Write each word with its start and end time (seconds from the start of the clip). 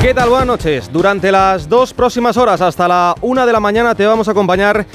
¿Qué 0.00 0.14
tal? 0.14 0.28
Buenas 0.28 0.46
noches. 0.46 0.90
Durante 0.92 1.32
las 1.32 1.68
dos 1.68 1.92
próximas 1.92 2.36
horas, 2.36 2.60
hasta 2.60 2.86
la 2.86 3.16
una 3.20 3.44
de 3.44 3.52
la 3.52 3.58
mañana, 3.58 3.96
te 3.96 4.06
vamos 4.06 4.28
a 4.28 4.30
acompañar 4.30 4.86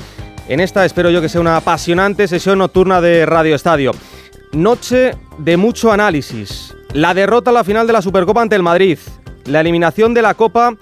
en 0.48 0.60
esta, 0.62 0.86
espero 0.86 1.10
yo 1.10 1.20
que 1.20 1.28
sea 1.28 1.42
una 1.42 1.58
apasionante 1.58 2.26
sesión 2.28 2.60
nocturna 2.60 3.02
de 3.02 3.26
Radio 3.26 3.54
Estadio. 3.54 3.92
Noche 4.54 5.12
de 5.38 5.58
mucho 5.58 5.92
análisis. 5.92 6.74
La 6.94 7.14
derrota 7.14 7.50
a 7.50 7.54
la 7.54 7.66
final 7.66 7.86
de 7.86 7.94
la 7.94 8.02
Supercopa 8.02 8.42
ante 8.42 8.56
el 8.56 8.64
Madrid. 8.64 8.98
La 9.46 9.60
eliminación 9.60 10.14
de 10.14 10.22
la 10.22 10.36
Copa 10.36 10.76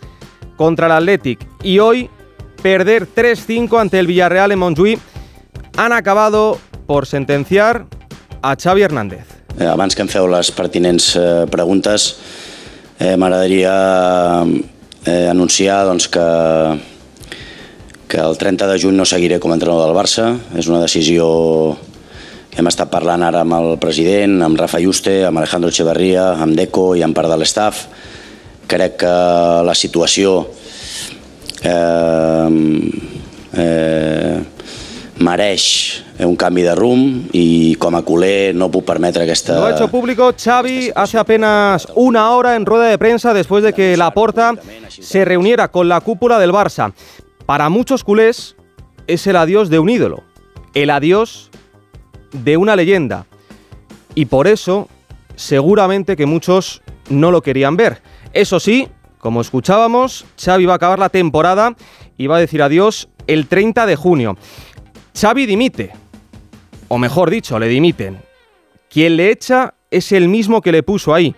contra 0.55 0.85
el 0.85 0.91
Athletic. 0.91 1.39
Y 1.63 1.79
hoy, 1.79 2.07
perder 2.61 3.07
3-5 3.07 3.81
ante 3.81 3.97
el 3.97 4.07
Villarreal 4.07 4.51
en 4.51 4.59
Montjuïc. 4.59 4.99
Han 5.77 5.93
acabado 5.93 6.59
por 6.85 7.07
sentenciar 7.07 7.87
a 8.43 8.55
Xavi 8.55 8.83
Hernández. 8.83 9.41
Eh, 9.59 9.67
abans 9.67 9.95
que 9.95 10.01
em 10.01 10.07
feu 10.07 10.29
les 10.31 10.51
pertinents 10.55 11.11
eh, 11.19 11.45
preguntes, 11.51 12.15
eh, 13.01 13.17
m'agradaria 13.17 13.73
eh, 15.05 15.27
anunciar 15.29 15.85
doncs, 15.89 16.07
que, 16.13 16.25
que 18.07 18.19
el 18.21 18.37
30 18.37 18.67
de 18.69 18.77
juny 18.79 18.97
no 18.97 19.07
seguiré 19.09 19.39
com 19.41 19.51
a 19.51 19.57
entrenador 19.57 19.89
del 19.89 19.97
Barça. 19.97 20.35
És 20.53 20.69
una 20.69 20.83
decisió 20.83 21.25
que 22.51 22.59
hem 22.61 22.69
estat 22.69 22.91
parlant 22.93 23.23
ara 23.25 23.41
amb 23.41 23.57
el 23.57 23.73
president, 23.81 24.41
amb 24.45 24.59
Rafa 24.59 24.81
Juste, 24.83 25.21
amb 25.25 25.41
Alejandro 25.41 25.71
Echeverría, 25.71 26.33
amb 26.43 26.57
Deco 26.59 26.91
i 26.99 27.01
amb 27.05 27.17
part 27.17 27.31
de 27.31 27.39
l'estaf. 27.41 27.85
Crec 28.71 29.01
que 29.01 29.15
la 29.65 29.75
situació 29.75 30.35
eh, 31.63 32.49
eh, 33.57 34.37
mereix 35.21 35.65
un 36.25 36.35
canvi 36.35 36.61
de 36.61 36.75
rumb 36.75 37.29
i 37.33 37.75
com 37.79 37.95
a 37.97 38.01
culer 38.05 38.53
no 38.55 38.69
puc 38.71 38.85
permetre 38.85 39.23
aquesta... 39.23 39.59
Lo 39.59 39.65
ha 39.65 39.71
hecho 39.71 39.87
público 39.87 40.31
Xavi 40.37 40.91
hace 40.95 41.17
apenas 41.17 41.87
una 41.95 42.31
hora 42.31 42.55
en 42.55 42.65
rueda 42.65 42.85
de 42.85 42.97
prensa 42.97 43.33
después 43.33 43.63
de 43.63 43.73
que 43.73 43.97
Laporta 43.97 44.53
se 44.89 45.25
reuniera 45.25 45.69
con 45.69 45.89
la 45.89 46.01
cúpula 46.01 46.39
del 46.39 46.51
Barça. 46.51 46.93
Para 47.45 47.69
muchos 47.69 48.03
culés 48.03 48.55
es 49.07 49.25
el 49.27 49.35
adiós 49.35 49.69
de 49.69 49.79
un 49.79 49.89
ídolo, 49.89 50.23
el 50.73 50.89
adiós 50.89 51.49
de 52.31 52.57
una 52.57 52.75
leyenda. 52.75 53.25
Y 54.15 54.25
por 54.25 54.47
eso, 54.47 54.87
seguramente 55.35 56.15
que 56.15 56.25
muchos 56.25 56.81
no 57.09 57.31
lo 57.31 57.41
querían 57.41 57.77
ver. 57.77 58.01
Eso 58.33 58.59
sí, 58.59 58.87
como 59.19 59.41
escuchábamos, 59.41 60.25
Xavi 60.43 60.65
va 60.65 60.73
a 60.73 60.75
acabar 60.77 60.99
la 60.99 61.09
temporada 61.09 61.75
y 62.17 62.27
va 62.27 62.37
a 62.37 62.39
decir 62.39 62.61
adiós 62.61 63.09
el 63.27 63.47
30 63.47 63.85
de 63.85 63.95
junio. 63.95 64.37
Xavi 65.19 65.45
dimite, 65.45 65.91
o 66.93 66.97
mejor 66.97 67.29
dicho, 67.29 67.57
le 67.57 67.69
dimiten. 67.69 68.19
Quien 68.89 69.15
le 69.15 69.31
echa 69.31 69.75
es 69.89 70.11
el 70.11 70.27
mismo 70.27 70.61
que 70.61 70.73
le 70.73 70.83
puso 70.83 71.13
ahí. 71.13 71.33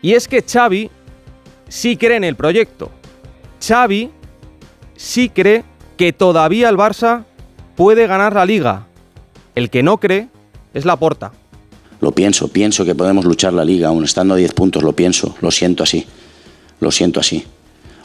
Y 0.00 0.12
es 0.12 0.28
que 0.28 0.42
Xavi 0.42 0.88
sí 1.68 1.96
cree 1.96 2.18
en 2.18 2.22
el 2.22 2.36
proyecto. 2.36 2.92
Xavi 3.60 4.10
sí 4.96 5.28
cree 5.28 5.64
que 5.96 6.12
todavía 6.12 6.68
el 6.68 6.76
Barça 6.76 7.24
puede 7.74 8.06
ganar 8.06 8.32
la 8.32 8.46
liga. 8.46 8.86
El 9.56 9.70
que 9.70 9.82
no 9.82 9.98
cree 9.98 10.28
es 10.72 10.84
la 10.84 10.96
porta. 10.96 11.32
Lo 12.00 12.12
pienso, 12.12 12.46
pienso 12.46 12.84
que 12.84 12.94
podemos 12.94 13.24
luchar 13.24 13.52
la 13.52 13.64
liga, 13.64 13.88
aún 13.88 14.04
estando 14.04 14.34
a 14.34 14.36
10 14.36 14.52
puntos, 14.54 14.84
lo 14.84 14.92
pienso, 14.92 15.34
lo 15.40 15.50
siento 15.50 15.82
así, 15.82 16.06
lo 16.78 16.92
siento 16.92 17.18
así. 17.18 17.44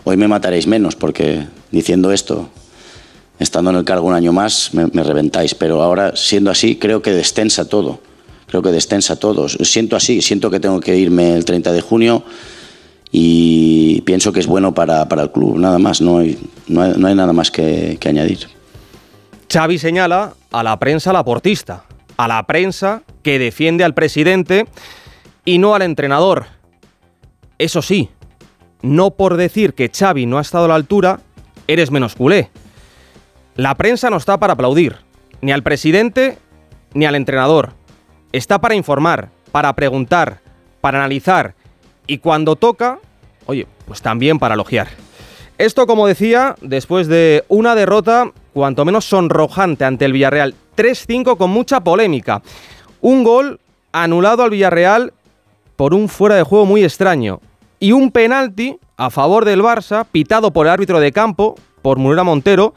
Hoy 0.04 0.18
me 0.18 0.28
mataréis 0.28 0.66
menos 0.66 0.96
porque 0.96 1.46
diciendo 1.70 2.12
esto 2.12 2.50
estando 3.40 3.72
en 3.72 3.78
el 3.78 3.84
cargo 3.84 4.08
un 4.08 4.14
año 4.14 4.32
más 4.32 4.74
me, 4.74 5.04
reventáis, 5.04 5.56
pero 5.56 5.82
ahora 5.82 6.16
siendo 6.16 6.52
así 6.52 6.78
creo 6.78 7.02
que 7.02 7.12
descensa 7.12 7.68
todo, 7.68 8.00
creo 8.48 8.62
que 8.62 8.72
descensa 8.72 9.18
todo. 9.18 9.50
Siento 9.50 9.96
así, 9.96 10.22
siento 10.22 10.50
que 10.50 10.60
tengo 10.60 10.80
que 10.80 10.98
irme 10.98 11.36
el 11.36 11.46
30 11.46 11.72
de 11.72 11.82
junio 11.82 12.24
y 13.12 14.02
pienso 14.02 14.32
que 14.32 14.40
es 14.40 14.48
bueno 14.48 14.74
para, 14.74 15.08
para 15.08 15.24
el 15.24 15.32
club, 15.32 15.58
nada 15.58 15.80
más, 15.80 16.02
no 16.02 16.20
hay, 16.20 16.38
no 16.68 16.88
no 16.88 17.08
hay 17.08 17.16
nada 17.16 17.34
más 17.34 17.52
que, 17.52 17.98
que, 18.00 18.10
añadir. 18.10 18.48
Xavi 19.52 19.78
señala 19.78 20.34
a 20.52 20.64
la 20.64 20.78
prensa 20.80 21.14
laportista, 21.14 21.86
a 22.18 22.28
la 22.28 22.46
prensa 22.46 23.04
que 23.24 23.40
defiende 23.40 23.84
al 23.84 23.94
presidente 23.94 24.66
y 25.46 25.60
no 25.60 25.76
al 25.76 25.84
entrenador. 25.84 26.48
Eso 27.58 27.82
sí, 27.82 28.10
no 28.82 29.12
por 29.12 29.38
decir 29.38 29.74
que 29.74 29.90
Xavi 29.90 30.26
no 30.26 30.38
ha 30.38 30.42
estado 30.42 30.66
a 30.66 30.70
la 30.70 30.76
altura, 30.76 31.22
eres 31.68 31.92
menos 31.92 32.16
culé. 32.16 32.50
La 33.56 33.76
prensa 33.76 34.10
no 34.10 34.18
está 34.18 34.38
para 34.38 34.54
aplaudir, 34.54 34.98
ni 35.42 35.54
al 35.54 35.64
presidente 35.64 36.38
ni 36.94 37.06
al 37.06 37.16
entrenador. 37.16 37.72
Está 38.34 38.60
para 38.60 38.76
informar, 38.76 39.30
para 39.54 39.74
preguntar, 39.74 40.42
para 40.82 41.00
analizar 41.00 41.56
y 42.06 42.18
cuando 42.18 42.58
toca, 42.58 43.00
oye, 43.46 43.66
pues 43.86 44.02
también 44.02 44.40
para 44.40 44.56
elogiar. 44.56 44.90
Esto, 45.58 45.88
como 45.88 46.06
decía, 46.06 46.56
después 46.62 47.08
de 47.08 47.46
una 47.48 47.76
derrota 47.76 48.32
cuanto 48.54 48.84
menos 48.84 49.06
sonrojante 49.06 49.86
ante 49.86 50.04
el 50.04 50.12
Villarreal, 50.12 50.54
3-5 50.76 51.38
con 51.38 51.50
mucha 51.50 51.80
polémica. 51.80 52.42
Un 53.00 53.24
gol 53.24 53.62
anulado 53.94 54.44
al 54.44 54.50
Villarreal 54.50 55.14
por 55.78 55.94
un 55.94 56.10
fuera 56.10 56.36
de 56.36 56.44
juego 56.44 56.66
muy 56.66 56.84
extraño 56.84 57.40
y 57.80 57.94
un 57.94 58.12
penalti 58.12 58.78
a 58.98 59.10
favor 59.10 59.46
del 59.46 59.62
Barça 59.62 60.06
pitado 60.12 60.52
por 60.52 60.68
el 60.68 60.74
árbitro 60.74 61.00
de 61.00 61.14
campo, 61.14 61.56
por 61.82 62.00
Murera 62.00 62.24
Montero, 62.24 62.74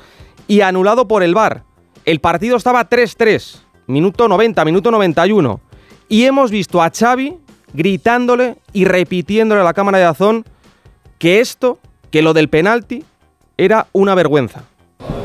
y 0.48 0.62
anulado 0.62 1.06
por 1.06 1.22
el 1.22 1.34
VAR. 1.34 1.62
El 2.04 2.20
partido 2.20 2.56
estaba 2.56 2.88
3-3, 2.88 3.60
minuto 3.86 4.26
90, 4.26 4.64
minuto 4.64 4.90
91. 4.90 5.60
Y 6.08 6.24
hemos 6.24 6.50
visto 6.50 6.82
a 6.82 6.90
Xavi 6.90 7.36
gritándole 7.72 8.56
y 8.72 8.86
repitiéndole 8.86 9.60
a 9.60 9.64
la 9.64 9.74
cámara 9.74 9.98
de 9.98 10.04
Azón 10.04 10.44
que 11.18 11.40
esto, 11.40 11.78
que 12.10 12.22
lo 12.22 12.32
del 12.32 12.48
penalti, 12.48 13.04
era 13.56 13.88
una 13.92 14.14
vergüenza. 14.14 14.62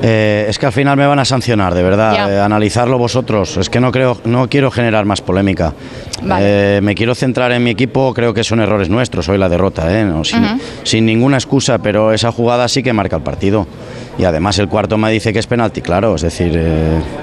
Eh, 0.01 0.45
es 0.49 0.59
que 0.59 0.65
al 0.65 0.73
final 0.73 0.97
me 0.97 1.07
van 1.07 1.19
a 1.19 1.25
sancionar, 1.25 1.73
de 1.73 1.81
verdad. 1.81 2.29
Eh, 2.29 2.39
analizarlo 2.39 2.97
vosotros. 2.97 3.55
Es 3.55 3.69
que 3.69 3.79
no 3.79 3.91
creo, 3.91 4.19
no 4.25 4.49
quiero 4.49 4.69
generar 4.69 5.05
más 5.05 5.21
polémica. 5.21 5.73
Vale. 6.21 6.77
Eh, 6.77 6.81
me 6.81 6.93
quiero 6.93 7.15
centrar 7.15 7.53
en 7.53 7.63
mi 7.63 7.69
equipo. 7.69 8.13
Creo 8.13 8.33
que 8.33 8.43
son 8.43 8.59
errores 8.59 8.89
nuestros 8.89 9.29
hoy 9.29 9.37
la 9.37 9.47
derrota, 9.47 9.85
no, 10.03 10.25
sin, 10.25 10.43
uh 10.43 10.47
-huh. 10.47 10.59
sin, 10.83 11.05
ninguna 11.05 11.37
excusa. 11.37 11.77
Pero 11.77 12.11
esa 12.11 12.33
jugada 12.33 12.67
sí 12.67 12.83
que 12.83 12.91
marca 12.91 13.15
el 13.15 13.23
partido. 13.23 13.65
Y 14.17 14.25
además 14.25 14.59
el 14.59 14.67
cuarto 14.67 14.97
me 14.97 15.11
dice 15.11 15.33
que 15.33 15.39
es 15.39 15.47
penalti, 15.47 15.81
claro. 15.81 16.15
Es 16.15 16.21
decir, 16.21 16.55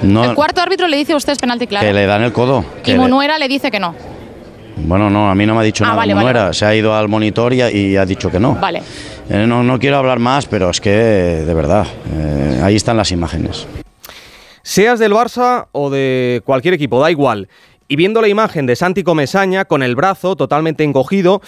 no. 0.03 0.25
El 0.25 0.35
cuarto 0.35 0.61
árbitro 0.61 0.89
le 0.89 0.97
dice 0.97 1.13
a 1.13 1.17
usted 1.17 1.33
es 1.33 1.39
penalti, 1.39 1.67
claro. 1.67 1.87
Que 1.87 1.93
le 1.93 2.07
dan 2.07 2.23
el 2.23 2.33
codo. 2.33 2.65
y 2.85 2.95
Munuera 2.95 3.35
le... 3.39 3.45
le 3.47 3.49
dice 3.55 3.71
que 3.71 3.79
no. 3.79 3.95
Bueno, 4.77 5.11
no, 5.11 5.31
a 5.31 5.35
mí 5.35 5.47
no 5.47 5.55
me 5.55 5.61
ha 5.61 5.65
dicho 5.65 5.85
Ah, 5.85 5.89
nada. 5.89 5.97
vale, 5.99 6.15
Munuera 6.15 6.43
vale. 6.45 6.55
se 6.55 6.65
ha 6.65 6.75
ido 6.75 6.95
al 6.95 7.09
monitor 7.09 7.53
y 7.53 7.61
ha, 7.63 7.71
y 7.71 7.97
ha 7.97 8.05
dicho 8.07 8.31
que 8.31 8.41
no. 8.41 8.55
Vale. 8.55 8.83
Eh, 9.29 9.45
no, 9.47 9.63
no 9.63 9.79
quiero 9.79 9.99
hablar 9.99 10.19
más, 10.19 10.47
pero 10.47 10.71
es 10.71 10.81
que, 10.81 10.91
de 10.91 11.55
verdad, 11.55 11.87
eh, 12.13 12.61
ahí 12.65 12.77
están 12.77 12.97
las 12.97 13.13
imágenes. 13.13 13.67
Seas 14.63 14.99
del 14.99 15.13
Barça 15.13 15.67
o 15.73 15.91
de 15.91 16.43
cualquier 16.45 16.75
equipo, 16.75 17.01
da 17.01 17.11
igual. 17.11 17.49
Y 17.89 17.97
viendo 17.97 18.21
la 18.21 18.29
imagen 18.29 18.67
de 18.67 18.77
Santi 18.77 19.03
Comesaña 19.03 19.65
con 19.65 19.83
el 19.83 19.97
brazo 19.97 20.35
totalmente 20.37 20.85
encogido, 20.85 21.41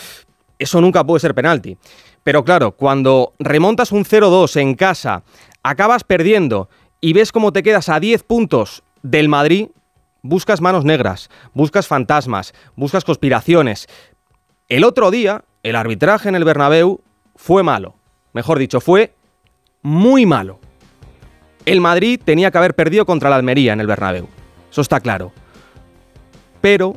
eso 0.58 0.80
nunca 0.80 1.04
puede 1.04 1.20
ser 1.20 1.34
penalti. 1.34 1.76
Pero 2.22 2.44
claro, 2.44 2.72
cuando 2.72 3.34
remontas 3.38 3.92
un 3.92 4.04
0-2 4.04 4.60
en 4.60 4.74
casa, 4.74 5.24
acabas 5.62 6.04
perdiendo 6.04 6.68
y 7.00 7.12
ves 7.12 7.32
cómo 7.32 7.52
te 7.52 7.62
quedas 7.62 7.88
a 7.88 7.98
10 7.98 8.22
puntos 8.22 8.84
del 9.02 9.28
Madrid, 9.28 9.68
buscas 10.22 10.60
manos 10.60 10.84
negras, 10.84 11.30
buscas 11.52 11.88
fantasmas, 11.88 12.54
buscas 12.76 13.04
conspiraciones. 13.04 13.88
El 14.68 14.84
otro 14.84 15.10
día, 15.10 15.44
el 15.62 15.76
arbitraje 15.76 16.28
en 16.28 16.36
el 16.36 16.44
Bernabéu 16.44 17.00
fue 17.34 17.62
malo. 17.62 17.96
Mejor 18.32 18.58
dicho, 18.58 18.80
fue 18.80 19.14
muy 19.82 20.26
malo. 20.26 20.60
El 21.66 21.80
Madrid 21.80 22.20
tenía 22.24 22.50
que 22.50 22.58
haber 22.58 22.74
perdido 22.74 23.04
contra 23.04 23.30
la 23.30 23.36
Almería 23.36 23.72
en 23.72 23.80
el 23.80 23.86
Bernabéu. 23.86 24.28
Eso 24.70 24.80
está 24.80 25.00
claro. 25.00 25.32
Pero 26.60 26.96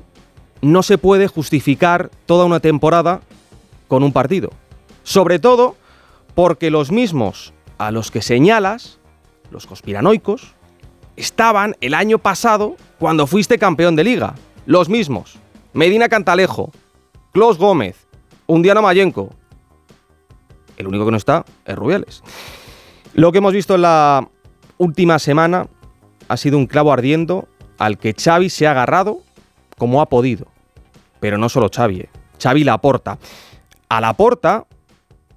no 0.61 0.83
se 0.83 0.97
puede 0.97 1.27
justificar 1.27 2.09
toda 2.25 2.45
una 2.45 2.59
temporada 2.59 3.21
con 3.87 4.03
un 4.03 4.13
partido. 4.13 4.51
Sobre 5.05 5.37
todo 5.37 5.75
porque 6.33 6.71
los 6.71 6.91
mismos 6.91 7.53
a 7.77 7.91
los 7.91 8.09
que 8.09 8.23
señalas, 8.23 8.99
los 9.51 9.67
conspiranoicos, 9.67 10.55
estaban 11.15 11.75
el 11.79 11.93
año 11.93 12.17
pasado 12.17 12.75
cuando 12.97 13.27
fuiste 13.27 13.59
campeón 13.59 13.95
de 13.95 14.03
liga. 14.03 14.33
Los 14.65 14.89
mismos. 14.89 15.37
Medina 15.73 16.09
Cantalejo, 16.09 16.71
Clos 17.31 17.59
Gómez, 17.59 18.07
Undiano 18.47 18.81
Mayenco. 18.81 19.29
El 20.75 20.87
único 20.87 21.05
que 21.05 21.11
no 21.11 21.17
está 21.17 21.45
es 21.65 21.75
Rubiales. 21.75 22.23
Lo 23.13 23.31
que 23.31 23.37
hemos 23.37 23.53
visto 23.53 23.75
en 23.75 23.83
la 23.83 24.27
última 24.79 25.19
semana 25.19 25.67
ha 26.27 26.35
sido 26.35 26.57
un 26.57 26.65
clavo 26.65 26.91
ardiendo 26.91 27.47
al 27.77 27.99
que 27.99 28.15
Xavi 28.15 28.49
se 28.49 28.65
ha 28.65 28.71
agarrado 28.71 29.19
como 29.77 30.01
ha 30.01 30.07
podido. 30.07 30.47
Pero 31.19 31.37
no 31.37 31.47
solo 31.47 31.69
Xavi, 31.73 31.99
eh. 31.99 32.09
Xavi 32.41 32.63
Laporta. 32.63 33.19
A 33.87 34.01
Laporta 34.01 34.65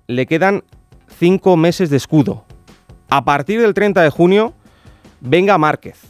le 0.08 0.24
quedan 0.24 0.64
cinco 1.18 1.56
meses 1.58 1.90
de 1.90 1.98
escudo. 1.98 2.44
A 3.10 3.24
partir 3.24 3.60
del 3.60 3.74
30 3.74 4.02
de 4.02 4.10
junio, 4.10 4.54
venga 5.20 5.58
Márquez, 5.58 6.00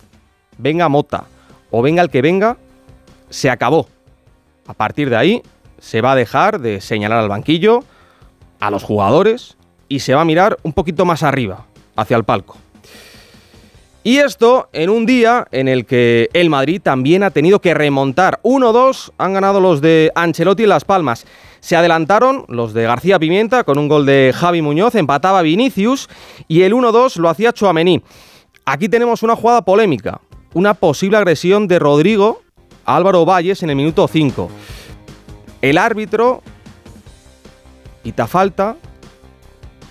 venga 0.57 0.89
Mota 0.89 1.25
o 1.71 1.83
venga 1.83 2.01
el 2.03 2.09
que 2.09 2.23
venga, 2.23 2.57
se 3.29 3.51
acabó. 3.51 3.89
A 4.69 4.75
partir 4.75 5.11
de 5.11 5.17
ahí, 5.17 5.43
se 5.79 6.01
va 6.01 6.13
a 6.13 6.17
dejar 6.17 6.61
de 6.61 6.81
señalar 6.81 7.19
al 7.19 7.29
banquillo 7.29 7.85
a 8.61 8.71
los 8.71 8.85
jugadores 8.85 9.57
y 9.89 10.01
se 10.01 10.15
va 10.15 10.21
a 10.21 10.25
mirar 10.25 10.59
un 10.63 10.73
poquito 10.73 11.05
más 11.05 11.25
arriba, 11.25 11.67
hacia 11.97 12.17
el 12.17 12.25
palco. 12.25 12.57
Y 14.05 14.19
esto 14.19 14.69
en 14.73 14.91
un 14.91 15.07
día 15.07 15.49
en 15.51 15.67
el 15.67 15.87
que 15.87 16.31
el 16.33 16.51
Madrid 16.51 16.81
también 16.81 17.25
ha 17.25 17.31
tenido 17.31 17.61
que 17.61 17.75
remontar. 17.75 18.39
1-2 18.43 19.13
han 19.19 19.33
ganado 19.35 19.61
los 19.61 19.81
de 19.81 20.13
Ancelotti 20.15 20.63
en 20.63 20.69
Las 20.69 20.85
Palmas. 20.85 21.27
Se 21.61 21.77
adelantaron 21.77 22.45
los 22.49 22.73
de 22.73 22.85
García 22.85 23.19
Pimienta 23.19 23.65
con 23.65 23.79
un 23.79 23.89
gol 23.89 24.07
de 24.07 24.33
Javi 24.35 24.63
Muñoz, 24.63 24.95
empataba 24.95 25.43
Vinicius 25.43 26.09
y 26.47 26.63
el 26.63 26.73
1-2 26.73 27.17
lo 27.17 27.29
hacía 27.29 27.53
Chuamení. 27.53 28.03
Aquí 28.65 28.89
tenemos 28.89 29.23
una 29.23 29.37
jugada 29.37 29.63
polémica, 29.63 30.21
una 30.55 30.75
posible 30.75 31.17
agresión 31.17 31.69
de 31.69 31.79
Rodrigo 31.79 32.43
a 32.85 32.97
Álvaro 32.97 33.25
Valles 33.25 33.63
en 33.63 33.71
el 33.71 33.77
minuto 33.77 34.07
5. 34.07 34.51
El 35.61 35.79
árbitro 35.79 36.43
quita 38.03 38.27
falta 38.27 38.77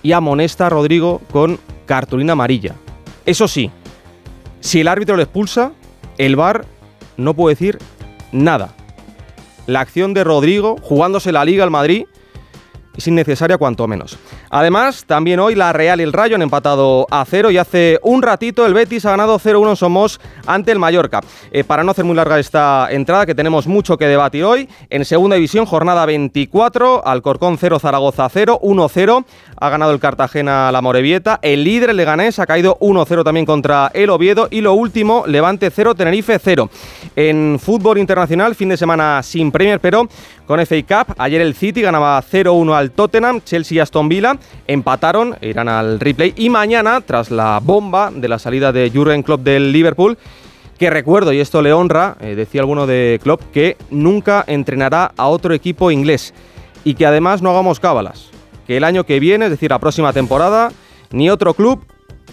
y 0.01 0.13
amonesta 0.13 0.67
a 0.67 0.69
Rodrigo 0.69 1.21
con 1.31 1.59
cartulina 1.85 2.33
amarilla. 2.33 2.75
Eso 3.25 3.47
sí, 3.47 3.69
si 4.59 4.79
el 4.79 4.87
árbitro 4.87 5.17
le 5.17 5.23
expulsa, 5.23 5.73
el 6.17 6.35
VAR 6.35 6.65
no 7.17 7.33
puede 7.33 7.55
decir 7.55 7.79
nada. 8.31 8.73
La 9.67 9.81
acción 9.81 10.13
de 10.13 10.23
Rodrigo, 10.23 10.77
jugándose 10.81 11.33
la 11.33 11.43
Liga 11.43 11.65
al 11.65 11.71
Madrid, 11.71 12.05
es 12.97 13.07
innecesaria 13.07 13.57
cuanto 13.57 13.87
menos. 13.87 14.17
Además, 14.49 15.05
también 15.05 15.39
hoy 15.39 15.55
la 15.55 15.71
Real 15.71 15.99
y 15.99 16.03
el 16.03 16.13
Rayo 16.13 16.35
han 16.35 16.41
empatado 16.41 17.07
a 17.11 17.23
cero 17.25 17.51
y 17.51 17.57
hace 17.57 17.99
un 18.01 18.21
ratito 18.21 18.65
el 18.65 18.73
Betis 18.73 19.05
ha 19.05 19.11
ganado 19.11 19.39
0-1 19.39 19.75
Somos 19.75 20.19
ante 20.45 20.71
el 20.71 20.79
Mallorca. 20.79 21.21
Eh, 21.51 21.63
para 21.63 21.83
no 21.83 21.91
hacer 21.91 22.05
muy 22.05 22.15
larga 22.15 22.39
esta 22.39 22.87
entrada, 22.89 23.25
que 23.25 23.35
tenemos 23.35 23.67
mucho 23.67 23.97
que 23.97 24.07
debatir 24.07 24.43
hoy, 24.43 24.67
en 24.89 25.05
segunda 25.05 25.35
división, 25.35 25.65
jornada 25.65 26.05
24, 26.05 27.05
Alcorcón 27.05 27.57
0, 27.57 27.79
Zaragoza 27.79 28.27
0, 28.29 28.59
1-0, 28.63 29.25
ha 29.59 29.69
ganado 29.69 29.91
el 29.91 29.99
Cartagena 29.99 30.71
la 30.71 30.81
Morevieta, 30.81 31.39
el 31.41 31.63
líder 31.63 31.91
el 31.91 31.97
Leganés 31.97 32.39
ha 32.39 32.45
caído 32.45 32.77
1-0 32.79 33.23
también 33.23 33.45
contra 33.45 33.91
el 33.93 34.09
Oviedo 34.09 34.47
y 34.49 34.61
lo 34.61 34.73
último, 34.73 35.23
Levante 35.27 35.69
0, 35.69 35.95
Tenerife 35.95 36.39
0. 36.39 36.69
En 37.15 37.59
fútbol 37.61 37.97
internacional, 37.97 38.55
fin 38.55 38.69
de 38.69 38.77
semana 38.77 39.21
sin 39.23 39.51
Premier, 39.51 39.79
pero 39.79 40.07
con 40.45 40.65
FA 40.65 40.75
Cup, 41.05 41.15
ayer 41.17 41.41
el 41.41 41.53
City 41.53 41.81
ganaba 41.81 42.21
0-1 42.21 42.73
al 42.73 42.86
Tottenham, 42.91 43.41
Chelsea 43.41 43.75
y 43.75 43.79
Aston 43.79 44.09
Villa 44.09 44.37
empataron, 44.67 45.35
irán 45.41 45.69
al 45.69 45.99
replay. 45.99 46.33
Y 46.35 46.49
mañana, 46.49 47.01
tras 47.01 47.31
la 47.31 47.59
bomba 47.61 48.11
de 48.13 48.27
la 48.27 48.39
salida 48.39 48.71
de 48.71 48.91
Jurgen 48.93 49.23
Klopp 49.23 49.41
del 49.41 49.71
Liverpool, 49.71 50.17
que 50.77 50.89
recuerdo, 50.89 51.33
y 51.33 51.39
esto 51.39 51.61
le 51.61 51.73
honra, 51.73 52.17
eh, 52.19 52.35
decía 52.35 52.61
alguno 52.61 52.85
de 52.85 53.19
Klopp, 53.21 53.41
que 53.51 53.77
nunca 53.89 54.43
entrenará 54.47 55.11
a 55.17 55.27
otro 55.27 55.53
equipo 55.53 55.91
inglés 55.91 56.33
y 56.83 56.93
que 56.93 57.05
además 57.05 57.41
no 57.41 57.49
hagamos 57.49 57.79
cábalas, 57.79 58.29
que 58.67 58.77
el 58.77 58.83
año 58.83 59.03
que 59.03 59.19
viene, 59.19 59.45
es 59.45 59.51
decir, 59.51 59.71
la 59.71 59.79
próxima 59.79 60.13
temporada, 60.13 60.71
ni 61.11 61.29
otro 61.29 61.53
club 61.53 61.83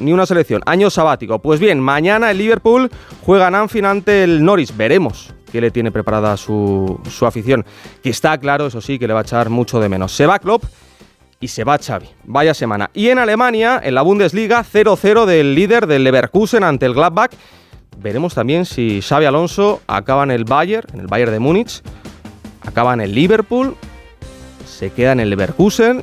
ni 0.01 0.13
una 0.13 0.27
selección, 0.27 0.61
año 0.67 0.91
sabático. 0.91 1.39
Pues 1.39 1.61
bien, 1.61 1.81
mañana 1.81 2.31
el 2.31 2.39
Liverpool 2.39 2.91
juega 3.25 3.49
en 3.49 3.55
Anfield 3.55 3.87
ante 3.87 4.25
el 4.25 4.45
Norris, 4.45 4.77
veremos 4.77 5.33
qué 5.55 5.61
le 5.61 5.71
tiene 5.71 5.93
preparada 5.93 6.37
su, 6.37 7.01
su 7.09 7.27
afición, 7.27 7.65
que 8.03 8.11
está 8.11 8.37
claro, 8.39 8.67
eso 8.67 8.81
sí, 8.81 8.99
que 8.99 9.07
le 9.07 9.15
va 9.15 9.21
a 9.21 9.23
echar 9.23 9.51
mucho 9.51 9.79
de 9.79 9.89
menos. 9.89 10.11
Se 10.11 10.27
va 10.27 10.41
Klopp 10.41 10.65
y 11.39 11.47
se 11.47 11.63
va 11.63 11.79
Xavi. 11.79 12.09
Vaya 12.25 12.55
semana. 12.55 12.91
Y 12.93 13.11
en 13.11 13.21
Alemania, 13.21 13.81
en 13.85 13.95
la 13.95 14.03
Bundesliga, 14.03 14.65
0-0 14.65 15.27
del 15.27 15.55
líder 15.55 15.87
del 15.87 16.03
Leverkusen 16.03 16.65
ante 16.65 16.87
el 16.87 16.95
Gladbach. 16.95 17.31
Veremos 17.99 18.35
también 18.35 18.67
si 18.67 19.01
Xavi 19.01 19.27
Alonso 19.27 19.81
acaba 19.87 20.25
en 20.25 20.33
el 20.33 20.45
Bayern, 20.45 20.89
en 20.93 20.99
el 20.99 21.07
Bayern 21.07 21.31
de 21.31 21.39
Múnich, 21.39 21.83
acaba 22.67 22.93
en 22.93 23.03
el 23.03 23.15
Liverpool, 23.15 23.77
se 24.67 24.91
queda 24.91 25.13
en 25.13 25.21
el 25.21 25.31
Leverkusen. 25.31 26.03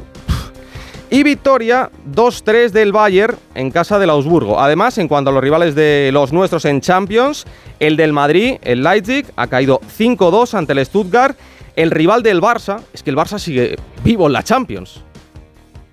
Y 1.11 1.21
victoria 1.23 1.91
2-3 2.11 2.71
del 2.71 2.91
Bayern 2.91 3.37
en 3.53 3.69
casa 3.69 3.99
del 3.99 4.09
Augsburgo. 4.09 4.59
Además, 4.59 4.97
en 4.97 5.07
cuanto 5.07 5.29
a 5.29 5.33
los 5.33 5.43
rivales 5.43 5.75
de 5.75 6.09
los 6.11 6.33
nuestros 6.33 6.65
en 6.65 6.81
Champions, 6.81 7.45
el 7.79 7.97
del 7.97 8.13
Madrid, 8.13 8.55
el 8.63 8.81
Leipzig, 8.81 9.25
ha 9.35 9.47
caído 9.47 9.81
5-2 9.99 10.53
ante 10.53 10.73
el 10.73 10.83
Stuttgart. 10.85 11.37
El 11.75 11.91
rival 11.91 12.23
del 12.23 12.41
Barça, 12.41 12.81
es 12.93 13.03
que 13.03 13.11
el 13.11 13.17
Barça 13.17 13.37
sigue 13.37 13.75
vivo 14.03 14.25
en 14.27 14.33
la 14.33 14.41
Champions 14.43 15.03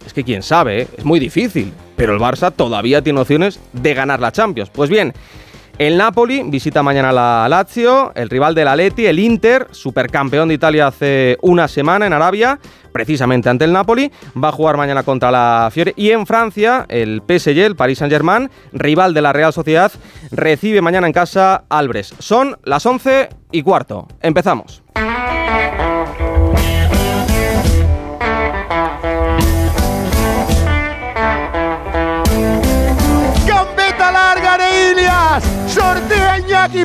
es 0.08 0.14
que 0.14 0.24
quién 0.24 0.42
sabe, 0.42 0.82
¿eh? 0.82 0.88
es 0.96 1.04
muy 1.04 1.20
difícil. 1.20 1.72
Pero 1.96 2.14
el 2.14 2.20
Barça 2.20 2.52
todavía 2.54 3.02
tiene 3.02 3.20
opciones 3.20 3.60
de 3.72 3.94
ganar 3.94 4.20
la 4.20 4.32
Champions. 4.32 4.70
Pues 4.70 4.88
bien, 4.88 5.12
el 5.78 5.96
Napoli 5.96 6.42
visita 6.44 6.82
mañana 6.82 7.12
la 7.12 7.46
Lazio, 7.48 8.12
el 8.14 8.28
rival 8.28 8.54
del 8.54 8.68
Atleti, 8.68 9.06
el 9.06 9.18
Inter, 9.18 9.68
supercampeón 9.70 10.48
de 10.48 10.54
Italia 10.54 10.88
hace 10.88 11.38
una 11.40 11.68
semana 11.68 12.06
en 12.06 12.12
Arabia, 12.12 12.58
precisamente 12.92 13.48
ante 13.48 13.64
el 13.64 13.72
Napoli, 13.72 14.10
va 14.42 14.48
a 14.48 14.52
jugar 14.52 14.76
mañana 14.76 15.04
contra 15.04 15.30
la 15.30 15.68
Fiore. 15.72 15.94
Y 15.96 16.10
en 16.10 16.26
Francia, 16.26 16.84
el 16.88 17.22
PSG, 17.26 17.58
el 17.58 17.76
Paris 17.76 17.98
Saint-Germain, 17.98 18.50
rival 18.72 19.14
de 19.14 19.22
la 19.22 19.32
Real 19.32 19.52
Sociedad, 19.52 19.92
recibe 20.32 20.82
mañana 20.82 21.06
en 21.06 21.12
casa 21.12 21.64
Albres. 21.68 22.14
Son 22.18 22.58
las 22.64 22.84
11 22.84 23.28
y 23.52 23.62
cuarto. 23.62 24.08
Empezamos. 24.20 24.82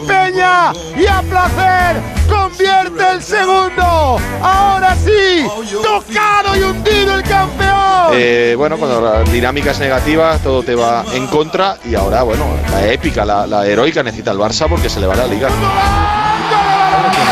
Peña 0.07 0.73
y 0.95 1.05
a 1.05 1.21
placer 1.21 2.01
convierte 2.27 3.11
el 3.11 3.21
segundo. 3.21 4.17
Ahora 4.41 4.95
sí, 4.95 5.45
tocado 5.81 6.55
y 6.55 6.63
hundido 6.63 7.15
el 7.15 7.23
campeón. 7.23 8.11
Eh, 8.13 8.55
bueno, 8.57 8.77
cuando 8.77 9.01
la 9.01 9.23
dinámica 9.23 9.71
es 9.71 9.79
negativa, 9.79 10.38
todo 10.39 10.63
te 10.63 10.75
va 10.75 11.03
en 11.13 11.27
contra 11.27 11.77
y 11.85 11.95
ahora, 11.95 12.23
bueno, 12.23 12.45
la 12.71 12.88
épica, 12.91 13.25
la, 13.25 13.65
heroica 13.65 14.03
necesita 14.03 14.31
el 14.31 14.38
Barça 14.38 14.67
porque 14.67 14.89
se 14.89 15.00
le 15.00 15.07
va 15.07 15.15
la 15.15 15.27
liga. 15.27 15.47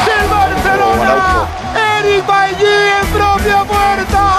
¡Del 0.05 0.27
Barcelona! 0.29 1.47
¡Eric 1.99 2.25
Bailly 2.25 2.65
en 3.01 3.07
propia 3.07 3.63
puerta! 3.63 4.31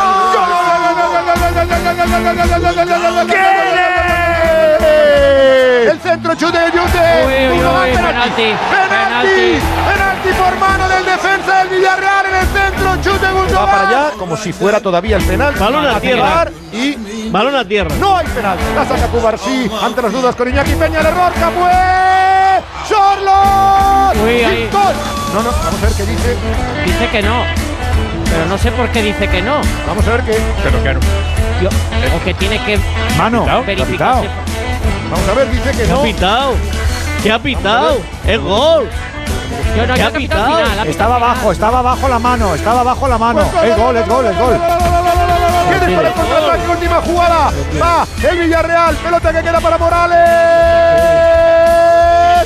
El 5.91 6.01
centro 6.01 6.35
chute 6.35 6.59
de 6.59 6.67
Yute. 6.67 7.25
Uy, 7.27 7.59
uy, 7.59 7.65
uy, 7.65 7.97
penalti, 7.97 8.55
penalti. 8.71 9.61
Penalti 9.93 10.29
por 10.39 10.57
mano 10.59 10.89
del 10.89 11.05
defensa 11.05 11.59
del 11.59 11.69
Villarreal 11.69 12.27
en 12.27 12.35
el 12.37 12.47
centro. 12.47 12.97
Chute 13.03 13.33
Gundogan. 13.33 13.67
Va 13.67 13.67
para 13.67 13.89
allá 13.89 14.11
como 14.19 14.37
si 14.37 14.53
fuera 14.53 14.81
todavía 14.81 15.17
el 15.17 15.25
penal. 15.25 15.55
Balón 15.55 15.87
a 15.87 16.01
tierra. 16.01 16.47
Y 16.73 17.29
balón 17.31 17.57
a 17.57 17.65
tierra. 17.65 17.95
No 17.99 18.17
hay 18.17 18.27
penal. 18.27 18.59
La 18.75 18.87
saca 18.87 19.09
Cubarsí 19.09 19.71
ante 19.83 20.03
las 20.03 20.13
dudas 20.13 20.37
con 20.37 20.49
Iñaki 20.49 20.75
Peña. 20.75 21.01
El 21.01 21.07
error. 21.07 21.33
Capué. 21.39 21.71
Uy, 24.25 24.45
ahí. 24.45 24.69
No, 24.73 25.43
no. 25.43 25.51
Vamos 25.51 25.83
a 25.83 25.87
ver 25.87 25.95
qué 25.97 26.05
dice. 26.05 26.37
Dice 26.85 27.09
que 27.11 27.23
no. 27.23 27.45
Pero 28.31 28.47
no 28.47 28.57
sé 28.59 28.71
por 28.73 28.89
qué 28.91 29.03
dice 29.03 29.29
que 29.29 29.43
no. 29.43 29.61
Vamos 29.87 30.07
a 30.07 30.11
ver 30.13 30.23
qué. 30.23 30.39
Pero 30.63 30.83
que 30.83 30.95
no. 30.95 31.01
Yo, 31.63 31.69
o 32.17 32.25
que 32.25 32.35
tiene 32.35 32.59
que 32.65 32.79
Mano, 33.17 33.47
verificarse. 33.67 34.29
Vamos 35.13 35.29
a 35.29 35.35
ver, 35.35 35.51
dice 35.51 35.71
que 35.73 35.83
¿Qué 35.83 35.89
no. 35.89 36.01
ha 36.01 36.03
pitado? 36.05 36.55
¿Qué 37.23 37.31
ha 37.33 37.39
pitado? 37.39 37.99
¡Es 38.27 38.41
gol! 38.41 38.89
Yo 39.77 39.87
no, 39.87 39.93
¿Qué 39.95 40.01
yo 40.01 40.07
ha 40.07 40.11
pitado? 40.11 40.19
pitado 40.19 40.47
final, 40.47 40.63
ha 40.63 40.71
Estaba 40.71 40.87
pitado 40.87 41.15
abajo, 41.15 41.53
estaba 41.53 41.79
abajo 41.81 42.09
la 42.09 42.19
mano, 42.19 42.55
estaba 42.55 42.81
abajo 42.81 43.09
la 43.09 43.19
mano. 43.19 43.41
Es 43.63 43.77
gol, 43.77 43.95
es 43.95 44.09
gol, 44.09 44.25
es 44.25 44.39
gol. 44.39 44.59
Viene 45.69 45.97
para 45.97 46.09
el 46.09 46.15
contraataque, 46.15 46.69
última 46.69 47.03
jugada. 47.03 47.51
Va 47.81 48.07
el 48.23 48.39
Villarreal, 48.39 48.97
pelota 48.97 49.33
que 49.35 49.43
queda 49.43 49.61
para 49.61 49.77
Morales. 49.77 50.19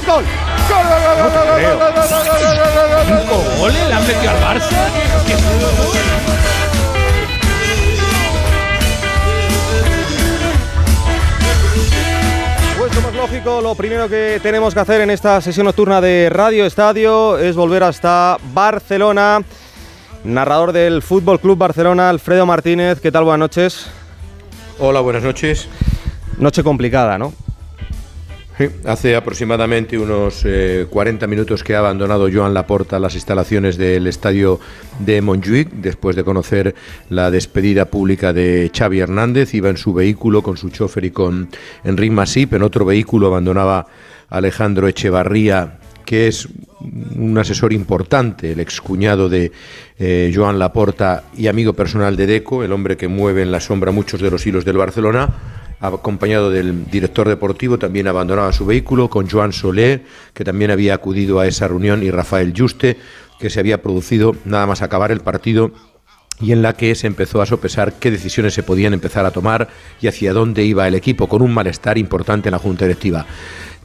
Gol. 0.04 0.24
Gol, 0.68 0.84
gol, 0.88 1.00
gol, 1.06 1.16
gol, 1.22 1.30
gol, 1.32 1.46
gol, 1.46 1.94
gol, 3.06 3.26
gol, 3.60 3.72
como 12.96 13.08
es 13.10 13.14
lógico, 13.14 13.60
lo 13.60 13.74
primero 13.74 14.08
que 14.08 14.40
tenemos 14.42 14.72
que 14.72 14.80
hacer 14.80 15.02
en 15.02 15.10
esta 15.10 15.40
sesión 15.42 15.66
nocturna 15.66 16.00
de 16.00 16.28
Radio 16.30 16.64
Estadio 16.64 17.38
es 17.38 17.54
volver 17.54 17.82
hasta 17.82 18.38
Barcelona. 18.54 19.42
Narrador 20.24 20.72
del 20.72 21.02
Fútbol 21.02 21.38
Club 21.38 21.58
Barcelona, 21.58 22.08
Alfredo 22.08 22.46
Martínez. 22.46 23.00
¿Qué 23.00 23.12
tal? 23.12 23.24
Buenas 23.24 23.40
noches. 23.40 23.86
Hola, 24.78 25.00
buenas 25.00 25.22
noches. 25.22 25.68
Noche 26.38 26.62
complicada, 26.62 27.18
¿no? 27.18 27.34
Hace 28.86 29.16
aproximadamente 29.16 29.98
unos 29.98 30.42
eh, 30.46 30.86
40 30.88 31.26
minutos 31.26 31.62
que 31.62 31.74
ha 31.74 31.80
abandonado 31.80 32.30
Joan 32.32 32.54
Laporta 32.54 32.98
las 32.98 33.14
instalaciones 33.14 33.76
del 33.76 34.06
estadio 34.06 34.60
de 34.98 35.20
Montjuic 35.20 35.68
después 35.72 36.16
de 36.16 36.24
conocer 36.24 36.74
la 37.10 37.30
despedida 37.30 37.84
pública 37.84 38.32
de 38.32 38.70
Xavi 38.74 39.00
Hernández. 39.00 39.52
Iba 39.52 39.68
en 39.68 39.76
su 39.76 39.92
vehículo 39.92 40.42
con 40.42 40.56
su 40.56 40.70
chofer 40.70 41.04
y 41.04 41.10
con 41.10 41.50
Enric 41.84 42.12
Masip. 42.12 42.54
En 42.54 42.62
otro 42.62 42.86
vehículo 42.86 43.26
abandonaba 43.26 43.88
Alejandro 44.30 44.88
Echevarría 44.88 45.78
que 46.06 46.28
es 46.28 46.48
un 47.16 47.36
asesor 47.36 47.72
importante, 47.72 48.52
el 48.52 48.60
excuñado 48.60 49.28
de 49.28 49.50
eh, 49.98 50.32
Joan 50.32 50.58
Laporta 50.58 51.24
y 51.36 51.48
amigo 51.48 51.72
personal 51.72 52.16
de 52.16 52.26
Deco, 52.26 52.62
el 52.62 52.72
hombre 52.72 52.96
que 52.96 53.08
mueve 53.08 53.42
en 53.42 53.50
la 53.50 53.60
sombra 53.60 53.90
muchos 53.90 54.20
de 54.20 54.30
los 54.30 54.46
hilos 54.46 54.64
del 54.64 54.76
Barcelona, 54.76 55.28
acompañado 55.80 56.50
del 56.50 56.90
director 56.90 57.28
deportivo, 57.28 57.78
también 57.78 58.08
abandonaba 58.08 58.52
su 58.52 58.66
vehículo, 58.66 59.10
con 59.10 59.28
Joan 59.28 59.52
Soler, 59.52 60.04
que 60.32 60.44
también 60.44 60.70
había 60.70 60.94
acudido 60.94 61.40
a 61.40 61.46
esa 61.46 61.68
reunión, 61.68 62.02
y 62.02 62.10
Rafael 62.10 62.54
Juste, 62.56 62.96
que 63.38 63.50
se 63.50 63.60
había 63.60 63.82
producido 63.82 64.34
nada 64.44 64.66
más 64.66 64.82
acabar 64.82 65.12
el 65.12 65.20
partido 65.20 65.72
y 66.40 66.52
en 66.52 66.62
la 66.62 66.74
que 66.74 66.94
se 66.94 67.06
empezó 67.06 67.40
a 67.40 67.46
sopesar 67.46 67.94
qué 67.94 68.10
decisiones 68.10 68.54
se 68.54 68.62
podían 68.62 68.92
empezar 68.92 69.24
a 69.24 69.30
tomar 69.30 69.68
y 70.00 70.06
hacia 70.06 70.32
dónde 70.32 70.64
iba 70.64 70.86
el 70.86 70.94
equipo, 70.94 71.28
con 71.28 71.42
un 71.42 71.52
malestar 71.52 71.98
importante 71.98 72.48
en 72.48 72.52
la 72.52 72.58
Junta 72.58 72.84
Directiva. 72.84 73.26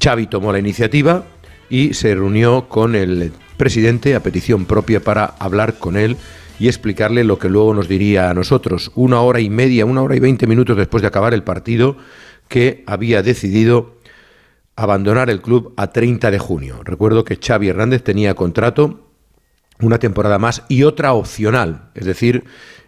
Xavi 0.03 0.27
tomó 0.27 0.51
la 0.51 0.59
iniciativa 0.59 1.23
y 1.69 1.93
se 1.93 2.13
reunió 2.13 2.67
con 2.67 2.95
el 2.95 3.31
presidente 3.55 4.15
a 4.15 4.23
petición 4.23 4.65
propia 4.65 4.99
para 4.99 5.25
hablar 5.39 5.75
con 5.77 5.95
él 5.95 6.17
y 6.61 6.67
explicarle 6.67 7.23
lo 7.23 7.39
que 7.39 7.49
luego 7.49 7.73
nos 7.73 7.87
diría 7.87 8.29
a 8.29 8.35
nosotros, 8.35 8.91
una 8.93 9.19
hora 9.21 9.39
y 9.39 9.49
media, 9.49 9.83
una 9.83 10.03
hora 10.03 10.15
y 10.15 10.19
veinte 10.19 10.45
minutos 10.45 10.77
después 10.77 11.01
de 11.01 11.07
acabar 11.07 11.33
el 11.33 11.41
partido, 11.41 11.97
que 12.47 12.83
había 12.85 13.23
decidido 13.23 13.97
abandonar 14.75 15.31
el 15.31 15.41
club 15.41 15.73
a 15.75 15.87
30 15.87 16.29
de 16.29 16.37
junio. 16.37 16.81
Recuerdo 16.83 17.25
que 17.25 17.39
Xavi 17.41 17.69
Hernández 17.69 18.03
tenía 18.03 18.35
contrato 18.35 19.09
una 19.79 19.97
temporada 19.97 20.37
más 20.37 20.61
y 20.69 20.83
otra 20.83 21.13
opcional, 21.13 21.89
es 21.95 22.05
decir, 22.05 22.43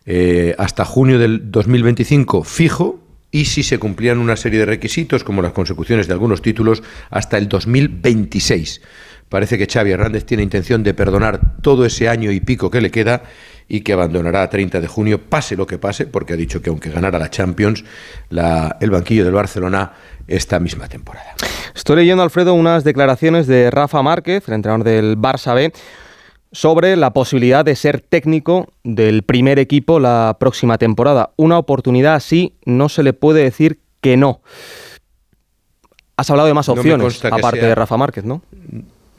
eh, 0.06 0.54
hasta 0.60 0.86
junio 0.86 1.18
del 1.18 1.50
2025 1.50 2.44
fijo 2.44 3.00
y 3.32 3.46
si 3.46 3.64
se 3.64 3.80
cumplían 3.80 4.20
una 4.20 4.36
serie 4.36 4.60
de 4.60 4.68
requisitos 4.68 5.24
como 5.24 5.42
las 5.42 5.54
consecuciones 5.54 6.06
de 6.06 6.14
algunos 6.14 6.44
títulos 6.44 6.84
hasta 7.10 7.40
el 7.40 7.50
2026. 7.50 8.82
Parece 9.30 9.58
que 9.58 9.66
Xavi 9.66 9.92
Hernández 9.92 10.26
tiene 10.26 10.44
intención 10.44 10.84
de 10.84 10.94
perdonar 10.94 11.62
todo 11.62 11.86
ese 11.86 12.08
año 12.08 12.32
y 12.32 12.40
pico 12.40 12.70
que 12.70 12.82
le 12.82 12.92
queda 12.92 13.24
y 13.68 13.82
que 13.82 13.94
abandonará 13.94 14.44
a 14.44 14.50
30 14.50 14.82
de 14.82 14.88
junio, 14.88 15.22
pase 15.22 15.56
lo 15.56 15.66
que 15.66 15.78
pase, 15.78 16.06
porque 16.06 16.34
ha 16.34 16.36
dicho 16.36 16.62
que 16.62 16.70
aunque 16.70 16.90
ganara 16.90 17.18
la 17.18 17.30
Champions, 17.30 17.84
el 18.30 18.92
banquillo 18.92 19.24
del 19.24 19.34
Barcelona 19.34 19.94
esta 20.28 20.60
misma 20.60 20.88
temporada. 20.88 21.34
Estoy 21.74 21.98
leyendo, 21.98 22.24
Alfredo, 22.24 22.54
unas 22.54 22.84
declaraciones 22.84 23.48
de 23.48 23.72
Rafa 23.72 24.02
Márquez, 24.02 24.48
el 24.48 24.54
entrenador 24.56 24.86
del 24.86 25.18
Barça 25.18 25.56
B, 25.56 25.74
sobre 26.52 26.96
la 26.96 27.14
posibilidad 27.14 27.66
de 27.66 27.76
ser 27.76 28.00
técnico 28.02 28.68
del 28.84 29.24
primer 29.24 29.58
equipo 29.58 30.00
la 30.00 30.38
próxima 30.40 30.78
temporada. 30.78 31.32
Una 31.36 31.58
oportunidad 31.58 32.14
así 32.14 32.56
no 32.66 32.90
se 32.90 33.02
le 33.02 33.14
puede 33.14 33.44
decir 33.44 33.80
que 34.02 34.18
no. 34.18 34.42
Has 36.16 36.30
hablado 36.30 36.48
de 36.48 36.54
más 36.54 36.70
opciones, 36.70 37.26
aparte 37.26 37.66
de 37.66 37.74
Rafa 37.74 37.98
Márquez, 37.98 38.24
¿no? 38.24 38.44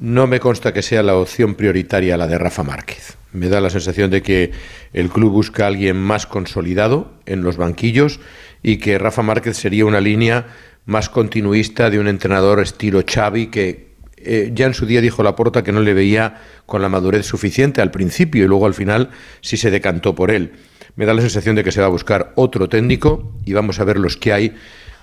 No 0.00 0.26
me 0.26 0.40
consta 0.40 0.72
que 0.72 0.82
sea 0.82 1.02
la 1.02 1.14
opción 1.14 1.54
prioritaria 1.54 2.16
la 2.16 2.26
de 2.26 2.36
Rafa 2.36 2.64
Márquez. 2.64 3.16
Me 3.32 3.48
da 3.48 3.60
la 3.60 3.70
sensación 3.70 4.10
de 4.10 4.22
que 4.22 4.50
el 4.92 5.08
club 5.08 5.32
busca 5.32 5.64
a 5.64 5.68
alguien 5.68 5.96
más 5.96 6.26
consolidado 6.26 7.12
en 7.26 7.42
los 7.42 7.56
banquillos 7.56 8.20
y 8.62 8.78
que 8.78 8.98
Rafa 8.98 9.22
Márquez 9.22 9.56
sería 9.56 9.86
una 9.86 10.00
línea 10.00 10.46
más 10.84 11.08
continuista 11.08 11.90
de 11.90 11.98
un 12.00 12.08
entrenador 12.08 12.60
estilo 12.60 13.02
Xavi 13.06 13.46
que, 13.46 13.94
eh, 14.16 14.50
ya 14.54 14.66
en 14.66 14.74
su 14.74 14.86
día 14.86 15.00
dijo 15.00 15.22
Laporta 15.22 15.62
que 15.62 15.72
no 15.72 15.80
le 15.80 15.94
veía 15.94 16.40
con 16.66 16.82
la 16.82 16.88
madurez 16.88 17.26
suficiente 17.26 17.80
al 17.80 17.90
principio 17.90 18.44
y 18.44 18.48
luego 18.48 18.66
al 18.66 18.74
final 18.74 19.10
sí 19.42 19.56
se 19.56 19.70
decantó 19.70 20.14
por 20.14 20.30
él. 20.30 20.52
Me 20.96 21.06
da 21.06 21.14
la 21.14 21.22
sensación 21.22 21.56
de 21.56 21.64
que 21.64 21.72
se 21.72 21.80
va 21.80 21.86
a 21.86 21.90
buscar 21.90 22.32
otro 22.34 22.68
técnico 22.68 23.32
y 23.44 23.52
vamos 23.52 23.80
a 23.80 23.84
ver 23.84 23.98
los 23.98 24.16
que 24.16 24.32
hay, 24.32 24.54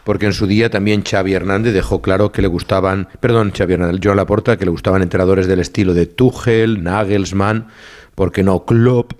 porque 0.03 0.25
en 0.25 0.33
su 0.33 0.47
día 0.47 0.69
también 0.69 1.03
Xavi 1.03 1.33
Hernández 1.33 1.73
dejó 1.73 2.01
claro 2.01 2.31
que 2.31 2.41
le 2.41 2.47
gustaban, 2.47 3.07
perdón, 3.19 3.51
Xavi 3.55 3.73
Hernández, 3.73 4.01
Joan 4.03 4.17
Laporta, 4.17 4.57
que 4.57 4.65
le 4.65 4.71
gustaban 4.71 5.01
entrenadores 5.01 5.47
del 5.47 5.59
estilo 5.59 5.93
de 5.93 6.05
Tuchel, 6.05 6.83
Nagelsmann, 6.83 7.67
porque 8.15 8.43
no 8.43 8.65
Klopp. 8.65 9.13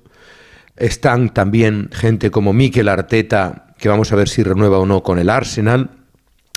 Están 0.75 1.29
también 1.29 1.89
gente 1.91 2.31
como 2.31 2.53
Mikel 2.53 2.89
Arteta, 2.89 3.73
que 3.77 3.89
vamos 3.89 4.11
a 4.11 4.15
ver 4.15 4.29
si 4.29 4.43
renueva 4.43 4.79
o 4.79 4.85
no 4.85 5.03
con 5.03 5.19
el 5.19 5.29
Arsenal. 5.29 5.89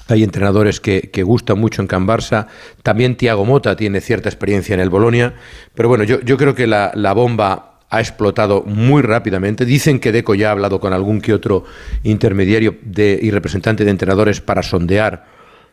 Hay 0.08 0.22
entrenadores 0.22 0.80
que, 0.80 1.22
gustan 1.24 1.58
mucho 1.58 1.80
en 1.80 1.88
Can 1.88 2.06
Barça. 2.06 2.46
También 2.82 3.16
Tiago 3.16 3.44
Mota 3.44 3.74
tiene 3.74 4.00
cierta 4.00 4.28
experiencia 4.28 4.74
en 4.74 4.80
el 4.80 4.90
Bolonia. 4.90 5.34
Pero 5.74 5.88
bueno, 5.88 6.04
yo, 6.04 6.20
yo 6.20 6.36
creo 6.36 6.54
que 6.54 6.66
la, 6.66 7.12
bomba 7.14 7.73
ha 7.94 8.00
explotado 8.00 8.62
muy 8.66 9.02
rápidamente. 9.02 9.64
Dicen 9.64 10.00
que 10.00 10.10
Deco 10.10 10.34
ya 10.34 10.48
ha 10.48 10.52
hablado 10.52 10.80
con 10.80 10.92
algún 10.92 11.20
que 11.20 11.32
otro 11.32 11.64
intermediario 12.02 12.76
y 12.96 13.30
representante 13.30 13.84
de 13.84 13.90
entrenadores 13.90 14.40
para 14.40 14.62
sondear 14.62 15.26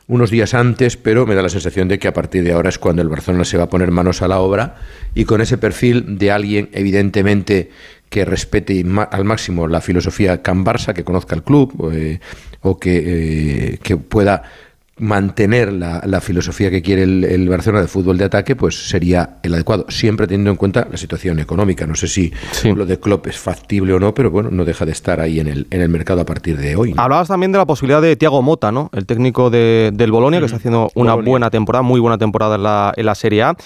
unos 0.07 0.29
días 0.29 0.53
antes, 0.53 0.97
pero 0.97 1.25
me 1.25 1.35
da 1.35 1.41
la 1.41 1.49
sensación 1.49 1.87
de 1.87 1.97
que 1.97 2.07
a 2.07 2.13
partir 2.13 2.43
de 2.43 2.51
ahora 2.51 2.69
es 2.69 2.77
cuando 2.77 3.01
el 3.01 3.09
Barcelona 3.09 3.45
se 3.45 3.57
va 3.57 3.63
a 3.63 3.69
poner 3.69 3.91
manos 3.91 4.21
a 4.21 4.27
la 4.27 4.39
obra 4.39 4.75
y 5.15 5.25
con 5.25 5.41
ese 5.41 5.57
perfil 5.57 6.17
de 6.17 6.31
alguien 6.31 6.69
evidentemente 6.73 7.71
que 8.09 8.25
respete 8.25 8.83
al 9.09 9.23
máximo 9.23 9.67
la 9.67 9.79
filosofía 9.79 10.41
Can 10.41 10.65
Barça, 10.65 10.93
que 10.93 11.05
conozca 11.05 11.33
el 11.33 11.43
club, 11.43 11.91
eh, 11.93 12.19
o 12.61 12.77
que, 12.77 13.03
eh, 13.05 13.77
que 13.81 13.95
pueda 13.95 14.43
mantener 15.01 15.73
la, 15.73 16.21
filosofía 16.21 16.69
que 16.69 16.81
quiere 16.81 17.03
el, 17.03 17.49
Barcelona 17.49 17.81
de 17.81 17.87
fútbol 17.87 18.17
de 18.17 18.25
ataque, 18.25 18.55
pues 18.55 18.87
sería 18.87 19.37
el 19.41 19.53
adecuado, 19.55 19.85
siempre 19.89 20.27
teniendo 20.27 20.51
en 20.51 20.57
cuenta 20.57 20.87
la 20.89 20.95
situación 20.95 21.39
económica. 21.39 21.87
No 21.87 21.95
sé 21.95 22.07
si 22.07 22.31
lo 22.63 22.85
de 22.85 22.99
Klopp 22.99 23.27
es 23.27 23.37
factible 23.37 23.93
o 23.93 23.99
no, 23.99 24.13
pero 24.13 24.29
bueno, 24.29 24.51
no 24.51 24.63
deja 24.63 24.85
de 24.85 24.91
estar 24.91 25.19
ahí 25.19 25.39
en 25.39 25.47
el, 25.47 25.67
en 25.71 25.81
el 25.81 25.89
mercado 25.89 26.21
a 26.21 26.25
partir 26.25 26.57
de 26.57 26.75
hoy. 26.75 26.93
Hablabas 26.95 27.27
también 27.27 27.51
de 27.51 27.57
la 27.57 27.65
posibilidad 27.65 28.01
de 28.01 28.15
Tiago 28.15 28.43
Mota, 28.43 28.71
¿no? 28.71 28.89
El 28.93 29.07
técnico 29.07 29.49
de, 29.49 29.89
del 29.91 30.11
Bolonia, 30.11 30.39
que 30.39 30.45
está 30.45 30.57
haciendo 30.57 30.91
una 30.93 31.15
buena 31.15 31.49
temporada, 31.49 31.81
muy 31.81 31.99
buena 31.99 32.19
temporada 32.19 32.55
en 32.55 32.63
la, 32.63 32.93
en 32.95 33.05
la 33.05 33.15
Serie 33.15 33.41
A 33.41 33.57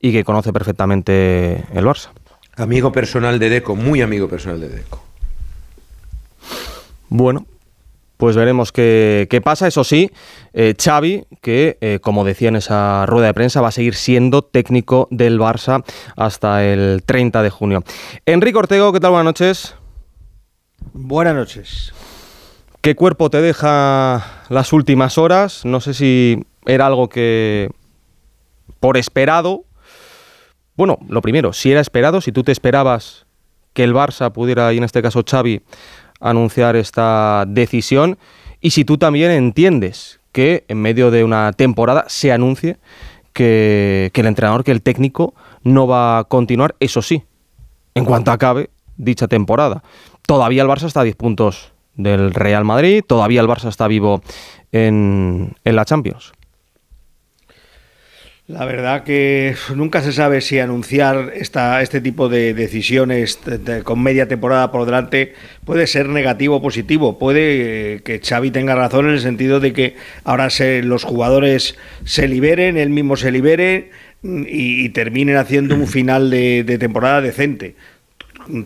y 0.00 0.12
que 0.12 0.22
conoce 0.22 0.52
perfectamente 0.52 1.64
el 1.74 1.84
Barça. 1.84 2.10
Amigo 2.56 2.92
personal 2.92 3.38
de 3.38 3.50
Deco, 3.50 3.74
muy 3.74 4.02
amigo 4.02 4.28
personal 4.28 4.60
de 4.60 4.68
Deco. 4.68 5.02
Bueno, 7.08 7.44
pues 8.20 8.36
veremos 8.36 8.70
qué, 8.70 9.40
pasa. 9.42 9.66
Eso 9.66 9.82
sí, 9.82 10.10
eh, 10.52 10.74
Xavi, 10.78 11.24
que 11.40 11.78
eh, 11.80 11.98
como 12.02 12.22
decía 12.22 12.50
en 12.50 12.56
esa 12.56 13.06
rueda 13.06 13.28
de 13.28 13.34
prensa, 13.34 13.62
va 13.62 13.68
a 13.68 13.72
seguir 13.72 13.94
siendo 13.94 14.42
técnico 14.42 15.08
del 15.10 15.40
Barça 15.40 15.82
hasta 16.16 16.64
el 16.64 17.02
30 17.04 17.42
de 17.42 17.50
junio. 17.50 17.82
Enrique 18.26 18.58
Ortego, 18.58 18.92
¿qué 18.92 19.00
tal? 19.00 19.12
Buenas 19.12 19.24
noches. 19.24 19.74
Buenas 20.92 21.34
noches. 21.34 21.94
¿Qué 22.82 22.94
cuerpo 22.94 23.30
te 23.30 23.40
deja 23.40 24.44
las 24.50 24.72
últimas 24.74 25.16
horas? 25.16 25.64
No 25.64 25.80
sé 25.80 25.94
si 25.94 26.44
era 26.66 26.86
algo 26.86 27.08
que 27.08 27.70
por 28.80 28.98
esperado. 28.98 29.64
Bueno, 30.76 30.98
lo 31.08 31.22
primero, 31.22 31.54
si 31.54 31.72
era 31.72 31.80
esperado, 31.80 32.20
si 32.20 32.32
tú 32.32 32.42
te 32.42 32.52
esperabas 32.52 33.26
que 33.72 33.84
el 33.84 33.94
Barça 33.94 34.30
pudiera, 34.32 34.72
y 34.72 34.78
en 34.78 34.84
este 34.84 35.00
caso 35.00 35.22
Xavi, 35.28 35.62
anunciar 36.20 36.76
esta 36.76 37.44
decisión 37.48 38.18
y 38.60 38.70
si 38.70 38.84
tú 38.84 38.98
también 38.98 39.30
entiendes 39.30 40.20
que 40.32 40.64
en 40.68 40.80
medio 40.80 41.10
de 41.10 41.24
una 41.24 41.52
temporada 41.52 42.04
se 42.08 42.32
anuncie 42.32 42.76
que, 43.32 44.10
el 44.14 44.26
entrenador, 44.26 44.64
que 44.64 44.70
el 44.70 44.82
técnico 44.82 45.34
no 45.62 45.86
va 45.86 46.18
a 46.18 46.24
continuar, 46.24 46.74
eso 46.80 47.02
sí, 47.02 47.22
en 47.94 48.04
cuanto 48.04 48.30
acabe 48.30 48.70
dicha 48.96 49.28
temporada. 49.28 49.82
Todavía 50.26 50.62
el 50.62 50.68
Barça 50.68 50.84
está 50.84 51.00
a 51.00 51.04
10 51.04 51.16
puntos 51.16 51.72
del 51.96 52.32
Real 52.34 52.64
Madrid, 52.64 53.02
todavía 53.06 53.40
el 53.40 53.48
Barça 53.48 53.68
está 53.68 53.88
vivo 53.88 54.22
en, 54.72 55.54
en 55.64 55.76
la 55.76 55.84
Champions. 55.84 56.32
La 58.50 58.64
verdad 58.64 59.04
que 59.04 59.54
nunca 59.76 60.02
se 60.02 60.12
sabe 60.12 60.40
si 60.40 60.58
anunciar 60.58 61.30
esta, 61.36 61.82
este 61.82 62.00
tipo 62.00 62.28
de 62.28 62.52
decisiones 62.52 63.38
con 63.84 64.02
media 64.02 64.26
temporada 64.26 64.72
por 64.72 64.86
delante 64.86 65.34
puede 65.64 65.86
ser 65.86 66.08
negativo 66.08 66.56
o 66.56 66.60
positivo. 66.62 67.16
Puede 67.16 67.94
eh, 67.94 68.00
que 68.02 68.18
Xavi 68.18 68.50
tenga 68.50 68.74
razón 68.74 69.06
en 69.06 69.12
el 69.12 69.20
sentido 69.20 69.60
de 69.60 69.72
que 69.72 69.94
ahora 70.24 70.50
se, 70.50 70.82
los 70.82 71.04
jugadores 71.04 71.78
se 72.04 72.26
liberen, 72.26 72.76
él 72.76 72.90
mismo 72.90 73.16
se 73.16 73.30
libere 73.30 73.90
mm, 74.22 74.42
y, 74.48 74.88
terminen 74.88 75.36
haciendo 75.36 75.76
un 75.76 75.86
final 75.86 76.28
de, 76.28 76.64
de, 76.64 76.76
temporada 76.76 77.20
decente. 77.20 77.76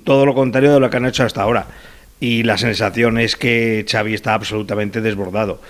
Todo 0.02 0.24
lo 0.24 0.34
contrario 0.34 0.72
de 0.72 0.80
lo 0.80 0.88
que 0.88 0.96
han 0.96 1.04
hecho 1.04 1.24
hasta 1.24 1.42
ahora. 1.42 1.66
Y 2.20 2.42
la 2.44 2.56
sensación 2.56 3.18
es 3.18 3.36
que 3.36 3.84
Xavi 3.86 4.14
está 4.14 4.32
absolutamente 4.32 5.02
desbordado 5.02 5.60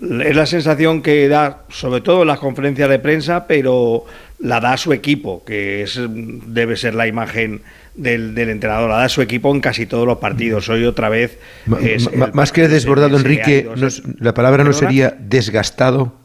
es 0.00 0.36
la 0.36 0.46
sensación 0.46 1.02
que 1.02 1.28
da, 1.28 1.62
sobre 1.68 2.00
todo 2.00 2.22
en 2.22 2.28
las 2.28 2.38
conferencias 2.38 2.88
de 2.88 2.98
prensa, 2.98 3.46
pero 3.46 4.04
la 4.38 4.60
da 4.60 4.76
su 4.76 4.92
equipo, 4.92 5.44
que 5.44 5.82
es, 5.82 6.00
debe 6.08 6.76
ser 6.76 6.94
la 6.94 7.06
imagen 7.06 7.62
del, 7.94 8.36
entrenador, 8.36 8.90
la 8.90 8.98
da 8.98 9.08
su 9.08 9.22
equipo 9.22 9.54
en 9.54 9.60
casi 9.60 9.86
todos 9.86 10.06
los 10.06 10.18
partidos. 10.18 10.68
Hoy 10.68 10.84
otra 10.84 11.08
vez... 11.08 11.38
Más 12.32 12.52
que 12.52 12.68
desbordado, 12.68 13.16
Enrique, 13.16 13.68
la 14.18 14.34
palabra 14.34 14.64
no 14.64 14.72
sería 14.72 15.16
desgastado. 15.18 16.21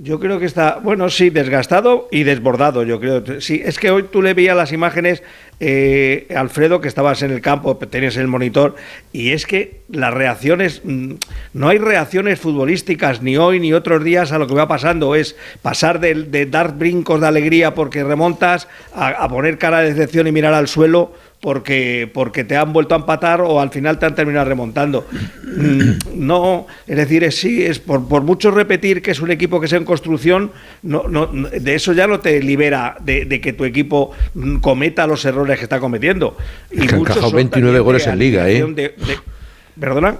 Yo 0.00 0.20
creo 0.20 0.38
que 0.38 0.46
está, 0.46 0.78
bueno, 0.80 1.10
sí, 1.10 1.28
desgastado 1.28 2.06
y 2.12 2.22
desbordado, 2.22 2.84
yo 2.84 3.00
creo. 3.00 3.40
Sí, 3.40 3.60
es 3.64 3.80
que 3.80 3.90
hoy 3.90 4.04
tú 4.04 4.22
le 4.22 4.32
veías 4.32 4.56
las 4.56 4.70
imágenes, 4.70 5.24
eh, 5.58 6.28
Alfredo, 6.36 6.80
que 6.80 6.86
estabas 6.86 7.22
en 7.22 7.32
el 7.32 7.40
campo, 7.40 7.76
tenías 7.78 8.16
el 8.16 8.28
monitor, 8.28 8.76
y 9.12 9.32
es 9.32 9.44
que 9.44 9.80
las 9.90 10.14
reacciones, 10.14 10.82
mm, 10.84 11.14
no 11.54 11.68
hay 11.68 11.78
reacciones 11.78 12.38
futbolísticas 12.38 13.22
ni 13.22 13.38
hoy 13.38 13.58
ni 13.58 13.72
otros 13.72 14.04
días 14.04 14.30
a 14.30 14.38
lo 14.38 14.46
que 14.46 14.54
va 14.54 14.68
pasando. 14.68 15.16
Es 15.16 15.34
pasar 15.62 15.98
de, 15.98 16.46
dar 16.46 16.78
brincos 16.78 17.20
de 17.20 17.26
alegría 17.26 17.74
porque 17.74 18.04
remontas 18.04 18.68
a, 18.94 19.08
a 19.08 19.28
poner 19.28 19.58
cara 19.58 19.80
de 19.80 19.94
decepción 19.94 20.28
y 20.28 20.32
mirar 20.32 20.54
al 20.54 20.68
suelo 20.68 21.12
porque, 21.40 22.10
porque 22.12 22.44
te 22.44 22.56
han 22.56 22.72
vuelto 22.72 22.94
a 22.94 22.98
empatar 22.98 23.40
o 23.40 23.60
al 23.60 23.70
final 23.70 23.98
te 23.98 24.06
han 24.06 24.14
terminado 24.14 24.48
remontando. 24.48 25.06
Mm, 25.44 25.90
no, 26.26 26.66
es 26.86 26.96
decir, 26.96 27.24
es, 27.24 27.36
sí, 27.36 27.64
es 27.64 27.78
por, 27.78 28.08
por 28.08 28.22
mucho 28.22 28.50
repetir 28.50 29.02
que 29.02 29.12
es 29.12 29.20
un 29.20 29.30
equipo 29.30 29.60
que 29.60 29.68
sea 29.68 29.78
en 29.78 29.84
construcción, 29.84 30.50
no, 30.82 31.06
no, 31.08 31.26
de 31.26 31.74
eso 31.74 31.92
ya 31.92 32.06
no 32.06 32.20
te 32.20 32.42
libera 32.42 32.96
de, 33.00 33.40
que 33.40 33.52
tu 33.52 33.64
equipo 33.64 34.10
mm, 34.34 34.56
cometa 34.56 35.06
los 35.06 35.24
errores 35.24 35.58
que 35.58 35.64
está 35.64 35.78
cometiendo. 35.78 36.36
Y 36.70 36.86
que 36.86 36.94
han 36.94 37.00
encajado 37.00 37.30
29 37.30 37.80
goles 37.80 38.06
en 38.06 38.18
liga, 38.18 38.50
¿eh? 38.50 38.94
¿Perdona? 39.78 40.18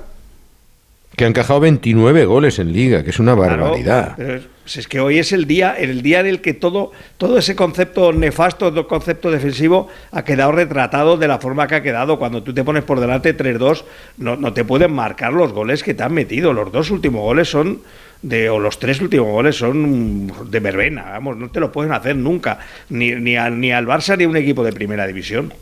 Que 1.19 1.25
han 1.25 1.31
encajado 1.31 1.59
29 1.59 2.27
goles 2.27 2.61
en 2.61 2.73
liga, 2.73 3.03
que 3.03 3.11
es 3.11 3.19
una 3.19 3.35
barbaridad. 3.35 4.15
Pues 4.17 4.77
es 4.77 4.87
que 4.87 5.01
hoy 5.01 5.19
es 5.19 5.33
el 5.33 5.47
día, 5.47 5.75
el 5.77 6.01
día 6.01 6.21
en 6.21 6.27
el 6.27 6.41
que 6.41 6.55
todo, 6.55 6.93
todo 7.17 7.39
ese 7.39 7.57
concepto 7.57 8.13
nefasto, 8.13 8.71
todo 8.71 8.87
concepto 8.87 9.29
defensivo, 9.29 9.89
ha 10.13 10.23
quedado 10.23 10.53
retratado 10.53 11.17
de 11.17 11.27
la 11.27 11.41
forma 11.41 11.67
que 11.67 11.75
ha 11.75 11.83
quedado. 11.83 12.21
Cuando 12.21 12.45
tú 12.45 12.55
te 12.55 12.63
pones 12.63 12.85
por 12.85 13.01
delante 13.01 13.37
3-2, 13.37 13.83
no, 14.19 14.37
no 14.37 14.53
te 14.53 14.65
pueden 14.65 14.93
marcar 14.93 15.33
los 15.33 15.53
goles 15.53 15.83
que 15.83 15.93
te 15.93 16.05
han 16.05 16.15
metido. 16.15 16.53
Los 16.53 16.71
dos 16.71 16.93
últimos 16.93 17.23
goles 17.23 17.49
son 17.49 17.81
de, 18.23 18.49
o 18.49 18.61
los 18.61 18.79
tres 18.79 19.01
últimos 19.01 19.27
goles 19.27 19.57
son 19.57 20.33
de 20.49 20.61
verbena, 20.61 21.03
vamos, 21.11 21.37
no 21.37 21.51
te 21.51 21.59
lo 21.59 21.73
pueden 21.73 21.93
hacer 21.93 22.15
nunca, 22.15 22.61
ni, 22.91 23.11
ni, 23.13 23.35
ni 23.35 23.73
al 23.73 23.87
Barça 23.87 24.17
ni 24.17 24.23
a 24.23 24.29
un 24.29 24.37
equipo 24.37 24.63
de 24.63 24.73
primera 24.73 25.05
división. 25.05 25.53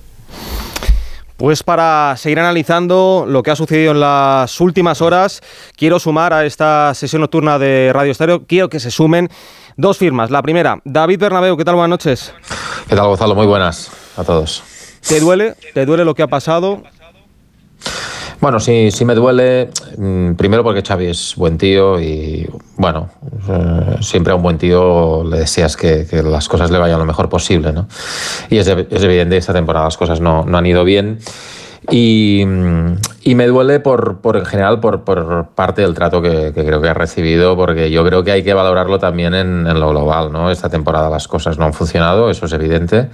Pues 1.36 1.62
para 1.62 2.14
seguir 2.16 2.38
analizando 2.38 3.26
lo 3.28 3.42
que 3.42 3.50
ha 3.50 3.56
sucedido 3.56 3.92
en 3.92 4.00
las 4.00 4.58
últimas 4.58 5.02
horas, 5.02 5.42
quiero 5.76 5.98
sumar 5.98 6.32
a 6.32 6.46
esta 6.46 6.94
sesión 6.94 7.20
nocturna 7.20 7.58
de 7.58 7.90
Radio 7.92 8.12
Estéreo, 8.12 8.46
quiero 8.46 8.70
que 8.70 8.80
se 8.80 8.90
sumen 8.90 9.28
dos 9.76 9.98
firmas. 9.98 10.30
La 10.30 10.40
primera, 10.40 10.80
David 10.84 11.20
Bernabeu, 11.20 11.54
¿qué 11.58 11.64
tal? 11.64 11.74
Buenas 11.74 11.90
noches. 11.90 12.32
¿Qué 12.88 12.96
tal, 12.96 13.08
Gonzalo? 13.08 13.34
Muy 13.34 13.46
buenas 13.46 13.90
a 14.16 14.24
todos. 14.24 14.62
¿Te 15.06 15.20
duele? 15.20 15.54
¿Te 15.74 15.84
duele 15.84 16.06
lo 16.06 16.14
que 16.14 16.22
ha 16.22 16.26
pasado? 16.26 16.82
Bueno, 18.40 18.60
sí, 18.60 18.90
sí 18.90 19.04
me 19.04 19.14
duele. 19.14 19.70
Mm, 19.96 20.34
primero 20.34 20.62
porque 20.62 20.82
Xavi 20.82 21.06
es 21.06 21.34
buen 21.36 21.56
tío 21.56 22.00
y, 22.00 22.48
bueno, 22.76 23.08
eh, 23.48 23.96
siempre 24.00 24.32
a 24.32 24.36
un 24.36 24.42
buen 24.42 24.58
tío 24.58 25.24
le 25.24 25.38
deseas 25.38 25.76
que, 25.76 26.06
las 26.22 26.48
cosas 26.48 26.70
le 26.70 26.78
vayan 26.78 26.98
lo 26.98 27.06
mejor 27.06 27.28
posible, 27.28 27.72
¿no? 27.72 27.88
Y 28.50 28.58
es, 28.58 28.68
es 28.68 29.02
evidente, 29.02 29.36
esta 29.36 29.52
temporada 29.52 29.86
las 29.86 29.96
cosas 29.96 30.20
no, 30.20 30.44
no 30.44 30.58
han 30.58 30.66
ido 30.66 30.84
bien. 30.84 31.18
Y, 31.90 32.42
y, 33.22 33.34
me 33.36 33.46
duele 33.46 33.78
por, 33.78 34.18
por 34.20 34.36
en 34.36 34.44
general 34.44 34.80
por, 34.80 35.04
por, 35.04 35.50
parte 35.54 35.82
del 35.82 35.94
trato 35.94 36.20
que, 36.20 36.52
que, 36.52 36.64
creo 36.64 36.80
que 36.80 36.88
ha 36.88 36.94
recibido, 36.94 37.56
porque 37.56 37.92
yo 37.92 38.04
creo 38.04 38.24
que 38.24 38.32
hay 38.32 38.42
que 38.42 38.54
valorarlo 38.54 38.98
también 38.98 39.34
en, 39.34 39.66
en 39.68 39.78
lo 39.78 39.90
global. 39.90 40.32
¿no? 40.32 40.50
Esta 40.50 40.68
temporada 40.68 41.08
las 41.08 41.28
cosas 41.28 41.58
no 41.58 41.64
han 41.64 41.72
funcionado, 41.72 42.28
eso 42.28 42.46
es 42.46 42.52
evidente. 42.52 43.08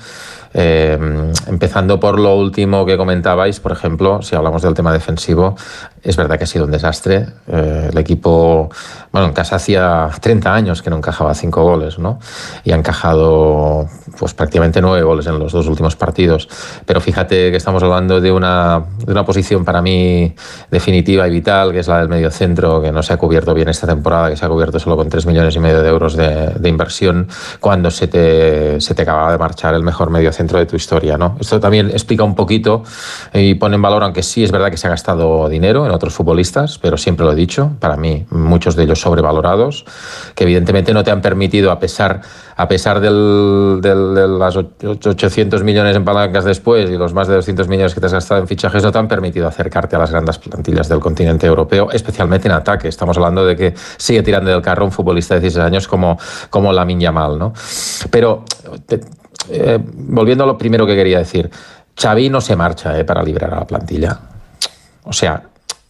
Eh, 0.54 0.98
empezando 1.46 1.98
por 1.98 2.18
lo 2.18 2.36
último 2.36 2.84
que 2.84 2.96
comentabais, 2.96 3.60
por 3.60 3.72
ejemplo, 3.72 4.22
si 4.22 4.36
hablamos 4.36 4.62
del 4.62 4.74
tema 4.74 4.92
defensivo, 4.92 5.56
es 6.02 6.16
verdad 6.16 6.36
que 6.36 6.44
ha 6.44 6.46
sido 6.46 6.64
un 6.64 6.70
desastre. 6.70 7.26
Eh, 7.46 7.88
el 7.90 7.98
equipo, 7.98 8.70
bueno, 9.12 9.28
en 9.28 9.32
casa 9.32 9.56
hacía 9.56 10.10
30 10.20 10.52
años 10.52 10.82
que 10.82 10.90
no 10.90 10.96
encajaba 10.96 11.34
cinco 11.34 11.62
goles, 11.62 11.98
¿no? 11.98 12.18
Y 12.64 12.72
ha 12.72 12.76
encajado 12.76 13.86
pues 14.18 14.34
prácticamente 14.34 14.80
nueve 14.80 15.02
goles 15.02 15.26
en 15.26 15.38
los 15.38 15.52
dos 15.52 15.66
últimos 15.68 15.96
partidos. 15.96 16.48
Pero 16.84 17.00
fíjate 17.00 17.50
que 17.50 17.56
estamos 17.56 17.82
hablando 17.82 18.20
de 18.20 18.32
una, 18.32 18.82
de 18.98 19.12
una 19.12 19.24
posición 19.24 19.64
para 19.64 19.80
mí 19.80 20.34
definitiva 20.70 21.26
y 21.28 21.30
vital, 21.30 21.72
que 21.72 21.78
es 21.78 21.88
la 21.88 21.98
del 21.98 22.08
medio 22.08 22.30
centro, 22.30 22.82
que 22.82 22.92
no 22.92 23.02
se 23.02 23.12
ha 23.12 23.16
cubierto 23.16 23.54
bien 23.54 23.68
esta 23.68 23.86
temporada, 23.86 24.30
que 24.30 24.36
se 24.36 24.44
ha 24.44 24.48
cubierto 24.48 24.78
solo 24.78 24.96
con 24.96 25.08
3 25.08 25.26
millones 25.26 25.54
y 25.56 25.60
medio 25.60 25.82
de 25.82 25.88
euros 25.88 26.16
de, 26.16 26.46
de 26.58 26.68
inversión, 26.68 27.28
cuando 27.60 27.90
se 27.90 28.08
te, 28.08 28.80
se 28.80 28.94
te 28.94 29.02
acababa 29.02 29.32
de 29.32 29.38
marchar 29.38 29.74
el 29.74 29.82
mejor 29.82 30.10
medio 30.10 30.32
centro 30.42 30.58
de 30.58 30.66
tu 30.66 30.76
historia. 30.76 31.16
¿no? 31.16 31.36
Esto 31.40 31.60
también 31.60 31.90
explica 31.90 32.24
un 32.24 32.34
poquito 32.34 32.82
y 33.32 33.54
pone 33.54 33.76
en 33.76 33.82
valor, 33.82 34.02
aunque 34.02 34.22
sí 34.22 34.42
es 34.42 34.50
verdad 34.50 34.70
que 34.70 34.76
se 34.76 34.86
ha 34.88 34.90
gastado 34.90 35.48
dinero 35.48 35.86
en 35.86 35.92
otros 35.92 36.12
futbolistas, 36.14 36.78
pero 36.78 36.96
siempre 36.96 37.24
lo 37.24 37.32
he 37.32 37.36
dicho, 37.36 37.72
para 37.78 37.96
mí 37.96 38.26
muchos 38.30 38.74
de 38.76 38.82
ellos 38.84 39.00
sobrevalorados, 39.00 39.84
que 40.34 40.44
evidentemente 40.44 40.92
no 40.92 41.04
te 41.04 41.10
han 41.10 41.20
permitido, 41.20 41.70
a 41.70 41.78
pesar, 41.78 42.22
a 42.56 42.66
pesar 42.66 43.00
del, 43.00 43.78
del, 43.80 44.14
de 44.14 44.28
las 44.28 44.56
800 44.56 45.62
millones 45.62 45.96
en 45.96 46.04
palancas 46.04 46.44
después 46.44 46.90
y 46.90 46.96
los 46.96 47.14
más 47.14 47.28
de 47.28 47.34
200 47.34 47.68
millones 47.68 47.94
que 47.94 48.00
te 48.00 48.06
has 48.06 48.12
gastado 48.12 48.40
en 48.40 48.48
fichajes, 48.48 48.82
no 48.82 48.90
te 48.90 48.98
han 48.98 49.08
permitido 49.08 49.46
acercarte 49.46 49.96
a 49.96 50.00
las 50.00 50.10
grandes 50.10 50.38
plantillas 50.38 50.88
del 50.88 50.98
continente 50.98 51.46
europeo, 51.46 51.90
especialmente 51.92 52.48
en 52.48 52.54
ataque. 52.54 52.88
Estamos 52.88 53.16
hablando 53.16 53.46
de 53.46 53.56
que 53.56 53.74
sigue 53.96 54.22
tirando 54.22 54.50
del 54.50 54.62
carro 54.62 54.84
un 54.84 54.92
futbolista 54.92 55.34
de 55.34 55.40
16 55.40 55.64
años 55.64 55.86
como, 55.86 56.18
como 56.50 56.72
Lamin 56.72 56.98
Yamal. 56.98 57.38
¿no? 57.38 57.52
Pero 58.10 58.44
te, 58.86 59.00
eh, 59.50 59.78
volviendo 59.82 60.44
a 60.44 60.46
lo 60.46 60.58
primero 60.58 60.86
que 60.86 60.94
quería 60.94 61.18
decir, 61.18 61.50
Xavi 61.96 62.30
no 62.30 62.40
se 62.40 62.56
marcha 62.56 62.98
eh, 62.98 63.04
para 63.04 63.22
liberar 63.22 63.54
a 63.54 63.60
la 63.60 63.66
plantilla. 63.66 64.18
O 65.04 65.12
sea, 65.12 65.42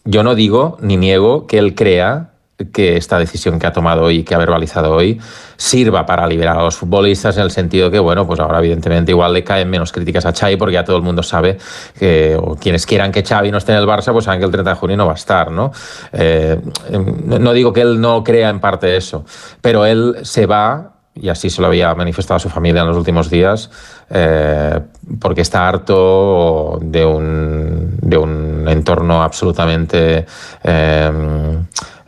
yo 0.05 0.23
no 0.23 0.35
digo 0.35 0.77
ni 0.81 0.97
niego 0.97 1.47
que 1.47 1.57
él 1.57 1.75
crea 1.75 2.29
que 2.71 2.97
esta 2.97 3.17
decisión 3.17 3.59
que 3.59 3.67
ha 3.67 3.73
tomado 3.73 4.03
hoy, 4.03 4.23
que 4.23 4.35
ha 4.35 4.37
verbalizado 4.37 4.93
hoy, 4.93 5.19
sirva 5.57 6.05
para 6.05 6.27
liberar 6.27 6.57
a 6.57 6.63
los 6.63 6.75
futbolistas 6.75 7.35
en 7.37 7.43
el 7.43 7.51
sentido 7.51 7.89
que, 7.89 7.99
bueno, 7.99 8.27
pues 8.27 8.39
ahora 8.39 8.59
evidentemente 8.59 9.11
igual 9.11 9.33
le 9.33 9.43
caen 9.43 9.69
menos 9.69 9.91
críticas 9.91 10.25
a 10.25 10.33
Xavi 10.33 10.55
porque 10.55 10.73
ya 10.73 10.83
todo 10.83 10.97
el 10.97 11.03
mundo 11.03 11.23
sabe 11.23 11.57
que, 11.97 12.37
o 12.39 12.55
quienes 12.55 12.85
quieran 12.85 13.11
que 13.11 13.23
Xavi 13.23 13.51
no 13.51 13.57
esté 13.57 13.73
en 13.73 13.79
el 13.79 13.87
Barça, 13.87 14.11
pues 14.11 14.25
saben 14.25 14.39
que 14.39 14.45
el 14.45 14.51
30 14.51 14.69
de 14.69 14.75
junio 14.75 14.97
no 14.97 15.05
va 15.05 15.13
a 15.13 15.15
estar, 15.15 15.51
¿no? 15.51 15.71
Eh, 16.11 16.59
no 16.91 17.53
digo 17.53 17.73
que 17.73 17.81
él 17.81 17.99
no 17.99 18.23
crea 18.23 18.49
en 18.49 18.59
parte 18.59 18.95
eso, 18.95 19.25
pero 19.61 19.85
él 19.85 20.17
se 20.21 20.45
va 20.45 20.92
y 21.15 21.29
así 21.29 21.49
se 21.49 21.61
lo 21.61 21.67
había 21.67 21.93
manifestado 21.95 22.37
a 22.37 22.39
su 22.39 22.49
familia 22.49 22.81
en 22.81 22.87
los 22.87 22.97
últimos 22.97 23.29
días, 23.29 23.69
eh, 24.09 24.79
porque 25.19 25.41
está 25.41 25.67
harto 25.67 26.79
de 26.81 27.05
un, 27.05 27.97
de 28.01 28.17
un 28.17 28.65
entorno 28.67 29.21
absolutamente 29.21 30.25
eh, 30.63 31.11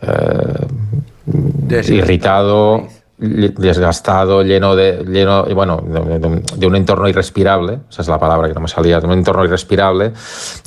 eh, 0.02 1.84
irritado 1.88 2.88
desgastado, 3.18 4.44
lleno 4.44 4.76
de, 4.76 5.06
lleno, 5.08 5.46
bueno, 5.46 5.82
de, 5.86 6.44
de, 6.58 6.68
un 6.68 6.76
entorno 6.76 7.08
irrespirable, 7.08 7.80
esa 7.90 8.02
es 8.02 8.08
la 8.10 8.20
palabra 8.20 8.50
que 8.50 8.54
no 8.54 8.60
me 8.60 8.68
salía, 8.68 9.00
de 9.00 9.08
un 9.08 9.14
entorno 9.14 9.46
irrespirable, 9.46 10.12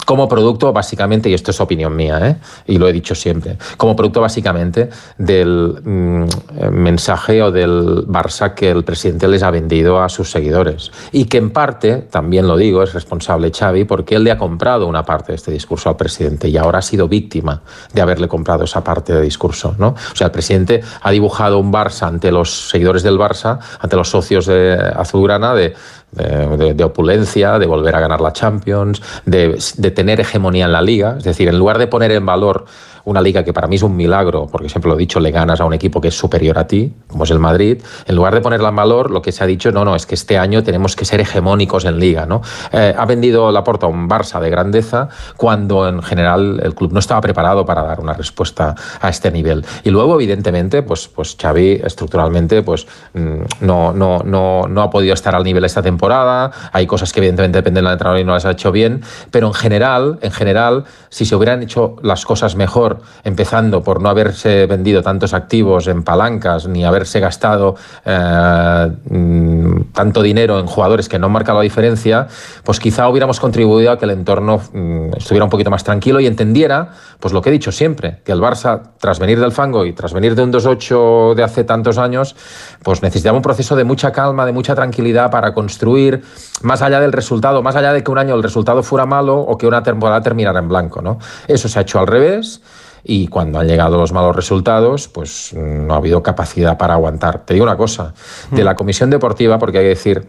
como 0.06 0.26
producto 0.28 0.72
básicamente, 0.72 1.28
y 1.28 1.34
esto 1.34 1.50
es 1.50 1.60
opinión 1.60 1.94
mía, 1.94 2.18
¿eh? 2.26 2.36
y 2.66 2.78
lo 2.78 2.88
he 2.88 2.92
dicho 2.92 3.14
siempre, 3.14 3.58
como 3.76 3.94
producto 3.94 4.22
básicamente 4.22 4.88
del 5.18 5.78
mm, 5.84 6.24
mensaje 6.70 7.42
o 7.42 7.52
del 7.52 8.06
Barça 8.06 8.54
que 8.54 8.70
el 8.70 8.82
presidente 8.82 9.28
les 9.28 9.42
ha 9.42 9.50
vendido 9.50 10.00
a 10.00 10.08
sus 10.08 10.30
seguidores. 10.30 10.90
Y 11.12 11.26
que 11.26 11.36
en 11.36 11.50
parte, 11.50 11.96
también 12.10 12.46
lo 12.46 12.56
digo, 12.56 12.82
es 12.82 12.94
responsable 12.94 13.50
Xavi, 13.50 13.84
porque 13.84 14.14
él 14.14 14.24
le 14.24 14.30
ha 14.30 14.38
comprado 14.38 14.86
una 14.86 15.04
parte 15.04 15.32
de 15.32 15.36
este 15.36 15.52
discurso 15.52 15.90
al 15.90 15.96
presidente 15.96 16.48
y 16.48 16.56
ahora 16.56 16.78
ha 16.78 16.82
sido 16.82 17.08
víctima 17.08 17.62
de 17.92 18.00
haberle 18.00 18.28
comprado 18.28 18.64
esa 18.64 18.82
parte 18.82 19.12
de 19.12 19.20
discurso. 19.20 19.74
¿no? 19.78 19.88
O 19.88 20.16
sea, 20.16 20.28
el 20.28 20.32
presidente 20.32 20.80
ha 21.02 21.10
dibujado 21.10 21.58
un 21.58 21.72
Barça 21.72 22.06
ante 22.06 22.32
los 22.38 22.68
seguidores 22.70 23.02
del 23.02 23.18
Barça, 23.18 23.58
ante 23.78 23.96
los 23.96 24.08
socios 24.08 24.46
de 24.46 24.74
Azulgrana, 24.96 25.54
de, 25.54 25.74
de, 26.12 26.84
opulencia, 26.84 27.58
de 27.58 27.66
volver 27.66 27.94
a 27.94 28.00
ganar 28.00 28.20
la 28.20 28.32
Champions, 28.32 29.02
de, 29.26 29.58
de 29.76 29.90
tener 29.90 30.20
hegemonía 30.20 30.64
en 30.64 30.72
la 30.72 30.82
liga. 30.82 31.16
Es 31.18 31.24
decir, 31.24 31.48
en 31.48 31.58
lugar 31.58 31.78
de 31.78 31.86
poner 31.86 32.12
en 32.12 32.24
valor 32.24 32.64
una 33.08 33.20
liga 33.22 33.42
que 33.42 33.52
para 33.52 33.66
mí 33.66 33.76
es 33.76 33.82
un 33.82 33.96
milagro, 33.96 34.46
porque 34.50 34.68
siempre 34.68 34.90
lo 34.90 34.96
he 34.96 34.98
dicho, 34.98 35.18
le 35.18 35.30
ganas 35.30 35.60
a 35.60 35.64
un 35.64 35.72
equipo 35.72 36.00
que 36.00 36.08
es 36.08 36.16
superior 36.16 36.58
a 36.58 36.66
ti, 36.66 36.92
como 37.08 37.24
es 37.24 37.30
el 37.30 37.38
Madrid, 37.38 37.82
en 38.06 38.16
lugar 38.16 38.34
de 38.34 38.40
ponerla 38.40 38.68
en 38.68 38.76
valor, 38.76 39.10
lo 39.10 39.22
que 39.22 39.32
se 39.32 39.42
ha 39.42 39.46
dicho, 39.46 39.72
no, 39.72 39.84
no, 39.84 39.96
es 39.96 40.06
que 40.06 40.14
este 40.14 40.38
año 40.38 40.62
tenemos 40.62 40.94
que 40.94 41.04
ser 41.04 41.20
hegemónicos 41.20 41.84
en 41.84 41.98
liga, 41.98 42.26
¿no? 42.26 42.42
Eh, 42.72 42.94
ha 42.96 43.06
vendido 43.06 43.50
la 43.50 43.64
porta 43.64 43.86
un 43.86 44.08
Barça 44.08 44.40
de 44.40 44.50
grandeza 44.50 45.08
cuando 45.36 45.88
en 45.88 46.02
general 46.02 46.60
el 46.62 46.74
club 46.74 46.92
no 46.92 46.98
estaba 46.98 47.20
preparado 47.20 47.64
para 47.64 47.82
dar 47.82 48.00
una 48.00 48.12
respuesta 48.12 48.74
a 49.00 49.08
este 49.08 49.30
nivel. 49.30 49.64
Y 49.84 49.90
luego, 49.90 50.14
evidentemente, 50.14 50.82
pues, 50.82 51.08
pues 51.08 51.36
Xavi 51.40 51.80
estructuralmente 51.84 52.62
pues, 52.62 52.86
mm, 53.14 53.66
no, 53.66 53.92
no, 53.92 54.20
no, 54.24 54.66
no 54.68 54.82
ha 54.82 54.90
podido 54.90 55.14
estar 55.14 55.34
al 55.34 55.44
nivel 55.44 55.64
esta 55.64 55.82
temporada, 55.82 56.50
hay 56.72 56.86
cosas 56.86 57.12
que 57.12 57.20
evidentemente 57.20 57.58
dependen 57.58 57.84
del 57.84 57.92
entrenador 57.92 58.20
y 58.20 58.24
no 58.24 58.32
las 58.32 58.44
ha 58.44 58.50
hecho 58.50 58.72
bien, 58.72 59.02
pero 59.30 59.46
en 59.46 59.54
general, 59.54 60.18
en 60.22 60.32
general, 60.32 60.84
si 61.08 61.24
se 61.24 61.34
hubieran 61.36 61.62
hecho 61.62 61.96
las 62.02 62.24
cosas 62.24 62.56
mejor, 62.56 62.97
empezando 63.24 63.82
por 63.82 64.00
no 64.00 64.08
haberse 64.08 64.66
vendido 64.66 65.02
tantos 65.02 65.34
activos 65.34 65.86
en 65.86 66.02
palancas 66.02 66.66
ni 66.66 66.84
haberse 66.84 67.20
gastado 67.20 67.76
eh, 68.04 68.90
mm, 69.10 69.92
tanto 69.92 70.22
dinero 70.22 70.58
en 70.58 70.66
jugadores 70.66 71.08
que 71.08 71.18
no 71.18 71.26
han 71.26 71.32
marcado 71.32 71.58
la 71.58 71.64
diferencia, 71.64 72.26
pues 72.64 72.80
quizá 72.80 73.08
hubiéramos 73.08 73.40
contribuido 73.40 73.90
a 73.92 73.98
que 73.98 74.04
el 74.04 74.12
entorno 74.12 74.60
mm, 74.72 75.16
estuviera 75.16 75.44
un 75.44 75.50
poquito 75.50 75.70
más 75.70 75.84
tranquilo 75.84 76.20
y 76.20 76.26
entendiera, 76.26 76.90
pues 77.20 77.32
lo 77.32 77.42
que 77.42 77.50
he 77.50 77.52
dicho 77.52 77.72
siempre, 77.72 78.20
que 78.24 78.32
el 78.32 78.40
Barça, 78.40 78.90
tras 78.98 79.18
venir 79.18 79.40
del 79.40 79.52
fango 79.52 79.84
y 79.84 79.92
tras 79.92 80.12
venir 80.12 80.34
de 80.34 80.42
un 80.42 80.52
2-8 80.52 81.34
de 81.34 81.42
hace 81.42 81.64
tantos 81.64 81.98
años, 81.98 82.36
pues 82.82 83.02
necesitaba 83.02 83.36
un 83.36 83.42
proceso 83.42 83.76
de 83.76 83.84
mucha 83.84 84.12
calma, 84.12 84.46
de 84.46 84.52
mucha 84.52 84.74
tranquilidad 84.74 85.30
para 85.30 85.54
construir, 85.54 86.22
más 86.62 86.82
allá 86.82 87.00
del 87.00 87.12
resultado, 87.12 87.62
más 87.62 87.76
allá 87.76 87.92
de 87.92 88.02
que 88.02 88.10
un 88.10 88.18
año 88.18 88.34
el 88.34 88.42
resultado 88.42 88.82
fuera 88.82 89.06
malo 89.06 89.38
o 89.38 89.56
que 89.56 89.66
una 89.66 89.82
temporada 89.82 90.22
terminara 90.22 90.58
en 90.58 90.68
blanco, 90.68 91.02
¿no? 91.02 91.18
Eso 91.46 91.68
se 91.68 91.78
ha 91.78 91.82
hecho 91.82 91.98
al 91.98 92.06
revés 92.06 92.60
y 93.04 93.28
cuando 93.28 93.58
han 93.58 93.66
llegado 93.66 93.96
los 93.96 94.12
malos 94.12 94.34
resultados, 94.34 95.08
pues 95.08 95.54
no 95.54 95.94
ha 95.94 95.96
habido 95.98 96.22
capacidad 96.22 96.76
para 96.76 96.94
aguantar. 96.94 97.44
Te 97.44 97.54
digo 97.54 97.64
una 97.64 97.76
cosa, 97.76 98.14
de 98.50 98.64
la 98.64 98.74
comisión 98.74 99.10
deportiva, 99.10 99.58
porque 99.58 99.78
hay 99.78 99.84
que 99.84 99.88
decir 99.90 100.26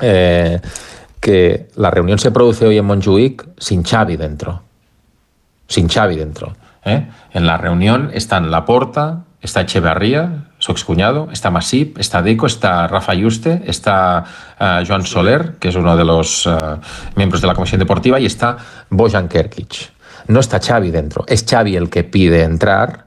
eh, 0.00 0.60
que 1.20 1.68
la 1.76 1.90
reunión 1.90 2.18
se 2.18 2.30
produce 2.30 2.66
hoy 2.66 2.78
en 2.78 2.84
Montjuic 2.84 3.46
sin 3.58 3.82
Xavi 3.82 4.16
dentro, 4.16 4.62
sin 5.66 5.88
Xavi 5.88 6.16
dentro. 6.16 6.54
¿eh? 6.84 7.08
En 7.32 7.46
la 7.46 7.56
reunión 7.56 8.10
están 8.12 8.50
Laporta, 8.50 9.24
está 9.40 9.62
Echeverría, 9.62 10.50
su 10.58 10.72
excuñado, 10.72 11.28
está 11.32 11.50
Masip, 11.50 11.98
está 11.98 12.22
Deco, 12.22 12.46
está 12.46 12.86
Rafa 12.86 13.14
Yuste, 13.14 13.62
está 13.66 14.24
uh, 14.58 14.86
Joan 14.86 15.04
Soler, 15.04 15.56
que 15.58 15.68
es 15.68 15.76
uno 15.76 15.96
de 15.96 16.04
los 16.04 16.48
miembros 17.16 17.42
de 17.42 17.46
la 17.46 17.54
comisión 17.54 17.78
deportiva, 17.78 18.18
y 18.18 18.26
está 18.26 18.56
Bojan 18.88 19.28
Kerkic. 19.28 19.93
No 20.28 20.40
está 20.40 20.60
Xavi 20.60 20.90
dentro, 20.90 21.24
es 21.26 21.44
Xavi 21.48 21.76
el 21.76 21.90
que 21.90 22.04
pide 22.04 22.42
entrar 22.42 23.04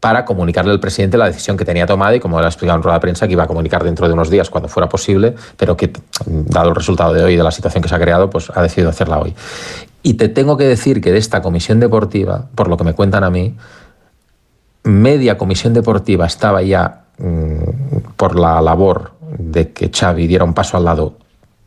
para 0.00 0.24
comunicarle 0.24 0.72
al 0.72 0.80
presidente 0.80 1.16
la 1.16 1.26
decisión 1.26 1.56
que 1.56 1.64
tenía 1.64 1.86
tomada 1.86 2.14
y 2.14 2.20
como 2.20 2.38
le 2.38 2.46
ha 2.46 2.48
explicado 2.48 2.76
en 2.76 2.82
rueda 2.82 2.98
de 2.98 3.00
prensa 3.00 3.26
que 3.26 3.32
iba 3.32 3.44
a 3.44 3.46
comunicar 3.46 3.82
dentro 3.82 4.06
de 4.06 4.12
unos 4.12 4.30
días 4.30 4.50
cuando 4.50 4.68
fuera 4.68 4.88
posible, 4.88 5.34
pero 5.56 5.76
que 5.76 5.92
dado 6.26 6.68
el 6.68 6.74
resultado 6.74 7.14
de 7.14 7.24
hoy 7.24 7.34
y 7.34 7.36
de 7.36 7.42
la 7.42 7.50
situación 7.50 7.82
que 7.82 7.88
se 7.88 7.94
ha 7.94 7.98
creado, 7.98 8.28
pues 8.30 8.50
ha 8.54 8.62
decidido 8.62 8.90
hacerla 8.90 9.18
hoy. 9.18 9.34
Y 10.02 10.14
te 10.14 10.28
tengo 10.28 10.56
que 10.56 10.64
decir 10.64 11.00
que 11.00 11.10
de 11.12 11.18
esta 11.18 11.42
comisión 11.42 11.80
deportiva, 11.80 12.46
por 12.54 12.68
lo 12.68 12.76
que 12.76 12.84
me 12.84 12.94
cuentan 12.94 13.24
a 13.24 13.30
mí, 13.30 13.56
media 14.84 15.36
comisión 15.36 15.74
deportiva 15.74 16.26
estaba 16.26 16.62
ya 16.62 17.06
mmm, 17.18 18.12
por 18.16 18.38
la 18.38 18.60
labor 18.60 19.12
de 19.38 19.72
que 19.72 19.90
Xavi 19.90 20.26
diera 20.26 20.44
un 20.44 20.54
paso 20.54 20.76
al 20.76 20.84
lado 20.84 21.16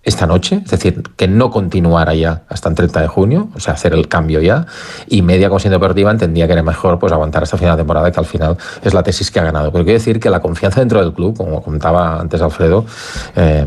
esta 0.01 0.25
noche, 0.25 0.61
es 0.63 0.71
decir, 0.71 1.03
que 1.17 1.27
no 1.27 1.51
continuara 1.51 2.15
ya 2.15 2.43
hasta 2.47 2.69
el 2.69 2.75
30 2.75 3.01
de 3.01 3.07
junio, 3.07 3.49
o 3.53 3.59
sea, 3.59 3.73
hacer 3.73 3.93
el 3.93 4.07
cambio 4.07 4.39
ya, 4.41 4.65
y 5.07 5.21
media 5.21 5.49
comisión 5.49 5.73
deportiva 5.73 6.09
entendía 6.09 6.47
que 6.47 6.53
era 6.53 6.63
mejor 6.63 6.99
pues 6.99 7.11
aguantar 7.11 7.43
hasta 7.43 7.57
final 7.57 7.75
de 7.75 7.81
temporada, 7.81 8.09
que 8.09 8.19
al 8.19 8.25
final 8.25 8.57
es 8.81 8.93
la 8.93 9.03
tesis 9.03 9.29
que 9.29 9.39
ha 9.39 9.43
ganado. 9.43 9.71
Pero 9.71 9.83
quiero 9.83 9.99
decir 9.99 10.19
que 10.19 10.29
la 10.29 10.39
confianza 10.39 10.79
dentro 10.79 11.01
del 11.01 11.13
club, 11.13 11.35
como 11.35 11.61
contaba 11.61 12.19
antes 12.19 12.41
Alfredo, 12.41 12.85
eh, 13.35 13.65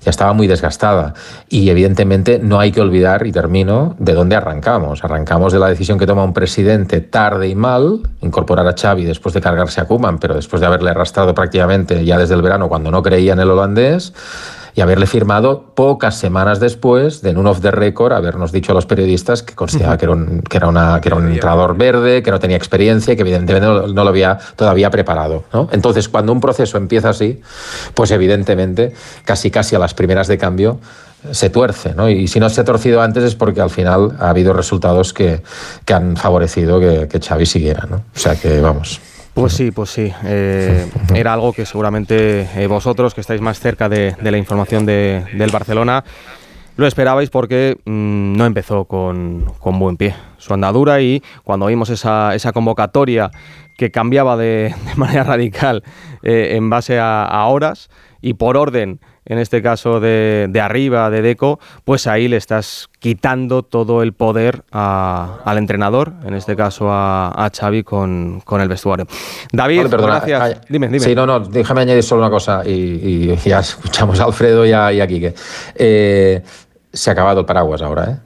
ya 0.00 0.10
estaba 0.10 0.32
muy 0.32 0.46
desgastada. 0.46 1.12
Y 1.50 1.68
evidentemente 1.68 2.38
no 2.38 2.60
hay 2.60 2.72
que 2.72 2.80
olvidar, 2.80 3.26
y 3.26 3.32
termino, 3.32 3.94
de 3.98 4.14
dónde 4.14 4.36
arrancamos. 4.36 5.04
Arrancamos 5.04 5.52
de 5.52 5.58
la 5.58 5.68
decisión 5.68 5.98
que 5.98 6.06
toma 6.06 6.24
un 6.24 6.32
presidente 6.32 7.02
tarde 7.02 7.48
y 7.48 7.54
mal, 7.54 8.00
incorporar 8.22 8.66
a 8.66 8.74
Xavi 8.74 9.04
después 9.04 9.34
de 9.34 9.42
cargarse 9.42 9.82
a 9.82 9.84
Kuman, 9.84 10.18
pero 10.18 10.34
después 10.34 10.60
de 10.60 10.66
haberle 10.66 10.90
arrastrado 10.90 11.34
prácticamente 11.34 12.04
ya 12.06 12.18
desde 12.18 12.34
el 12.34 12.42
verano 12.42 12.68
cuando 12.68 12.90
no 12.90 13.02
creía 13.02 13.34
en 13.34 13.40
el 13.40 13.50
holandés 13.50 14.14
y 14.74 14.80
haberle 14.80 15.06
firmado 15.06 15.72
pocas 15.74 16.18
semanas 16.18 16.58
después 16.60 17.22
de 17.22 17.30
en 17.30 17.38
un 17.38 17.46
off 17.46 17.60
the 17.60 17.70
record 17.70 18.12
habernos 18.12 18.52
dicho 18.52 18.72
a 18.72 18.74
los 18.74 18.86
periodistas 18.86 19.42
que 19.42 19.54
consideraba 19.54 19.96
que 19.96 20.06
era 20.06 20.12
un, 20.12 20.42
que 20.42 20.56
era 20.56 20.68
una, 20.68 21.00
que 21.00 21.08
era 21.08 21.16
un 21.16 21.28
entrenador 21.28 21.76
verde, 21.76 22.22
que 22.22 22.30
no 22.30 22.40
tenía 22.40 22.56
experiencia 22.56 23.12
y 23.12 23.16
que 23.16 23.22
evidentemente 23.22 23.66
no, 23.66 23.86
no 23.86 24.04
lo 24.04 24.08
había 24.08 24.38
todavía 24.56 24.90
preparado. 24.90 25.44
¿no? 25.52 25.68
Entonces, 25.72 26.08
cuando 26.08 26.32
un 26.32 26.40
proceso 26.40 26.76
empieza 26.76 27.10
así, 27.10 27.40
pues 27.94 28.10
evidentemente, 28.10 28.92
casi 29.24 29.50
casi 29.50 29.76
a 29.76 29.78
las 29.78 29.94
primeras 29.94 30.26
de 30.26 30.38
cambio, 30.38 30.80
se 31.30 31.48
tuerce, 31.48 31.94
¿no? 31.94 32.10
Y 32.10 32.28
si 32.28 32.38
no 32.38 32.50
se 32.50 32.60
ha 32.60 32.64
torcido 32.64 33.00
antes 33.00 33.24
es 33.24 33.34
porque 33.34 33.60
al 33.62 33.70
final 33.70 34.16
ha 34.20 34.28
habido 34.28 34.52
resultados 34.52 35.14
que, 35.14 35.42
que 35.86 35.94
han 35.94 36.16
favorecido 36.16 36.78
que, 36.80 37.08
que 37.08 37.18
Xavi 37.18 37.46
siguiera, 37.46 37.86
¿no? 37.88 37.96
O 38.14 38.18
sea 38.18 38.36
que, 38.36 38.60
vamos... 38.60 39.00
Pues 39.34 39.52
sí, 39.52 39.72
pues 39.72 39.90
sí. 39.90 40.12
Eh, 40.24 40.88
era 41.14 41.32
algo 41.32 41.52
que 41.52 41.66
seguramente 41.66 42.48
eh, 42.56 42.66
vosotros, 42.68 43.14
que 43.14 43.20
estáis 43.20 43.40
más 43.40 43.58
cerca 43.58 43.88
de, 43.88 44.14
de 44.20 44.30
la 44.30 44.38
información 44.38 44.86
de, 44.86 45.24
del 45.34 45.50
Barcelona, 45.50 46.04
lo 46.76 46.86
esperabais 46.86 47.30
porque 47.30 47.76
mmm, 47.84 48.36
no 48.36 48.46
empezó 48.46 48.84
con, 48.84 49.52
con, 49.60 49.78
buen 49.78 49.96
pie 49.96 50.14
su 50.38 50.54
andadura 50.54 51.00
y 51.00 51.22
cuando 51.44 51.66
vimos 51.66 51.90
esa, 51.90 52.34
esa 52.34 52.52
convocatoria 52.52 53.30
que 53.76 53.90
cambiaba 53.90 54.36
de, 54.36 54.74
de 54.86 54.94
manera 54.96 55.24
radical 55.24 55.82
eh, 56.22 56.52
en 56.56 56.70
base 56.70 56.98
a, 56.98 57.24
a 57.24 57.46
horas 57.46 57.90
y 58.22 58.34
por 58.34 58.56
orden 58.56 59.00
en 59.26 59.38
este 59.38 59.62
caso 59.62 60.00
de, 60.00 60.46
de, 60.50 60.60
arriba, 60.60 61.08
de 61.10 61.22
Deco, 61.22 61.58
pues 61.84 62.06
ahí 62.06 62.28
le 62.28 62.36
estás 62.36 62.88
quitando 62.98 63.62
todo 63.62 64.02
el 64.02 64.12
poder 64.12 64.64
a, 64.72 65.38
al 65.44 65.58
entrenador, 65.58 66.12
en 66.24 66.34
este 66.34 66.56
caso 66.56 66.90
a, 66.90 67.28
a 67.28 67.50
Xavi 67.50 67.82
con, 67.82 68.40
con, 68.44 68.60
el 68.60 68.68
vestuario. 68.68 69.06
David, 69.52 69.78
vale, 69.78 69.88
perdona, 69.88 70.14
gracias. 70.16 70.40
Ay, 70.40 70.54
dime, 70.68 70.88
dime. 70.88 71.00
Sí, 71.00 71.14
no, 71.14 71.26
no, 71.26 71.40
déjame 71.40 71.82
añadir 71.82 72.02
solo 72.02 72.22
una 72.22 72.30
cosa 72.30 72.62
y, 72.64 73.30
y 73.32 73.36
ya 73.48 73.60
escuchamos 73.60 74.20
a 74.20 74.24
Alfredo 74.24 74.66
y 74.66 74.72
a, 74.72 74.92
y 74.92 75.00
a 75.00 75.06
Quique. 75.06 75.34
Eh, 75.74 76.42
se 76.92 77.10
ha 77.10 77.12
acabado 77.12 77.40
el 77.40 77.46
paraguas 77.46 77.82
ahora, 77.82 78.04
¿eh? 78.10 78.16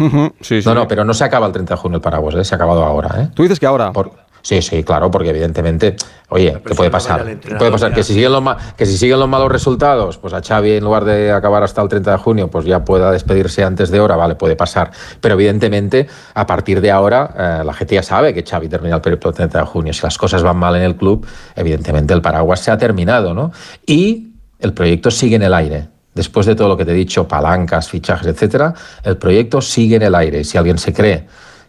Uh 0.00 0.04
-huh, 0.08 0.32
sí, 0.40 0.62
sí. 0.62 0.68
No, 0.68 0.74
no, 0.74 0.86
pero 0.88 1.04
no 1.04 1.12
se 1.12 1.24
acaba 1.24 1.46
el 1.46 1.52
30 1.52 1.74
de 1.74 1.80
junio 1.80 1.96
el 1.96 2.02
paraguas, 2.02 2.34
¿eh? 2.36 2.44
se 2.44 2.54
ha 2.54 2.56
acabado 2.56 2.84
ahora. 2.84 3.22
¿eh? 3.22 3.28
¿Tú 3.34 3.42
dices 3.42 3.58
que 3.58 3.66
ahora? 3.66 3.92
Por, 3.92 4.12
Sí, 4.42 4.62
sí, 4.62 4.84
claro, 4.84 5.10
porque 5.10 5.30
evidentemente, 5.30 5.96
oye, 6.28 6.60
¿qué 6.64 6.74
puede 6.74 6.90
pasar? 6.90 7.38
Puede 7.58 7.70
pasar 7.70 7.92
que 7.92 8.02
si, 8.02 8.14
siguen 8.14 8.32
los 8.32 8.42
que 8.76 8.86
si 8.86 8.96
siguen 8.96 9.18
los 9.18 9.28
malos 9.28 9.50
resultados, 9.50 10.18
pues 10.18 10.32
a 10.32 10.40
Xavi 10.40 10.72
en 10.72 10.84
lugar 10.84 11.04
de 11.04 11.32
acabar 11.32 11.62
hasta 11.62 11.82
el 11.82 11.88
30 11.88 12.12
de 12.12 12.18
junio, 12.18 12.48
pues 12.48 12.64
ya 12.64 12.84
pueda 12.84 13.10
despedirse 13.10 13.64
antes 13.64 13.90
de 13.90 14.00
hora, 14.00 14.16
vale, 14.16 14.36
puede 14.36 14.56
pasar. 14.56 14.90
Pero 15.20 15.34
evidentemente, 15.34 16.06
a 16.34 16.46
partir 16.46 16.80
de 16.80 16.90
ahora, 16.90 17.60
eh, 17.60 17.64
la 17.64 17.72
gente 17.72 17.96
ya 17.96 18.02
sabe 18.02 18.32
que 18.32 18.42
Xavi 18.42 18.68
termina 18.68 18.96
el 18.96 19.00
periodo 19.00 19.28
el 19.28 19.34
30 19.34 19.58
de 19.58 19.64
junio. 19.64 19.92
Si 19.92 20.02
las 20.02 20.16
cosas 20.16 20.42
van 20.42 20.56
mal 20.56 20.76
en 20.76 20.82
el 20.82 20.96
club, 20.96 21.26
evidentemente 21.56 22.14
el 22.14 22.22
paraguas 22.22 22.60
se 22.60 22.70
ha 22.70 22.78
terminado, 22.78 23.34
¿no? 23.34 23.52
Y 23.86 24.28
el 24.60 24.72
proyecto 24.72 25.10
sigue 25.10 25.36
en 25.36 25.42
el 25.42 25.54
aire. 25.54 25.88
Después 26.14 26.46
de 26.46 26.54
todo 26.54 26.68
lo 26.68 26.76
que 26.76 26.84
te 26.84 26.92
he 26.92 26.94
dicho, 26.94 27.28
palancas, 27.28 27.88
fichajes, 27.88 28.26
etcétera, 28.26 28.74
el 29.04 29.16
proyecto 29.18 29.60
sigue 29.60 29.96
en 29.96 30.02
el 30.02 30.14
aire. 30.14 30.42
Si 30.42 30.58
alguien 30.58 30.78
se 30.78 30.92
cree 30.92 31.26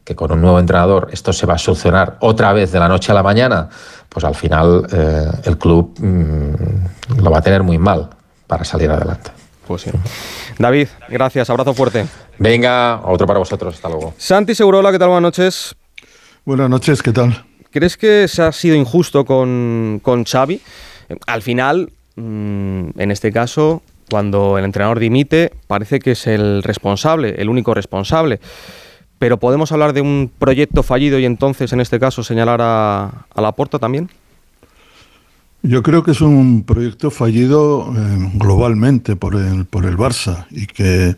que 0.09 0.15
con 0.15 0.31
un 0.31 0.41
nuevo 0.41 0.57
entrenador 0.57 1.07
esto 1.11 1.31
se 1.31 1.45
va 1.45 1.53
a 1.53 1.57
solucionar 1.59 2.17
otra 2.21 2.51
vez 2.51 2.71
de 2.71 2.79
la 2.79 2.87
noche 2.87 3.11
a 3.11 3.15
la 3.15 3.21
mañana, 3.21 3.69
pues 4.09 4.25
al 4.25 4.33
final 4.33 4.87
eh, 4.91 5.27
el 5.43 5.55
club 5.59 5.93
mmm, 5.99 7.21
lo 7.21 7.29
va 7.29 7.37
a 7.37 7.41
tener 7.43 7.61
muy 7.61 7.77
mal 7.77 8.09
para 8.47 8.63
salir 8.63 8.89
adelante. 8.89 9.29
Pues 9.67 9.83
sí. 9.83 9.91
David, 10.57 10.87
gracias, 11.09 11.47
abrazo 11.51 11.75
fuerte. 11.75 12.07
Venga, 12.39 13.01
otro 13.05 13.27
para 13.27 13.37
vosotros, 13.37 13.75
hasta 13.75 13.87
luego. 13.87 14.15
Santi 14.17 14.55
Segurola, 14.55 14.91
¿qué 14.91 14.97
tal? 14.97 15.09
Buenas 15.09 15.21
noches. 15.21 15.75
Buenas 16.43 16.71
noches, 16.71 17.03
¿qué 17.03 17.11
tal? 17.11 17.45
¿Crees 17.69 17.95
que 17.95 18.27
se 18.27 18.41
ha 18.41 18.51
sido 18.51 18.75
injusto 18.75 19.25
con, 19.25 19.99
con 20.01 20.23
Xavi? 20.23 20.59
Al 21.27 21.43
final, 21.43 21.91
mmm, 22.15 22.89
en 22.97 23.11
este 23.11 23.31
caso, 23.31 23.83
cuando 24.09 24.57
el 24.57 24.65
entrenador 24.65 24.97
dimite, 24.97 25.53
parece 25.67 25.99
que 25.99 26.13
es 26.13 26.25
el 26.25 26.63
responsable, 26.63 27.35
el 27.37 27.47
único 27.47 27.75
responsable 27.75 28.39
pero 29.19 29.37
podemos 29.37 29.71
hablar 29.71 29.93
de 29.93 30.01
un 30.01 30.31
proyecto 30.39 30.81
fallido 30.81 31.19
y 31.19 31.25
entonces, 31.25 31.71
en 31.73 31.81
este 31.81 31.99
caso, 31.99 32.23
señalar 32.23 32.61
a, 32.61 33.25
a 33.35 33.41
la 33.41 33.51
puerta 33.51 33.77
también. 33.77 34.09
Yo 35.61 35.83
creo 35.83 36.03
que 36.03 36.11
es 36.11 36.21
un 36.21 36.63
proyecto 36.63 37.11
fallido 37.11 37.93
eh, 37.95 38.31
globalmente 38.35 39.17
por 39.17 39.35
el, 39.35 39.65
por 39.65 39.85
el 39.85 39.97
Barça 39.97 40.45
y 40.51 40.67
que 40.67 41.17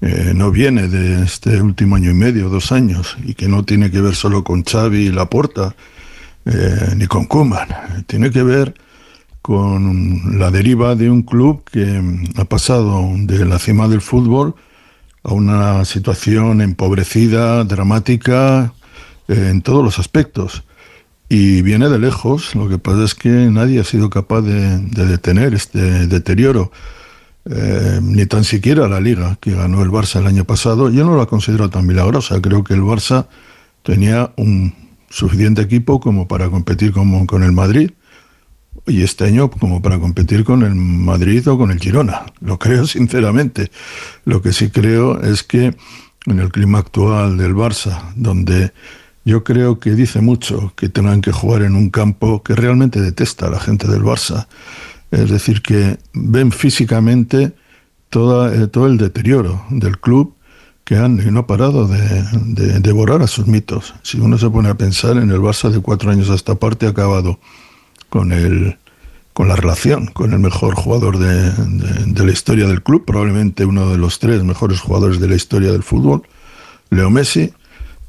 eh, 0.00 0.32
no 0.32 0.52
viene 0.52 0.86
de 0.86 1.24
este 1.24 1.60
último 1.60 1.96
año 1.96 2.12
y 2.12 2.14
medio, 2.14 2.48
dos 2.48 2.70
años, 2.70 3.16
y 3.24 3.34
que 3.34 3.48
no 3.48 3.64
tiene 3.64 3.90
que 3.90 4.00
ver 4.00 4.14
solo 4.14 4.44
con 4.44 4.62
Xavi 4.62 5.06
y 5.06 5.10
Laporta, 5.10 5.74
eh, 6.44 6.94
ni 6.96 7.06
con 7.06 7.24
Koeman. 7.24 8.04
Tiene 8.06 8.30
que 8.30 8.44
ver 8.44 8.74
con 9.42 10.38
la 10.38 10.50
deriva 10.50 10.94
de 10.94 11.10
un 11.10 11.22
club 11.22 11.64
que 11.64 12.00
ha 12.36 12.44
pasado 12.44 13.10
de 13.16 13.44
la 13.44 13.58
cima 13.58 13.88
del 13.88 14.00
fútbol 14.00 14.54
a 15.24 15.32
una 15.32 15.84
situación 15.84 16.60
empobrecida, 16.60 17.64
dramática, 17.64 18.72
eh, 19.26 19.48
en 19.50 19.62
todos 19.62 19.82
los 19.82 19.98
aspectos. 19.98 20.64
Y 21.28 21.62
viene 21.62 21.88
de 21.88 21.98
lejos, 21.98 22.54
lo 22.54 22.68
que 22.68 22.78
pasa 22.78 23.04
es 23.04 23.14
que 23.14 23.28
nadie 23.28 23.80
ha 23.80 23.84
sido 23.84 24.10
capaz 24.10 24.42
de, 24.42 24.78
de 24.78 25.06
detener 25.06 25.54
este 25.54 26.06
deterioro. 26.06 26.70
Eh, 27.46 28.00
ni 28.02 28.24
tan 28.24 28.44
siquiera 28.44 28.88
la 28.88 29.00
liga 29.00 29.36
que 29.38 29.54
ganó 29.54 29.82
el 29.82 29.90
Barça 29.90 30.20
el 30.20 30.26
año 30.26 30.44
pasado. 30.44 30.90
Yo 30.90 31.04
no 31.04 31.16
la 31.16 31.26
considero 31.26 31.68
tan 31.70 31.86
milagrosa. 31.86 32.40
Creo 32.40 32.62
que 32.62 32.74
el 32.74 32.82
Barça 32.82 33.26
tenía 33.82 34.32
un 34.36 34.74
suficiente 35.10 35.62
equipo 35.62 36.00
como 36.00 36.28
para 36.28 36.48
competir 36.48 36.92
con 36.92 37.42
el 37.42 37.52
Madrid 37.52 37.90
y 38.86 39.02
este 39.02 39.24
año 39.24 39.50
como 39.50 39.80
para 39.80 39.98
competir 39.98 40.44
con 40.44 40.62
el 40.62 40.74
Madrid 40.74 41.46
o 41.48 41.58
con 41.58 41.70
el 41.70 41.80
Girona. 41.80 42.26
Lo 42.40 42.58
creo 42.58 42.86
sinceramente. 42.86 43.70
Lo 44.24 44.42
que 44.42 44.52
sí 44.52 44.70
creo 44.70 45.20
es 45.22 45.42
que 45.42 45.74
en 46.26 46.38
el 46.38 46.50
clima 46.50 46.78
actual 46.78 47.36
del 47.36 47.54
Barça, 47.54 48.12
donde 48.16 48.72
yo 49.24 49.44
creo 49.44 49.78
que 49.78 49.92
dice 49.92 50.20
mucho 50.20 50.72
que 50.76 50.88
tengan 50.88 51.20
que 51.20 51.32
jugar 51.32 51.62
en 51.62 51.76
un 51.76 51.90
campo 51.90 52.42
que 52.42 52.54
realmente 52.54 53.00
detesta 53.00 53.46
a 53.46 53.50
la 53.50 53.60
gente 53.60 53.88
del 53.88 54.02
Barça, 54.02 54.46
Es 55.10 55.30
decir, 55.30 55.62
que 55.62 55.98
ven 56.12 56.50
físicamente 56.50 57.52
toda, 58.10 58.66
todo 58.68 58.86
el 58.86 58.98
deterioro 58.98 59.64
del 59.70 59.98
club 60.00 60.34
que 60.84 60.96
han 60.96 61.16
no 61.32 61.40
ha 61.40 61.46
parado 61.46 61.86
de, 61.86 62.80
devorar 62.80 63.22
a 63.22 63.26
sus 63.26 63.46
mitos. 63.46 63.94
Si 64.02 64.18
uno 64.18 64.36
se 64.38 64.50
pone 64.50 64.68
a 64.68 64.74
pensar 64.74 65.16
en 65.16 65.30
el 65.30 65.40
Barça 65.40 65.70
de 65.70 65.80
cuatro 65.80 66.10
años 66.10 66.28
a 66.30 66.34
esta 66.34 66.56
parte, 66.56 66.86
ha 66.86 66.90
acabado 66.90 67.38
con 68.14 68.30
el 68.30 68.76
con 69.32 69.48
la 69.48 69.56
relación 69.56 70.06
con 70.06 70.32
el 70.32 70.38
mejor 70.38 70.76
jugador 70.76 71.18
de, 71.18 71.50
de, 71.50 72.24
la 72.24 72.30
historia 72.30 72.68
del 72.68 72.84
club, 72.84 73.04
probablemente 73.04 73.64
uno 73.64 73.90
de 73.90 73.98
los 73.98 74.20
tres 74.20 74.44
mejores 74.44 74.78
jugadores 74.78 75.18
de 75.18 75.26
la 75.26 75.34
historia 75.34 75.72
del 75.72 75.82
fútbol, 75.82 76.22
Leo 76.90 77.10
Messi, 77.10 77.52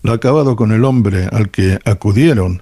lo 0.04 0.12
ha 0.12 0.16
acabado 0.16 0.56
con 0.56 0.72
el 0.72 0.86
hombre 0.86 1.28
al 1.32 1.50
que 1.50 1.80
acudieron 1.86 2.62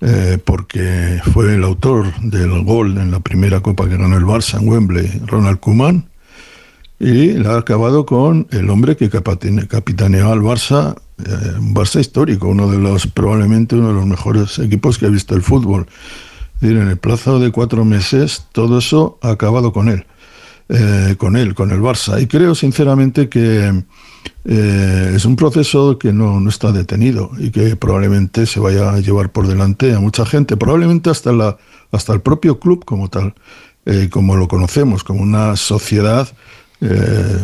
eh, 0.00 0.38
porque 0.42 1.20
fue 1.34 1.54
el 1.54 1.62
autor 1.62 2.18
del 2.22 2.64
gol 2.64 2.96
en 2.96 3.10
la 3.10 3.20
primera 3.20 3.60
copa 3.60 3.86
que 3.86 3.98
ganó 3.98 4.16
el 4.16 4.24
Barça 4.24 4.58
en 4.58 4.66
Wembley, 4.66 5.20
Ronald 5.26 5.60
Koeman, 5.60 6.08
y 6.98 7.34
la 7.34 7.56
ha 7.56 7.58
acabado 7.58 8.06
con 8.06 8.46
el 8.52 8.70
hombre 8.70 8.96
que 8.96 9.10
capitaneó 9.10 10.32
al 10.32 10.40
Barça, 10.40 10.96
eh, 11.18 11.58
un 11.58 11.74
Barça 11.74 12.00
histórico, 12.00 12.48
uno 12.48 12.70
de 12.70 12.78
los, 12.78 13.06
probablemente 13.06 13.76
uno 13.76 13.88
de 13.88 13.94
los 13.94 14.06
mejores 14.06 14.58
equipos 14.58 14.96
que 14.96 15.04
ha 15.04 15.10
visto 15.10 15.34
el 15.34 15.42
fútbol. 15.42 15.86
En 16.60 16.88
el 16.88 16.98
plazo 16.98 17.38
de 17.38 17.50
cuatro 17.50 17.84
meses, 17.84 18.46
todo 18.52 18.78
eso 18.78 19.18
ha 19.22 19.30
acabado 19.30 19.72
con 19.72 19.88
él, 19.88 20.06
eh, 20.68 21.14
con 21.18 21.36
él, 21.36 21.54
con 21.54 21.70
el 21.70 21.80
Barça. 21.80 22.20
Y 22.20 22.26
creo 22.26 22.54
sinceramente 22.54 23.28
que 23.28 23.84
eh, 24.44 25.12
es 25.14 25.24
un 25.24 25.36
proceso 25.36 25.98
que 25.98 26.12
no, 26.12 26.40
no, 26.40 26.48
está 26.50 26.72
detenido 26.72 27.30
y 27.38 27.50
que 27.50 27.76
probablemente 27.76 28.46
se 28.46 28.60
vaya 28.60 28.90
a 28.90 29.00
llevar 29.00 29.30
por 29.32 29.46
delante 29.46 29.94
a 29.94 30.00
mucha 30.00 30.26
gente, 30.26 30.56
probablemente 30.56 31.10
hasta, 31.10 31.32
la, 31.32 31.56
hasta 31.92 32.12
el 32.12 32.20
propio 32.20 32.58
club 32.58 32.84
como 32.84 33.08
tal, 33.08 33.34
como 34.10 34.36
lo 34.36 34.46
conocemos, 34.46 35.02
como 35.02 35.22
una 35.22 35.56
sociedad 35.56 36.28
eh, 36.82 37.38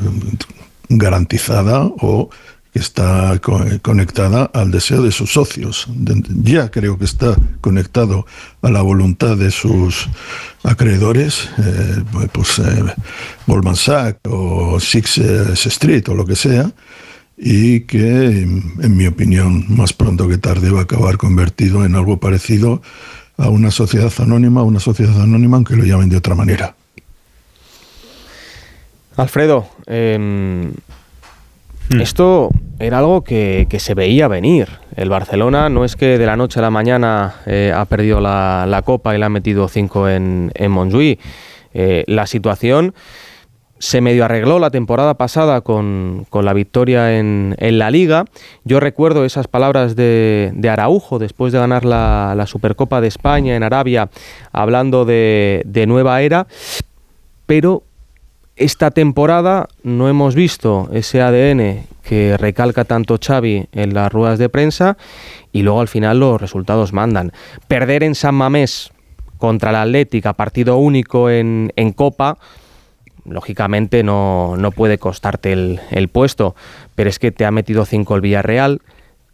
garantizada 0.88 1.84
o 1.84 2.30
está 2.76 3.40
conectada 3.82 4.50
al 4.52 4.70
deseo 4.70 5.02
de 5.02 5.12
sus 5.12 5.32
socios. 5.32 5.86
Ya 6.42 6.70
creo 6.70 6.98
que 6.98 7.04
está 7.04 7.36
conectado 7.60 8.26
a 8.62 8.70
la 8.70 8.82
voluntad 8.82 9.36
de 9.36 9.50
sus 9.50 10.08
acreedores, 10.62 11.48
eh, 11.58 12.02
pues 12.32 12.58
eh, 12.58 12.84
Goldman 13.46 13.76
Sachs 13.76 14.20
o 14.28 14.78
Six 14.80 15.18
Street 15.66 16.08
o 16.08 16.14
lo 16.14 16.24
que 16.26 16.36
sea, 16.36 16.70
y 17.36 17.80
que, 17.80 18.26
en 18.26 18.96
mi 18.96 19.06
opinión, 19.06 19.66
más 19.68 19.92
pronto 19.92 20.28
que 20.28 20.38
tarde 20.38 20.70
va 20.70 20.80
a 20.80 20.82
acabar 20.84 21.18
convertido 21.18 21.84
en 21.84 21.94
algo 21.94 22.18
parecido 22.18 22.80
a 23.36 23.50
una 23.50 23.70
sociedad 23.70 24.12
anónima, 24.18 24.62
una 24.62 24.80
sociedad 24.80 25.20
anónima 25.20 25.56
aunque 25.56 25.76
lo 25.76 25.84
llamen 25.84 26.08
de 26.08 26.16
otra 26.16 26.34
manera. 26.34 26.74
Alfredo, 29.16 29.68
em, 29.86 30.72
hmm. 31.90 32.00
esto 32.00 32.50
era 32.78 32.98
algo 32.98 33.22
que, 33.22 33.66
se 33.78 33.94
veía 33.94 34.28
venir. 34.28 34.68
El 34.96 35.08
Barcelona 35.08 35.68
no 35.68 35.84
es 35.84 35.96
que 35.96 36.18
de 36.18 36.26
la 36.26 36.36
noche 36.36 36.60
a 36.60 36.62
la 36.62 36.70
mañana 36.70 37.36
eh, 37.46 37.72
ha 37.74 37.84
perdido 37.84 38.20
la, 38.20 38.82
copa 38.84 39.14
y 39.14 39.18
le 39.18 39.24
ha 39.24 39.28
metido 39.28 39.68
cinco 39.68 40.08
en, 40.08 40.52
en 40.54 40.70
Montjuïc. 40.70 41.20
Eh, 41.74 42.04
la 42.06 42.26
situación 42.26 42.94
se 43.78 44.00
medio 44.00 44.24
arregló 44.24 44.58
la 44.58 44.70
temporada 44.70 45.14
pasada 45.14 45.60
con, 45.60 46.26
la 46.32 46.52
victoria 46.52 47.18
en, 47.18 47.54
la 47.58 47.90
liga. 47.90 48.24
Yo 48.64 48.80
recuerdo 48.80 49.24
esas 49.24 49.48
palabras 49.48 49.96
de, 49.96 50.52
Araujo 50.70 51.18
después 51.18 51.52
de 51.52 51.58
ganar 51.58 51.84
la, 51.84 52.44
Supercopa 52.46 53.00
de 53.00 53.08
España 53.08 53.56
en 53.56 53.62
Arabia, 53.62 54.08
hablando 54.52 55.04
de, 55.04 55.62
de 55.66 55.86
nueva 55.86 56.22
era, 56.22 56.46
pero 57.44 57.82
esta 58.56 58.90
temporada 58.90 59.68
no 59.82 60.08
hemos 60.08 60.34
visto 60.34 60.88
ese 60.92 61.20
ADN 61.20 61.86
que 62.02 62.36
recalca 62.38 62.84
tanto 62.84 63.18
Xavi 63.22 63.68
en 63.72 63.94
las 63.94 64.10
ruedas 64.10 64.38
de 64.38 64.48
prensa 64.48 64.96
y 65.52 65.62
luego 65.62 65.80
al 65.80 65.88
final 65.88 66.20
los 66.20 66.40
resultados 66.40 66.92
mandan. 66.92 67.32
Perder 67.68 68.02
en 68.02 68.14
San 68.14 68.34
Mamés 68.34 68.92
contra 69.38 69.72
la 69.72 69.82
Atlética, 69.82 70.32
partido 70.32 70.78
único 70.78 71.28
en, 71.28 71.70
Copa, 71.94 72.38
lógicamente 73.26 74.02
no, 74.02 74.56
puede 74.74 74.96
costarte 74.96 75.52
el, 75.52 75.80
el, 75.90 76.08
puesto, 76.08 76.54
pero 76.94 77.10
es 77.10 77.18
que 77.18 77.32
te 77.32 77.44
ha 77.44 77.50
metido 77.50 77.84
cinco 77.84 78.14
el 78.14 78.22
Villarreal, 78.22 78.80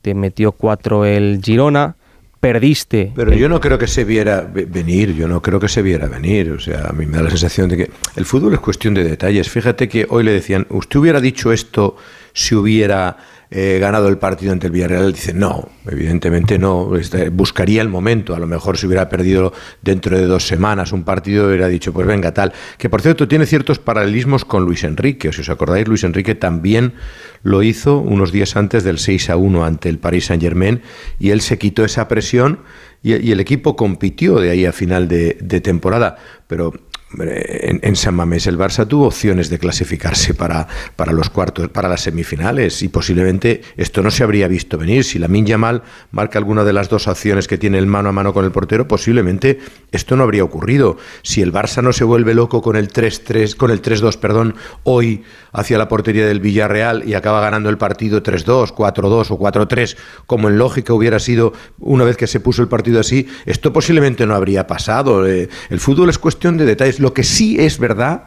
te 0.00 0.14
metió 0.14 0.50
cuatro 0.50 1.04
el 1.04 1.40
Girona, 1.40 1.94
perdiste. 2.42 3.12
Pero 3.14 3.32
yo 3.34 3.48
no 3.48 3.60
creo 3.60 3.78
que 3.78 3.86
se 3.86 4.02
viera 4.02 4.40
venir, 4.40 5.14
yo 5.14 5.28
no 5.28 5.40
creo 5.40 5.60
que 5.60 5.68
se 5.68 5.80
viera 5.80 6.08
venir. 6.08 6.50
O 6.50 6.58
sea, 6.58 6.88
a 6.88 6.92
mí 6.92 7.06
me 7.06 7.18
da 7.18 7.22
la 7.22 7.30
sensación 7.30 7.68
de 7.68 7.76
que 7.76 7.90
el 8.16 8.24
fútbol 8.24 8.52
es 8.54 8.58
cuestión 8.58 8.94
de 8.94 9.04
detalles. 9.04 9.48
Fíjate 9.48 9.88
que 9.88 10.08
hoy 10.10 10.24
le 10.24 10.32
decían, 10.32 10.66
usted 10.70 10.98
hubiera 10.98 11.20
dicho 11.20 11.52
esto 11.52 11.96
si 12.32 12.56
hubiera 12.56 13.16
ganado 13.52 14.08
el 14.08 14.16
partido 14.16 14.52
ante 14.52 14.68
el 14.68 14.72
Villarreal, 14.72 15.12
dice 15.12 15.34
no, 15.34 15.68
evidentemente 15.86 16.58
no, 16.58 16.96
este, 16.96 17.28
buscaría 17.28 17.82
el 17.82 17.88
momento, 17.90 18.34
a 18.34 18.38
lo 18.38 18.46
mejor 18.46 18.78
si 18.78 18.86
hubiera 18.86 19.10
perdido 19.10 19.52
dentro 19.82 20.16
de 20.16 20.24
dos 20.24 20.46
semanas 20.46 20.92
un 20.92 21.04
partido 21.04 21.48
hubiera 21.48 21.68
dicho 21.68 21.92
pues 21.92 22.06
venga 22.06 22.32
tal, 22.32 22.54
que 22.78 22.88
por 22.88 23.02
cierto 23.02 23.28
tiene 23.28 23.44
ciertos 23.44 23.78
paralelismos 23.78 24.46
con 24.46 24.64
Luis 24.64 24.84
Enrique, 24.84 25.32
si 25.32 25.42
os 25.42 25.50
acordáis 25.50 25.86
Luis 25.86 26.02
Enrique 26.04 26.34
también 26.34 26.94
lo 27.42 27.62
hizo 27.62 27.98
unos 27.98 28.32
días 28.32 28.56
antes 28.56 28.84
del 28.84 28.98
6 28.98 29.28
a 29.28 29.36
1 29.36 29.64
ante 29.64 29.90
el 29.90 29.98
Paris 29.98 30.26
Saint 30.26 30.42
Germain 30.42 30.80
y 31.18 31.30
él 31.30 31.42
se 31.42 31.58
quitó 31.58 31.84
esa 31.84 32.08
presión 32.08 32.60
y, 33.02 33.32
el 33.32 33.40
equipo 33.40 33.76
compitió 33.76 34.38
de 34.38 34.50
ahí 34.50 34.64
a 34.64 34.72
final 34.72 35.08
de 35.08 35.60
temporada, 35.60 36.16
pero 36.46 36.72
en, 37.18 37.96
San 37.96 38.14
Mamés 38.14 38.46
el 38.46 38.58
Barça 38.58 38.86
tuvo 38.86 39.06
opciones 39.06 39.50
de 39.50 39.58
clasificarse 39.58 40.34
para, 40.34 40.66
para 40.96 41.12
los 41.12 41.30
cuartos, 41.30 41.68
para 41.68 41.88
las 41.88 42.02
semifinales 42.02 42.82
y 42.82 42.88
posiblemente 42.88 43.62
esto 43.76 44.02
no 44.02 44.10
se 44.10 44.22
habría 44.24 44.48
visto 44.48 44.78
venir. 44.78 45.04
Si 45.04 45.18
la 45.18 45.28
Yamal 45.28 45.82
marca 46.10 46.38
alguna 46.38 46.64
de 46.64 46.72
las 46.72 46.88
dos 46.88 47.08
acciones 47.08 47.48
que 47.48 47.58
tiene 47.58 47.78
el 47.78 47.86
mano 47.86 48.08
a 48.08 48.12
mano 48.12 48.32
con 48.32 48.44
el 48.44 48.52
portero, 48.52 48.88
posiblemente 48.88 49.58
esto 49.90 50.16
no 50.16 50.24
habría 50.24 50.44
ocurrido. 50.44 50.96
Si 51.22 51.42
el 51.42 51.52
Barça 51.52 51.82
no 51.82 51.92
se 51.92 52.04
vuelve 52.04 52.34
loco 52.34 52.62
con 52.62 52.76
el 52.76 52.88
3-3, 52.88 53.56
con 53.56 53.70
el 53.70 53.82
3-2, 53.82 54.18
perdón, 54.18 54.54
hoy 54.84 55.24
hacia 55.52 55.78
la 55.78 55.88
portería 55.88 56.26
del 56.26 56.40
Villarreal 56.40 57.06
y 57.06 57.14
acaba 57.14 57.40
ganando 57.40 57.68
el 57.68 57.78
partido 57.78 58.22
3-2, 58.22 58.74
4-2 58.74 59.30
o 59.30 59.38
4-3, 59.38 59.96
como 60.26 60.48
en 60.48 60.58
lógica 60.58 60.94
hubiera 60.94 61.18
sido 61.18 61.52
una 61.78 62.04
vez 62.04 62.16
que 62.16 62.26
se 62.26 62.40
puso 62.40 62.62
el 62.62 62.68
partido 62.68 63.00
así, 63.00 63.28
esto 63.44 63.72
posiblemente 63.72 64.26
no 64.26 64.34
habría 64.34 64.66
pasado. 64.66 65.26
Eh, 65.26 65.48
el 65.70 65.80
fútbol 65.80 66.08
es 66.08 66.18
cuestión 66.18 66.56
de 66.56 66.64
detalles. 66.64 67.00
Lo 67.02 67.12
que 67.12 67.24
sí 67.24 67.56
es 67.58 67.78
verdad 67.78 68.26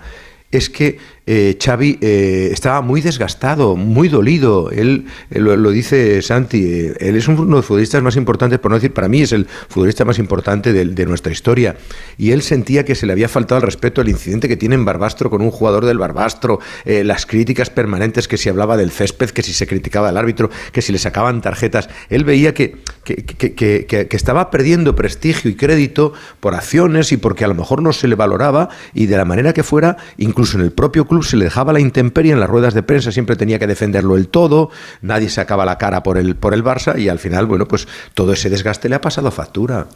es 0.52 0.70
que 0.70 0.98
eh, 1.28 1.58
Xavi 1.60 1.98
eh, 2.02 2.50
estaba 2.52 2.82
muy 2.82 3.02
desgastado, 3.02 3.76
muy 3.76 4.10
dolido. 4.10 4.70
Él, 4.70 5.06
lo, 5.30 5.72
dice 5.72 6.22
Santi, 6.22 6.64
eh, 6.64 6.94
él 7.00 7.16
es 7.16 7.28
uno 7.28 7.46
de 7.46 7.52
los 7.52 7.66
futbolistas 7.66 8.04
más 8.04 8.16
importantes, 8.16 8.60
por 8.60 8.72
no 8.72 8.76
decir, 8.76 8.94
para 8.94 9.08
mí 9.08 9.22
es 9.22 9.32
el 9.32 9.46
futbolista 9.46 10.06
más 10.06 10.20
importante 10.20 10.72
de, 10.72 11.06
nuestra 11.06 11.32
historia. 11.32 11.78
Y 12.18 12.32
él 12.32 12.42
sentía 12.42 12.86
que 12.86 12.96
se 12.96 13.06
le 13.06 13.14
había 13.14 13.30
faltado 13.30 13.58
el 13.58 13.64
respeto 13.64 14.02
al 14.02 14.10
incidente 14.10 14.48
que 14.48 14.58
tiene 14.58 14.76
en 14.76 14.86
Barbastro 14.86 15.30
con 15.30 15.42
un 15.42 15.52
jugador 15.52 15.86
del 15.86 16.00
Barbastro, 16.00 16.60
las 16.86 17.28
críticas 17.28 17.70
permanentes 17.70 18.28
que 18.28 18.38
si 18.38 18.50
hablaba 18.50 18.76
del 18.76 18.90
césped, 18.90 19.30
que 19.30 19.44
si 19.44 19.54
se 19.54 19.68
criticaba 19.68 20.10
al 20.10 20.18
árbitro, 20.18 20.50
que 20.72 20.82
si 20.82 20.92
le 20.92 20.98
sacaban 20.98 21.42
tarjetas. 21.42 21.90
Él 22.10 22.24
veía 22.24 22.56
que, 22.56 22.78
que, 23.04 23.54
que 23.56 24.18
estaba 24.18 24.50
perdiendo 24.50 24.96
prestigio 24.96 25.52
y 25.52 25.56
crédito 25.56 26.14
por 26.40 26.56
acciones 26.56 27.12
y 27.12 27.18
porque 27.18 27.46
a 27.46 27.48
lo 27.48 27.54
mejor 27.54 27.84
no 27.84 27.94
se 27.94 28.08
le 28.08 28.16
valoraba 28.16 28.70
y 28.96 29.06
de 29.06 29.18
la 29.18 29.26
manera 29.26 29.54
que 29.54 29.62
fuera, 29.62 29.98
incluso 30.18 30.58
en 30.58 30.64
el 30.64 30.72
propio 30.72 31.06
club 31.06 31.14
se 31.23 31.38
le 31.38 31.45
dejaba 31.45 31.73
la 31.73 31.80
intemperie 31.80 32.34
en 32.34 32.39
las 32.39 32.49
ruedas 32.49 32.73
de 32.73 32.84
prensa, 32.84 33.12
siempre 33.12 33.36
tenía 33.36 33.60
que 33.60 33.67
defenderlo 33.67 34.15
el 34.17 34.28
todo, 34.28 34.69
nadie 35.01 35.30
sacaba 35.30 35.65
la 35.65 35.78
cara 35.78 36.04
por 36.04 36.17
el, 36.17 36.36
por 36.36 36.54
el 36.54 36.63
Barça 36.63 36.97
y 36.99 37.10
al 37.10 37.19
final, 37.19 37.45
bueno, 37.45 37.67
pues 37.67 37.88
todo 38.13 38.34
ese 38.34 38.49
desgaste 38.49 38.89
le 38.89 38.95
ha 38.95 39.01
pasado 39.01 39.32
factura. 39.32 39.88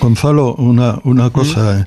Gonzalo, 0.00 0.54
una, 0.54 0.98
una 1.04 1.30
cosa. 1.30 1.80
Eh. 1.80 1.86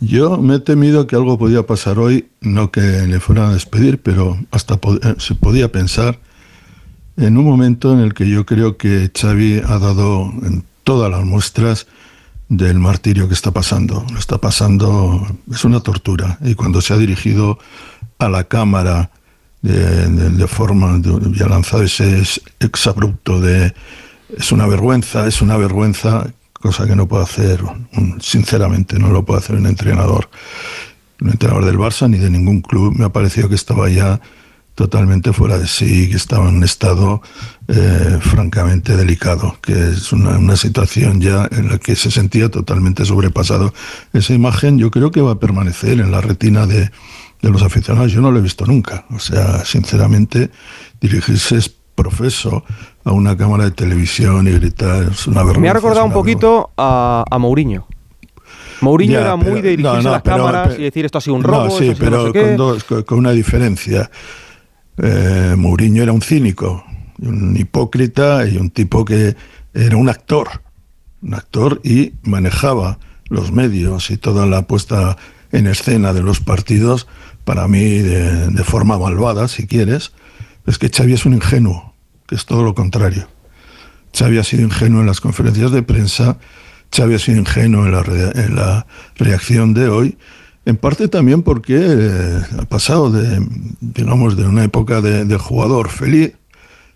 Yo 0.00 0.38
me 0.38 0.56
he 0.56 0.60
temido 0.60 1.06
que 1.06 1.16
algo 1.16 1.38
podía 1.38 1.64
pasar 1.64 1.98
hoy, 1.98 2.28
no 2.40 2.70
que 2.70 2.80
le 2.80 3.20
fueran 3.20 3.50
a 3.50 3.52
despedir, 3.54 4.02
pero 4.02 4.38
hasta 4.50 4.74
eh, 4.74 5.14
se 5.18 5.34
podía 5.34 5.70
pensar 5.70 6.18
en 7.16 7.38
un 7.38 7.44
momento 7.44 7.92
en 7.92 8.00
el 8.00 8.12
que 8.12 8.28
yo 8.28 8.44
creo 8.44 8.76
que 8.76 9.10
Xavi 9.14 9.62
ha 9.64 9.78
dado 9.78 10.32
en 10.42 10.64
todas 10.82 11.10
las 11.10 11.24
muestras 11.24 11.86
del 12.48 12.78
martirio 12.78 13.28
que 13.28 13.34
está 13.34 13.52
pasando. 13.52 14.04
Lo 14.12 14.18
está 14.18 14.38
pasando, 14.38 15.26
es 15.50 15.64
una 15.64 15.80
tortura. 15.80 16.38
Y 16.42 16.54
cuando 16.54 16.80
se 16.80 16.92
ha 16.92 16.98
dirigido 16.98 17.58
a 18.18 18.28
la 18.28 18.44
cámara 18.44 19.10
de, 19.62 20.46
forma, 20.46 20.98
de, 20.98 21.44
ha 21.44 21.48
lanzado 21.48 21.82
ese 21.82 22.22
exabrupto 22.60 23.40
de 23.40 23.72
es 24.36 24.52
una 24.52 24.66
vergüenza, 24.66 25.26
es 25.26 25.42
una 25.42 25.56
vergüenza, 25.56 26.26
cosa 26.52 26.86
que 26.86 26.96
no 26.96 27.06
puede 27.06 27.24
hacer, 27.24 27.60
sinceramente, 28.20 28.98
no 28.98 29.10
lo 29.10 29.24
puede 29.24 29.40
hacer 29.40 29.56
un 29.56 29.66
entrenador, 29.66 30.28
un 31.20 31.30
entrenador 31.30 31.64
del 31.64 31.78
Barça 31.78 32.08
ni 32.08 32.18
de 32.18 32.30
ningún 32.30 32.60
club. 32.60 32.94
Me 32.96 33.04
ha 33.04 33.10
parecido 33.10 33.48
que 33.48 33.54
estaba 33.54 33.88
ya 33.88 34.20
totalmente 34.74 35.32
fuera 35.32 35.58
de 35.58 35.68
sí, 35.68 36.08
que 36.08 36.16
estaba 36.16 36.48
en 36.48 36.56
un 36.56 36.64
estado 36.64 37.22
eh, 37.68 38.18
francamente 38.20 38.96
delicado, 38.96 39.56
que 39.62 39.90
es 39.90 40.12
una, 40.12 40.56
situación 40.56 41.20
ya 41.20 41.48
en 41.52 41.68
la 41.68 41.78
que 41.78 41.94
se 41.94 42.10
sentía 42.10 42.48
totalmente 42.48 43.04
sobrepasado. 43.04 43.72
Esa 44.12 44.34
imagen 44.34 44.78
yo 44.78 44.90
creo 44.90 45.10
que 45.10 45.20
va 45.20 45.32
a 45.32 45.38
permanecer 45.38 46.00
en 46.00 46.10
la 46.10 46.20
retina 46.20 46.66
de, 46.66 46.90
de 47.44 47.50
los 47.50 47.62
aficionados. 47.62 48.10
Yo 48.10 48.20
no 48.20 48.30
lo 48.30 48.38
he 48.38 48.42
visto 48.42 48.64
nunca. 48.66 49.04
O 49.10 49.18
sea, 49.18 49.64
sinceramente, 49.64 50.50
dirigirse 51.00 51.56
es 51.56 51.68
profeso 51.68 52.64
a 53.04 53.12
una 53.12 53.36
cámara 53.36 53.64
de 53.64 53.70
televisión 53.70 54.48
y 54.48 54.52
gritar 54.52 55.04
es 55.12 55.26
una 55.26 55.40
vergüenza. 55.40 55.60
Me 55.60 55.68
ha 55.68 55.74
recordado 55.74 56.06
un 56.06 56.12
poquito 56.12 56.70
a, 56.76 57.24
a 57.30 57.38
Mourinho. 57.38 57.86
Mourinho 58.80 59.20
era 59.20 59.36
muy 59.36 59.60
de 59.60 59.70
dirigirse 59.76 60.08
a 60.08 60.12
las 60.12 60.22
cámaras 60.22 60.78
y 60.78 60.82
decir 60.82 61.04
esto 61.04 61.18
ha 61.18 61.20
sido 61.20 61.36
un 61.36 61.42
robo. 61.42 61.70
sí, 61.78 61.94
pero 61.98 62.32
con, 62.32 63.02
con, 63.02 63.18
una 63.18 63.30
diferencia. 63.30 64.10
Eh, 64.96 65.54
Mourinho 65.56 66.02
era 66.02 66.12
un 66.12 66.22
cínico, 66.22 66.84
un 67.20 67.56
hipócrita 67.56 68.46
y 68.46 68.56
un 68.56 68.70
tipo 68.70 69.04
que 69.04 69.36
era 69.72 69.96
un 69.96 70.08
actor, 70.08 70.48
un 71.22 71.34
actor 71.34 71.80
y 71.84 72.14
manejaba 72.22 72.98
los 73.28 73.52
medios 73.52 74.10
y 74.10 74.16
toda 74.16 74.46
la 74.46 74.62
puesta 74.62 75.16
en 75.54 75.68
escena 75.68 76.12
de 76.12 76.22
los 76.22 76.40
partidos, 76.40 77.06
para 77.44 77.68
mí 77.68 77.98
de, 77.98 78.48
de 78.48 78.64
forma 78.64 78.98
malvada, 78.98 79.48
si 79.48 79.66
quieres, 79.66 80.12
es 80.66 80.78
que 80.78 80.88
Xavi 80.88 81.12
es 81.12 81.26
un 81.26 81.34
ingenuo, 81.34 81.94
que 82.26 82.34
es 82.34 82.46
todo 82.46 82.62
lo 82.62 82.74
contrario. 82.74 83.28
Xavi 84.16 84.38
ha 84.38 84.44
sido 84.44 84.62
ingenuo 84.62 85.00
en 85.00 85.06
las 85.06 85.20
conferencias 85.20 85.72
de 85.72 85.82
prensa, 85.82 86.38
Xavi 86.94 87.14
ha 87.14 87.18
sido 87.18 87.38
ingenuo 87.38 87.86
en 87.86 88.54
la, 88.56 88.86
reacción 89.16 89.74
de 89.74 89.88
hoy, 89.88 90.16
en 90.64 90.76
parte 90.76 91.08
también 91.08 91.42
porque 91.42 91.76
eh, 91.76 92.40
ha 92.58 92.64
pasado 92.64 93.10
de, 93.10 93.44
digamos, 93.80 94.36
de 94.36 94.46
una 94.46 94.64
época 94.64 95.00
de, 95.00 95.36
jugador 95.36 95.88
feliz 95.88 96.32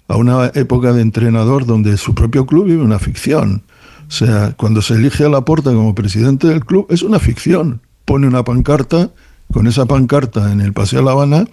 a 0.07 0.17
una 0.17 0.51
época 0.55 0.93
de 0.93 1.03
entrenador 1.03 1.67
donde 1.67 1.97
su 1.99 2.15
propio 2.15 2.47
club 2.47 2.67
vive 2.67 2.83
una 2.83 2.99
ficción. 2.99 3.63
O 4.09 4.11
sea, 4.11 4.55
cuando 4.57 4.81
se 4.81 4.95
elige 4.95 5.25
a 5.25 5.29
Laporta 5.29 5.71
como 5.71 5.95
presidente 5.95 6.47
del 6.47 6.65
club, 6.65 6.87
es 6.89 7.03
una 7.03 7.19
ficción. 7.19 7.83
Pone 8.07 8.27
una 8.27 8.43
pancarta, 8.43 9.11
con 9.53 9.67
esa 9.67 9.87
pancarta 9.87 10.53
en 10.53 10.61
el 10.61 10.73
Paseo 10.73 11.01
de 11.01 11.05
La 11.07 11.13
Habana, 11.13 11.47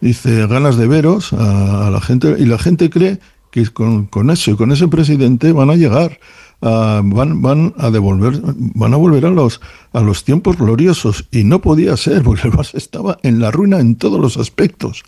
dice 0.00 0.46
ganas 0.46 0.76
de 0.76 0.86
veros 0.86 1.32
a, 1.32 1.90
la 1.90 2.00
gente, 2.00 2.36
y 2.38 2.44
la 2.46 2.58
gente 2.58 2.90
cree 2.90 3.20
que 3.50 3.66
con, 3.66 4.06
con 4.06 4.30
eso 4.30 4.50
y 4.50 4.56
con 4.56 4.72
ese 4.72 4.88
presidente 4.88 5.52
van 5.52 5.70
a 5.70 5.76
llegar 5.76 6.18
Ah, 6.62 7.02
van, 7.04 7.42
van 7.42 7.74
a 7.76 7.90
devolver, 7.90 8.40
van 8.42 8.94
a 8.94 8.96
volver 8.96 9.26
a 9.26 9.30
los, 9.30 9.60
a 9.92 10.00
los 10.00 10.24
tiempos 10.24 10.56
gloriosos. 10.56 11.26
Y 11.30 11.44
no 11.44 11.60
podía 11.60 11.96
ser, 11.96 12.22
porque 12.24 12.48
el 12.48 12.54
Barça 12.54 12.76
estaba 12.76 13.18
en 13.22 13.40
la 13.40 13.50
ruina 13.50 13.78
en 13.78 13.96
todos 13.96 14.20
los 14.20 14.36
aspectos. 14.36 15.04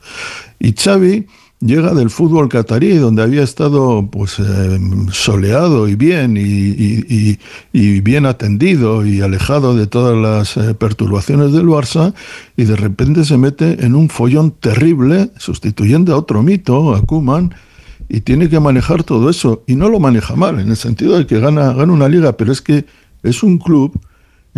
Y 0.58 0.72
Xavi 0.72 1.26
llega 1.60 1.94
del 1.94 2.10
fútbol 2.10 2.48
catarí, 2.48 2.96
donde 2.96 3.22
había 3.22 3.42
estado 3.42 4.08
pues 4.10 4.38
eh, 4.38 4.78
soleado 5.10 5.88
y 5.88 5.96
bien, 5.96 6.36
y, 6.36 7.38
y, 7.72 8.00
bien 8.00 8.26
atendido 8.26 9.04
y 9.04 9.20
alejado 9.20 9.74
de 9.74 9.86
todas 9.86 10.16
las 10.16 10.56
eh, 10.56 10.74
perturbaciones 10.74 11.52
del 11.52 11.66
Barça, 11.66 12.14
y 12.56 12.64
de 12.64 12.76
repente 12.76 13.24
se 13.24 13.36
mete 13.36 13.84
en 13.84 13.94
un 13.94 14.08
follón 14.08 14.52
terrible, 14.52 15.30
sustituyendo 15.36 16.14
a 16.14 16.18
otro 16.18 16.42
mito, 16.42 16.94
a 16.94 17.02
Kuman, 17.02 17.54
y 18.08 18.20
tiene 18.20 18.48
que 18.48 18.60
manejar 18.60 19.04
todo 19.04 19.28
eso. 19.28 19.62
Y 19.66 19.74
no 19.74 19.88
lo 19.88 20.00
maneja 20.00 20.34
mal, 20.36 20.60
en 20.60 20.68
el 20.70 20.76
sentido 20.76 21.18
de 21.18 21.26
que 21.26 21.40
gana, 21.40 21.72
gana 21.72 21.92
una 21.92 22.08
liga, 22.08 22.36
pero 22.36 22.52
es 22.52 22.62
que 22.62 22.86
es 23.22 23.42
un 23.42 23.58
club 23.58 23.98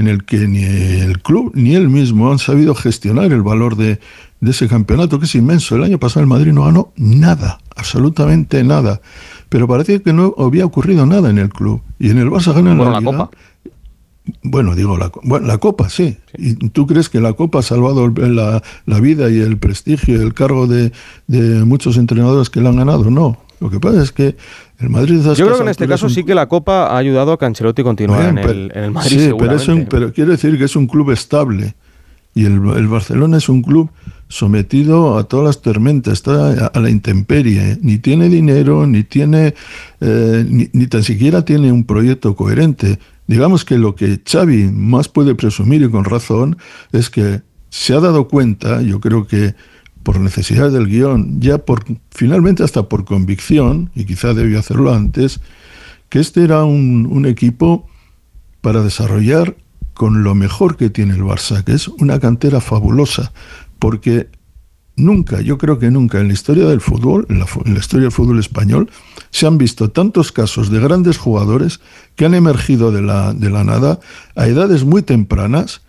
en 0.01 0.09
el 0.09 0.25
que 0.25 0.49
ni 0.49 0.65
el 0.65 1.21
club 1.21 1.53
ni 1.55 1.75
él 1.75 1.89
mismo 1.91 2.33
han 2.33 2.39
sabido 2.39 2.75
gestionar 2.75 3.33
el 3.33 3.43
valor 3.43 3.77
de, 3.77 4.01
ese 4.41 4.67
campeonato, 4.67 5.19
que 5.19 5.27
es 5.27 5.35
inmenso. 5.35 5.77
El 5.77 5.85
año 5.85 5.99
pasado 5.99 6.23
el 6.23 6.27
Madrid 6.27 6.53
no 6.53 6.65
ganó 6.65 6.93
nada, 6.97 7.59
absolutamente 7.77 8.65
nada. 8.65 9.03
Pero 9.51 9.69
parecía 9.69 9.99
que 9.99 10.15
no 10.15 10.35
había 10.39 10.65
ocurrido 10.65 11.05
nada 11.05 11.29
en 11.29 11.39
el 11.39 11.51
club. 11.51 11.83
Y 11.99 12.11
en 12.11 12.19
el 12.19 12.31
Barça 12.31 12.55
gana 12.55 12.75
la, 12.75 13.03
Copa. 13.03 13.31
Bueno, 14.43 14.75
digo, 14.75 14.97
la, 14.97 15.13
bueno, 15.23 15.47
la 15.47 15.59
Copa, 15.59 15.91
sí. 15.91 16.17
¿Y 16.39 16.55
tú 16.55 16.87
crees 16.87 17.11
que 17.11 17.21
la 17.21 17.35
Copa 17.35 17.59
ha 17.59 17.63
salvado 17.63 18.09
la, 18.09 18.63
la 18.87 19.01
vida 19.01 19.29
y 19.31 19.39
el 19.39 19.59
prestigio 19.59 20.19
y 20.19 20.23
el 20.23 20.33
cargo 20.33 20.67
de, 20.67 20.93
de, 21.27 21.65
muchos 21.67 21.99
entrenadores 21.99 22.49
que 22.49 22.63
la 22.63 22.71
han 22.71 22.77
ganado? 22.77 23.11
No. 23.11 23.39
Lo 23.61 23.71
que 23.71 23.79
pasa 23.79 24.03
es 24.03 24.13
que 24.13 24.37
el 24.79 24.89
Madrid... 24.89 25.21
Yo 25.23 25.47
creo 25.47 25.57
que 25.57 25.63
en 25.63 25.69
este 25.69 25.87
caso 25.87 26.09
sí 26.09 26.25
que 26.25 26.35
la 26.35 26.49
Copa 26.49 26.87
ha 26.87 26.97
ayudado 26.97 27.33
a 27.33 27.39
que 27.39 27.45
Ancelotti 27.45 27.83
continuara 27.83 28.31
en, 28.31 28.39
el, 28.39 28.73
en, 28.75 28.85
el, 28.85 28.91
Madrid, 28.91 29.29
Sí, 29.29 29.33
pero, 29.39 29.57
es 29.57 29.69
un, 29.69 29.87
pero 29.87 30.13
quiere 30.13 30.33
decir 30.33 30.57
que 30.59 30.65
es 30.65 30.77
un 30.77 30.87
club 30.87 31.11
estable. 31.11 31.75
Y 32.35 32.47
el, 32.47 32.55
el, 32.77 32.89
Barcelona 32.89 33.39
es 33.39 33.49
un 33.49 33.61
club 33.61 33.91
sometido 34.29 35.19
a 35.19 35.25
todas 35.25 35.47
las 35.47 35.63
tormentas, 35.63 36.15
está 36.15 36.71
a, 36.73 36.81
la 36.81 36.89
intemperie. 36.89 37.79
Ni 37.83 37.99
tiene 37.99 38.29
dinero, 38.29 38.87
ni 38.87 39.03
tiene... 39.03 39.55
Eh, 40.01 40.45
ni, 40.49 40.69
ni 40.73 40.87
tan 40.87 41.03
siquiera 41.03 41.45
tiene 41.45 41.71
un 41.71 41.85
proyecto 41.85 42.35
coherente 42.35 42.99
Digamos 43.31 43.65
que 43.65 43.79
lo 43.79 43.95
que 43.95 44.21
Xavi 44.29 44.73
más 44.73 45.09
puede 45.09 45.37
presumir 45.37 45.83
y 45.83 45.89
con 45.89 46.05
razón 46.05 46.57
es 46.91 47.11
que 47.11 47.43
se 47.69 47.95
ha 47.95 48.01
dado 48.01 48.27
cuenta, 48.27 48.83
yo 48.83 48.99
creo 48.99 49.29
que 49.29 49.55
por 50.03 50.21
necesidad 50.21 50.71
del 50.71 50.87
guion, 50.87 51.41
ya 51.41 51.59
por 51.59 51.85
finalmente 52.11 52.63
hasta 52.63 52.89
por 52.89 53.05
convicción, 53.05 53.91
y 53.95 54.05
quizá 54.05 54.35
debió 54.35 54.59
hacerlo 54.59 54.95
antes, 54.95 55.41
que 56.09 56.21
este 56.21 56.43
era 56.43 56.65
un, 56.65 57.07
un 57.11 57.27
equipo 57.27 57.89
para 58.61 58.83
desarrollar 58.83 59.57
con 59.95 60.23
lo 60.23 60.35
mejor 60.35 60.77
que 60.77 60.91
tiene 60.91 61.15
el 61.15 61.23
Barça, 61.23 61.63
que 61.63 61.73
es 61.73 61.89
una 61.89 62.19
cantera 62.19 62.61
fabulosa, 62.61 63.33
porque 63.79 64.29
Nunca, 65.01 65.41
yo 65.41 65.57
creo 65.57 65.79
que 65.79 65.91
nunca 65.91 66.21
en 66.21 66.29
la 66.29 66.35
historia 66.35 66.67
del 66.67 66.83
fútbol, 66.83 67.27
en 67.31 67.39
la, 67.39 67.47
historia 67.79 68.05
del 68.05 68.13
fútbol 68.13 68.39
español, 68.39 68.91
se 69.31 69.47
han 69.47 69.57
visto 69.57 69.91
tantos 69.91 70.31
casos 70.31 70.71
de 70.71 70.79
grandes 70.79 71.17
jugadores 71.17 71.81
que 72.17 72.27
han 72.27 72.35
emergido 72.35 72.93
de 72.93 73.01
la, 73.01 73.33
de 73.33 73.49
la 73.49 73.65
nada 73.65 74.01
a 74.37 74.47
edades 74.47 74.85
muy 74.85 75.01
tempranas 75.01 75.81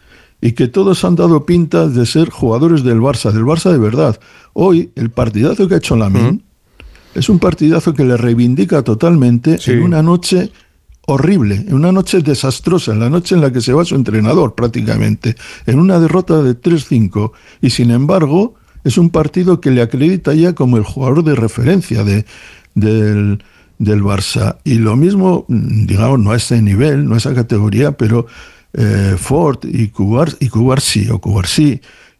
y 0.41 0.54
que 0.54 0.67
todos 0.67 1.06
han 1.06 1.15
dado 1.15 1.45
pintas 1.45 1.93
de 1.93 2.06
ser 2.06 2.30
jugadores 2.30 2.84
del 2.84 2.99
Barça, 2.99 3.32
del 3.32 3.43
Barça 3.43 3.71
de 3.71 3.77
verdad. 3.77 4.19
Hoy, 4.54 4.91
el 4.95 5.12
partidazo 5.12 5.67
que 5.67 5.75
ha 5.75 5.77
hecho 5.77 5.95
Lamin 5.95 6.43
es 7.13 7.30
un 7.30 7.39
partidazo 7.39 7.93
que 7.93 8.04
le 8.04 8.17
reivindica 8.17 8.82
totalmente 8.82 9.60
en 9.67 9.84
una 9.84 10.01
noche 10.01 10.51
horrible, 11.06 11.56
en 11.67 11.73
una 11.73 11.91
noche 11.91 12.21
desastrosa, 12.21 12.93
en 12.93 12.99
la 12.99 13.10
noche 13.10 13.36
en 13.36 13.41
la 13.41 13.51
que 13.51 13.62
se 13.62 13.73
va 13.73 13.86
su 13.86 13.95
entrenador 13.95 14.56
prácticamente, 14.56 15.36
en 15.67 15.80
una 15.80 15.99
derrota 15.99 16.41
de 16.41 16.60
3-5. 16.60 17.32
Y 17.62 17.69
sin 17.69 17.91
embargo, 17.91 18.56
es 18.84 18.97
un 18.97 19.10
partido 19.10 19.62
que 19.62 19.71
le 19.71 19.82
acredita 19.82 20.34
ya 20.34 20.54
como 20.54 20.77
el 20.77 20.84
jugador 20.84 21.23
de 21.23 21.36
referencia 21.36 22.04
de, 22.04 22.25
del, 22.73 23.43
del 23.77 24.04
Barça. 24.04 24.58
Y 24.63 24.75
lo 24.75 24.95
mismo, 24.95 25.45
digamos, 25.47 26.19
no 26.19 26.32
a 26.32 26.38
ese 26.38 26.62
nivel, 26.62 27.08
no 27.08 27.15
a 27.15 27.17
esa 27.17 27.36
categoría, 27.36 27.91
pero 27.91 28.25
eh, 28.73 29.15
Ford 29.17 29.60
y 29.63 29.89
Cubar, 29.89 30.29
y 30.39 30.49
o 31.10 31.19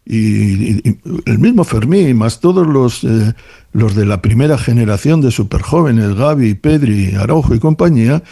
y, 0.04 0.98
el 1.26 1.38
mismo 1.38 1.64
Fermín, 1.64 2.16
más 2.16 2.40
todos 2.40 2.66
los, 2.66 3.04
eh, 3.04 3.34
los 3.72 3.94
de 3.94 4.04
la 4.04 4.20
primera 4.20 4.58
generación 4.58 5.20
de 5.20 5.30
superjóvenes, 5.30 6.14
Gaby, 6.14 6.54
Pedri, 6.54 7.14
Araujo 7.14 7.54
y 7.54 7.60
compañía, 7.60 8.22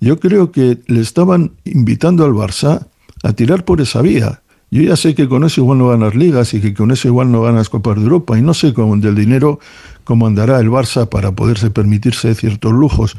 yo 0.00 0.20
creo 0.20 0.52
que 0.52 0.78
le 0.86 1.00
estaban 1.00 1.52
invitando 1.64 2.24
al 2.24 2.32
Barça 2.32 2.86
a 3.22 3.32
tirar 3.32 3.64
por 3.64 3.80
esa 3.80 4.02
vía. 4.02 4.42
Yo 4.70 4.82
ya 4.82 4.96
sé 4.96 5.14
que 5.14 5.28
con 5.28 5.44
eso 5.44 5.60
igual 5.62 5.78
no 5.78 5.88
ganas 5.88 6.14
ligas 6.14 6.52
y 6.52 6.60
que 6.60 6.74
con 6.74 6.90
eso 6.90 7.08
igual 7.08 7.30
no 7.30 7.40
ganas 7.40 7.70
Copas 7.70 7.96
de 7.96 8.02
Europa 8.02 8.36
y 8.36 8.42
no 8.42 8.52
sé 8.52 8.74
cómo 8.74 8.96
del 8.96 9.14
dinero 9.14 9.60
cómo 10.04 10.26
andará 10.26 10.58
el 10.60 10.70
Barça 10.70 11.08
para 11.08 11.32
poderse 11.32 11.70
permitirse 11.70 12.34
ciertos 12.34 12.72
lujos, 12.72 13.16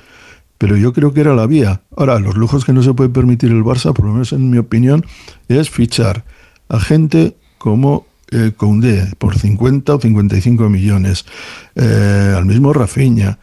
pero 0.58 0.78
yo 0.78 0.94
creo 0.94 1.14
que 1.14 1.22
era 1.22 1.36
la 1.36 1.48
vía. 1.48 1.82
Ahora, 1.96 2.20
los 2.20 2.36
lujos 2.36 2.66
que 2.66 2.74
no 2.74 2.84
se 2.84 2.94
puede 2.94 3.10
permitir 3.10 3.52
el 3.52 3.64
Barça, 3.64 3.94
por 3.94 4.06
lo 4.06 4.14
menos 4.14 4.34
en 4.34 4.50
mi 4.50 4.58
opinión, 4.58 5.06
es 5.48 5.70
fichar 5.70 6.26
a 6.70 6.80
gente 6.80 7.36
como 7.58 8.06
eh, 8.32 8.52
por 9.18 9.38
50 9.38 9.96
o 9.96 10.00
55 10.02 10.70
millones, 10.70 11.26
eh, 11.76 12.34
al 12.36 12.46
mismo 12.46 12.74
Rafinha. 12.74 13.40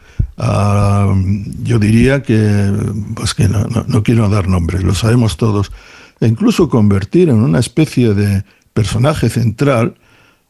yo 1.63 1.79
diría 1.79 2.21
que, 2.21 2.71
pues 3.15 3.33
que 3.33 3.47
no, 3.47 3.65
no 3.65 4.03
quiero 4.03 4.29
dar 4.29 4.47
nombres, 4.47 4.83
lo 4.83 4.93
sabemos 4.93 5.37
todos 5.37 5.71
e 6.19 6.27
incluso 6.27 6.69
convertir 6.69 7.29
en 7.29 7.37
una 7.37 7.59
especie 7.59 8.13
de 8.13 8.43
personaje 8.73 9.29
central 9.29 9.95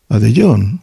a 0.09 0.19
De 0.19 0.33
Jong, 0.35 0.79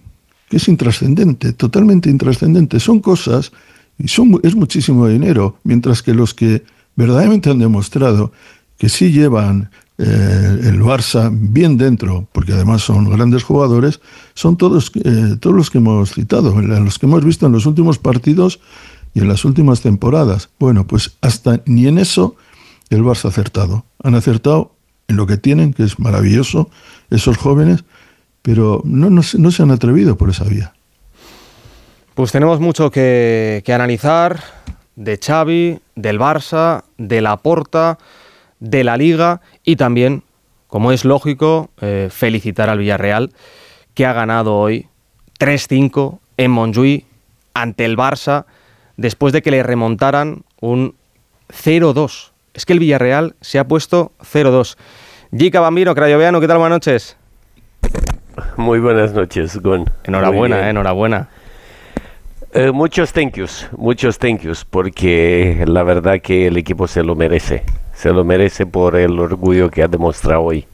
que 0.48 0.56
es 0.56 0.68
intrascendente, 0.68 1.52
totalmente 1.52 2.10
intrascendente. 2.10 2.80
Son 2.80 3.00
cosas 3.00 3.52
y 3.98 4.08
son, 4.08 4.40
es 4.42 4.54
muchísimo 4.54 5.08
dinero, 5.08 5.58
mientras 5.64 6.02
que 6.02 6.14
los 6.14 6.34
que 6.34 6.64
verdaderamente 6.96 7.50
han 7.50 7.58
demostrado 7.58 8.32
que 8.78 8.88
sí 8.88 9.12
llevan 9.12 9.70
eh, 9.98 10.60
el 10.64 10.80
Barça 10.80 11.30
bien 11.32 11.76
dentro, 11.76 12.26
porque 12.32 12.52
además 12.52 12.82
son 12.82 13.08
grandes 13.08 13.44
jugadores, 13.44 14.00
son 14.34 14.56
todos, 14.56 14.90
eh, 15.04 15.36
todos 15.38 15.54
los 15.54 15.70
que 15.70 15.78
hemos 15.78 16.12
citado, 16.12 16.60
los 16.60 16.98
que 16.98 17.06
hemos 17.06 17.24
visto 17.24 17.46
en 17.46 17.52
los 17.52 17.66
últimos 17.66 17.98
partidos 17.98 18.58
y 19.14 19.20
en 19.20 19.28
las 19.28 19.44
últimas 19.44 19.82
temporadas. 19.82 20.48
Bueno, 20.58 20.86
pues 20.86 21.16
hasta 21.20 21.62
ni 21.66 21.86
en 21.86 21.98
eso 21.98 22.36
el 22.90 23.02
Barça 23.04 23.26
ha 23.26 23.28
acertado. 23.28 23.84
Han 24.02 24.14
acertado 24.14 24.74
en 25.08 25.16
lo 25.16 25.26
que 25.26 25.36
tienen, 25.36 25.72
que 25.72 25.84
es 25.84 25.98
maravilloso, 25.98 26.70
esos 27.10 27.36
jóvenes, 27.36 27.84
pero 28.42 28.82
no, 28.84 29.10
no, 29.10 29.22
se 29.22 29.62
han 29.62 29.70
atrevido 29.70 30.16
por 30.16 30.30
esa 30.30 30.44
vía. 30.44 30.72
Pues 32.14 32.30
tenemos 32.30 32.60
mucho 32.60 32.90
que, 32.90 33.62
que 33.64 33.72
analizar 33.72 34.40
de 34.96 35.18
Xavi, 35.18 35.80
del 35.94 36.18
Barça, 36.18 36.84
de 36.98 37.22
la 37.22 37.38
Porta, 37.38 37.98
de 38.60 38.84
la 38.84 38.98
Liga 38.98 39.40
y 39.64 39.76
también, 39.76 40.22
como 40.66 40.92
es 40.92 41.04
lógico, 41.06 41.70
eh, 41.80 42.08
felicitar 42.10 42.68
al 42.68 42.78
Villarreal 42.78 43.30
que 43.94 44.06
ha 44.06 44.12
ganado 44.12 44.56
hoy 44.56 44.88
3-5 45.40 46.18
en 46.36 46.50
Montjuïc 46.50 47.06
ante 47.54 47.84
el 47.84 47.96
Barça 47.96 48.44
después 48.96 49.32
de 49.32 49.42
que 49.42 49.50
le 49.50 49.62
remontaran 49.62 50.44
un 50.60 50.94
0-2. 51.48 52.32
Es 52.54 52.66
que 52.66 52.74
el 52.74 52.78
Villarreal 52.78 53.36
se 53.40 53.58
ha 53.58 53.66
puesto 53.66 54.12
0-2. 54.20 54.76
Gica 55.36 55.60
Bambino, 55.60 55.94
Crayoveano, 55.94 56.40
¿qué 56.40 56.48
tal? 56.48 56.58
Buenas 56.58 56.76
noches. 56.76 57.16
Muy 58.56 58.80
buenas 58.80 59.12
noches, 59.12 59.58
Gon. 59.60 59.86
Enhorabuena, 60.04 60.66
eh, 60.66 60.70
enhorabuena. 60.70 61.28
Eh, 62.54 62.70
muchos 62.70 63.14
thank 63.14 63.36
yous, 63.36 63.66
muchos 63.78 64.18
thank 64.18 64.42
yous, 64.42 64.66
porque 64.66 65.64
la 65.66 65.82
verdad 65.84 66.20
que 66.20 66.48
el 66.48 66.58
equipo 66.58 66.86
se 66.86 67.02
lo 67.02 67.16
merece. 67.16 67.62
Se 67.94 68.10
lo 68.10 68.24
merece 68.24 68.66
por 68.66 68.94
el 68.96 69.18
orgullo 69.18 69.70
que 69.70 69.82
ha 69.82 69.88
demostrado 69.88 70.42
hoy. 70.42 70.66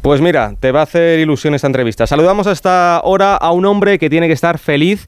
Pues 0.00 0.20
mira, 0.20 0.54
te 0.58 0.72
va 0.72 0.80
a 0.80 0.82
hacer 0.82 1.20
ilusión 1.20 1.54
esta 1.54 1.68
entrevista. 1.68 2.08
Saludamos 2.08 2.48
a 2.48 2.52
esta 2.52 3.00
hora 3.04 3.36
a 3.36 3.52
un 3.52 3.66
hombre 3.66 4.00
que 4.00 4.10
tiene 4.10 4.26
que 4.26 4.32
estar 4.32 4.58
feliz 4.58 5.06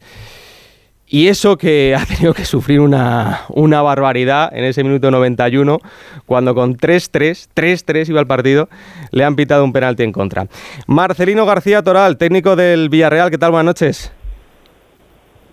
y 1.08 1.26
eso 1.26 1.58
que 1.58 1.96
ha 1.98 2.06
tenido 2.06 2.32
que 2.32 2.44
sufrir 2.44 2.78
una, 2.78 3.40
una 3.48 3.82
barbaridad 3.82 4.56
en 4.56 4.62
ese 4.62 4.84
minuto 4.84 5.10
91, 5.10 5.78
cuando 6.26 6.54
con 6.54 6.76
3-3, 6.76 7.48
3-3 7.52 8.08
iba 8.08 8.20
el 8.20 8.28
partido, 8.28 8.68
le 9.10 9.24
han 9.24 9.34
pitado 9.34 9.64
un 9.64 9.72
penalti 9.72 10.04
en 10.04 10.12
contra. 10.12 10.46
Marcelino 10.86 11.44
García 11.44 11.82
Toral, 11.82 12.18
técnico 12.18 12.54
del 12.54 12.88
Villarreal, 12.88 13.32
¿qué 13.32 13.38
tal? 13.38 13.50
Buenas 13.50 13.66
noches. 13.66 14.12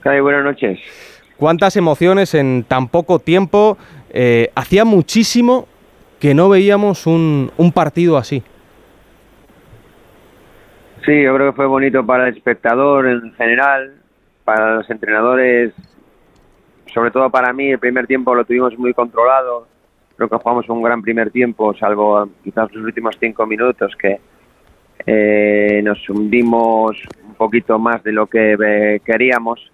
Buenas 0.03 0.43
noches. 0.43 0.79
¿Cuántas 1.37 1.75
emociones 1.75 2.33
en 2.33 2.63
tan 2.67 2.87
poco 2.87 3.19
tiempo? 3.19 3.77
Eh, 4.11 4.49
hacía 4.55 4.85
muchísimo 4.85 5.67
que 6.19 6.33
no 6.33 6.49
veíamos 6.49 7.07
un, 7.07 7.51
un 7.57 7.71
partido 7.71 8.17
así. 8.17 8.43
Sí, 11.05 11.23
yo 11.23 11.33
creo 11.33 11.51
que 11.51 11.55
fue 11.55 11.65
bonito 11.65 12.05
para 12.05 12.27
el 12.27 12.35
espectador 12.35 13.07
en 13.07 13.33
general, 13.33 13.95
para 14.45 14.75
los 14.75 14.89
entrenadores, 14.89 15.73
sobre 16.93 17.09
todo 17.09 17.29
para 17.29 17.53
mí, 17.53 17.71
el 17.71 17.79
primer 17.79 18.05
tiempo 18.05 18.35
lo 18.35 18.45
tuvimos 18.45 18.77
muy 18.77 18.93
controlado. 18.93 19.67
Creo 20.15 20.29
que 20.29 20.35
jugamos 20.37 20.69
un 20.69 20.83
gran 20.83 21.01
primer 21.01 21.31
tiempo, 21.31 21.73
salvo 21.73 22.29
quizás 22.43 22.71
los 22.73 22.85
últimos 22.85 23.17
cinco 23.19 23.47
minutos 23.47 23.95
que 23.95 24.19
eh, 25.07 25.81
nos 25.83 26.07
hundimos 26.07 26.97
un 27.27 27.33
poquito 27.33 27.79
más 27.79 28.03
de 28.03 28.11
lo 28.11 28.27
que 28.27 28.55
eh, 28.63 29.01
queríamos. 29.03 29.70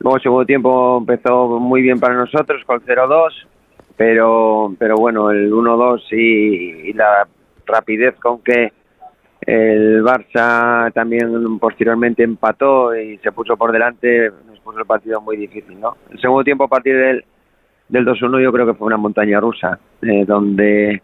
Luego 0.00 0.16
el 0.16 0.22
segundo 0.22 0.46
tiempo 0.46 0.98
empezó 0.98 1.58
muy 1.58 1.82
bien 1.82 1.98
para 1.98 2.14
nosotros 2.14 2.62
con 2.64 2.80
0-2, 2.80 3.30
pero, 3.96 4.72
pero 4.78 4.96
bueno, 4.96 5.30
el 5.30 5.52
1-2 5.52 6.02
y, 6.12 6.90
y 6.90 6.92
la 6.92 7.26
rapidez 7.66 8.14
con 8.20 8.40
que 8.42 8.72
el 9.40 10.02
Barça 10.02 10.92
también 10.92 11.58
posteriormente 11.58 12.22
empató 12.22 12.94
y 12.94 13.18
se 13.18 13.32
puso 13.32 13.56
por 13.56 13.72
delante, 13.72 14.30
nos 14.46 14.60
puso 14.60 14.78
el 14.78 14.86
partido 14.86 15.20
muy 15.20 15.36
difícil, 15.36 15.80
¿no? 15.80 15.96
El 16.10 16.20
segundo 16.20 16.44
tiempo 16.44 16.64
a 16.64 16.68
partir 16.68 16.96
del, 16.96 17.24
del 17.88 18.04
2-1 18.04 18.42
yo 18.42 18.52
creo 18.52 18.66
que 18.66 18.74
fue 18.74 18.86
una 18.86 18.96
montaña 18.96 19.40
rusa, 19.40 19.78
eh, 20.02 20.24
donde 20.26 21.02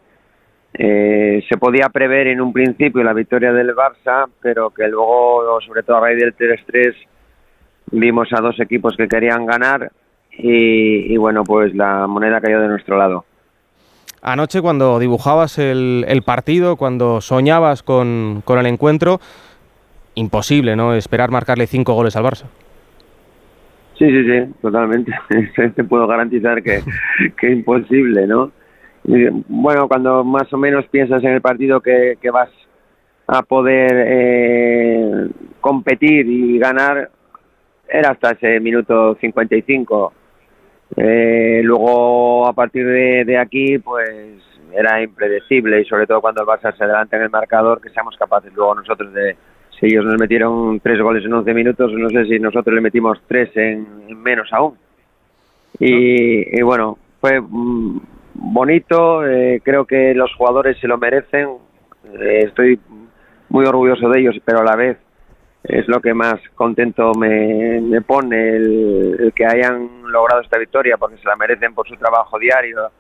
eh, 0.75 1.45
se 1.49 1.57
podía 1.57 1.89
prever 1.89 2.27
en 2.27 2.41
un 2.41 2.53
principio 2.53 3.03
la 3.03 3.13
victoria 3.13 3.53
del 3.53 3.75
Barça, 3.75 4.29
pero 4.43 4.71
que 4.71 4.89
luego, 4.89 5.61
sobre 5.61 5.83
todo 5.83 5.97
a 5.97 6.01
raíz 6.01 6.21
del 6.21 6.37
3-3, 6.37 6.95
vimos 7.91 8.29
a 8.33 8.41
dos 8.41 8.59
equipos 8.61 8.97
que 8.97 9.09
querían 9.09 9.47
ganar 9.47 9.91
y, 10.33 11.13
y 11.13 11.17
bueno, 11.17 11.45
pues 11.45 11.75
la 11.75 12.07
moneda 12.07 12.41
cayó 12.41 12.61
de 12.61 12.69
nuestro 12.69 12.97
lado. 12.99 13.25
Anoche 14.23 14.63
cuando 14.63 14.99
dibujabas 14.99 15.59
el, 15.59 16.05
el 16.09 16.23
partido, 16.23 16.77
cuando 16.77 17.21
soñabas 17.21 17.83
con, 17.83 18.43
con, 18.45 18.59
el 18.59 18.67
encuentro, 18.67 19.21
imposible, 20.15 20.77
¿no? 20.77 20.95
Esperar 20.95 21.31
marcarle 21.31 21.67
cinco 21.67 21.93
goles 21.93 22.17
al 22.17 22.25
Barça. 22.25 22.47
Sí, 23.99 24.07
sí, 24.09 24.25
sí, 24.25 24.53
totalmente. 24.63 25.13
Te 25.77 25.85
puedo 25.85 26.07
garantizar 26.07 26.63
que, 26.63 26.81
que 27.39 27.51
imposible, 27.51 28.27
¿no? 28.27 28.51
Bueno, 29.05 29.87
cuando 29.89 30.25
más 30.25 30.51
o 30.53 30.57
menos 30.57 30.87
piensas 30.87 31.23
en 31.23 31.33
el 31.33 31.43
partido 31.43 31.81
que, 31.81 32.17
que 32.21 32.31
vas 32.31 32.49
a 33.27 33.43
poder 33.43 33.93
eh, 33.95 35.29
competir 35.61 36.27
y 36.27 36.59
ganar, 36.59 37.11
era 37.89 38.11
hasta 38.11 38.33
ese 38.33 38.61
minuto 38.61 39.17
55 39.21 40.13
eh, 40.97 41.61
luego, 41.65 42.47
a 42.47 42.53
partir 42.53 42.87
de, 42.87 43.25
de, 43.25 43.39
aquí, 43.39 43.79
pues 43.79 44.41
era 44.73 45.03
impredecible 45.03 45.81
y 45.81 45.85
sobre 45.85 46.07
todo 46.07 46.21
cuando 46.21 46.43
el 46.43 46.49
Barça 46.49 46.77
se 46.77 46.85
adelanta 46.85 47.17
en 47.17 47.25
el 47.25 47.31
marcador, 47.31 47.81
que 47.81 47.91
seamos 47.91 48.17
capaces 48.17 48.53
luego 48.55 48.75
nosotros 48.75 49.13
de, 49.13 49.37
si 49.79 49.87
ellos 49.87 50.05
nos 50.05 50.19
metieron 50.19 50.81
tres 50.81 51.01
goles 51.01 51.25
en 51.25 51.33
11 51.33 51.55
minutos, 51.55 51.93
no 51.93 52.09
sé 52.11 52.27
si 52.27 52.39
nosotros 52.39 52.75
le 52.75 52.81
metimos 52.81 53.21
tres 53.27 53.51
en, 53.57 53.87
en 54.09 54.23
menos 54.23 54.53
aún. 54.53 54.75
Y, 55.79 56.59
y, 56.59 56.63
bueno, 56.63 56.99
fue 57.21 57.41
mm, 57.41 58.01
bonito, 58.35 59.27
eh, 59.27 59.61
creo 59.65 59.85
que 59.85 60.15
los 60.15 60.33
jugadores 60.35 60.79
se 60.79 60.87
lo 60.87 60.99
merecen, 60.99 61.49
eh, 62.21 62.45
estoy 62.47 62.79
muy 63.49 63.65
orgulloso 63.67 64.09
de 64.09 64.21
ellos, 64.21 64.37
pero 64.45 64.61
a 64.61 64.65
la 64.65 64.77
vez 64.77 64.99
es 65.65 65.89
lo 65.89 66.01
que 66.01 66.13
más 66.13 66.37
contento 66.55 67.13
me, 67.15 67.81
me 67.81 68.03
pone 68.03 68.57
el, 68.57 69.17
el, 69.19 69.33
que 69.33 69.47
hayan 69.47 70.13
logrado 70.13 70.43
esta 70.43 70.59
victoria 70.59 70.99
porque 70.99 71.17
se 71.17 71.27
la 71.27 71.37
merecen 71.37 71.75
por 71.75 71.89
su 71.89 71.97
trabajo 71.97 72.39
diario 72.39 72.91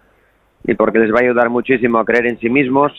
y 0.64 0.74
porque 0.74 0.98
les 0.98 1.12
va 1.12 1.18
a 1.18 1.22
ayudar 1.22 1.50
muchísimo 1.50 1.98
a 1.98 2.04
creer 2.06 2.26
en 2.26 2.40
sí 2.40 2.48
mismos 2.48 2.92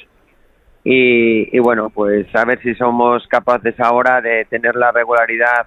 y, 0.84 1.56
y 1.56 1.60
bueno 1.60 1.90
pues 1.90 2.28
a 2.36 2.46
ver 2.46 2.62
si 2.62 2.76
somos 2.76 3.28
capaces 3.28 3.80
ahora 3.80 4.22
de 4.22 4.46
tener 4.46 4.76
la 4.76 4.92
regularidad 4.92 5.66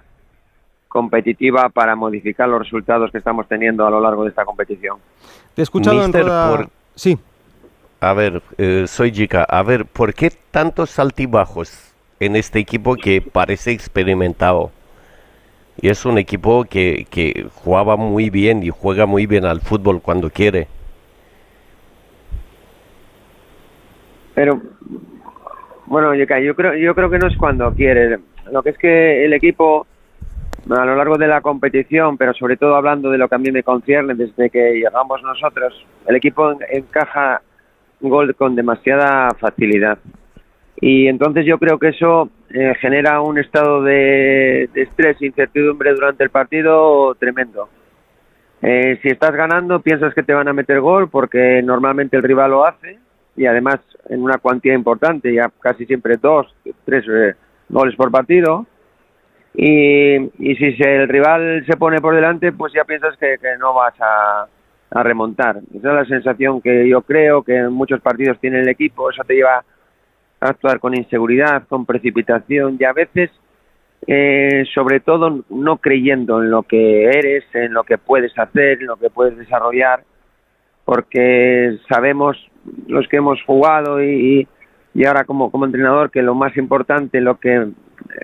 competitiva 0.87 1.67
para 1.67 1.95
modificar 1.97 2.47
los 2.47 2.59
resultados 2.59 3.11
que 3.11 3.17
estamos 3.17 3.49
teniendo 3.49 3.85
a 3.85 3.91
lo 3.91 3.99
largo 3.99 4.23
de 4.23 4.29
esta 4.29 4.45
competición. 4.45 4.97
Te 5.53 5.61
he 5.61 5.63
escuchado 5.63 5.97
Mister, 5.97 6.21
en 6.21 6.27
toda... 6.27 6.49
por... 6.49 6.67
Sí. 6.95 7.19
A 8.01 8.13
ver, 8.13 8.41
eh, 8.57 8.85
soy 8.87 9.11
Jica. 9.11 9.43
A 9.43 9.61
ver, 9.61 9.85
¿por 9.85 10.13
qué 10.13 10.31
tantos 10.51 10.97
altibajos 10.97 11.88
en 12.19 12.35
este 12.35 12.59
equipo 12.59 12.95
que 12.95 13.21
parece 13.21 13.71
experimentado. 13.71 14.71
Y 15.81 15.89
es 15.89 16.05
un 16.05 16.17
equipo 16.17 16.65
que, 16.65 17.07
que 17.09 17.47
jugaba 17.53 17.95
muy 17.95 18.29
bien 18.29 18.63
y 18.63 18.69
juega 18.69 19.05
muy 19.05 19.25
bien 19.25 19.45
al 19.45 19.61
fútbol 19.61 20.01
cuando 20.01 20.29
quiere. 20.29 20.67
Pero, 24.35 24.61
bueno, 25.85 26.15
yo 26.15 26.25
creo, 26.55 26.75
yo 26.75 26.95
creo 26.95 27.09
que 27.09 27.19
no 27.19 27.27
es 27.27 27.35
cuando 27.37 27.73
quiere. 27.73 28.19
Lo 28.51 28.63
que 28.63 28.69
es 28.69 28.77
que 28.77 29.25
el 29.25 29.33
equipo, 29.33 29.85
a 30.69 30.85
lo 30.85 30.95
largo 30.95 31.17
de 31.17 31.27
la 31.27 31.41
competición, 31.41 32.17
pero 32.17 32.33
sobre 32.33 32.55
todo 32.55 32.75
hablando 32.75 33.09
de 33.09 33.17
lo 33.17 33.27
que 33.27 33.35
a 33.35 33.39
mí 33.39 33.51
me 33.51 33.63
concierne, 33.63 34.15
desde 34.15 34.49
que 34.49 34.75
llegamos 34.75 35.21
nosotros, 35.23 35.85
el 36.07 36.15
equipo 36.15 36.55
encaja 36.69 37.41
gol 37.99 38.33
con 38.35 38.55
demasiada 38.55 39.29
facilidad. 39.37 39.97
Y 40.81 41.07
entonces 41.07 41.45
yo 41.45 41.57
creo 41.57 41.77
que 41.77 41.89
eso 41.89 42.29
eh, 42.49 42.73
genera 42.79 43.21
un 43.21 43.37
estado 43.37 43.83
de, 43.83 44.69
estrés 44.73 45.21
e 45.21 45.25
incertidumbre 45.25 45.93
durante 45.93 46.23
el 46.23 46.29
partido 46.29 47.15
tremendo. 47.15 47.69
Eh, 48.61 48.99
si 49.01 49.09
estás 49.09 49.31
ganando, 49.31 49.81
piensas 49.81 50.13
que 50.13 50.23
te 50.23 50.33
van 50.33 50.47
a 50.47 50.53
meter 50.53 50.79
gol 50.79 51.09
porque 51.09 51.61
normalmente 51.63 52.17
el 52.17 52.23
rival 52.23 52.51
lo 52.51 52.65
hace 52.65 52.97
y 53.35 53.45
además 53.45 53.79
en 54.09 54.21
una 54.21 54.37
cuantía 54.37 54.73
importante, 54.73 55.33
ya 55.33 55.49
casi 55.61 55.85
siempre 55.85 56.17
dos, 56.17 56.53
tres 56.85 57.05
eh, 57.09 57.35
goles 57.69 57.95
por 57.95 58.11
partido. 58.11 58.65
Y, 59.53 60.15
y 60.15 60.55
si 60.55 60.75
el 60.83 61.09
rival 61.09 61.65
se 61.65 61.75
pone 61.75 61.99
por 61.99 62.15
delante, 62.15 62.51
pues 62.53 62.71
ya 62.73 62.85
piensas 62.85 63.17
que, 63.17 63.37
que 63.41 63.57
no 63.57 63.73
vas 63.73 63.95
a, 63.99 64.47
a 64.91 65.03
remontar. 65.03 65.57
Esa 65.73 65.89
es 65.89 65.95
la 65.95 66.05
sensación 66.05 66.61
que 66.61 66.87
yo 66.87 67.01
creo 67.01 67.43
que 67.43 67.57
en 67.57 67.73
muchos 67.73 67.99
partidos 68.01 68.39
tiene 68.39 68.61
el 68.61 68.69
equipo, 68.69 69.09
eso 69.09 69.23
te 69.25 69.35
lleva 69.35 69.63
actuar 70.39 70.79
con 70.79 70.95
inseguridad, 70.95 71.67
con 71.67 71.85
precipitación 71.85 72.77
y 72.79 72.85
a 72.85 72.93
veces, 72.93 73.29
eh, 74.07 74.63
sobre 74.73 74.99
todo, 74.99 75.43
no 75.49 75.77
creyendo 75.77 76.41
en 76.41 76.51
lo 76.51 76.63
que 76.63 77.05
eres, 77.05 77.43
en 77.53 77.73
lo 77.73 77.83
que 77.83 77.97
puedes 77.97 78.37
hacer, 78.37 78.79
en 78.81 78.87
lo 78.87 78.97
que 78.97 79.09
puedes 79.09 79.37
desarrollar, 79.37 80.03
porque 80.85 81.77
sabemos 81.87 82.37
los 82.87 83.07
que 83.07 83.17
hemos 83.17 83.41
jugado 83.43 84.01
y, 84.03 84.47
y 84.93 85.05
ahora 85.05 85.23
como, 85.25 85.51
como 85.51 85.65
entrenador 85.65 86.09
que 86.11 86.21
lo 86.21 86.35
más 86.35 86.55
importante, 86.57 87.21
lo 87.21 87.39
que 87.39 87.67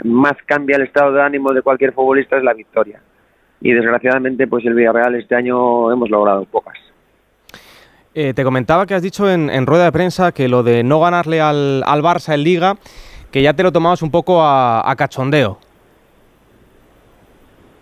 más 0.04 0.34
cambia 0.46 0.78
el 0.78 0.84
estado 0.84 1.12
de 1.14 1.22
ánimo 1.22 1.54
de 1.54 1.62
cualquier 1.62 1.94
futbolista 1.94 2.38
es 2.38 2.44
la 2.44 2.54
victoria. 2.54 3.02
Y 3.62 3.72
desgraciadamente, 3.72 4.48
pues 4.48 4.66
el 4.66 4.74
Villarreal 4.74 5.16
este 5.16 5.36
año 5.36 5.92
hemos 5.92 6.10
logrado 6.10 6.46
pocas. 6.46 6.78
Eh, 8.18 8.34
te 8.34 8.46
comentaba 8.46 8.86
que 8.86 8.94
has 8.94 9.02
dicho 9.02 9.30
en, 9.30 9.66
rueda 9.66 9.84
de 9.84 9.92
prensa 9.92 10.32
que 10.32 10.48
lo 10.48 10.64
de 10.64 10.86
no 10.86 11.02
ganarle 11.02 11.42
al, 11.42 11.84
al, 11.86 12.02
Barça 12.02 12.34
en 12.34 12.44
Liga, 12.44 12.76
que 13.30 13.42
ya 13.42 13.54
te 13.54 13.62
lo 13.62 13.74
tomabas 13.74 14.02
un 14.02 14.10
poco 14.10 14.42
a, 14.42 14.90
a 14.90 14.96
cachondeo. 14.96 15.60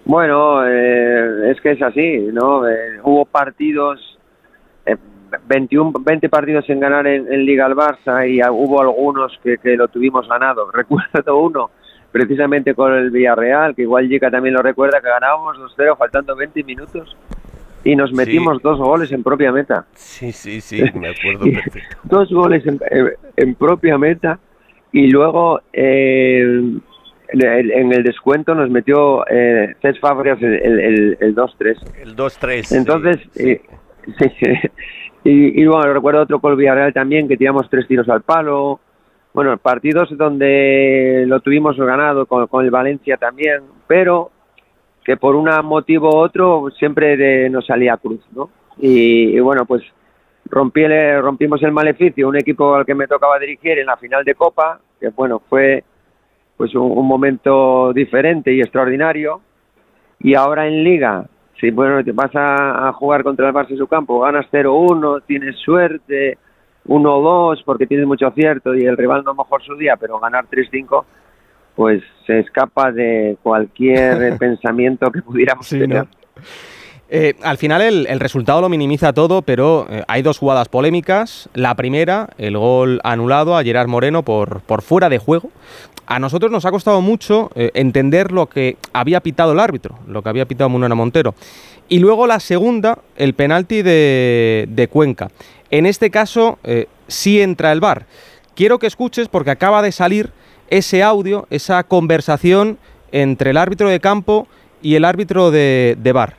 Bueno, 0.06 0.68
eh, 0.68 1.52
es 1.52 1.62
que 1.62 1.74
es 1.74 1.82
así, 1.84 2.30
¿no? 2.34 2.68
Eh, 2.68 3.00
hubo 3.04 3.26
partidos, 3.26 4.18
eh, 4.88 4.98
21, 5.46 5.94
20 6.00 6.30
partidos 6.30 6.68
en 6.68 6.80
ganar 6.80 7.06
en, 7.06 7.46
Liga 7.46 7.68
al 7.68 7.76
Barça 7.76 8.28
y 8.28 8.42
hubo 8.42 8.82
algunos 8.82 9.40
que, 9.44 9.60
que 9.60 9.78
lo 9.78 9.88
tuvimos 9.88 10.28
ganado. 10.28 10.72
Recuerdo 10.74 11.38
uno, 11.38 11.70
precisamente 12.12 12.74
con 12.74 12.92
el 12.92 13.12
Villarreal, 13.12 13.76
que 13.76 13.84
igual 13.84 14.08
Jica 14.08 14.32
también 14.32 14.56
lo 14.56 14.64
recuerda, 14.64 15.00
que 15.00 15.10
ganábamos 15.10 15.60
2-0 15.78 15.96
faltando 15.96 16.36
20 16.36 16.64
minutos 16.64 17.16
y 17.84 17.96
nos 17.96 18.14
metimos 18.14 18.62
dos 18.62 18.78
goles 18.80 19.12
en 19.12 19.24
propia 19.24 19.52
meta. 19.52 19.86
Sí, 19.94 20.32
sí, 20.32 20.62
sí, 20.62 20.82
me 20.96 21.10
acuerdo 21.10 21.46
perfecto. 21.54 21.98
dos 22.04 22.30
goles 22.32 22.66
en, 22.66 22.80
en- 22.90 23.12
en 23.36 23.56
propia 23.56 23.98
meta 23.98 24.40
y 24.92 25.10
luego 25.10 25.62
eh, 25.74 26.42
en, 26.44 26.82
el, 27.42 27.72
en 27.72 27.92
el 27.94 28.04
descuento 28.04 28.54
nos 28.56 28.70
metió 28.70 29.26
eh, 29.28 29.76
Cesc 29.82 30.00
Fábregas 30.00 30.42
el, 30.42 30.54
el, 30.54 30.80
el- 30.80 31.18
el 31.20 31.36
2-3. 31.36 31.76
El 32.02 32.16
2-3. 32.16 32.64
sí. 32.64 32.76
Entonces, 32.76 33.18
eh, 33.36 33.62
sí, 34.20 34.26
sí. 34.40 34.54
Y, 35.26 35.62
y 35.62 35.66
bueno, 35.66 35.94
recuerdo 35.94 36.22
otro 36.22 36.40
con 36.40 36.52
el 36.52 36.58
Villarreal 36.58 36.94
también, 36.94 37.28
que 37.28 37.38
tiramos 37.38 37.70
tres 37.70 37.88
tiros 37.88 38.08
al 38.10 38.22
palo. 38.24 38.80
Bueno, 39.34 39.58
partidos 39.58 40.16
donde 40.16 41.24
lo 41.28 41.40
tuvimos 41.40 41.76
ganado 41.78 42.26
con, 42.28 42.46
con 42.48 42.64
el 42.66 42.70
Valencia 42.72 43.18
también, 43.18 43.62
pero 43.88 44.30
que 45.04 45.18
por 45.18 45.36
un 45.36 45.50
motivo 45.64 46.10
u 46.10 46.18
otro 46.18 46.70
siempre 46.78 47.18
de- 47.18 47.50
nos 47.50 47.66
salía 47.66 47.98
cruz, 47.98 48.22
¿no? 48.34 48.50
Y, 48.78 49.40
bueno, 49.40 49.66
pues 49.66 49.84
rompí 50.50 50.86
rompimos 51.22 51.62
el 51.64 51.72
maleficio, 51.72 52.28
un 52.28 52.38
equipo 52.38 52.76
al 52.76 52.86
que 52.86 52.96
me 52.96 53.08
tocaba 53.08 53.40
dirigir 53.40 53.80
en 53.80 53.88
la 53.88 53.98
final 53.98 54.24
de 54.24 54.36
Copa, 54.36 54.80
que 55.00 55.10
bueno, 55.10 55.42
fue 55.50 55.84
pues 56.58 56.74
un, 56.76 57.06
momento 57.06 57.92
diferente 57.94 58.54
y 58.54 58.62
extraordinario. 58.62 59.42
Y 60.20 60.36
ahora 60.36 60.68
en 60.68 60.84
Liga, 60.84 61.26
si 61.60 61.72
bueno, 61.72 62.04
te 62.04 62.12
vas 62.12 62.34
a, 62.36 62.88
a 62.88 62.94
jugar 62.94 63.24
contra 63.24 63.48
el 63.48 63.54
Barça 63.54 63.72
en 63.72 63.78
su 63.78 63.88
campo, 63.88 64.22
ganas 64.22 64.46
0-1, 64.52 65.24
tienes 65.26 65.58
suerte, 65.58 66.38
1-2 66.88 67.64
porque 67.66 67.88
tienes 67.88 68.08
mucho 68.08 68.28
acierto 68.28 68.76
y 68.76 68.86
el 68.86 68.98
rival 68.98 69.24
no 69.24 69.34
mejor 69.34 69.64
su 69.64 69.76
día, 69.76 69.96
pero 69.98 70.20
ganar 70.20 70.46
3-5 70.50 71.06
pues 71.76 72.04
se 72.26 72.40
escapa 72.40 72.92
de 72.92 73.38
cualquier 73.42 74.38
pensamiento 74.40 75.12
que 75.12 75.22
pudiéramos 75.22 75.68
tener. 75.68 76.08
Eh, 77.16 77.36
al 77.44 77.60
final 77.60 77.82
el, 77.84 78.08
el 78.08 78.20
resultado 78.20 78.60
lo 78.62 78.70
minimiza 78.70 79.14
todo, 79.14 79.44
pero 79.44 79.86
eh, 79.88 80.04
hay 80.08 80.24
dos 80.24 80.40
jugadas 80.40 80.68
polémicas. 80.68 81.48
La 81.54 81.76
primera, 81.76 82.30
el 82.40 82.58
gol 82.58 83.02
anulado 83.04 83.56
a 83.56 83.64
Gerard 83.64 83.88
Moreno 83.88 84.24
por, 84.24 84.62
por 84.62 84.82
fuera 84.82 85.10
de 85.10 85.20
juego. 85.20 85.52
A 86.08 86.18
nosotros 86.18 86.52
nos 86.52 86.66
ha 86.66 86.72
costado 86.72 87.02
mucho 87.02 87.52
eh, 87.54 87.70
entender 87.76 88.32
lo 88.32 88.48
que 88.48 88.78
había 88.94 89.20
pitado 89.20 89.52
el 89.52 89.60
árbitro, 89.60 90.00
lo 90.08 90.24
que 90.24 90.30
había 90.30 90.48
pitado 90.48 90.70
Munera 90.70 90.96
Montero. 90.96 91.36
Y 91.88 92.00
luego 92.00 92.26
la 92.26 92.40
segunda, 92.40 92.98
el 93.16 93.36
penalti 93.36 93.84
de, 93.84 94.66
de 94.70 94.88
Cuenca. 94.88 95.30
En 95.70 95.86
este 95.86 96.10
caso 96.10 96.58
sí 97.08 97.42
entra 97.42 97.72
el 97.72 97.80
VAR. 97.80 98.06
Quiero 98.56 98.80
que 98.80 98.88
escuches 98.88 99.28
porque 99.28 99.52
acaba 99.52 99.82
de 99.82 99.92
salir 99.92 100.32
ese 100.70 101.04
audio, 101.04 101.48
esa 101.50 101.84
conversación 101.84 102.78
entre 103.12 103.52
el 103.52 103.58
árbitro 103.58 103.90
de 103.90 104.00
campo 104.00 104.48
y 104.82 104.96
el 104.96 105.06
árbitro 105.06 105.52
de, 105.52 105.96
de 106.00 106.12
VAR. 106.12 106.36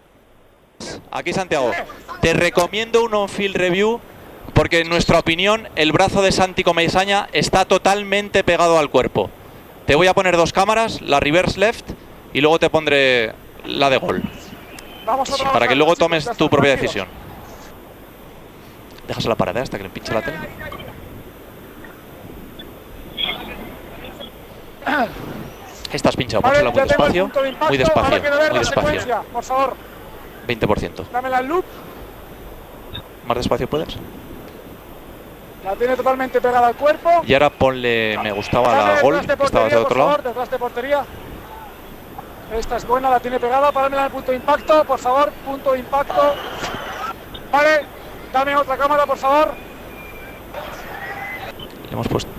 Aquí 1.11 1.33
Santiago, 1.33 1.71
te 2.21 2.33
recomiendo 2.33 3.05
un 3.05 3.15
on-field 3.15 3.57
review 3.57 4.01
porque 4.55 4.81
en 4.81 4.89
nuestra 4.89 5.19
opinión 5.19 5.69
el 5.77 5.93
brazo 5.93 6.23
de 6.23 6.33
Santi 6.33 6.63
Comesaña 6.63 7.29
está 7.33 7.65
totalmente 7.65 8.45
pegado 8.45 8.79
al 8.79 8.91
cuerpo. 8.91 9.31
Te 9.87 9.95
voy 9.95 10.07
a 10.07 10.15
poner 10.15 10.37
dos 10.37 10.53
cámaras, 10.53 11.03
la 11.03 11.21
reverse 11.21 11.61
left 11.61 11.91
y 12.33 12.41
luego 12.41 12.59
te 12.59 12.71
pondré 12.71 13.33
la 13.67 13.91
de 13.91 13.99
gol. 13.99 14.23
Vamos 15.05 15.41
a 15.41 15.53
Para 15.53 15.69
que 15.69 15.75
luego 15.75 15.97
tomes 15.97 16.29
tu 16.37 16.49
propia 16.49 16.71
decisión. 16.71 17.07
Dejas 19.07 19.27
la 19.27 19.35
pared 19.35 19.57
hasta 19.59 19.77
que 19.77 19.85
le 19.85 19.91
pinche 19.91 20.15
la 20.15 20.23
tele. 20.23 20.39
Estás 25.93 26.17
pinchado, 26.17 26.41
Vale, 26.43 26.65
pónsela 26.65 26.71
muy 26.73 26.89
despacio, 26.89 27.23
punto 27.25 27.43
de 27.43 27.49
impacto, 27.51 27.69
muy 27.69 27.79
despacio, 27.79 28.11
muy 28.51 28.59
despacio. 28.59 29.25
por 29.33 29.45
favor, 29.45 29.75
20%. 30.49 31.05
dame 31.13 31.31
la 31.31 31.41
loop, 31.41 31.65
Más 33.27 33.37
despacio 33.37 33.69
puedes. 33.69 33.97
la 35.65 35.77
tiene 35.77 35.97
totalmente 35.97 36.41
pegada 36.41 36.67
al 36.67 36.75
cuerpo. 36.75 37.23
Y 37.27 37.33
ahora 37.33 37.51
ponle 37.51 38.19
me 38.23 38.33
gustaba 38.33 38.69
Dame 38.75 38.95
la 38.95 39.01
gol, 39.03 39.15
que 39.15 39.21
estabas 39.21 39.51
portería, 39.51 39.69
de 39.69 39.77
otro 39.85 39.99
lado. 39.99 40.23
detrás 40.23 40.51
de 40.51 40.59
portería. 40.59 41.05
Esta 42.53 42.77
es 42.77 42.87
buena, 42.87 43.09
la 43.11 43.21
tiene 43.21 43.39
pegada, 43.41 43.71
páramela 43.73 44.05
el 44.07 44.11
punto 44.11 44.31
de 44.33 44.37
impacto, 44.37 44.85
por 44.85 44.99
favor, 44.99 45.31
punto 45.47 45.73
de 45.73 45.79
impacto. 45.79 46.35
Vale, 47.53 47.87
dame 48.33 48.57
otra 48.57 48.77
cámara, 48.77 49.07
por 49.07 49.17
favor. 49.17 49.55
Le 51.87 51.93
hemos 51.93 52.09
puesto. 52.09 52.31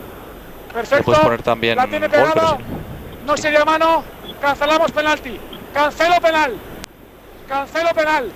Perfecto. 0.76 0.98
Le 0.98 1.04
puedes 1.04 1.20
poner 1.22 1.42
también 1.42 1.76
la 1.78 1.88
tiene 1.88 2.08
gol, 2.08 2.28
sin- 2.34 3.26
No 3.26 3.36
sería 3.38 3.66
mano. 3.66 4.04
Cancelamos 4.40 4.92
penalti. 4.92 5.40
Cancelo 5.74 6.16
penal. 6.22 6.54
Cancelo 7.48 7.90
penal. 7.96 8.32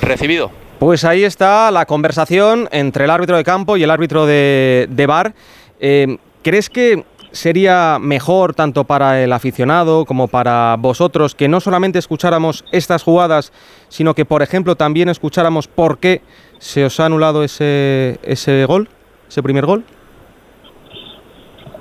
Recibido. 0.00 0.50
Pues 0.78 1.04
ahí 1.04 1.24
está 1.24 1.70
la 1.70 1.84
conversación 1.84 2.68
entre 2.72 3.04
el 3.04 3.10
árbitro 3.10 3.36
de 3.36 3.44
campo 3.44 3.76
y 3.76 3.82
el 3.82 3.90
árbitro 3.90 4.24
de, 4.24 4.86
de 4.88 5.06
bar. 5.06 5.34
Eh, 5.78 6.16
¿Crees 6.42 6.70
que 6.70 7.04
sería 7.32 7.98
mejor 8.00 8.54
tanto 8.54 8.84
para 8.84 9.22
el 9.22 9.32
aficionado 9.32 10.04
como 10.06 10.26
para 10.28 10.76
vosotros 10.78 11.34
que 11.34 11.48
no 11.48 11.60
solamente 11.60 11.98
escucháramos 11.98 12.64
estas 12.72 13.02
jugadas, 13.02 13.52
sino 13.88 14.14
que, 14.14 14.24
por 14.24 14.42
ejemplo, 14.42 14.74
también 14.76 15.08
escucháramos 15.10 15.68
por 15.68 15.98
qué 15.98 16.22
se 16.58 16.84
os 16.84 16.98
ha 16.98 17.06
anulado 17.06 17.44
ese, 17.44 18.18
ese 18.22 18.64
gol, 18.64 18.88
ese 19.28 19.42
primer 19.42 19.66
gol? 19.66 19.84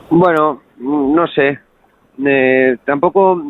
Bueno, 0.09 0.61
no 0.79 1.27
sé. 1.27 1.59
Eh, 2.25 2.77
tampoco 2.85 3.41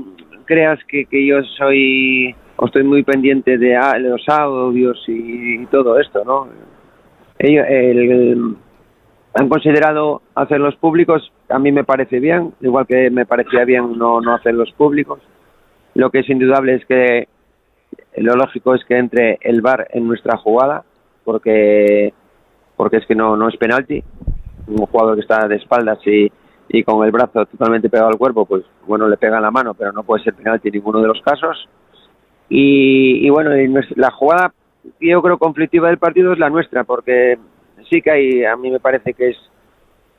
creas 0.45 0.80
que, 0.86 1.05
que 1.05 1.26
yo 1.26 1.41
soy 1.57 2.36
o 2.57 2.66
estoy 2.66 2.84
muy 2.84 3.03
pendiente 3.03 3.57
de, 3.57 3.76
a- 3.76 3.93
de 3.93 4.10
los 4.10 4.28
audios 4.28 5.01
y, 5.07 5.66
todo 5.68 5.97
esto, 5.99 6.24
¿no? 6.26 6.47
Ellos 7.38 7.66
el- 7.70 8.12
el- 8.12 8.55
han 9.36 9.47
considerado 9.47 10.22
hacerlos 10.36 10.76
públicos, 10.76 11.32
a 11.49 11.60
mí 11.60 11.72
me 11.72 11.84
parece 11.84 12.20
bien, 12.20 12.51
igual 12.62 12.86
que 12.88 13.10
me 13.12 13.26
parecía 13.26 13.64
bien 13.64 13.97
no, 13.97 14.20
no 14.22 14.34
hacerlos 14.34 14.72
públicos. 14.74 15.20
Lo 15.93 16.10
que 16.10 16.20
es 16.20 16.30
indudable 16.30 16.76
es 16.76 16.86
que 16.86 17.28
lo 18.18 18.34
lógico 18.36 18.76
es 18.76 18.84
que 18.86 18.97
entre 18.97 19.38
el 19.41 19.62
VAR 19.62 19.88
en 19.91 20.07
nuestra 20.07 20.38
jugada, 20.38 20.84
porque 21.24 22.14
porque 22.76 22.97
es 22.97 23.05
que 23.05 23.16
no, 23.16 23.36
no 23.38 23.47
es 23.49 23.57
penalti. 23.57 24.03
Un 24.68 24.86
jugador 24.86 25.16
que 25.16 25.22
está 25.22 25.47
de 25.47 25.55
espaldas 25.57 25.99
y, 26.07 26.32
y 26.70 26.84
con 26.84 27.04
el 27.06 27.12
brazo 27.12 27.46
totalmente 27.48 27.90
pegado 27.90 28.10
al 28.10 28.18
cuerpo, 28.18 28.46
pues 28.46 28.64
bueno, 28.88 29.08
le 29.08 29.18
pega 29.18 29.38
en 29.38 29.44
la 29.44 29.52
mano, 29.52 29.74
pero 29.74 29.92
no 29.92 30.04
puede 30.04 30.24
ser 30.24 30.36
penalti 30.36 30.68
en 30.70 30.76
ninguno 30.76 31.02
de 31.02 31.08
los 31.08 31.22
casos. 31.22 31.68
Y, 32.48 33.26
y 33.26 33.30
bueno, 33.30 33.56
y 33.58 33.68
la 33.96 34.12
jugada, 34.12 34.54
yo 35.00 35.22
creo, 35.22 35.38
conflictiva 35.38 35.88
del 35.88 35.98
partido 35.98 36.34
es 36.34 36.40
la 36.40 36.50
nuestra, 36.50 36.84
porque 36.84 37.38
sí 37.90 38.02
que 38.02 38.12
hay, 38.12 38.46
a 38.46 38.56
mí 38.56 38.70
me 38.72 38.80
parece 38.80 39.14
que 39.14 39.30
es 39.30 39.38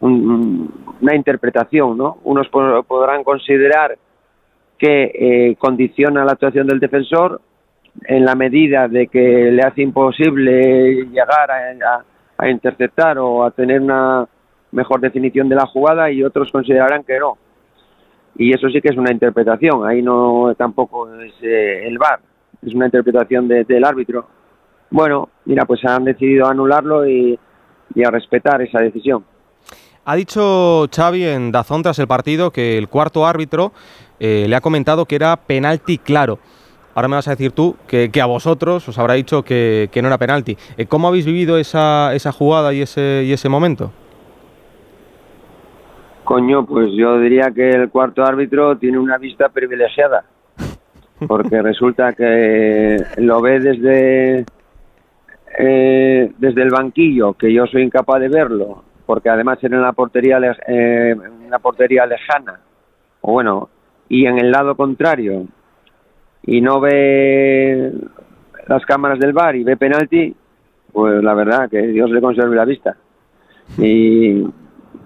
un- 0.01 0.73
una 1.01 1.15
interpretación, 1.15 1.97
¿no? 1.97 2.19
Unos 2.25 2.49
po- 2.49 2.83
podrán 2.85 3.23
considerar 3.25 3.97
que 4.79 5.11
eh, 5.15 5.57
condiciona 5.59 6.25
la 6.25 6.33
actuación 6.33 6.67
del 6.67 6.81
defensor 6.81 7.41
en 8.05 8.25
la 8.25 8.35
medida 8.35 8.89
de 8.89 9.09
que 9.09 9.51
le 9.53 9.63
hace 9.63 9.83
imposible 9.83 11.05
llegar 11.07 11.51
a- 11.51 12.05
a 12.39 12.49
interceptar 12.49 13.19
o 13.19 13.45
a 13.45 13.51
tener 13.51 13.81
una 13.81 14.27
mejor 14.73 15.01
definición 15.01 15.49
de 15.49 15.57
la 15.57 15.67
jugada 15.67 16.11
y 16.11 16.23
otros 16.23 16.51
considerarán 16.53 17.05
que 17.05 17.19
no. 17.19 17.37
Y 18.37 18.55
eso 18.55 18.69
sí 18.69 18.81
que 18.81 18.89
es 18.89 18.97
una 18.97 19.13
interpretación, 19.13 19.87
ahí 19.87 20.03
no 20.03 20.55
tampoco 20.57 21.13
es 21.21 21.33
eh, 21.43 21.87
el 21.87 21.99
VAR, 21.99 22.21
es 22.65 22.75
una 22.75 22.87
interpretación 22.87 23.49
de- 23.49 23.65
del 23.65 23.85
árbitro. 23.85 24.27
Bueno, 24.91 25.29
mira, 25.45 25.65
pues 25.67 25.85
han 25.85 26.05
decidido 26.05 26.47
anularlo 26.47 27.07
y, 27.09 27.39
y 27.95 28.05
a 28.05 28.11
respetar 28.11 28.63
esa 28.63 28.81
decisión. 28.81 29.25
Ha 30.05 30.17
dicho 30.17 30.87
Xavi 30.95 31.25
en 31.25 31.53
Dazón 31.53 31.83
tras 31.83 31.99
el 31.99 32.07
partido 32.09 32.51
que 32.51 32.79
el 32.79 32.89
cuarto 32.89 33.27
árbitro 33.27 33.73
eh, 34.19 34.47
le 34.49 34.57
ha 34.57 34.61
comentado 34.61 35.05
que 35.05 35.17
era 35.17 35.37
penalti 35.37 35.99
claro. 35.99 36.39
Ahora 36.95 37.09
me 37.09 37.17
vas 37.17 37.29
a 37.29 37.33
decir 37.33 37.53
tú 37.53 37.77
que, 37.87 38.11
a 38.21 38.27
vosotros 38.27 38.89
os 38.89 38.99
habrá 38.99 39.15
dicho 39.15 39.43
que, 39.45 39.89
que 39.93 40.03
no 40.03 40.09
era 40.09 40.19
penalti. 40.19 40.57
Eh, 40.77 40.87
¿Cómo 40.87 41.07
habéis 41.09 41.27
vivido 41.27 41.59
esa, 41.59 42.15
esa 42.15 42.33
jugada 42.33 42.73
y 42.75 42.81
ese, 42.83 43.23
y 43.25 43.33
ese 43.33 43.49
momento? 43.49 43.93
Coño, 46.31 46.65
pues 46.65 46.93
yo 46.93 47.19
diría 47.19 47.51
que 47.53 47.71
el 47.71 47.91
cuarto 47.91 48.23
árbitro 48.23 48.79
tiene 48.79 49.01
una 49.01 49.19
vista 49.19 49.49
privilegiada, 49.49 50.23
porque 51.27 51.61
resulta 51.63 52.13
que 52.13 52.99
lo 53.17 53.41
ve 53.41 53.59
desde 53.59 54.47
eh, 55.59 56.33
desde 56.39 56.63
el 56.63 56.71
banquillo, 56.71 57.33
que 57.33 57.53
yo 57.53 57.67
soy 57.67 57.83
incapaz 57.83 58.21
de 58.21 58.29
verlo, 58.29 58.85
porque 59.07 59.29
además 59.29 59.59
era 59.61 59.77
en 59.77 59.83
la 59.83 59.93
portería 59.93 60.39
eh, 60.69 61.17
una 61.49 61.59
portería 61.59 62.07
lejana, 62.07 62.61
o 63.23 63.33
bueno, 63.33 63.69
y 64.09 64.25
en 64.27 64.39
el 64.39 64.53
lado 64.53 64.77
contrario, 64.77 65.49
y 66.45 66.61
no 66.61 66.79
ve 66.79 67.93
las 68.69 68.87
cámaras 68.87 69.19
del 69.19 69.33
bar 69.33 69.57
y 69.57 69.65
ve 69.65 69.77
penalti, 69.77 70.33
pues 70.93 71.25
la 71.25 71.35
verdad 71.35 71.69
que 71.69 71.89
Dios 71.89 72.09
le 72.09 72.21
conserve 72.21 72.55
la 72.55 72.65
vista. 72.65 72.97
Y 73.79 74.45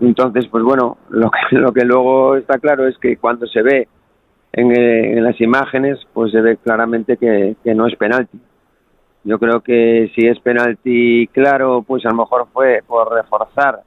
entonces, 0.00 0.46
pues 0.48 0.64
bueno, 0.64 0.98
lo 1.10 1.30
que, 1.30 1.56
lo 1.56 1.72
que 1.72 1.84
luego 1.84 2.36
está 2.36 2.58
claro 2.58 2.86
es 2.86 2.98
que 2.98 3.16
cuando 3.16 3.46
se 3.46 3.62
ve 3.62 3.88
en, 4.52 4.70
eh, 4.72 5.12
en 5.12 5.24
las 5.24 5.40
imágenes, 5.40 5.98
pues 6.12 6.32
se 6.32 6.40
ve 6.40 6.56
claramente 6.56 7.16
que, 7.16 7.56
no 7.74 7.86
es 7.86 7.96
penalti. 7.96 8.38
Yo 9.24 9.38
creo 9.38 9.60
que 9.60 10.10
si 10.14 10.26
es 10.26 10.38
penalti 10.40 11.28
claro, 11.28 11.82
pues 11.82 12.04
a 12.04 12.10
lo 12.10 12.16
mejor 12.16 12.46
fue 12.52 12.82
por 12.86 13.12
reforzar, 13.12 13.80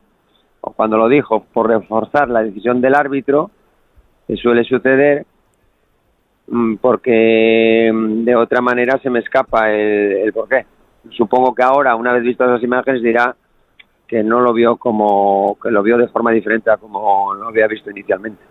o 0.61 0.71
cuando 0.71 0.97
lo 0.97 1.07
dijo, 1.07 1.45
por 1.53 1.69
reforzar 1.69 2.27
la 2.29 2.43
decisión 2.43 2.81
del 2.81 2.95
árbitro, 2.95 3.51
que 4.27 4.35
suele 4.35 4.63
suceder, 4.63 5.25
mm, 6.47 6.75
porque 6.77 7.91
mm, 7.93 8.25
de 8.25 8.35
otra 8.35 8.61
manera 8.61 8.99
se 9.01 9.09
me 9.09 9.19
escapa 9.19 9.71
el, 9.71 10.17
el 10.17 10.33
porqué. 10.33 10.65
Supongo 11.11 11.53
que 11.55 11.63
ahora, 11.63 11.95
una 11.95 12.11
vez 12.11 12.23
vistas 12.23 12.49
las 12.49 12.63
imágenes, 12.63 13.01
dirá 13.01 13.35
que 14.07 14.23
no 14.23 14.39
lo 14.39 14.53
vio 14.53 14.77
como, 14.77 15.57
que 15.61 15.69
lo 15.69 15.83
vio 15.83 15.97
de 15.97 16.07
forma 16.07 16.31
diferente 16.31 16.71
a 16.71 16.77
como 16.77 17.33
lo 17.33 17.47
había 17.47 17.67
visto 17.67 17.91
inicialmente. 17.91 18.41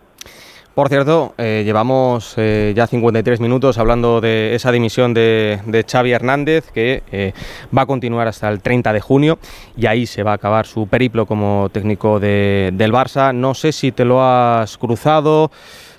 Por 0.75 0.89
cierto, 0.89 1.33
eh, 1.39 1.63
llevamos 1.65 2.35
eh, 2.37 2.71
ya 2.75 2.85
53 2.85 3.39
minutos 3.39 3.79
hablando 3.79 4.21
de 4.21 4.53
esa 4.53 4.71
dimisión 4.71 5.11
de, 5.11 5.59
de 5.65 5.83
Xavi 5.83 6.11
Hernández, 6.11 6.69
que 6.71 7.01
eh, 7.11 7.33
va 7.75 7.81
a 7.81 7.85
continuar 7.87 8.27
hasta 8.27 8.47
el 8.47 8.61
30 8.61 8.93
de 8.93 9.01
junio 9.01 9.39
y 9.75 9.87
ahí 9.87 10.05
se 10.05 10.21
va 10.21 10.33
a 10.33 10.35
acabar 10.35 10.67
su 10.67 10.85
periplo 10.85 11.25
como 11.25 11.69
técnico 11.71 12.19
de- 12.19 12.69
del 12.73 12.93
Barça. 12.93 13.33
No 13.33 13.55
sé 13.55 13.71
si 13.71 13.91
te 13.91 14.05
lo 14.05 14.21
has 14.23 14.77
cruzado, 14.77 15.49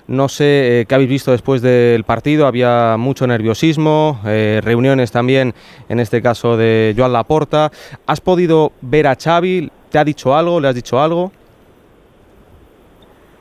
no 0.09 0.27
sé 0.27 0.81
eh, 0.81 0.85
qué 0.85 0.95
habéis 0.95 1.09
visto 1.09 1.31
después 1.31 1.61
del 1.61 2.03
partido. 2.03 2.47
Había 2.47 2.97
mucho 2.97 3.27
nerviosismo, 3.27 4.19
eh, 4.25 4.59
reuniones 4.63 5.11
también, 5.11 5.53
en 5.87 5.99
este 5.99 6.21
caso 6.21 6.57
de 6.57 6.93
Joan 6.97 7.13
Laporta. 7.13 7.69
¿Has 8.07 8.19
podido 8.19 8.71
ver 8.81 9.05
a 9.07 9.15
Xavi? 9.15 9.71
¿Te 9.91 9.99
ha 9.99 10.03
dicho 10.03 10.35
algo? 10.35 10.59
¿Le 10.59 10.67
has 10.67 10.75
dicho 10.75 10.99
algo? 10.99 11.31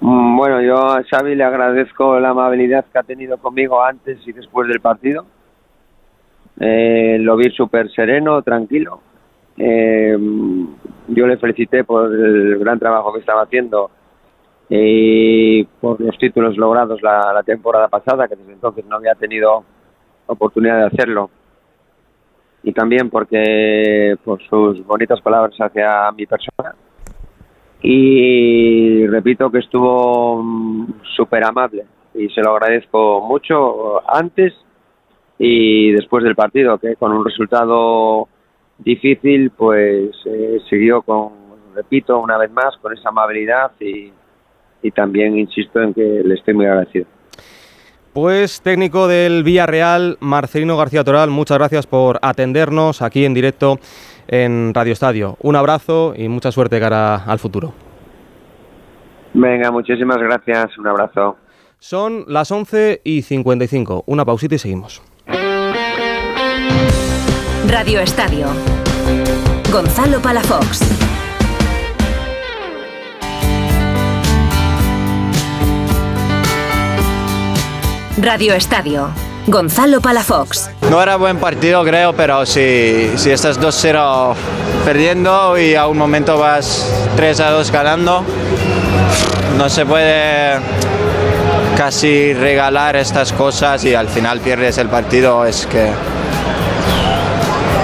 Mm, 0.01 0.37
Bueno, 0.37 0.61
yo 0.61 0.77
a 0.77 1.03
Xavi 1.03 1.35
le 1.35 1.45
agradezco 1.45 2.21
la 2.21 2.31
amabilidad 2.31 2.85
que 2.93 2.99
ha 2.99 3.03
tenido 3.03 3.39
conmigo 3.39 3.83
antes 3.83 4.19
y 4.27 4.33
después 4.33 4.69
del 4.69 4.81
partido. 4.81 5.25
Eh, 6.61 7.17
lo 7.21 7.37
vi 7.37 7.51
súper 7.51 7.91
sereno, 7.93 8.43
tranquilo. 8.43 9.01
Eh, 9.57 10.17
yo 11.09 11.27
le 11.27 11.37
felicité 11.39 11.83
por 11.83 12.15
el 12.15 12.59
gran 12.59 12.79
trabajo 12.79 13.13
que 13.13 13.21
estaba 13.21 13.43
haciendo 13.43 13.91
y 14.69 15.65
por 15.65 16.01
los 16.01 16.17
títulos 16.19 16.57
logrados 16.57 17.03
la, 17.03 17.33
la 17.33 17.43
temporada 17.43 17.89
pasada, 17.89 18.29
que 18.29 18.37
desde 18.37 18.53
entonces 18.53 18.85
no 18.87 18.97
había 18.97 19.15
tenido 19.15 19.65
oportunidad 20.27 20.79
de 20.79 20.87
hacerlo. 20.87 21.31
Y 22.63 22.73
también 22.73 23.09
porque 23.09 24.17
por 24.25 24.43
sus 24.43 24.85
bonitas 24.85 25.21
palabras 25.21 25.57
hacia 25.59 26.11
mi 26.13 26.27
persona 26.27 26.75
y 27.81 29.07
repito 29.07 29.51
que 29.51 29.59
estuvo 29.59 30.43
mm, 30.43 31.03
súper 31.17 31.45
amable 31.45 31.87
y 32.15 32.29
se 32.31 32.41
lo 32.41 32.53
agradezco 32.53 33.21
mucho 33.21 34.03
antes 34.11 34.55
y 35.39 35.93
después 35.93 36.25
del 36.25 36.35
partido, 36.35 36.79
que 36.79 36.97
con 36.97 37.13
un 37.13 37.25
resultado 37.25 38.27
difícil, 38.79 39.51
pues 39.51 40.11
eh, 40.25 40.59
siguió 40.69 41.03
con, 41.03 41.31
repito, 41.77 42.19
una 42.19 42.37
vez 42.37 42.51
más, 42.51 42.77
con 42.79 42.93
esa 42.93 43.11
amabilidad 43.11 43.71
y, 43.79 44.13
y 44.83 44.91
también 44.91 45.39
insisto 45.39 45.81
en 45.81 45.95
que 45.95 46.23
le 46.25 46.35
estoy 46.35 46.55
muy 46.55 46.67
agradecido. 46.67 47.07
Pues 48.13 48.63
técnico 48.63 49.07
del 49.07 49.45
Villarreal, 49.45 50.17
Marcelino 50.21 50.77
García 50.77 51.05
Toral, 51.05 51.31
muchas 51.31 51.59
gracias 51.59 51.87
por 51.87 52.19
atendernos 52.23 53.03
aquí 53.03 53.25
en 53.25 53.35
directo 53.35 53.79
en 54.27 54.73
Radio 54.75 54.93
Estadio. 54.93 55.37
Un 55.41 55.57
abrazo 55.57 56.15
y 56.17 56.29
mucha 56.29 56.51
suerte 56.51 56.81
cara 56.81 57.17
al 57.17 57.39
futuro. 57.39 57.73
Venga, 59.35 59.71
muchísimas 59.71 60.19
gracias, 60.19 60.77
un 60.79 60.89
abrazo. 60.89 61.37
Son 61.79 62.25
las 62.27 62.51
11 62.51 63.03
y 63.05 63.23
55. 63.23 64.05
Una 64.07 64.25
pausita 64.25 64.57
y 64.57 64.59
seguimos. 64.59 65.03
Radio 67.69 68.01
Estadio. 68.01 68.47
Gonzalo 69.71 70.21
Palafox. 70.21 71.18
Radio 78.21 78.55
Estadio. 78.55 79.11
Gonzalo 79.47 80.01
Palafox. 80.01 80.71
No 80.91 81.01
era 81.01 81.15
buen 81.15 81.39
partido, 81.39 81.85
creo, 81.85 82.15
pero 82.15 82.45
si, 82.47 83.13
si 83.17 83.31
estás 83.31 83.61
2-0 83.61 84.35
perdiendo 84.85 85.57
y 85.57 85.77
a 85.77 85.87
un 85.87 85.97
momento 85.97 86.37
vas 86.37 86.85
3-2 87.17 87.71
ganando, 87.71 88.25
no 89.57 89.69
se 89.69 89.87
puede 89.87 90.59
casi 91.77 92.35
regalar 92.35 92.97
estas 92.97 93.33
cosas 93.33 93.85
y 93.85 93.95
al 93.95 94.09
final 94.09 94.41
pierdes 94.41 94.79
el 94.79 94.89
partido. 94.89 95.45
Es 95.47 95.67
que 95.67 95.89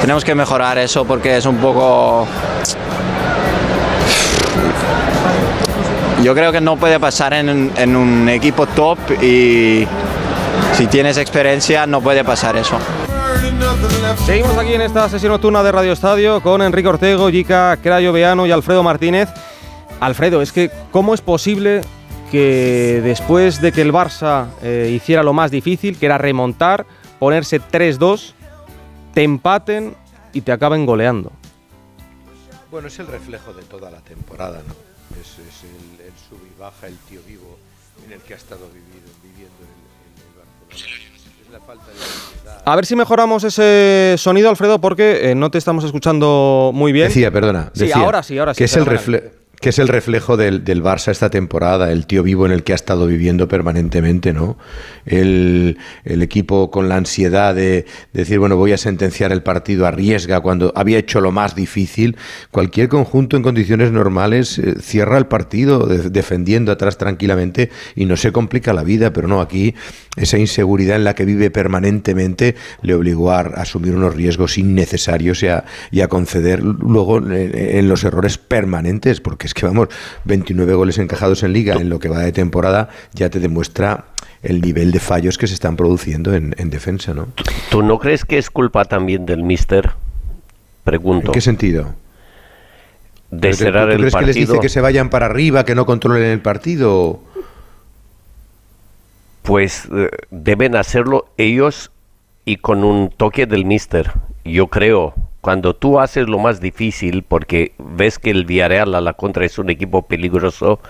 tenemos 0.00 0.24
que 0.24 0.34
mejorar 0.34 0.78
eso 0.78 1.04
porque 1.04 1.36
es 1.36 1.46
un 1.46 1.58
poco... 1.58 2.26
Yo 6.24 6.34
creo 6.34 6.50
que 6.50 6.60
no 6.60 6.76
puede 6.76 6.98
pasar 6.98 7.34
en, 7.34 7.70
en 7.76 7.94
un 7.94 8.28
equipo 8.28 8.66
top 8.66 8.98
y 9.22 9.86
si 10.74 10.86
tienes 10.86 11.18
experiencia 11.18 11.86
no 11.86 12.00
puede 12.00 12.24
pasar 12.24 12.56
eso. 12.56 12.78
Seguimos 14.26 14.56
aquí 14.56 14.74
en 14.74 14.80
esta 14.80 15.08
sesión 15.08 15.32
nocturna 15.32 15.62
de 15.62 15.72
Radio 15.72 15.92
Estadio 15.92 16.40
con 16.42 16.62
Enrique 16.62 16.88
Ortego, 16.88 17.30
Yica, 17.30 17.76
Crayo 17.82 18.12
Veano 18.12 18.46
y 18.46 18.50
Alfredo 18.50 18.82
Martínez. 18.82 19.28
Alfredo, 20.00 20.42
es 20.42 20.52
que 20.52 20.70
¿cómo 20.90 21.14
es 21.14 21.20
posible 21.20 21.82
que 22.30 23.00
después 23.04 23.60
de 23.60 23.72
que 23.72 23.82
el 23.82 23.92
Barça 23.92 24.48
eh, 24.62 24.90
hiciera 24.94 25.22
lo 25.22 25.32
más 25.32 25.50
difícil, 25.50 25.98
que 25.98 26.06
era 26.06 26.18
remontar, 26.18 26.86
ponerse 27.18 27.60
3-2, 27.60 28.32
te 29.12 29.22
empaten 29.22 29.94
y 30.32 30.40
te 30.40 30.52
acaben 30.52 30.86
goleando? 30.86 31.32
Bueno, 32.70 32.88
es 32.88 32.98
el 32.98 33.06
reflejo 33.06 33.52
de 33.52 33.62
toda 33.62 33.90
la 33.90 34.00
temporada, 34.00 34.60
¿no? 34.66 34.74
Es, 35.20 35.38
es 35.38 35.62
el, 35.64 36.06
el 36.06 36.12
sub 36.28 36.40
y 36.44 36.60
baja, 36.60 36.88
el 36.88 36.96
tío 36.98 37.20
vivo 37.26 37.56
en 38.04 38.12
el 38.12 38.20
que 38.20 38.34
ha 38.34 38.36
estado 38.36 38.66
vivido, 38.68 39.03
A 42.66 42.76
ver 42.76 42.86
si 42.86 42.96
mejoramos 42.96 43.44
ese 43.44 44.14
sonido, 44.18 44.48
Alfredo, 44.48 44.80
porque 44.80 45.30
eh, 45.30 45.34
no 45.34 45.50
te 45.50 45.58
estamos 45.58 45.84
escuchando 45.84 46.70
muy 46.72 46.92
bien. 46.92 47.08
Decía, 47.08 47.30
perdona. 47.30 47.70
Sí, 47.74 47.80
decía 47.86 47.96
ahora 47.96 48.22
sí, 48.22 48.38
ahora 48.38 48.54
sí. 48.54 48.58
Que 48.58 48.64
es 48.64 48.76
el 48.76 48.86
reflejo. 48.86 49.43
Que 49.64 49.70
es 49.70 49.78
el 49.78 49.88
reflejo 49.88 50.36
del, 50.36 50.62
del 50.62 50.82
Barça 50.82 51.10
esta 51.10 51.30
temporada, 51.30 51.90
el 51.90 52.04
tío 52.06 52.22
vivo 52.22 52.44
en 52.44 52.52
el 52.52 52.64
que 52.64 52.72
ha 52.72 52.74
estado 52.74 53.06
viviendo 53.06 53.48
permanentemente, 53.48 54.34
¿no? 54.34 54.58
El, 55.06 55.78
el 56.04 56.20
equipo 56.20 56.70
con 56.70 56.90
la 56.90 56.96
ansiedad 56.96 57.54
de, 57.54 57.86
decir, 58.12 58.38
bueno, 58.38 58.56
voy 58.56 58.72
a 58.72 58.76
sentenciar 58.76 59.32
el 59.32 59.42
partido, 59.42 59.86
arriesga 59.86 60.40
cuando 60.40 60.70
había 60.76 60.98
hecho 60.98 61.22
lo 61.22 61.32
más 61.32 61.54
difícil. 61.54 62.18
Cualquier 62.50 62.90
conjunto 62.90 63.38
en 63.38 63.42
condiciones 63.42 63.90
normales 63.90 64.58
eh, 64.58 64.74
cierra 64.82 65.16
el 65.16 65.28
partido 65.28 65.86
de- 65.86 66.10
defendiendo 66.10 66.70
atrás 66.70 66.98
tranquilamente 66.98 67.70
y 67.96 68.04
no 68.04 68.18
se 68.18 68.32
complica 68.32 68.74
la 68.74 68.84
vida, 68.84 69.14
pero 69.14 69.28
no, 69.28 69.40
aquí 69.40 69.74
esa 70.18 70.36
inseguridad 70.36 70.96
en 70.96 71.04
la 71.04 71.14
que 71.14 71.24
vive 71.24 71.50
permanentemente 71.50 72.54
le 72.82 72.94
obligó 72.94 73.32
a, 73.32 73.40
asumir 73.40 73.94
unos 73.94 74.14
riesgos 74.14 74.58
innecesarios 74.58 75.42
y 75.42 75.46
a, 75.46 75.64
y 75.90 76.02
a 76.02 76.08
conceder 76.08 76.62
luego 76.62 77.16
en, 77.16 77.32
en 77.32 77.88
los 77.88 78.04
errores 78.04 78.36
permanentes, 78.36 79.22
porque 79.22 79.46
es 79.46 79.53
que 79.54 79.64
vamos, 79.66 79.88
29 80.24 80.74
goles 80.74 80.98
encajados 80.98 81.42
en 81.42 81.52
liga 81.52 81.74
en 81.76 81.88
lo 81.88 81.98
que 81.98 82.08
va 82.08 82.18
de 82.20 82.32
temporada 82.32 82.88
ya 83.14 83.30
te 83.30 83.40
demuestra 83.40 84.06
el 84.42 84.60
nivel 84.60 84.92
de 84.92 85.00
fallos 85.00 85.38
que 85.38 85.46
se 85.46 85.54
están 85.54 85.76
produciendo 85.76 86.34
en, 86.34 86.54
en 86.58 86.68
defensa, 86.68 87.14
¿no? 87.14 87.28
¿Tú 87.70 87.82
no 87.82 87.98
crees 87.98 88.24
que 88.26 88.36
es 88.36 88.50
culpa 88.50 88.84
también 88.84 89.24
del 89.24 89.42
mister? 89.42 89.92
Pregunto. 90.84 91.28
¿En 91.28 91.32
qué 91.32 91.40
sentido? 91.40 91.94
De 93.30 93.38
¿Pero 93.40 93.56
te- 93.56 93.64
cerrar 93.64 93.86
¿Tú 93.86 93.92
el 93.94 93.98
crees 94.00 94.14
que 94.14 94.26
les 94.26 94.34
dice 94.34 94.46
partido. 94.48 94.60
que 94.60 94.68
se 94.68 94.80
vayan 94.82 95.08
para 95.08 95.26
arriba, 95.26 95.64
que 95.64 95.74
no 95.74 95.86
controlen 95.86 96.24
el 96.24 96.40
partido? 96.40 97.20
Pues 99.42 99.88
eh, 99.92 100.08
deben 100.30 100.76
hacerlo 100.76 101.26
ellos 101.36 101.90
y 102.44 102.56
con 102.56 102.84
un 102.84 103.10
toque 103.10 103.46
del 103.46 103.64
mister. 103.64 104.12
Yo 104.44 104.68
creo, 104.68 105.14
cuando 105.44 105.76
tú 105.76 106.00
haces 106.00 106.26
lo 106.26 106.38
más 106.38 106.58
difícil, 106.58 107.22
porque 107.22 107.74
ves 107.76 108.18
que 108.18 108.30
el 108.30 108.46
Villarreal 108.46 108.94
a 108.94 109.02
la 109.02 109.12
contra 109.12 109.44
es 109.44 109.58
un 109.58 109.68
equipo 109.68 110.00
peligroso, 110.06 110.80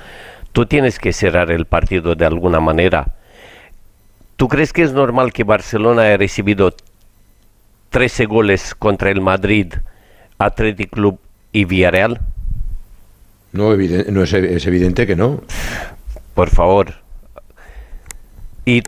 tú 0.53 0.65
tienes 0.65 1.01
que 1.01 1.13
cerrar 1.13 1.51
el 1.51 1.65
partido 1.65 2.15
de 2.15 2.25
alguna 2.25 2.61
manera. 2.61 3.17
¿Tú 4.37 4.47
crees 4.47 4.73
que 4.73 4.83
es 4.83 4.93
normal 4.93 5.33
que 5.33 5.43
Barcelona 5.43 6.03
haya 6.03 6.19
recibido 6.19 6.73
13 7.91 8.27
goles 8.27 8.77
contra 8.77 9.11
el 9.11 9.21
Madrid, 9.21 9.75
Athletic 10.39 10.91
Club 10.91 11.19
y 11.51 11.65
Villarreal? 11.65 12.21
No, 13.51 13.73
es, 13.73 14.33
es 14.35 14.67
evidente 14.69 15.05
que 15.05 15.17
no. 15.17 15.43
Por 16.33 16.51
favor. 16.51 16.95
Y 18.65 18.85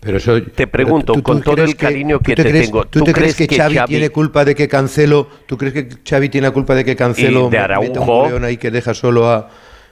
Pero 0.00 0.18
eso, 0.18 0.40
te 0.42 0.66
pregunto, 0.66 1.14
¿tú- 1.14 1.18
tú 1.20 1.22
con 1.22 1.42
todo 1.42 1.54
crees 1.56 1.70
el 1.70 1.76
cariño 1.76 2.20
que, 2.20 2.36
te, 2.36 2.42
crees, 2.44 2.66
tengo, 2.66 2.84
¿tú, 2.84 3.02
te 3.02 3.12
crees 3.12 3.34
que, 3.34 3.48
Xavi, 3.48 3.78
tiene 3.86 4.10
culpa 4.10 4.44
de 4.44 4.54
que 4.54 4.68
Cancelo? 4.68 5.26
¿Tú 5.46 5.56
crees 5.56 5.74
que 5.74 5.88
Xavi 6.08 6.28
tiene 6.28 6.46
la 6.46 6.52
culpa 6.52 6.74
de 6.74 6.84
que 6.84 6.94
Cancelo 6.94 7.48
de 7.50 7.56
un 7.58 7.62
Araujo. 7.62 8.04
goleón 8.04 8.44
ahí 8.44 8.56
que 8.56 8.70
deja 8.70 8.94
solo 8.94 9.28
a 9.28 9.48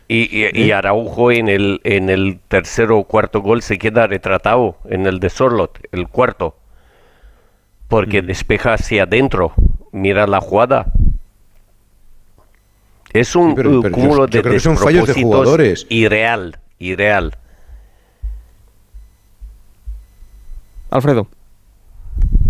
Y, 0.07 0.29
y- 0.31 0.51
y 0.53 0.71
¿Eh? 0.71 0.75
Araujo 0.75 1.33
en 1.33 1.49
el, 1.49 1.81
en 1.83 2.11
el 2.11 2.39
tercero 2.49 2.99
o 2.99 3.05
cuarto 3.05 3.41
gol 3.41 3.63
se 3.63 3.79
queda 3.79 4.07
retratado 4.07 4.77
en 4.91 5.07
el 5.07 5.19
de 5.19 5.31
Sorlot, 5.31 5.79
el 5.93 6.09
cuarto. 6.09 6.57
Porque 7.89 8.21
Mm. 8.23 8.27
despeja 8.27 8.75
hacia 8.75 9.05
adentro. 9.05 9.55
Mira 9.93 10.27
la 10.27 10.41
jugada. 10.43 10.93
Es 13.13 13.35
un 13.37 13.51
Sí, 13.51 13.55
pero- 13.57 13.79
uh, 13.79 13.83
pero 13.83 13.95
cúmulo 13.95 14.27
yo 14.27 14.27
de 14.27 14.43
creo 14.43 14.53
que 14.55 14.61
son 14.61 14.77
fallos 14.77 15.07
de 15.07 15.15
jugadores. 15.15 15.87
Irreal, 15.89 16.59
irreal. 16.79 17.39
Alfredo. 20.95 21.27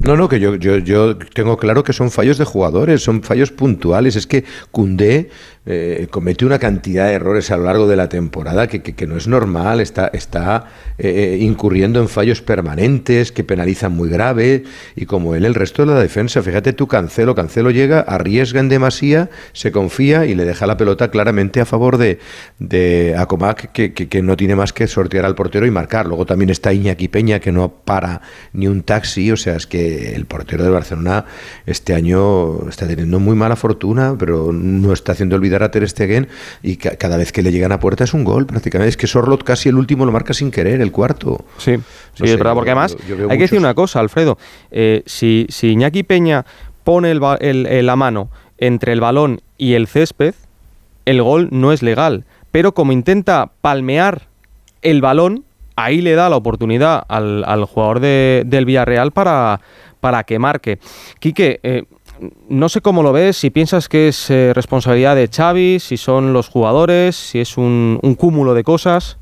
No, 0.05 0.19
no, 0.19 0.29
que 0.29 0.39
yo, 0.39 0.57
yo, 0.57 0.77
yo 0.77 1.17
tengo 1.17 1.57
claro 1.57 1.83
que 1.83 1.95
son 1.95 2.11
fallos 2.11 2.37
de 2.37 2.45
jugadores, 2.45 3.03
son 3.03 3.23
fallos 3.23 3.51
puntuales. 3.51 4.17
Es 4.17 4.27
que 4.27 4.45
Cundé 4.71 5.31
eh, 5.65 6.09
comete 6.11 6.45
una 6.45 6.59
cantidad 6.59 7.07
de 7.07 7.15
errores 7.15 7.51
a 7.51 7.57
lo 7.57 7.65
largo 7.65 7.89
de 7.89 7.97
la 7.97 8.11
temporada 8.11 8.67
que, 8.67 8.83
que- 8.83 9.07
no 9.07 9.17
es 9.17 9.27
normal, 9.29 9.81
está, 9.81 10.09
está 10.09 10.67
eh, 10.99 11.39
incurriendo 11.41 12.03
en 12.03 12.09
fallos 12.11 12.43
permanentes 12.43 13.33
que 13.33 13.45
penalizan 13.45 13.93
muy 13.93 14.11
grave 14.11 14.65
y 14.95 15.07
como 15.07 15.35
él 15.37 15.47
el 15.47 15.55
resto 15.55 15.87
de 15.87 15.95
la 15.95 16.01
defensa. 16.01 16.43
Fíjate 16.43 16.75
tú, 16.75 16.87
Cancelo, 16.87 17.35
Cancelo 17.35 17.71
llega, 17.71 18.01
arriesga 18.01 18.61
en 18.61 18.69
demasía, 18.69 19.31
se 19.55 19.73
confía 19.73 20.27
y 20.27 20.35
le 20.35 20.45
deja 20.45 20.67
la 20.67 20.77
pelota 20.77 21.11
claramente 21.11 21.63
a 21.63 21.65
favor 21.65 21.97
de, 21.97 22.19
de 22.59 23.15
Acomac, 23.17 23.73
que, 23.73 23.95
que- 23.95 24.09
que 24.11 24.21
no 24.21 24.37
tiene 24.37 24.55
más 24.55 24.75
que 24.75 24.87
sortear 24.87 25.25
al 25.25 25.35
portero 25.35 25.65
y 25.65 25.71
marcar. 25.71 26.05
Luego 26.05 26.27
también 26.27 26.51
está 26.51 26.75
Iñaki 26.75 27.09
Peña, 27.09 27.41
que 27.41 27.53
no 27.53 27.71
para 27.73 28.21
ni 28.53 28.67
un 28.69 28.83
taxi, 28.83 29.33
o 29.33 29.37
sea, 29.39 29.57
es 29.57 29.67
que 29.67 29.94
el 30.15 30.27
portero 30.27 30.63
del 30.65 30.73
Barcelona 30.73 31.25
este 31.67 31.95
año 31.95 32.69
está 32.69 32.87
teniendo 32.87 33.19
muy 33.21 33.35
mala 33.37 33.57
fortuna, 33.57 34.15
pero 34.19 34.53
no 34.53 34.93
está 34.93 35.13
haciendo 35.13 35.37
olvidar 35.37 35.63
a 35.63 35.71
Ter 35.71 35.89
Stegen 35.89 36.29
y 36.63 36.77
ca- 36.77 36.97
cada 36.97 37.17
vez 37.17 37.33
que 37.33 37.43
le 37.43 37.51
llegan 37.53 37.73
a 37.73 37.81
puerta 37.81 38.05
es 38.05 38.15
un 38.15 38.25
gol 38.25 38.47
prácticamente. 38.47 38.91
Es 38.91 38.97
que 38.97 39.07
Sorlot 39.07 39.43
casi 39.45 39.69
el 39.69 39.77
último 39.77 40.05
lo 40.07 40.13
marca 40.13 40.35
sin 40.35 40.51
querer, 40.51 40.81
el 40.81 40.93
cuarto. 40.93 41.45
Sí, 41.59 41.77
sí, 41.77 41.83
sé, 42.15 42.25
es 42.25 42.39
verdad, 42.39 42.51
yo- 42.53 42.55
porque 42.57 42.71
además 42.71 42.97
yo- 42.97 43.05
yo 43.09 43.17
veo 43.17 43.31
hay 43.31 43.39
que 43.39 43.45
decir 43.45 43.59
una 43.59 43.75
cosa, 43.75 44.01
Alfredo. 44.01 44.39
Eh, 44.71 45.03
si, 45.07 45.47
si 45.49 45.69
Iñaki 45.69 46.03
Peña 46.03 46.45
pone 46.85 47.11
el 47.11 47.21
ba- 47.21 47.39
el- 47.41 47.67
el- 47.67 47.87
la 47.87 47.97
mano 47.97 48.31
entre 48.59 48.93
el 48.93 49.01
balón 49.01 49.41
y 49.59 49.75
el 49.75 49.87
césped, 49.87 50.35
el 51.07 51.23
gol 51.23 51.49
no 51.51 51.73
es 51.73 51.83
legal. 51.83 52.25
Pero 52.53 52.73
como 52.73 52.93
intenta 52.93 53.51
palmear 53.61 54.29
el 54.83 55.01
balón, 55.01 55.45
ahí 55.77 56.01
le 56.01 56.15
da 56.15 56.29
la 56.29 56.37
oportunidad 56.37 57.05
al, 57.09 57.65
jugador 57.65 58.01
de- 58.01 58.43
del 58.47 58.65
Villarreal 58.65 59.13
para, 59.13 59.61
que 60.27 60.39
marque. 60.39 60.79
Quique, 61.19 61.61
eh, 61.63 61.85
no 62.49 62.69
sé 62.69 62.81
cómo 62.81 63.03
lo 63.03 63.13
ves, 63.13 63.37
si 63.37 63.51
piensas 63.51 63.89
que 63.89 64.09
es 64.09 64.31
eh, 64.31 64.53
responsabilidad 64.55 65.17
de 65.17 65.29
Xavi, 65.29 65.81
si 65.81 65.97
son 65.97 66.33
los 66.33 66.49
jugadores, 66.49 67.17
si 67.17 67.41
es 67.41 67.57
un, 67.57 67.99
cúmulo 68.19 68.55
de 68.55 68.63
cosas. 68.65 69.19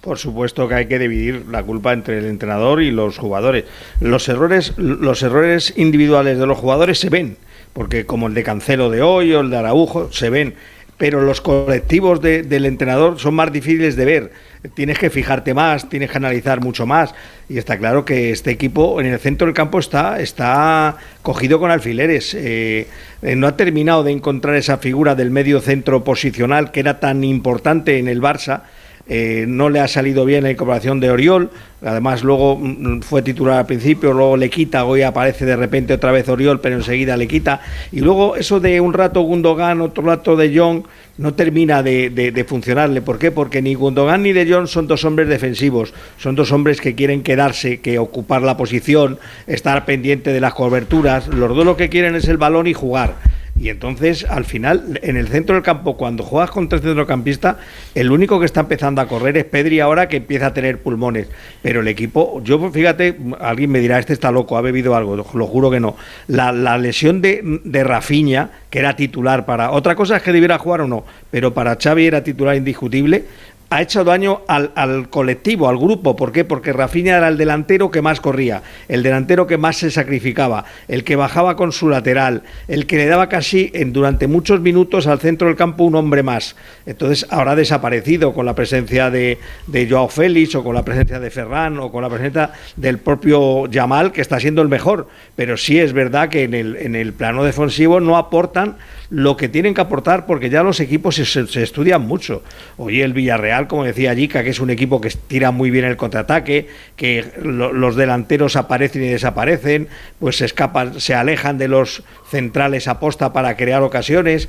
Por 0.00 0.18
supuesto 0.18 0.68
que 0.68 0.74
hay 0.74 0.86
que 0.86 0.98
dividir 0.98 1.46
la 1.50 1.62
culpa 1.62 1.92
entre 1.92 2.18
el 2.18 2.26
entrenador 2.26 2.82
y 2.82 2.90
los 2.90 3.18
jugadores. 3.18 3.64
Los 4.00 4.28
errores, 4.28 4.74
los 4.78 5.22
errores 5.22 5.74
individuales 5.76 6.38
de 6.38 6.46
los 6.46 6.56
jugadores 6.58 7.00
se 7.00 7.10
ven, 7.10 7.36
porque 7.72 8.06
como 8.06 8.28
el 8.28 8.34
de 8.34 8.44
Cancelo 8.44 8.90
de 8.90 9.02
hoy 9.02 9.32
o 9.34 9.40
el 9.40 9.50
de 9.50 9.56
Araujo, 9.56 10.12
se 10.12 10.30
ven. 10.30 10.54
Pero 10.98 11.22
los 11.22 11.40
colectivos 11.40 12.20
de- 12.20 12.42
del 12.42 12.66
entrenador 12.66 13.18
son 13.18 13.34
más 13.34 13.52
difíciles 13.52 13.96
de 13.96 14.04
ver. 14.04 14.32
Tienes 14.74 14.98
que 14.98 15.08
fijarte 15.08 15.54
más, 15.54 15.88
tienes 15.88 16.10
que 16.10 16.16
analizar 16.16 16.60
mucho 16.60 16.84
más. 16.84 17.14
Y 17.48 17.58
está 17.58 17.78
claro 17.78 18.04
que 18.04 18.30
este 18.30 18.50
equipo 18.50 19.00
en 19.00 19.06
el 19.06 19.18
centro 19.18 19.46
del 19.46 19.54
campo 19.54 19.78
está, 19.78 20.20
está 20.20 20.96
cogido 21.22 21.60
con 21.60 21.70
alfileres. 21.70 22.34
Eh, 22.34 22.88
eh, 23.22 23.36
no 23.36 23.46
ha 23.46 23.56
terminado 23.56 24.02
de 24.02 24.12
encontrar 24.12 24.56
esa 24.56 24.78
figura 24.78 25.14
del 25.14 25.30
medio 25.30 25.60
centro 25.60 26.02
posicional 26.02 26.72
que 26.72 26.80
era 26.80 26.98
tan 26.98 27.22
importante 27.22 27.98
en 27.98 28.08
el 28.08 28.20
Barça. 28.20 28.62
Eh, 29.10 29.46
no 29.48 29.70
le 29.70 29.80
ha 29.80 29.88
salido 29.88 30.26
bien 30.26 30.42
la 30.42 30.50
incorporación 30.50 31.00
de 31.00 31.10
Oriol, 31.10 31.50
además 31.82 32.22
luego 32.22 32.58
mm, 32.58 33.00
fue 33.00 33.22
titular 33.22 33.60
al 33.60 33.64
principio, 33.64 34.12
luego 34.12 34.36
le 34.36 34.50
quita, 34.50 34.84
hoy 34.84 35.00
aparece 35.00 35.46
de 35.46 35.56
repente 35.56 35.94
otra 35.94 36.12
vez 36.12 36.28
Oriol, 36.28 36.60
pero 36.60 36.76
enseguida 36.76 37.16
le 37.16 37.26
quita, 37.26 37.62
y 37.90 38.00
luego 38.00 38.36
eso 38.36 38.60
de 38.60 38.82
un 38.82 38.92
rato 38.92 39.22
Gundogan, 39.22 39.80
otro 39.80 40.02
rato 40.02 40.36
de 40.36 40.54
Jong, 40.54 40.82
no 41.16 41.32
termina 41.32 41.82
de, 41.82 42.44
funcionarle. 42.46 43.00
¿Por 43.00 43.18
qué? 43.18 43.30
Porque 43.30 43.62
ni 43.62 43.74
Gundogan 43.74 44.22
ni 44.22 44.34
de 44.34 44.46
Jong 44.46 44.66
son 44.66 44.86
dos 44.86 45.06
hombres 45.06 45.28
defensivos, 45.28 45.94
son 46.18 46.34
dos 46.34 46.52
hombres 46.52 46.78
que 46.82 46.94
quieren 46.94 47.22
quedarse, 47.22 47.80
que 47.80 47.98
ocupar 47.98 48.42
la 48.42 48.58
posición, 48.58 49.18
estar 49.46 49.86
pendiente 49.86 50.34
de 50.34 50.40
las 50.42 50.52
coberturas, 50.52 51.28
los 51.28 51.56
dos 51.56 51.64
lo 51.64 51.78
que 51.78 51.88
quieren 51.88 52.14
es 52.14 52.28
el 52.28 52.36
balón 52.36 52.66
y 52.66 52.74
jugar. 52.74 53.37
Y 53.60 53.70
entonces, 53.70 54.24
al 54.28 54.44
final, 54.44 55.00
en 55.02 55.16
el 55.16 55.28
centro 55.28 55.54
del 55.54 55.64
campo, 55.64 55.96
cuando 55.96 56.22
juegas 56.22 56.50
contra 56.50 56.76
el 56.78 56.84
centrocampista, 56.84 57.58
el 57.94 58.10
único 58.12 58.38
que 58.38 58.46
está 58.46 58.60
empezando 58.60 59.00
a 59.00 59.08
correr 59.08 59.36
es 59.36 59.44
Pedri 59.44 59.80
ahora 59.80 60.08
que 60.08 60.18
empieza 60.18 60.46
a 60.46 60.54
tener 60.54 60.78
pulmones. 60.78 61.28
Pero 61.60 61.80
el 61.80 61.88
equipo, 61.88 62.40
yo 62.44 62.70
fíjate, 62.70 63.16
alguien 63.40 63.70
me 63.70 63.80
dirá, 63.80 63.98
este 63.98 64.12
está 64.12 64.30
loco, 64.30 64.56
ha 64.56 64.60
bebido 64.60 64.94
algo, 64.94 65.16
lo 65.16 65.46
juro 65.46 65.70
que 65.70 65.80
no. 65.80 65.96
La, 66.28 66.52
la 66.52 66.78
lesión 66.78 67.20
de, 67.20 67.60
de 67.64 67.84
Rafinha, 67.84 68.50
que 68.70 68.78
era 68.78 68.94
titular 68.94 69.44
para... 69.44 69.72
Otra 69.72 69.96
cosa 69.96 70.16
es 70.16 70.22
que 70.22 70.32
debiera 70.32 70.58
jugar 70.58 70.82
o 70.82 70.88
no, 70.88 71.04
pero 71.30 71.52
para 71.52 71.76
Xavi 71.76 72.06
era 72.06 72.22
titular 72.22 72.54
indiscutible 72.54 73.24
ha 73.70 73.82
hecho 73.82 74.04
daño 74.04 74.42
al, 74.48 74.72
al 74.74 75.10
colectivo, 75.10 75.68
al 75.68 75.78
grupo. 75.78 76.16
¿Por 76.16 76.32
qué? 76.32 76.44
Porque 76.44 76.72
Rafinha 76.72 77.16
era 77.16 77.28
el 77.28 77.36
delantero 77.36 77.90
que 77.90 78.02
más 78.02 78.20
corría, 78.20 78.62
el 78.88 79.02
delantero 79.02 79.46
que 79.46 79.58
más 79.58 79.76
se 79.76 79.90
sacrificaba, 79.90 80.64
el 80.88 81.04
que 81.04 81.16
bajaba 81.16 81.56
con 81.56 81.72
su 81.72 81.88
lateral, 81.88 82.42
el 82.66 82.86
que 82.86 82.96
le 82.96 83.06
daba 83.06 83.28
casi 83.28 83.70
en, 83.74 83.92
durante 83.92 84.26
muchos 84.26 84.60
minutos 84.60 85.06
al 85.06 85.20
centro 85.20 85.48
del 85.48 85.56
campo 85.56 85.84
un 85.84 85.96
hombre 85.96 86.22
más. 86.22 86.56
Entonces 86.86 87.26
ahora 87.30 87.52
ha 87.52 87.56
desaparecido 87.56 88.32
con 88.32 88.46
la 88.46 88.54
presencia 88.54 89.10
de, 89.10 89.38
de 89.66 89.88
Joao 89.88 90.08
Félix 90.08 90.54
o 90.54 90.64
con 90.64 90.74
la 90.74 90.84
presencia 90.84 91.20
de 91.20 91.30
Ferran 91.30 91.78
o 91.78 91.92
con 91.92 92.02
la 92.02 92.08
presencia 92.08 92.52
del 92.76 92.98
propio 92.98 93.66
Yamal, 93.66 94.12
que 94.12 94.20
está 94.20 94.40
siendo 94.40 94.62
el 94.62 94.68
mejor. 94.68 95.08
Pero 95.36 95.56
sí 95.56 95.78
es 95.78 95.92
verdad 95.92 96.28
que 96.28 96.44
en 96.44 96.54
el, 96.54 96.76
en 96.76 96.94
el 96.94 97.12
plano 97.12 97.44
defensivo 97.44 98.00
no 98.00 98.16
aportan 98.16 98.76
lo 99.10 99.36
que 99.36 99.48
tienen 99.48 99.74
que 99.74 99.80
aportar 99.80 100.26
porque 100.26 100.50
ya 100.50 100.62
los 100.62 100.80
equipos 100.80 101.16
se, 101.16 101.62
estudian 101.62 102.02
mucho. 102.02 102.42
Oye, 102.76 103.02
el 103.02 103.12
Villarreal, 103.12 103.57
como 103.66 103.84
decía 103.84 104.14
Jica, 104.14 104.44
que 104.44 104.50
es 104.50 104.60
un 104.60 104.70
equipo 104.70 105.00
que 105.00 105.10
tira 105.26 105.50
muy 105.50 105.70
bien 105.70 105.84
el 105.84 105.96
contraataque, 105.96 106.68
que 106.96 107.24
lo- 107.42 107.72
los 107.72 107.96
delanteros 107.96 108.54
aparecen 108.56 109.02
y 109.04 109.08
desaparecen, 109.08 109.88
pues 110.20 110.36
se 110.36 110.44
escapan, 110.44 111.00
se 111.00 111.14
alejan 111.14 111.58
de 111.58 111.68
los 111.68 112.02
centrales 112.30 112.86
a 112.86 113.00
posta 113.00 113.32
para 113.32 113.56
crear 113.56 113.82
ocasiones, 113.82 114.48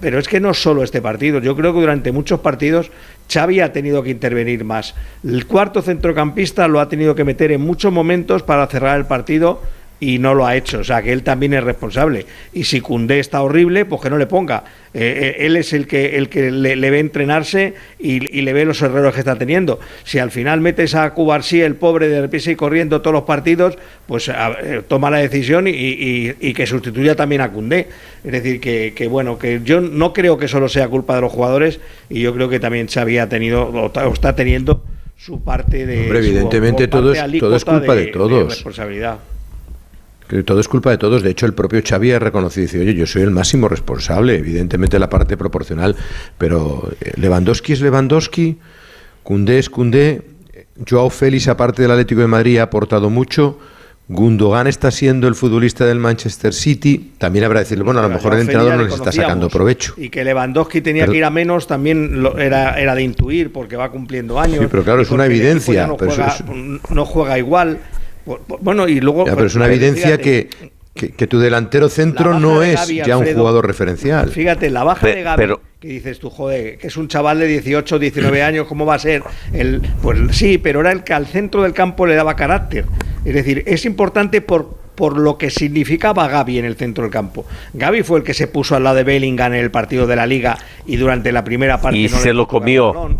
pero 0.00 0.18
es 0.18 0.28
que 0.28 0.40
no 0.40 0.52
solo 0.52 0.82
este 0.82 1.00
partido, 1.00 1.38
yo 1.40 1.56
creo 1.56 1.72
que 1.72 1.80
durante 1.80 2.12
muchos 2.12 2.40
partidos 2.40 2.90
Xavi 3.32 3.60
ha 3.60 3.72
tenido 3.72 4.02
que 4.02 4.10
intervenir 4.10 4.64
más. 4.64 4.94
El 5.24 5.46
cuarto 5.46 5.80
centrocampista 5.82 6.66
lo 6.66 6.80
ha 6.80 6.88
tenido 6.88 7.14
que 7.14 7.22
meter 7.24 7.52
en 7.52 7.60
muchos 7.60 7.92
momentos 7.92 8.42
para 8.42 8.66
cerrar 8.66 8.98
el 8.98 9.06
partido 9.06 9.62
y 10.00 10.18
no 10.18 10.34
lo 10.34 10.46
ha 10.46 10.56
hecho. 10.56 10.78
O 10.80 10.84
sea, 10.84 11.02
que 11.02 11.12
él 11.12 11.22
también 11.22 11.52
es 11.54 11.62
responsable. 11.62 12.24
Y 12.54 12.64
si 12.64 12.80
Cundé 12.80 13.18
está 13.20 13.42
horrible, 13.42 13.84
pues 13.84 14.00
que 14.00 14.08
no 14.10 14.16
le 14.18 14.26
ponga. 14.26 14.64
Eh, 14.92 15.36
eh, 15.38 15.46
él 15.46 15.56
es 15.56 15.72
el 15.72 15.86
que, 15.86 16.16
el 16.16 16.28
que 16.28 16.50
le, 16.50 16.74
le 16.74 16.90
ve 16.90 16.98
entrenarse 16.98 17.74
y, 18.00 18.36
y 18.36 18.40
le 18.42 18.52
ve 18.52 18.64
los 18.64 18.80
errores 18.82 19.12
que 19.12 19.20
está 19.20 19.36
teniendo. 19.36 19.78
Si 20.04 20.18
al 20.18 20.30
final 20.30 20.60
metes 20.60 20.94
a 20.94 21.08
Cubarsí, 21.14 21.60
el 21.60 21.76
pobre 21.76 22.08
de 22.08 22.20
repisa 22.22 22.50
y 22.50 22.56
corriendo 22.56 23.00
todos 23.02 23.14
los 23.14 23.22
partidos, 23.24 23.76
pues 24.06 24.28
a- 24.30 24.56
eh, 24.62 24.82
toma 24.88 25.10
la 25.10 25.18
decisión 25.18 25.68
y, 25.68 25.70
y- 25.72 26.34
y 26.40 26.52
que 26.54 26.66
sustituya 26.66 27.14
también 27.14 27.42
a 27.42 27.52
Cundé. 27.52 27.86
Es 28.24 28.32
decir, 28.32 28.58
que, 28.60 28.94
que, 28.96 29.06
bueno, 29.06 29.38
que 29.38 29.60
yo 29.62 29.80
no 29.80 30.12
creo 30.12 30.38
que 30.38 30.48
solo 30.48 30.68
sea 30.68 30.88
culpa 30.88 31.14
de 31.14 31.20
los 31.20 31.30
jugadores 31.32 31.78
y 32.08 32.20
yo 32.22 32.34
creo 32.34 32.48
que 32.48 32.58
también 32.58 32.88
Xavi 32.88 33.18
ha 33.18 33.28
tenido 33.28 33.68
o 33.68 34.12
está 34.12 34.34
teniendo 34.34 34.82
su 35.16 35.44
parte 35.44 35.84
de 35.86 36.00
Hombre, 36.04 36.18
evidentemente 36.20 36.88
todo 36.88 37.12
es- 37.12 37.38
todo 37.38 37.54
es 37.54 37.64
culpa 37.64 37.94
de 37.94 38.06
todos. 38.06 38.48
responsabilidad. 38.48 39.18
Que 40.30 40.44
todo 40.44 40.60
es 40.60 40.68
culpa 40.68 40.90
de 40.90 40.98
todos. 40.98 41.24
De 41.24 41.30
hecho, 41.30 41.44
el 41.44 41.54
propio 41.54 41.82
Xavi 41.84 42.12
ha 42.12 42.20
reconocido, 42.20 42.62
dice, 42.62 42.78
oye, 42.78 42.94
yo 42.94 43.04
soy 43.04 43.22
el 43.22 43.32
máximo 43.32 43.66
responsable, 43.68 44.36
evidentemente 44.38 44.96
la 45.00 45.10
parte 45.10 45.36
proporcional, 45.36 45.96
pero 46.38 46.88
eh, 47.00 47.14
Lewandowski 47.16 47.72
es 47.72 47.80
Lewandowski, 47.80 48.56
Cundé 49.24 49.58
es 49.58 49.68
Cundé, 49.68 50.22
Joao 50.88 51.10
Félix, 51.10 51.48
aparte 51.48 51.82
del 51.82 51.90
Atlético 51.90 52.20
de 52.20 52.28
Madrid, 52.28 52.58
ha 52.58 52.62
aportado 52.62 53.10
mucho. 53.10 53.58
Gundogan 54.06 54.66
está 54.68 54.90
siendo 54.92 55.26
el 55.26 55.34
futbolista 55.34 55.84
del 55.84 55.98
Manchester 55.98 56.52
City. 56.54 57.12
También 57.18 57.44
habrá 57.44 57.60
que 57.60 57.64
decirle, 57.64 57.84
bueno, 57.84 57.98
a 58.00 58.04
lo 58.04 58.08
mejor 58.08 58.34
el 58.34 58.40
entrenador 58.40 58.72
no 58.74 58.78
le 58.82 58.84
les 58.86 58.94
está 58.94 59.10
sacando 59.12 59.48
provecho. 59.48 59.94
Y 59.96 60.10
que 60.10 60.24
Lewandowski 60.24 60.80
tenía 60.80 61.02
Pero- 61.04 61.12
que 61.12 61.18
ir 61.18 61.24
a 61.24 61.30
menos 61.30 61.66
también 61.66 62.22
lo- 62.22 62.38
era, 62.38 62.80
era 62.80 62.94
de 62.94 63.02
intuir 63.02 63.52
porque 63.52 63.76
va 63.76 63.88
cumpliendo 63.90 64.38
años. 64.38 64.60
Sí, 64.60 64.66
pero 64.70 64.84
claro, 64.84 65.00
y 65.00 65.02
es 65.02 65.10
una 65.10 65.26
evidencia, 65.26 65.88
pero 65.98 66.12
no 66.90 67.04
juega 67.04 67.36
igual. 67.38 67.78
Por- 68.30 68.40
por- 68.42 68.60
Bueno, 68.60 68.86
y 68.86 69.00
luego. 69.00 69.26
Ya, 69.26 69.34
pero 69.34 69.46
es 69.48 69.54
una 69.56 69.64
pues, 69.66 69.76
evidencia 69.76 70.06
fíjate, 70.06 70.22
que, 70.22 70.70
que, 70.94 71.08
que 71.10 71.26
tu 71.26 71.40
delantero 71.40 71.88
centro 71.88 72.38
no 72.38 72.60
de 72.60 72.74
es 72.74 72.86
ya 72.86 73.16
un 73.18 73.26
jugador 73.34 73.66
referencial. 73.66 74.30
Fíjate, 74.30 74.70
la 74.70 74.84
baja 74.84 75.00
Pe- 75.02 75.16
de 75.16 75.22
Gavi, 75.24 75.36
pero- 75.36 75.60
que 75.80 75.88
dices 75.88 76.20
tú, 76.20 76.30
joder, 76.30 76.78
que 76.78 76.86
es 76.86 76.96
un 76.96 77.08
chaval 77.08 77.40
de 77.40 77.46
18, 77.48 77.98
19 77.98 78.42
años, 78.44 78.66
¿cómo 78.68 78.86
va 78.86 78.94
a 78.94 78.98
ser? 79.00 79.24
El, 79.52 79.80
pues 80.00 80.18
sí, 80.36 80.58
pero 80.58 80.80
era 80.80 80.92
el 80.92 81.02
que 81.02 81.12
al 81.12 81.26
centro 81.26 81.62
del 81.62 81.72
campo 81.72 82.06
le 82.06 82.14
daba 82.14 82.36
carácter. 82.36 82.84
Es 83.24 83.34
decir, 83.34 83.64
es 83.66 83.84
importante 83.84 84.40
por, 84.42 84.76
por 84.94 85.18
lo 85.18 85.36
que 85.38 85.50
significaba 85.50 86.28
Gaby 86.28 86.58
en 86.58 86.66
el 86.66 86.76
centro 86.76 87.02
del 87.02 87.10
campo. 87.10 87.46
Gaby 87.72 88.02
fue 88.04 88.18
el 88.18 88.24
que 88.24 88.34
se 88.34 88.46
puso 88.46 88.76
al 88.76 88.84
lado 88.84 88.96
de 88.96 89.02
Bellingham 89.04 89.54
en 89.54 89.60
el 89.60 89.70
partido 89.72 90.06
de 90.06 90.14
la 90.16 90.26
Liga 90.26 90.56
y 90.86 90.96
durante 90.98 91.32
la 91.32 91.42
primera 91.42 91.80
parte 91.80 91.98
y 91.98 92.08
no 92.08 92.16
se 92.18 92.28
le 92.28 92.34
lo 92.34 92.46
comió. 92.46 93.16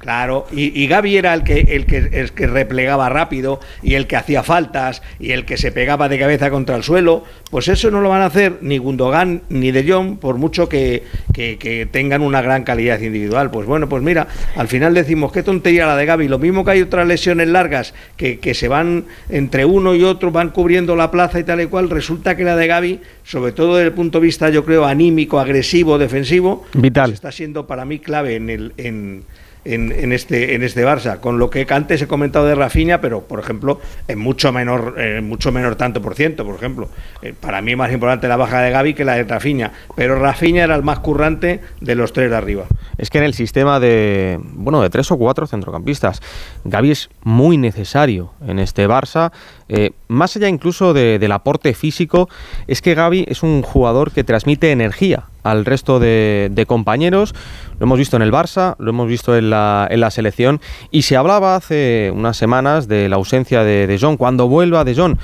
Claro, 0.00 0.46
y, 0.50 0.82
y 0.82 0.86
Gaby 0.86 1.18
era 1.18 1.34
el 1.34 1.44
que, 1.44 1.60
el, 1.60 1.84
que, 1.84 1.98
el 1.98 2.32
que 2.32 2.46
replegaba 2.46 3.10
rápido 3.10 3.60
y 3.82 3.96
el 3.96 4.06
que 4.06 4.16
hacía 4.16 4.42
faltas 4.42 5.02
y 5.18 5.32
el 5.32 5.44
que 5.44 5.58
se 5.58 5.72
pegaba 5.72 6.08
de 6.08 6.18
cabeza 6.18 6.48
contra 6.48 6.74
el 6.76 6.82
suelo. 6.82 7.22
Pues 7.50 7.68
eso 7.68 7.90
no 7.90 8.00
lo 8.00 8.08
van 8.08 8.22
a 8.22 8.26
hacer 8.26 8.56
ni 8.62 8.78
Gundogan 8.78 9.42
ni 9.50 9.72
De 9.72 9.86
Jong, 9.86 10.16
por 10.16 10.36
mucho 10.38 10.70
que, 10.70 11.02
que- 11.34 11.58
que 11.58 11.84
tengan 11.84 12.22
una 12.22 12.40
gran 12.40 12.64
calidad 12.64 12.98
individual. 13.00 13.50
Pues 13.50 13.66
bueno, 13.66 13.90
pues 13.90 14.02
mira, 14.02 14.26
al 14.56 14.68
final 14.68 14.94
decimos 14.94 15.32
qué 15.32 15.42
tontería 15.42 15.84
la 15.86 15.96
de 15.96 16.06
Gaby. 16.06 16.28
Lo 16.28 16.38
mismo 16.38 16.64
que 16.64 16.70
hay 16.70 16.80
otras 16.80 17.06
lesiones 17.06 17.48
largas 17.48 17.92
que, 18.16 18.38
que 18.38 18.54
se 18.54 18.68
van 18.68 19.04
entre 19.28 19.66
uno 19.66 19.94
y 19.94 20.02
otro, 20.02 20.30
van 20.30 20.48
cubriendo 20.48 20.96
la 20.96 21.10
plaza 21.10 21.38
y 21.40 21.44
tal 21.44 21.60
y 21.60 21.66
cual. 21.66 21.90
Resulta 21.90 22.38
que 22.38 22.44
la 22.44 22.56
de 22.56 22.66
Gaby, 22.68 23.00
sobre 23.22 23.52
todo 23.52 23.76
desde 23.76 23.88
el 23.88 23.94
punto 23.94 24.18
de 24.18 24.24
vista, 24.24 24.48
yo 24.48 24.64
creo, 24.64 24.86
anímico, 24.86 25.38
agresivo, 25.38 25.98
defensivo, 25.98 26.64
Vital. 26.72 27.12
está 27.12 27.30
siendo 27.30 27.66
para 27.66 27.84
mí 27.84 27.98
clave 27.98 28.36
en 28.36 28.48
el 28.48 28.72
en, 28.78 29.24
en, 29.64 29.92
en 29.92 30.12
este 30.12 30.54
en 30.54 30.62
este 30.62 30.84
Barça 30.84 31.20
con 31.20 31.38
lo 31.38 31.50
que 31.50 31.66
antes 31.70 32.00
he 32.02 32.06
comentado 32.06 32.46
de 32.46 32.54
Rafinha 32.54 33.00
pero 33.00 33.22
por 33.22 33.40
ejemplo 33.40 33.80
en 34.08 34.18
mucho 34.18 34.52
menor 34.52 34.94
en 34.98 35.28
mucho 35.28 35.52
menor 35.52 35.76
tanto 35.76 36.00
por 36.00 36.14
ciento 36.14 36.44
por 36.44 36.54
ejemplo 36.54 36.88
Eh, 37.22 37.34
para 37.38 37.60
mí 37.60 37.72
es 37.72 37.76
más 37.76 37.92
importante 37.92 38.28
la 38.28 38.36
baja 38.36 38.60
de 38.60 38.70
Gaby 38.70 38.94
que 38.94 39.04
la 39.04 39.14
de 39.14 39.24
Rafinha 39.24 39.72
pero 39.94 40.18
Rafinha 40.18 40.64
era 40.64 40.74
el 40.74 40.82
más 40.82 41.00
currante 41.00 41.60
de 41.80 41.94
los 41.94 42.12
tres 42.12 42.30
de 42.30 42.36
arriba 42.36 42.64
Es 42.98 43.10
que 43.10 43.18
en 43.18 43.24
el 43.24 43.34
sistema 43.34 43.80
de, 43.80 44.38
bueno, 44.42 44.82
de 44.82 44.90
tres 44.90 45.10
o 45.10 45.16
cuatro 45.16 45.46
centrocampistas, 45.46 46.20
Gaby 46.64 46.90
es 46.90 47.08
muy 47.22 47.56
necesario 47.56 48.32
en 48.46 48.58
este 48.58 48.86
Barça. 48.86 49.32
Eh, 49.72 49.92
más 50.08 50.34
allá 50.36 50.48
incluso 50.48 50.92
de- 50.92 51.20
del 51.20 51.30
aporte 51.30 51.72
físico, 51.74 52.28
es 52.66 52.82
que 52.82 52.94
Gaby 52.94 53.24
es 53.28 53.44
un 53.44 53.62
jugador 53.62 54.10
que 54.10 54.24
transmite 54.24 54.72
energía 54.72 55.24
al 55.44 55.64
resto 55.64 56.00
de, 56.00 56.64
compañeros. 56.66 57.34
Lo 57.78 57.86
hemos 57.86 57.98
visto 57.98 58.16
en 58.16 58.22
el 58.22 58.32
Barça, 58.32 58.74
lo 58.78 58.90
hemos 58.90 59.08
visto 59.08 59.36
en 59.36 59.48
la, 59.48 60.10
selección. 60.10 60.60
Y 60.90 61.02
se 61.02 61.16
hablaba 61.16 61.54
hace 61.54 62.12
unas 62.12 62.36
semanas 62.36 62.88
de 62.88 63.08
la 63.08 63.16
ausencia 63.16 63.62
de 63.62 63.86
De 63.86 63.98
Jong. 63.98 64.16
Cuando 64.16 64.48
vuelva 64.48 64.84
De 64.84 64.94
Jong, 64.94 65.16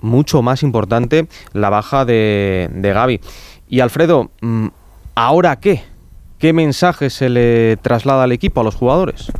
mucho 0.00 0.40
más 0.42 0.62
importante 0.62 1.28
la 1.52 1.68
baja 1.68 2.04
de, 2.04 2.70
de 2.72 2.92
Gaby. 2.92 3.20
Y 3.68 3.80
Alfredo, 3.80 4.30
mm, 4.40 4.68
¿ahora 5.14 5.56
qué? 5.60 5.84
¿Qué 6.38 6.52
mensaje 6.52 7.10
se 7.10 7.28
le 7.28 7.76
traslada 7.76 8.24
al 8.24 8.32
equipo, 8.32 8.62
a 8.62 8.64
los 8.64 8.74
jugadores? 8.74 9.30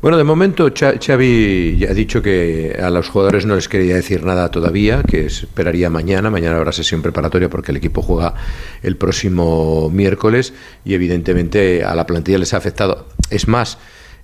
Bueno, 0.00 0.16
de 0.16 0.22
momento 0.22 0.68
Xavi 0.72 1.76
ya 1.76 1.90
ha 1.90 1.94
dicho 1.94 2.22
que 2.22 2.78
a 2.80 2.88
los 2.88 3.08
jugadores 3.08 3.46
no 3.46 3.56
les 3.56 3.68
quería 3.68 3.96
decir 3.96 4.22
nada 4.24 4.48
todavía, 4.48 5.02
que 5.02 5.26
esperaría 5.26 5.90
mañana. 5.90 6.30
Mañana 6.30 6.56
habrá 6.56 6.70
sesión 6.70 7.02
preparatoria 7.02 7.50
porque 7.50 7.72
el 7.72 7.78
equipo 7.78 8.00
juega 8.00 8.34
el 8.82 8.96
próximo 8.96 9.90
miércoles 9.90 10.54
y 10.84 10.94
evidentemente 10.94 11.82
a 11.82 11.96
la 11.96 12.06
plantilla 12.06 12.38
les 12.38 12.54
ha 12.54 12.58
afectado. 12.58 13.06
Es 13.30 13.48
más, 13.48 13.78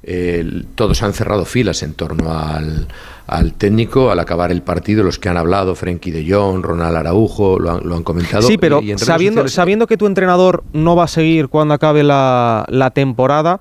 el- 0.05 0.66
todos 0.77 1.03
han 1.03 1.12
cerrado 1.12 1.45
filas 1.45 1.83
en 1.83 1.95
torno 1.95 2.31
al, 2.39 2.87
al 3.27 3.55
técnico 3.55 4.12
al 4.12 4.20
acabar 4.20 4.53
el 4.53 4.62
partido. 4.62 5.03
Los 5.03 5.18
que 5.18 5.29
han 5.29 5.37
hablado, 5.37 5.75
Frenkie 5.75 6.12
de 6.12 6.25
Jong, 6.33 6.62
Ronald 6.62 6.97
Araujo, 6.99 7.59
lo 7.59 7.72
han, 7.72 7.81
lo 7.89 7.97
han 7.97 8.05
comentado. 8.05 8.43
Sí, 8.47 8.59
pero 8.59 8.81
Y 8.81 8.97
sabiendo, 8.97 9.41
sociales- 9.41 9.53
sabiendo 9.55 9.87
que 9.89 9.97
tu 9.97 10.07
entrenador 10.07 10.62
no 10.72 10.95
va 10.95 11.05
a 11.05 11.09
seguir 11.09 11.49
cuando 11.49 11.75
acabe 11.75 12.05
la, 12.05 12.64
la 12.68 12.93
temporada, 12.93 13.61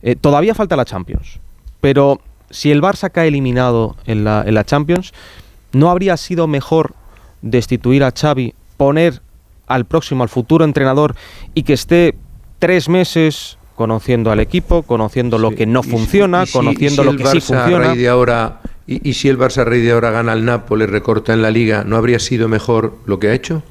eh, 0.00 0.16
todavía 0.16 0.54
falta 0.54 0.74
la 0.74 0.86
Champions. 0.86 1.39
Pero 1.80 2.20
si 2.50 2.70
el 2.70 2.82
Barça 2.82 3.10
cae 3.10 3.28
eliminado 3.28 3.96
en 4.06 4.24
la, 4.24 4.42
en 4.46 4.54
la 4.54 4.64
Champions, 4.64 5.12
¿no 5.72 5.90
habría 5.90 6.16
sido 6.16 6.46
mejor 6.46 6.94
destituir 7.42 8.04
a 8.04 8.12
Xavi, 8.12 8.54
poner 8.76 9.20
al 9.66 9.84
próximo, 9.86 10.22
al 10.22 10.28
futuro 10.28 10.64
entrenador 10.64 11.14
y 11.54 11.62
que 11.62 11.72
esté 11.74 12.14
tres 12.58 12.88
meses 12.88 13.56
conociendo 13.76 14.30
al 14.30 14.40
equipo, 14.40 14.82
conociendo 14.82 15.38
lo 15.38 15.52
que 15.52 15.64
no 15.64 15.80
Y 15.80 15.84
si- 15.84 15.90
funciona, 15.90 16.42
y 16.42 16.46
si- 16.46 16.52
conociendo 16.52 17.02
y 17.02 17.06
si 17.06 17.10
lo 17.12 17.16
que 17.16 17.22
el 17.22 17.28
sí 17.28 17.38
Barça 17.38 17.56
a 17.56 17.60
funciona? 17.62 17.84
raíz 17.86 17.98
de 17.98 18.08
ahora, 18.08 18.60
y, 18.86 19.08
y 19.08 19.14
si 19.14 19.28
el 19.28 19.38
Barça 19.38 19.58
a 19.58 19.64
raíz 19.64 19.84
de 19.84 19.92
ahora 19.92 20.10
gana 20.10 20.32
al 20.32 20.44
Nápoles, 20.44 20.90
recorta 20.90 21.32
en 21.32 21.40
la 21.40 21.50
Liga, 21.50 21.84
¿no 21.86 21.96
habría 21.96 22.18
sido 22.18 22.48
mejor 22.48 22.98
lo 23.06 23.18
que 23.18 23.28
ha 23.28 23.32
hecho? 23.32 23.62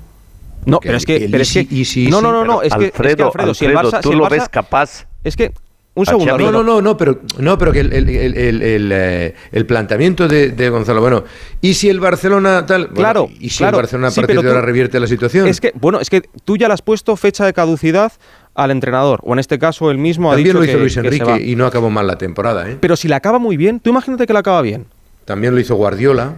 No, 0.66 0.78
Porque 0.78 0.88
pero 0.88 0.98
es 0.98 1.06
que, 1.06 1.28
pero 1.30 1.44
es 1.44 2.10
no, 2.10 2.22
no, 2.22 2.32
no, 2.32 2.44
no, 2.44 2.62
es 2.64 2.74
que, 2.74 2.86
es 2.86 2.92
que, 2.92 2.98
Alfredo, 2.98 3.26
Alfredo, 3.28 3.54
si 3.54 3.66
el 3.66 3.76
Barça, 3.76 4.02
¿tú 4.02 4.10
si 4.10 4.14
el 4.14 4.20
lo 4.20 4.26
Barça- 4.26 4.30
ves 4.32 4.50
capaz? 4.50 5.06
Es 5.24 5.36
que 5.36 5.54
un 5.96 6.06
segundo? 6.06 6.38
No, 6.38 6.52
no, 6.52 6.64
no, 6.64 6.82
no, 6.82 6.96
pero, 6.98 7.20
no, 7.40 7.58
pero 7.58 7.72
que 7.74 7.82
el, 7.82 7.92
el- 7.92 8.10
el- 8.10 8.62
el- 8.62 8.92
eh, 8.94 9.64
planteamiento 9.68 10.28
de, 10.28 10.50
de 10.52 10.70
Gonzalo, 10.70 11.02
bueno, 11.02 11.24
¿y 11.62 11.74
si 11.74 11.90
el 11.90 12.00
Barcelona 12.00 12.66
tal? 12.66 12.84
Bueno, 12.88 12.96
Claro, 12.96 13.30
¿Y 13.40 13.50
si 13.50 13.58
claro, 13.60 13.78
el 13.78 13.82
Barcelona 13.84 14.08
a 14.08 14.12
partir 14.12 14.42
de 14.42 14.48
ahora 14.48 14.62
revierte 14.62 15.00
la 15.00 15.08
situación? 15.08 15.48
Es 15.48 15.60
que, 15.60 15.72
bueno, 15.76 16.00
es 16.00 16.10
que 16.10 16.22
tú 16.46 16.56
ya 16.58 16.68
le 16.68 16.74
has 16.74 16.82
puesto 16.82 17.16
fecha 17.18 17.46
de 17.46 17.54
caducidad 17.54 18.14
al 18.56 18.72
entrenador, 18.72 19.20
o 19.24 19.34
en 19.34 19.40
este 19.40 19.60
caso 19.60 19.92
él 19.92 19.98
mismo 19.98 20.32
ha 20.32 20.36
También 20.36 20.56
dicho 20.56 20.60
lo 20.60 20.66
hizo 20.66 20.74
que- 20.74 20.80
Luis. 20.80 20.98
Enrique 20.98 21.44
y 21.46 21.56
no 21.56 21.66
acabó 21.66 21.90
mal 21.90 22.08
la 22.08 22.18
temporada, 22.18 22.70
¿eh? 22.70 22.78
Pero 22.80 22.96
si 22.96 23.08
la 23.08 23.18
acaba 23.18 23.40
muy 23.40 23.58
bien, 23.58 23.80
tú 23.80 23.90
imagínate 23.90 24.26
que 24.28 24.34
la 24.34 24.40
acaba 24.40 24.62
bien. 24.62 24.86
También 25.26 25.54
lo 25.54 25.60
hizo 25.60 25.76
Guardiola. 25.76 26.36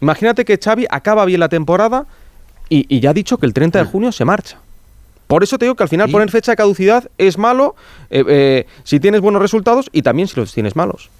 Imagínate 0.00 0.44
que 0.44 0.58
Xavi 0.62 0.86
acaba 0.90 1.24
bien 1.24 1.40
la 1.40 1.48
temporada 1.48 2.06
y, 2.68 2.86
y 2.94 3.00
ya 3.00 3.10
ha 3.10 3.14
dicho 3.14 3.38
que 3.38 3.46
el 3.46 3.52
30 3.54 3.78
de 3.80 3.84
junio 3.86 4.12
se 4.12 4.24
marcha. 4.24 4.58
Por 5.26 5.42
eso 5.42 5.58
te 5.58 5.64
digo 5.64 5.74
que 5.74 5.82
al 5.82 5.88
final 5.88 6.08
¿Y? 6.08 6.12
poner 6.12 6.30
fecha 6.30 6.52
de 6.52 6.56
caducidad 6.56 7.08
es 7.18 7.38
malo 7.38 7.74
eh, 8.10 8.24
eh, 8.28 8.66
si 8.84 9.00
tienes 9.00 9.20
buenos 9.20 9.40
resultados 9.42 9.88
y 9.92 10.02
también 10.02 10.28
si 10.28 10.36
los 10.38 10.52
tienes 10.52 10.76
malos. 10.76 11.10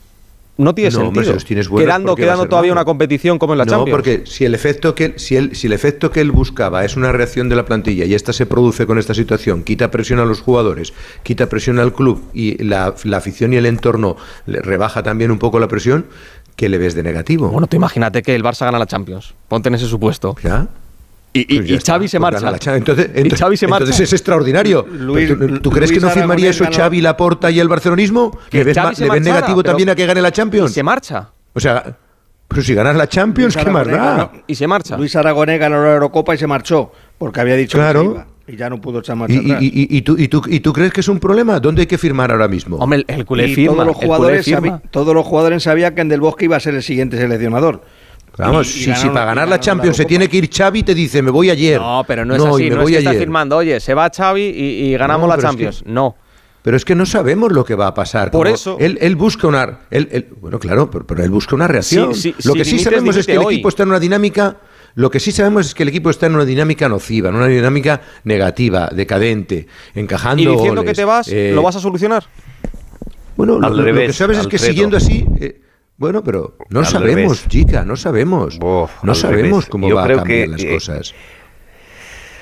No 0.57 0.73
tiene 0.73 0.91
No, 0.93 1.09
hombre, 1.09 1.25
sentido. 1.25 1.41
si 1.41 1.47
tienes 1.47 1.69
buenos, 1.69 1.85
quedando 1.89 2.13
¿por 2.13 2.17
qué 2.17 2.27
va 2.27 2.33
a 2.33 2.35
quedando 2.37 2.49
todavía 2.49 2.71
malo? 2.71 2.81
una 2.83 2.85
competición 2.85 3.41
como 3.41 3.55
en 3.55 3.59
la 3.59 3.65
no, 3.65 3.71
Champions. 3.73 3.91
porque 3.91 4.23
si 4.25 4.45
el 4.45 4.55
efecto 4.55 4.95
que 4.95 5.15
si 5.19 5.35
el, 5.35 5.57
si 5.57 5.67
el 5.67 5.73
efecto 5.73 6.13
que 6.13 6.21
él 6.21 6.31
buscaba 6.31 6.85
es 6.85 6.97
una 6.97 7.11
reacción 7.11 7.49
de 7.49 7.57
la 7.57 7.65
plantilla 7.65 8.05
y 8.05 8.15
esta 8.15 8.33
se 8.33 8.47
produce 8.47 8.87
con 8.87 8.99
esta 9.01 9.15
situación, 9.15 9.65
quita 9.65 9.91
presión 9.91 10.21
a 10.21 10.25
los 10.25 10.41
jugadores, 10.41 10.93
quita 11.25 11.49
presión 11.49 11.81
al 11.81 11.93
club 11.93 12.23
y 12.35 12.63
la, 12.63 12.95
la 13.03 13.17
afición 13.17 13.53
y 13.53 13.57
el 13.57 13.67
entorno 13.67 14.17
le 14.47 14.61
rebaja 14.63 15.03
también 15.03 15.33
un 15.33 15.41
poco 15.41 15.59
la 15.59 15.67
presión, 15.67 16.07
¿qué 16.55 16.69
le 16.69 16.79
ves 16.79 16.95
de 16.95 17.03
negativo? 17.03 17.49
Bueno, 17.49 17.67
tú 17.67 17.75
imagínate 17.77 18.23
que 18.23 18.37
el 18.37 18.45
Barça 18.45 18.65
gana 18.65 18.79
la 18.79 18.87
Champions. 18.87 19.35
Ponte 19.49 19.71
en 19.71 19.75
ese 19.75 19.87
supuesto. 19.87 20.37
¿Ya? 20.45 20.69
Y, 21.37 21.41
y- 21.41 21.59
Pues 21.59 21.71
y 21.71 21.75
está, 21.75 21.93
Xavi 21.95 22.07
se 22.09 22.21
pues 22.21 22.41
marcha. 22.43 22.71
la. 22.71 22.77
Entonces, 22.79 23.11
y 23.13 23.29
Xavi 23.31 23.57
se 23.57 23.67
marcha. 23.67 23.83
entonces 23.85 24.01
es 24.09 24.13
extraordinario. 24.13 24.87
Luis- 24.89 25.29
¿Tú, 25.37 25.59
tú 25.59 25.71
crees 25.71 25.91
Luis 25.91 26.01
que 26.01 26.07
no 26.07 26.13
firmaría 26.13 26.51
Aragonés 26.51 26.57
eso 26.57 26.65
ganó- 26.65 26.77
Xavi, 26.77 27.01
Laporta 27.01 27.51
y 27.51 27.59
el 27.61 27.69
barcelonismo? 27.69 28.39
Que 28.51 28.59
¿Le 28.59 28.65
ves, 28.65 28.75
Xavi 28.77 28.89
ma- 28.89 28.95
se 28.95 29.05
le 29.05 29.11
ves 29.11 29.23
negativo 29.23 29.57
pero- 29.63 29.71
también 29.73 29.89
a 29.91 29.95
que 29.97 30.07
gane 30.07 30.23
la 30.23 30.29
Y 30.29 30.33
Champions? 30.33 30.73
se 30.73 30.83
marcha. 30.85 31.29
O 31.53 31.59
sea, 31.61 31.97
pero 32.47 32.63
si 32.63 32.73
ganas 32.75 32.95
la 32.97 33.09
Champions, 33.09 33.55
Luis 33.57 33.65
¿qué 33.67 33.71
más 33.73 33.87
da? 33.89 34.31
Y 34.47 34.55
se 34.55 34.67
marcha. 34.69 34.97
Luis 34.97 35.17
Aragonés 35.17 35.59
ganó 35.59 35.83
la 35.85 35.95
Eurocopa 35.95 36.35
y 36.35 36.39
se 36.39 36.47
marchó 36.47 36.93
porque 37.19 37.41
había 37.41 37.57
dicho 37.57 37.79
Claro. 37.79 38.01
que 38.01 38.07
se 38.07 38.13
iba 38.15 38.27
y 38.47 38.57
ya 38.57 38.71
no 38.71 38.81
pudo 38.81 39.01
echar 39.01 39.17
marcha 39.17 39.35
¿Y, 39.35 39.39
y- 39.39 39.51
atrás. 39.51 39.63
y- 39.63 39.97
y 39.97 40.03
tú, 40.03 40.17
y, 40.19 40.29
tú, 40.29 40.43
¿Y 40.47 40.61
tú 40.61 40.73
crees 40.73 40.93
que 40.93 41.01
es 41.01 41.09
un 41.09 41.19
problema? 41.19 41.59
¿Dónde 41.59 41.81
hay 41.81 41.87
que 41.87 41.99
firmar 41.99 42.31
ahora 42.31 42.47
mismo? 42.47 42.77
Hombre, 42.77 43.05
el, 43.09 43.15
el 43.17 43.25
culé 43.25 43.49
Y 43.49 43.55
firma. 43.57 43.73
todos 43.75 43.87
los 43.87 43.95
el 43.97 44.01
culé 44.03 44.07
jugadores 44.07 44.45
firma. 44.45 44.83
todos 44.93 45.15
los 45.15 45.27
jugadores 45.27 45.63
sabían 45.65 45.95
que 45.97 46.03
en 46.03 46.09
Del 46.11 46.21
Bosque 46.21 46.45
iba 46.45 46.57
a 46.57 46.61
ser 46.61 46.75
el 46.75 46.83
siguiente 46.85 47.17
seleccionador. 47.17 47.83
Vamos, 48.37 48.75
Y- 48.77 48.81
y 48.81 48.83
si, 48.85 48.95
si 48.95 49.09
para 49.09 49.27
ganar 49.27 49.49
la 49.49 49.61
Champions 49.61 49.97
se 49.97 50.05
tiene 50.05 50.29
que 50.29 50.37
ir 50.39 50.51
Xavi, 50.53 50.83
te 50.83 50.95
dice, 50.95 51.23
me 51.23 51.31
voy 51.31 51.51
ayer. 51.51 51.81
No, 51.81 52.03
pero 52.07 52.25
no 52.25 52.35
es 52.35 52.41
y 52.43 52.47
así. 52.47 52.63
me 52.65 52.71
No 52.71 52.77
es 52.77 52.83
voy 52.83 52.93
que 52.93 52.99
está 52.99 53.13
firmando, 53.15 53.57
oye, 53.57 53.79
se 53.81 53.95
va 53.95 54.11
Xavi 54.11 54.43
y, 54.43 54.87
y 54.93 54.97
ganamos 54.97 55.23
No, 55.23 55.29
la 55.29 55.37
pero 55.37 55.47
es 55.49 55.53
Champions. 55.53 55.83
que- 55.85 55.91
No. 55.91 56.17
Pero 56.63 56.77
es 56.79 56.85
que 56.87 56.95
no 56.95 57.05
sabemos 57.05 57.53
lo 57.53 57.63
que 57.65 57.75
va 57.75 57.89
a 57.89 57.95
pasar. 57.95 58.31
Por 58.31 58.47
Como 58.47 58.55
eso- 58.55 58.77
Él, 58.81 58.97
él 59.03 59.17
busca 59.17 59.47
una. 59.47 59.81
Él, 59.91 60.09
él- 60.11 60.29
bueno, 60.41 60.59
claro, 60.59 60.91
pero, 60.91 61.07
pero 61.07 61.23
él 61.23 61.29
busca 61.31 61.55
una 61.55 61.69
reacción. 61.69 62.15
Sí, 62.15 62.35
sí, 62.39 62.49
lo 62.49 62.53
si 62.55 62.59
que 62.59 62.65
sí 62.65 62.71
dimites, 62.73 62.85
sabemos 62.93 63.17
es 63.17 63.27
que 63.27 63.33
el 63.33 63.39
hoy. 63.39 63.55
equipo 63.55 63.69
está 63.69 63.83
en 63.83 63.91
una 63.91 64.01
dinámica. 64.01 64.57
Lo 64.95 65.11
que 65.11 65.21
sí 65.21 65.31
sabemos 65.31 65.67
es 65.67 65.75
que 65.75 65.83
el 65.83 65.91
equipo 65.91 66.09
está 66.09 66.25
en 66.27 66.35
una 66.37 66.45
dinámica 66.47 66.89
nociva, 66.89 67.29
en 67.29 67.35
una 67.35 67.49
dinámica 67.49 68.01
negativa, 68.25 68.89
decadente, 68.95 69.67
encajando. 69.95 70.43
Y 70.43 70.47
diciendo 70.47 70.81
goles, 70.81 70.91
que 70.91 70.95
te 70.95 71.05
vas, 71.05 71.29
eh, 71.29 71.53
¿lo 71.55 71.63
vas 71.63 71.77
a 71.77 71.81
solucionar? 71.81 72.25
Bueno, 73.37 73.59
lo, 73.59 73.67
Al 73.67 73.73
lo- 73.73 73.79
lo 73.81 73.85
que 73.85 73.93
revés, 73.93 74.17
sabes 74.17 74.39
es 74.39 74.47
que 74.47 74.59
siguiendo 74.59 74.97
así. 74.97 75.27
eh, 75.41 75.61
bueno, 75.97 76.23
pero 76.25 76.57
no 76.71 76.81
Al 76.81 76.87
sabemos, 76.87 77.39
revés. 77.43 77.49
chica, 77.49 77.85
no 77.85 77.97
sabemos. 77.97 78.59
Bof, 78.59 78.91
no 79.03 79.15
sabemos 79.15 79.51
revés. 79.51 79.67
cómo 79.71 79.89
Yo 79.89 79.97
va 79.97 80.03
a 80.03 80.07
creo 80.07 80.19
cambiar 80.19 80.41
que, 80.41 80.47
las 80.49 80.63
eh, 80.63 80.75
cosas. 80.75 81.15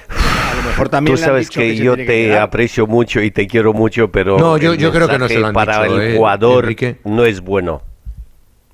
A 0.09 0.55
lo 0.57 0.63
mejor 0.63 0.89
también 0.89 1.17
Tú 1.17 1.23
sabes 1.23 1.49
que, 1.51 1.71
se 1.71 1.77
yo 1.77 1.97
que 1.97 2.05
te 2.05 2.25
quedar. 2.27 2.43
aprecio 2.43 2.87
mucho 2.87 3.21
y 3.23 3.31
te 3.31 3.47
quiero 3.47 3.73
mucho, 3.73 4.11
pero 4.13 4.39
No, 4.39 4.57
yo- 4.59 4.73
el 4.73 4.79
yo 4.79 4.93
creo 4.93 5.09
que 5.09 5.19
no 5.19 5.29
se 5.29 5.39
lo 5.39 5.47
han 5.49 5.55
para 5.55 5.83
dicho, 5.85 6.01
el 6.01 6.13
eh, 6.13 6.17
jugador 6.17 6.65
Enrique. 6.65 6.99
no 7.05 7.25
es 7.25 7.41
bueno. 7.41 7.83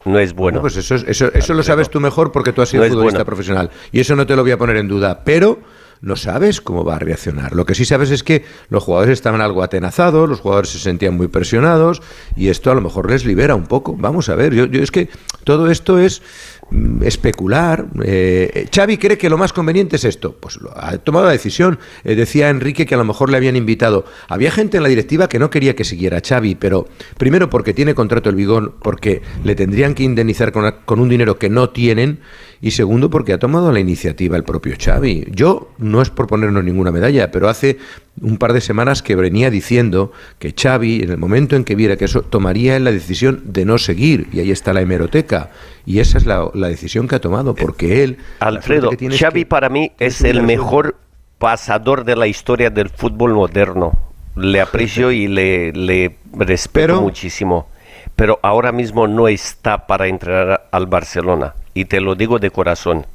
No 0.04 0.18
es 0.18 0.32
bueno. 0.32 0.60
Pues 0.60 0.76
eso, 0.76 0.94
es- 0.94 1.04
eso, 1.04 1.30
eso 1.32 1.54
lo 1.54 1.62
sabes 1.62 1.90
tú 1.90 2.00
mejor 2.00 2.32
porque 2.32 2.52
tú 2.52 2.62
has 2.62 2.68
sido 2.68 2.82
No 2.84 2.88
futbolista 2.90 3.18
bueno. 3.18 3.26
profesional. 3.26 3.70
Y 3.92 4.00
eso 4.00 4.16
no 4.16 4.26
te 4.26 4.34
lo 4.36 4.42
voy 4.42 4.52
a 4.52 4.58
poner 4.58 4.76
en 4.76 4.88
duda. 4.88 5.22
Pero 5.24 5.60
no 6.00 6.16
sabes 6.16 6.60
cómo 6.60 6.84
va 6.84 6.96
a 6.96 6.98
reaccionar. 6.98 7.54
Lo 7.54 7.66
que 7.66 7.74
sí 7.74 7.84
sabes 7.84 8.10
es 8.10 8.22
que 8.22 8.44
los 8.68 8.82
jugadores 8.82 9.14
estaban 9.14 9.40
algo 9.40 9.62
atenazados, 9.62 10.28
los 10.28 10.40
jugadores 10.40 10.70
se 10.70 10.78
sentían 10.78 11.16
muy 11.16 11.28
presionados 11.28 12.02
y 12.36 12.48
esto 12.48 12.70
a 12.70 12.74
lo 12.74 12.80
mejor 12.80 13.10
les 13.10 13.24
libera 13.24 13.54
un 13.54 13.66
poco. 13.66 13.96
Vamos 13.96 14.28
a 14.28 14.34
ver, 14.34 14.54
yo, 14.54 14.66
yo 14.66 14.82
es 14.82 14.90
que 14.90 15.08
todo 15.44 15.70
esto 15.70 15.98
es 15.98 16.22
mm, 16.70 17.02
especular. 17.02 17.86
Eh, 18.04 18.68
Xavi 18.74 18.98
cree 18.98 19.18
que 19.18 19.30
lo 19.30 19.38
más 19.38 19.52
conveniente 19.52 19.96
es 19.96 20.04
esto. 20.04 20.36
Pues 20.38 20.58
ha 20.76 20.98
tomado 20.98 21.26
la 21.26 21.32
decisión. 21.32 21.78
Eh, 22.04 22.14
decía 22.14 22.50
Enrique 22.50 22.86
que 22.86 22.94
a 22.94 22.98
lo 22.98 23.04
mejor 23.04 23.30
le 23.30 23.36
habían 23.36 23.56
invitado. 23.56 24.04
Había 24.28 24.50
gente 24.50 24.76
en 24.76 24.82
la 24.82 24.88
directiva 24.88 25.28
que 25.28 25.38
no 25.38 25.50
quería 25.50 25.74
que 25.74 25.84
siguiera 25.84 26.20
Xavi, 26.26 26.54
pero 26.54 26.86
primero 27.16 27.50
porque 27.50 27.74
tiene 27.74 27.94
contrato 27.94 28.28
el 28.28 28.36
Bigón, 28.36 28.74
porque 28.82 29.22
le 29.44 29.54
tendrían 29.54 29.94
que 29.94 30.02
indemnizar 30.02 30.52
con, 30.52 30.70
con 30.84 31.00
un 31.00 31.08
dinero 31.08 31.38
que 31.38 31.48
no 31.48 31.70
tienen 31.70 32.20
y 32.60 32.72
segundo 32.72 33.10
porque 33.10 33.32
ha 33.32 33.38
tomado 33.38 33.72
la 33.72 33.80
iniciativa 33.80 34.36
el 34.36 34.44
propio 34.44 34.76
Xavi. 34.78 35.28
Yo 35.30 35.70
no 35.78 36.02
es 36.02 36.10
por 36.10 36.26
ponernos 36.26 36.64
ninguna 36.64 36.90
medalla, 36.90 37.30
pero 37.30 37.48
hace 37.48 37.78
un 38.20 38.36
par 38.36 38.52
de 38.52 38.60
semanas 38.60 39.02
que 39.02 39.14
venía 39.14 39.50
diciendo 39.50 40.12
que 40.38 40.54
Xavi, 40.56 41.02
en 41.02 41.10
el 41.10 41.18
momento 41.18 41.56
en 41.56 41.64
que 41.64 41.74
viera 41.74 41.96
que 41.96 42.06
eso, 42.06 42.22
tomaría 42.22 42.78
la 42.80 42.90
decisión 42.90 43.42
de 43.44 43.64
no 43.64 43.78
seguir, 43.78 44.28
y 44.32 44.40
ahí 44.40 44.50
está 44.50 44.72
la 44.72 44.80
hemeroteca, 44.80 45.50
y 45.86 46.00
esa 46.00 46.18
es 46.18 46.26
la, 46.26 46.50
la 46.54 46.68
decisión 46.68 47.06
que 47.06 47.14
ha 47.14 47.20
tomado, 47.20 47.54
porque 47.54 48.02
él... 48.02 48.18
Alfredo, 48.40 48.90
Xavi 49.18 49.44
para 49.44 49.68
mí 49.68 49.92
es 49.98 50.22
el 50.22 50.42
mejor 50.42 50.96
pasador 51.38 52.04
de 52.04 52.16
la 52.16 52.26
historia 52.26 52.70
del 52.70 52.90
fútbol 52.90 53.32
moderno. 53.34 53.92
Le 54.36 54.60
aprecio 54.60 55.10
y 55.10 55.26
le, 55.26 55.72
le 55.72 56.16
respeto 56.36 57.00
muchísimo. 57.00 57.68
Pero 58.14 58.38
ahora 58.42 58.72
mismo 58.72 59.06
no 59.06 59.28
está 59.28 59.86
para 59.86 60.06
entrenar 60.08 60.68
al 60.70 60.86
Barcelona. 60.86 61.54
Y 61.78 61.84
te 61.84 62.00
lo 62.00 62.16
digo 62.16 62.40
de 62.40 62.50
corazón. 62.50 63.06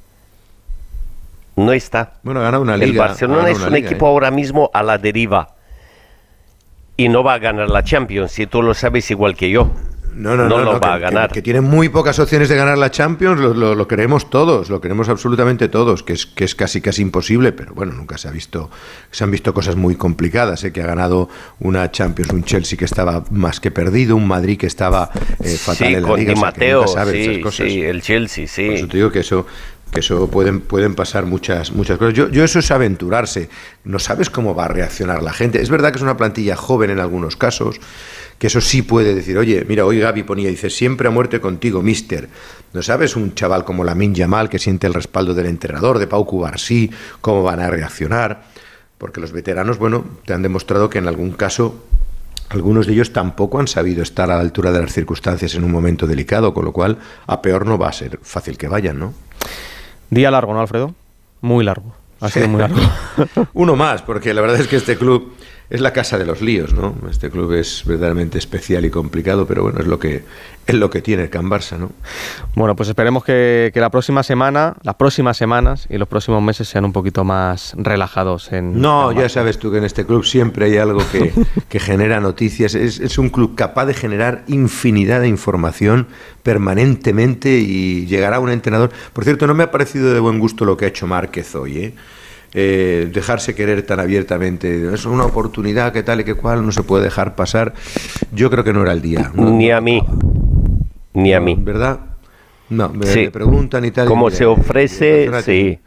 No 1.58 1.74
está. 1.74 2.14
Bueno, 2.24 2.40
ha 2.40 2.44
ganado 2.44 2.64
una 2.64 2.78
liga. 2.78 2.92
El 2.92 2.98
Barcelona 2.98 3.50
es 3.50 3.60
un 3.60 3.76
equipo 3.76 4.06
¿eh? 4.06 4.10
ahora 4.10 4.32
mismo 4.32 4.72
a 4.74 4.82
la 4.84 4.98
deriva. 4.98 5.56
Y 6.96 7.10
no 7.10 7.26
va 7.26 7.34
a 7.34 7.40
ganar 7.40 7.70
la 7.70 7.84
Champions, 7.84 8.32
si 8.32 8.48
tú 8.48 8.62
lo 8.62 8.74
sabes 8.74 9.12
igual 9.12 9.36
que 9.36 9.50
yo. 9.50 9.70
No, 10.16 10.36
no, 10.36 10.48
no, 10.48 10.64
no, 10.64 10.74
va 10.74 10.80
que, 10.80 10.88
a 10.88 10.98
ganar. 10.98 11.30
Que, 11.30 11.36
que, 11.36 11.42
tiene 11.42 11.62
muy 11.62 11.90
pocas 11.90 12.20
opciones 12.20 12.50
de 12.50 12.56
ganar 12.56 12.78
la 12.78 12.92
Champions, 12.92 13.40
lo, 13.40 13.54
lo, 13.54 13.76
lo, 13.76 13.88
queremos 13.88 14.30
todos, 14.30 14.70
lo 14.70 14.80
queremos 14.82 15.10
absolutamente 15.10 15.70
todos, 15.70 16.04
que 16.04 16.14
es, 16.14 16.26
que 16.26 16.44
es 16.44 16.56
casi 16.56 16.82
casi 16.82 17.02
imposible, 17.02 17.52
pero 17.52 17.74
bueno, 17.74 17.94
nunca 17.94 18.18
se 18.18 18.28
ha 18.28 18.32
visto, 18.32 18.70
se 19.12 19.24
han 19.24 19.32
visto 19.32 19.54
cosas 19.54 19.76
muy 19.76 19.96
complicadas, 19.96 20.64
¿eh? 20.64 20.72
que 20.72 20.82
ha 20.82 20.86
ganado 20.86 21.30
una 21.60 21.92
Champions, 21.92 22.32
un 22.32 22.44
Chelsea 22.44 22.78
que 22.78 22.86
estaba 22.86 23.24
más 23.32 23.60
que 23.60 23.72
perdido, 23.72 24.16
un 24.16 24.28
Madrid 24.28 24.58
que 24.58 24.68
estaba 24.68 25.10
eh, 25.44 25.58
fatal 25.58 25.88
sí, 25.88 25.94
en 25.94 26.02
la 26.02 26.08
con 26.08 26.20
liga, 26.20 26.34
Di 26.34 26.40
o 26.40 26.42
sea, 26.42 26.46
Mateo, 26.46 26.82
que 26.82 26.88
nunca 26.88 27.06
sí, 27.06 27.20
esas 27.20 27.44
cosas. 27.44 27.68
sí, 27.68 27.82
el 27.82 28.02
Chelsea, 28.02 28.48
sí. 28.48 28.66
Por 28.66 28.76
eso 28.76 28.88
te 28.88 28.98
digo 28.98 29.12
que 29.12 29.20
eso 29.20 29.46
que 29.94 30.02
eso 30.02 30.28
pueden, 30.30 30.60
pueden 30.60 30.96
pasar 30.96 31.26
muchas, 31.26 31.72
muchas 31.72 31.98
cosas. 31.98 32.14
Yo, 32.14 32.30
yo, 32.30 32.44
eso 32.44 32.60
es 32.60 32.72
aventurarse. 32.72 33.50
No 33.86 34.00
sabes 34.00 34.30
cómo 34.30 34.56
va 34.56 34.66
a 34.66 34.68
reaccionar 34.68 35.24
la 35.24 35.32
gente. 35.32 35.62
Es 35.62 35.70
verdad 35.70 35.92
que 35.92 35.98
es 35.98 36.02
una 36.04 36.18
plantilla 36.18 36.56
joven 36.56 36.90
en 36.90 37.00
algunos 37.00 37.38
casos, 37.38 37.80
que 38.40 38.48
eso 38.48 38.60
sí 38.60 38.82
puede 38.82 39.16
decir, 39.16 39.38
oye, 39.38 39.64
mira, 39.68 39.86
hoy 39.86 40.00
Gaby 40.00 40.24
ponía, 40.24 40.50
dice, 40.50 40.70
siempre 40.70 41.08
a 41.08 41.12
muerte 41.12 41.40
contigo, 41.40 41.82
mister. 41.82 42.28
No 42.74 42.82
sabes 42.82 43.16
un 43.16 43.36
chaval 43.36 43.64
como 43.64 43.84
Lamin 43.84 44.16
Yamal 44.16 44.50
que 44.50 44.60
siente 44.60 44.88
el 44.88 44.94
respaldo 44.94 45.34
del 45.34 45.46
entrenador, 45.46 46.00
de 46.00 46.08
Pau 46.08 46.26
Cubarsí, 46.26 46.92
cómo 47.22 47.44
van 47.44 47.60
a 47.60 47.70
reaccionar. 47.70 48.44
Porque 48.98 49.22
los 49.22 49.32
veteranos, 49.32 49.78
bueno, 49.78 50.06
te 50.26 50.34
han 50.34 50.42
demostrado 50.42 50.90
que 50.90 50.98
en 50.98 51.08
algún 51.08 51.32
caso 51.32 51.84
algunos 52.50 52.86
de 52.88 52.94
ellos 52.94 53.14
tampoco 53.14 53.60
han 53.60 53.68
sabido 53.68 54.04
estar 54.04 54.30
a 54.30 54.36
la 54.36 54.42
altura 54.42 54.72
de 54.72 54.82
las 54.82 54.94
circunstancias 54.94 55.56
en 55.56 55.64
un 55.64 55.72
momento 55.72 56.08
delicado, 56.08 56.54
con 56.54 56.66
lo 56.66 56.72
cual 56.72 57.00
a 57.26 57.42
peor 57.42 57.66
no 57.66 57.78
va 57.78 57.90
a 57.90 57.94
ser 57.94 58.20
fácil 58.22 58.58
que 58.58 58.68
vayan, 58.68 59.00
¿no? 59.00 59.14
Día 60.14 60.32
largo, 60.32 60.54
¿no, 60.54 60.62
Alfredo? 60.62 60.94
Muy 61.42 61.64
largo. 61.64 61.94
Ha 62.22 62.30
sido 62.30 62.48
muy 62.48 62.60
largo. 62.62 62.80
Uno 63.54 63.76
más, 63.76 64.02
porque 64.02 64.34
la 64.34 64.42
verdad 64.42 64.60
es 64.60 64.68
que 64.68 64.78
este 64.78 64.98
club 64.98 65.34
es 65.74 65.82
la 65.82 65.92
casa 65.92 66.20
de 66.20 66.26
los 66.26 66.44
líos, 66.44 66.72
¿no? 66.72 66.94
Este 67.10 67.32
club 67.32 67.52
es 67.54 67.84
verdaderamente 67.84 68.38
especial 68.38 68.86
y 68.86 68.92
complicado, 68.92 69.48
pero 69.48 69.64
bueno, 69.64 69.80
es 69.80 69.88
lo 69.88 69.98
que 69.98 70.24
es 70.68 70.76
lo 70.76 70.92
que 70.92 71.02
tiene 71.02 71.24
el 71.24 71.30
Can 71.32 71.50
Barça, 71.50 71.80
¿no? 71.80 71.90
Bueno, 72.54 72.76
pues 72.76 72.90
esperemos 72.90 73.24
que, 73.24 73.72
que, 73.74 73.82
la 73.82 73.90
próxima 73.90 74.22
semana, 74.22 74.76
las 74.84 74.94
próximas 74.96 75.36
semanas 75.36 75.88
y 75.90 75.98
los 75.98 76.08
próximos 76.08 76.44
meses 76.44 76.68
sean 76.68 76.86
un 76.86 76.94
poquito 76.94 77.24
más 77.24 77.74
relajados 77.76 78.52
en. 78.52 78.80
No, 78.80 79.12
ya 79.14 79.28
sabes 79.30 79.58
tú 79.58 79.72
que 79.72 79.80
en 79.80 79.84
este 79.84 80.06
club 80.06 80.24
siempre 80.24 80.66
hay 80.68 80.78
algo 80.78 81.02
que, 81.12 81.34
que 81.70 81.80
genera 81.80 82.20
noticias. 82.20 82.76
Es, 82.76 83.00
es, 83.00 83.18
un 83.18 83.30
club 83.30 83.56
capaz 83.56 83.88
de 83.88 83.96
generar 83.96 84.44
infinidad 84.46 85.22
de 85.22 85.28
información 85.28 86.06
permanentemente 86.44 87.50
y 87.50 88.06
llegará 88.06 88.40
un 88.40 88.52
entrenador. 88.52 88.92
Por 89.12 89.24
cierto, 89.24 89.48
no 89.48 89.56
me 89.56 89.64
ha 89.64 89.72
parecido 89.72 90.14
de 90.14 90.20
buen 90.20 90.38
gusto 90.38 90.66
lo 90.66 90.78
que 90.78 90.86
ha 90.86 90.90
hecho 90.90 91.08
Márquez 91.08 91.56
hoy, 91.56 91.78
¿eh? 91.80 91.94
Eh, 92.56 93.10
dejarse 93.12 93.56
querer 93.56 93.82
tan 93.84 94.00
abiertamente. 94.00 94.94
Es 94.94 95.06
una 95.06 95.26
oportunidad 95.26 95.92
que 95.92 96.04
tal 96.04 96.22
y 96.22 96.24
que 96.24 96.36
cual 96.36 96.64
no 96.66 96.72
se 96.72 96.84
puede 96.84 97.04
dejar 97.04 97.36
pasar. 97.36 97.74
Yo 98.32 98.50
creo 98.52 98.64
que 98.64 98.74
no 98.74 98.84
era 98.84 98.92
el 98.92 99.02
día. 99.02 99.32
¿no? 99.34 99.50
Ni 99.50 99.72
a 99.72 99.82
mí. 99.82 100.04
Ni 101.14 101.34
a 101.34 101.40
mí. 101.40 101.56
¿Verdad? 101.60 102.00
No, 102.70 102.90
me, 102.90 103.08
sí. 103.08 103.20
me 103.22 103.32
preguntan 103.32 103.86
y 103.86 103.92
tal. 103.92 104.08
Como 104.08 104.30
se 104.30 104.46
ofrece, 104.46 105.30
sí. 105.42 105.80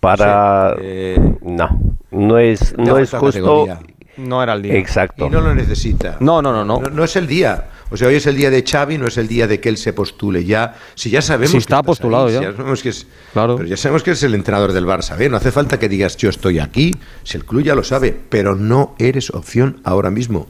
Para. 0.00 0.74
Sí, 0.76 0.80
eh, 0.82 1.36
no, 1.42 1.96
no 2.10 2.38
es, 2.38 2.76
no 2.76 2.98
es 2.98 3.10
justo. 3.10 3.26
Categoría. 3.26 3.80
No 4.16 4.42
era 4.42 4.52
el 4.52 4.62
día. 4.62 4.74
Exacto. 4.74 5.26
Y 5.26 5.30
no 5.30 5.40
lo 5.40 5.54
necesita. 5.54 6.18
No, 6.20 6.40
no, 6.40 6.52
no, 6.52 6.64
no. 6.64 6.80
No, 6.80 6.90
no 6.90 7.04
es 7.04 7.16
el 7.16 7.26
día. 7.26 7.64
O 7.94 7.96
sea, 7.96 8.08
hoy 8.08 8.16
es 8.16 8.26
el 8.26 8.34
día 8.34 8.50
de 8.50 8.64
Xavi, 8.68 8.98
no 8.98 9.06
es 9.06 9.16
el 9.18 9.28
día 9.28 9.46
de 9.46 9.60
que 9.60 9.68
él 9.68 9.76
se 9.76 9.92
postule. 9.92 10.44
Ya, 10.44 10.74
si 10.96 11.10
ya 11.10 11.22
sabemos 11.22 11.52
si 11.52 11.58
está 11.58 11.76
que 11.76 11.84
postulado 11.84 12.26
ahí, 12.26 12.32
ya. 12.34 12.42
ya 12.42 12.50
sabemos 12.56 12.82
que 12.82 12.88
es, 12.88 13.06
claro. 13.32 13.54
Pero 13.54 13.68
ya 13.68 13.76
sabemos 13.76 14.02
que 14.02 14.10
es 14.10 14.22
el 14.24 14.34
entrenador 14.34 14.72
del 14.72 14.84
Barça. 14.84 15.16
¿eh? 15.20 15.28
No 15.28 15.36
hace 15.36 15.52
falta 15.52 15.78
que 15.78 15.88
digas 15.88 16.16
yo 16.16 16.28
estoy 16.28 16.58
aquí, 16.58 16.90
si 17.22 17.36
el 17.36 17.44
club 17.44 17.62
ya 17.62 17.76
lo 17.76 17.84
sabe, 17.84 18.12
pero 18.28 18.56
no 18.56 18.96
eres 18.98 19.30
opción 19.30 19.80
ahora 19.84 20.10
mismo. 20.10 20.48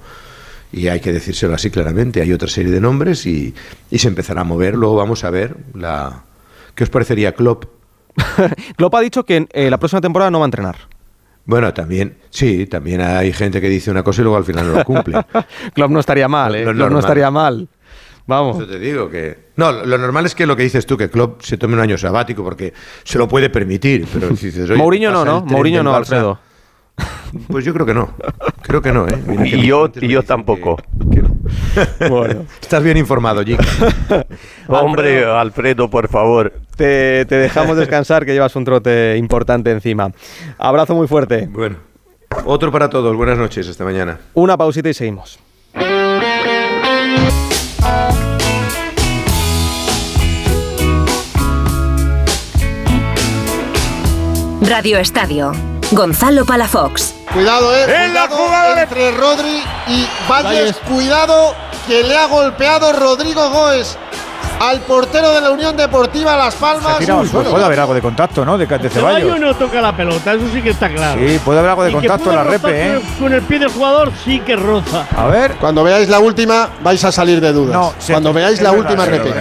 Y 0.72 0.88
hay 0.88 1.00
que 1.00 1.12
decírselo 1.12 1.54
así 1.54 1.68
claramente. 1.68 2.22
Hay 2.22 2.32
otra 2.32 2.48
serie 2.48 2.72
de 2.72 2.80
nombres 2.80 3.26
y, 3.26 3.54
y 3.90 3.98
se 3.98 4.08
empezará 4.08 4.40
a 4.40 4.44
mover. 4.44 4.74
Luego 4.74 4.96
vamos 4.96 5.22
a 5.24 5.28
ver 5.28 5.54
la. 5.74 6.24
¿Qué 6.74 6.84
os 6.84 6.88
parecería 6.88 7.32
Klopp? 7.32 7.66
Klopp 8.76 8.94
ha 8.94 9.00
dicho 9.02 9.24
que 9.24 9.46
eh, 9.52 9.68
la 9.68 9.76
próxima 9.76 10.00
temporada 10.00 10.30
no 10.30 10.38
va 10.38 10.46
a 10.46 10.48
entrenar. 10.48 10.76
Bueno, 11.46 11.74
también, 11.74 12.16
sí, 12.30 12.66
también 12.66 13.00
hay 13.02 13.32
gente 13.32 13.60
que 13.60 13.68
dice 13.68 13.90
una 13.90 14.02
cosa 14.02 14.22
y 14.22 14.24
luego 14.24 14.38
al 14.38 14.44
final 14.44 14.66
no 14.66 14.78
lo 14.78 14.84
cumple. 14.84 15.22
Klopp 15.74 15.90
no 15.90 16.00
estaría 16.00 16.26
mal, 16.28 16.54
¿eh? 16.54 16.64
Lo 16.64 16.88
no 16.88 16.98
estaría 16.98 17.30
mal. 17.30 17.68
Vamos. 18.26 18.56
Eso 18.56 18.66
te 18.66 18.78
digo 18.78 19.10
que. 19.10 19.50
No, 19.56 19.70
lo 19.70 19.98
normal 19.98 20.24
es 20.24 20.34
que 20.34 20.46
lo 20.46 20.56
que 20.56 20.62
dices 20.62 20.86
tú, 20.86 20.96
que 20.96 21.10
Klopp 21.10 21.42
se 21.42 21.58
tome 21.58 21.74
un 21.74 21.80
año 21.80 21.98
sabático 21.98 22.42
porque 22.42 22.72
se 23.02 23.18
lo 23.18 23.28
puede 23.28 23.50
permitir. 23.50 24.06
Pero 24.12 24.34
si 24.34 24.46
dices, 24.46 24.70
Mourinho 24.70 25.10
no, 25.10 25.24
¿no? 25.24 25.42
Mourinho 25.42 25.82
no, 25.82 25.92
Barça, 25.92 25.98
Alfredo. 25.98 26.38
Pues 27.48 27.64
yo 27.64 27.74
creo 27.74 27.84
que 27.84 27.94
no. 27.94 28.14
Creo 28.62 28.80
que 28.80 28.92
no, 28.92 29.06
¿eh? 29.06 29.18
Mira, 29.26 29.46
y 29.46 29.66
yo, 29.66 29.90
y 30.00 30.08
yo 30.08 30.22
tampoco. 30.22 30.76
Que, 30.76 31.16
que 31.16 31.22
no. 31.22 31.33
bueno. 32.08 32.46
Estás 32.60 32.82
bien 32.82 32.96
informado, 32.96 33.42
Jim. 33.44 33.58
Hombre, 34.68 35.18
Alfredo, 35.18 35.38
Alfredo, 35.38 35.90
por 35.90 36.08
favor. 36.08 36.52
Te, 36.76 37.24
te 37.26 37.36
dejamos 37.36 37.76
descansar, 37.76 38.24
que 38.24 38.32
llevas 38.32 38.54
un 38.56 38.64
trote 38.64 39.16
importante 39.16 39.70
encima. 39.70 40.12
Abrazo 40.58 40.94
muy 40.94 41.06
fuerte. 41.06 41.48
Bueno. 41.50 41.76
Otro 42.44 42.72
para 42.72 42.88
todos. 42.88 43.16
Buenas 43.16 43.38
noches. 43.38 43.68
Hasta 43.68 43.84
mañana. 43.84 44.18
Una 44.34 44.56
pausita 44.56 44.88
y 44.88 44.94
seguimos. 44.94 45.38
Radio 54.62 54.98
Estadio. 54.98 55.52
Gonzalo 55.92 56.44
Palafox. 56.44 57.23
Cuidado, 57.34 57.74
eh. 57.74 58.04
En 58.04 58.14
la 58.14 58.28
jugada 58.28 58.80
entre 58.80 59.10
Rodri 59.10 59.64
y 59.88 60.06
Valles. 60.28 60.76
Cuidado 60.88 61.56
que 61.88 62.04
le 62.04 62.16
ha 62.16 62.26
golpeado 62.26 62.92
Rodrigo 62.92 63.50
Goes 63.50 63.98
al 64.68 64.80
portero 64.80 65.32
de 65.32 65.40
la 65.40 65.50
Unión 65.50 65.76
Deportiva 65.76 66.36
Las 66.36 66.54
Palmas. 66.54 66.96
Se 67.04 67.10
al 67.10 67.28
suelo. 67.28 67.50
Puede 67.50 67.64
haber 67.64 67.80
algo 67.80 67.94
de 67.94 68.00
contacto, 68.00 68.44
¿no? 68.44 68.56
De, 68.56 68.66
de 68.66 68.88
Ceballos. 68.90 69.20
Ceballos 69.20 69.40
no 69.40 69.54
toca 69.54 69.80
la 69.80 69.96
pelota, 69.96 70.32
eso 70.32 70.44
sí 70.52 70.62
que 70.62 70.70
está 70.70 70.88
claro. 70.88 71.20
Sí, 71.20 71.38
puede 71.44 71.58
haber 71.58 71.70
algo 71.70 71.84
de 71.84 71.90
y 71.90 71.94
contacto 71.94 72.30
en 72.30 72.36
la 72.36 72.44
repe, 72.44 72.86
¿eh? 72.96 73.00
Con 73.18 73.32
el 73.32 73.42
pie 73.42 73.58
del 73.58 73.70
jugador 73.70 74.12
sí 74.24 74.40
que 74.40 74.56
roza. 74.56 75.06
A 75.16 75.26
ver. 75.26 75.52
Cuando 75.60 75.84
veáis 75.84 76.08
la 76.08 76.18
última, 76.18 76.68
vais 76.82 77.04
a 77.04 77.12
salir 77.12 77.40
de 77.40 77.52
dudas. 77.52 77.74
No, 77.74 77.92
Cuando 78.08 78.32
veáis 78.32 78.60
la 78.60 78.72
última 78.72 79.04
repe. 79.04 79.32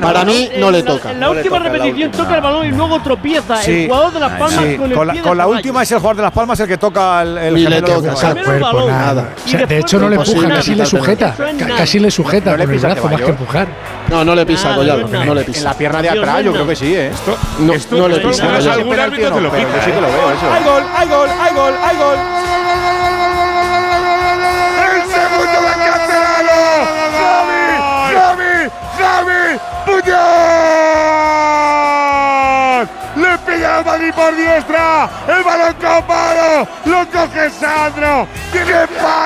Para 0.00 0.24
mí 0.24 0.50
no 0.58 0.70
le 0.70 0.82
toca. 0.82 1.10
En 1.12 1.20
la 1.20 1.30
última 1.30 1.58
repetición 1.58 2.10
toca 2.10 2.34
el 2.36 2.40
balón 2.40 2.66
y 2.66 2.70
luego 2.70 3.00
tropieza. 3.00 3.62
El 3.64 3.86
jugador 3.86 4.12
de 4.12 4.20
Las 4.20 4.32
Palmas 4.38 4.64
con 4.76 4.90
el 4.90 4.96
Con 4.96 5.06
la, 5.06 5.22
con 5.22 5.38
la 5.38 5.46
última 5.46 5.82
es 5.82 5.92
el 5.92 5.98
jugador 5.98 6.16
de 6.16 6.22
Las 6.22 6.32
Palmas 6.32 6.60
el 6.60 6.68
que 6.68 6.78
toca 6.78 7.22
el, 7.22 7.38
el 7.38 7.58
y 7.58 7.66
le 7.66 7.82
toca. 7.82 8.14
cuerpo, 8.14 8.88
nada. 8.88 9.28
de 9.68 9.78
hecho, 9.78 9.98
no 9.98 10.08
le 10.08 10.16
empuja, 10.16 10.48
casi 10.48 10.74
le 10.74 10.86
sujeta. 10.86 11.34
Casi 11.76 11.98
le 11.98 12.10
sujeta 12.10 12.56
con 12.56 12.60
el 12.60 12.78
brazo 12.78 13.08
más 13.08 13.20
que 13.20 13.30
empujar. 13.30 13.68
No, 14.14 14.24
no 14.24 14.34
le 14.36 14.46
pisa, 14.46 14.76
Collado. 14.76 15.08
No 15.08 15.34
le 15.34 15.42
pisa. 15.42 15.58
En 15.58 15.64
la 15.64 15.74
pierna 15.74 16.00
de 16.00 16.10
atrás, 16.10 16.44
yo 16.44 16.52
creo 16.52 16.68
que 16.68 16.76
sí, 16.76 16.94
¿eh? 16.94 17.08
Esto, 17.08 17.36
no, 17.58 17.72
esto, 17.72 17.96
no 17.96 18.06
le 18.06 18.20
pisa. 18.20 18.44
No, 18.44 18.72
algún 18.72 19.00
árbitro 19.00 19.32
te 19.32 19.40
lo 19.40 19.50
quita. 19.50 19.84
Sí 19.84 19.90
que 19.90 20.00
lo 20.00 20.06
veo 20.06 20.30
eso. 20.30 20.52
¡Hay 20.52 20.62
gol! 20.62 20.84
¡Hay 20.94 21.08
gol! 21.08 21.28
¡Hay 21.40 21.52
gol! 21.52 21.74
¡Hay 21.82 21.96
gol! 21.96 22.16
¡El 24.86 25.02
segundo 25.10 25.58
del 25.66 25.78
canterano! 25.90 26.58
¡Xavi! 27.18 27.64
¡Xavi! 28.14 28.54
¡Xavi! 28.98 29.42
¡Puyol! 29.84 30.44
¡Le 33.16 33.32
pilla 33.38 33.70
el 33.78 33.84
Madrid 33.84 34.12
por 34.14 34.36
diestra, 34.36 35.10
el 35.26 35.42
balón 35.42 35.74
copado, 35.74 36.68
lo 36.84 37.06
coge 37.10 37.50
Sandro. 37.50 38.28
¡Qué 38.52 38.60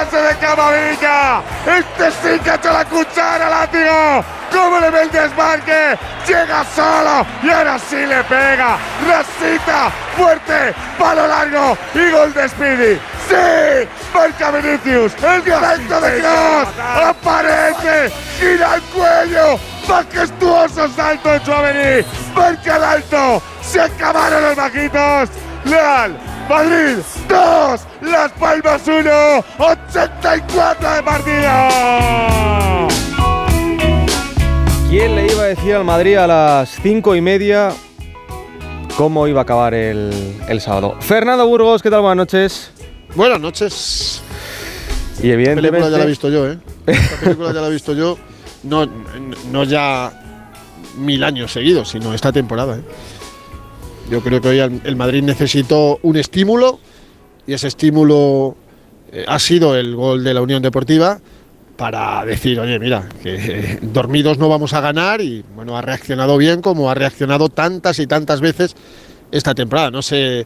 pase 0.08 0.22
de 0.22 0.36
Camavinga! 0.36 1.42
Este 1.66 2.10
sí 2.10 2.40
que 2.40 2.50
ha 2.50 2.54
hecho 2.54 2.72
la 2.72 2.84
cuchara, 2.84 3.48
látigo. 3.48 4.24
¿Cómo 4.50 4.80
le 4.80 4.90
ve 4.90 5.02
el 5.02 5.10
desmarque? 5.10 5.98
Llega 6.26 6.64
solo 6.74 7.26
y 7.42 7.50
ahora 7.50 7.78
sí 7.78 7.96
le 7.96 8.22
pega. 8.24 8.78
Rasita, 9.06 9.90
fuerte, 10.16 10.74
palo 10.98 11.26
largo 11.26 11.76
y 11.94 12.10
gol 12.10 12.32
de 12.32 12.48
Speedy. 12.48 13.00
¡Sí! 13.28 13.88
Marca 14.14 14.50
Vinicius, 14.50 15.12
el 15.22 15.44
directo 15.44 16.00
de 16.00 16.20
Cross. 16.20 16.68
Aparece, 17.08 18.10
gira 18.38 18.76
el 18.76 18.82
cuello. 18.82 19.58
Majestuoso 19.86 20.88
salto 20.94 21.32
de 21.32 21.42
Chouameni. 21.42 22.06
Marca 22.34 22.76
el 22.76 22.84
alto. 22.84 23.42
Se 23.60 23.80
acabaron 23.80 24.42
los 24.42 24.56
bajitos. 24.56 25.28
Leal, 25.64 26.16
Madrid 26.48 26.96
2, 27.28 27.80
Las 28.02 28.32
Palmas 28.32 28.82
1, 28.86 29.10
84 29.58 30.94
de 30.94 31.02
partido. 31.02 32.88
¿Quién 34.88 35.14
le 35.16 35.26
iba 35.26 35.42
a 35.42 35.46
decir 35.46 35.74
al 35.74 35.84
Madrid 35.84 36.16
a 36.16 36.26
las 36.26 36.70
cinco 36.82 37.14
y 37.14 37.20
media 37.20 37.70
cómo 38.96 39.28
iba 39.28 39.40
a 39.40 39.42
acabar 39.42 39.74
el, 39.74 40.10
el 40.48 40.60
sábado? 40.60 40.96
Fernando 41.00 41.46
Burgos, 41.46 41.82
¿qué 41.82 41.90
tal? 41.90 42.00
Buenas 42.00 42.16
noches. 42.16 42.70
Buenas 43.14 43.40
noches. 43.40 44.22
Y 45.22 45.26
Esta 45.30 45.34
evidentemente. 45.34 45.70
película 45.70 45.90
ya 45.90 45.98
la 45.98 46.04
he 46.04 46.08
visto 46.08 46.28
yo, 46.30 46.50
¿eh? 46.50 46.58
Esta 46.86 47.16
película 47.20 47.52
ya 47.52 47.60
la 47.60 47.66
he 47.68 47.70
visto 47.72 47.92
yo, 47.92 48.16
no, 48.62 48.86
no 49.50 49.64
ya 49.64 50.12
mil 50.96 51.22
años 51.24 51.52
seguidos, 51.52 51.90
sino 51.90 52.14
esta 52.14 52.32
temporada. 52.32 52.76
¿eh? 52.76 52.82
Yo 54.10 54.22
creo 54.22 54.40
que 54.40 54.48
hoy 54.48 54.58
el 54.58 54.96
Madrid 54.96 55.22
necesitó 55.22 55.98
un 56.02 56.16
estímulo 56.16 56.80
y 57.46 57.52
ese 57.52 57.68
estímulo 57.68 58.56
eh, 59.12 59.24
ha 59.26 59.38
sido 59.38 59.76
el 59.76 59.94
gol 59.94 60.24
de 60.24 60.34
la 60.34 60.42
Unión 60.42 60.62
Deportiva 60.62 61.20
para 61.76 62.24
decir, 62.24 62.58
oye, 62.58 62.78
mira, 62.78 63.08
que 63.22 63.34
eh, 63.36 63.78
dormidos 63.80 64.38
no 64.38 64.48
vamos 64.48 64.72
a 64.72 64.80
ganar 64.80 65.20
y 65.20 65.44
bueno, 65.54 65.76
ha 65.76 65.82
reaccionado 65.82 66.36
bien 66.36 66.60
como 66.60 66.90
ha 66.90 66.94
reaccionado 66.94 67.48
tantas 67.48 67.98
y 67.98 68.06
tantas 68.06 68.40
veces 68.40 68.74
esta 69.30 69.54
temporada. 69.54 69.90
No 69.90 70.02
sé 70.02 70.44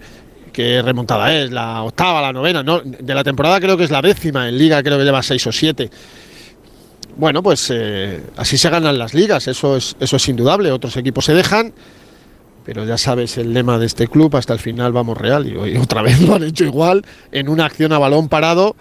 qué 0.53 0.83
remontada 0.83 1.35
es, 1.35 1.51
la 1.51 1.83
octava, 1.83 2.21
la 2.21 2.33
novena, 2.33 2.63
no, 2.63 2.81
de 2.81 3.15
la 3.15 3.25
temporada 3.25 3.61
creo 3.61 3.77
que 3.77 3.85
es 3.85 3.91
la 3.91 4.03
décima, 4.03 4.49
en 4.49 4.59
liga 4.59 4.83
creo 4.83 4.99
que 4.99 5.05
lleva 5.05 5.23
seis 5.23 5.47
o 5.47 5.53
siete. 5.53 5.91
Bueno, 7.17 7.43
pues 7.43 7.71
eh, 7.71 8.23
así 8.37 8.59
se 8.59 8.71
ganan 8.71 8.99
las 8.99 9.15
ligas, 9.15 9.49
eso 9.49 9.77
es, 9.77 9.97
eso 9.99 10.17
es 10.17 10.29
indudable. 10.29 10.71
Otros 10.71 10.97
equipos 10.97 11.25
se 11.25 11.35
dejan, 11.35 11.73
pero 12.65 12.85
ya 12.85 12.99
sabes 12.99 13.39
el 13.39 13.53
lema 13.53 13.79
de 13.79 13.87
este 13.87 14.09
club, 14.09 14.37
hasta 14.37 14.53
el 14.53 14.59
final 14.59 14.93
vamos 14.93 15.19
real. 15.19 15.47
Y 15.47 15.57
hoy 15.57 15.77
otra 15.77 16.03
vez 16.03 16.21
lo 16.21 16.35
han 16.35 16.45
hecho 16.45 16.65
igual 16.65 17.05
en 17.31 17.49
una 17.49 17.67
acción 17.67 17.93
a 17.93 17.99
balón 17.99 18.29
parado, 18.29 18.77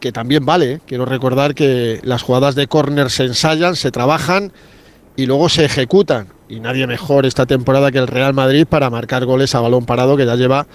que 0.00 0.12
también 0.12 0.44
vale. 0.44 0.72
¿eh? 0.72 0.80
Quiero 0.86 1.04
recordar 1.04 1.54
que 1.54 2.00
las 2.02 2.22
jugadas 2.22 2.54
de 2.54 2.66
córner 2.66 3.10
se 3.10 3.24
ensayan, 3.24 3.76
se 3.76 3.90
trabajan 3.90 4.52
y 5.16 5.26
luego 5.26 5.48
se 5.48 5.64
ejecutan. 5.64 6.28
Y 6.48 6.60
nadie 6.60 6.86
mejor 6.86 7.26
esta 7.26 7.46
temporada 7.46 7.90
que 7.90 7.98
el 7.98 8.06
Real 8.06 8.34
Madrid 8.34 8.66
para 8.68 8.90
marcar 8.90 9.24
goles 9.24 9.54
a 9.54 9.60
balón 9.60 9.86
parado, 9.86 10.16
que 10.16 10.26
ya 10.26 10.36
lleva 10.36 10.66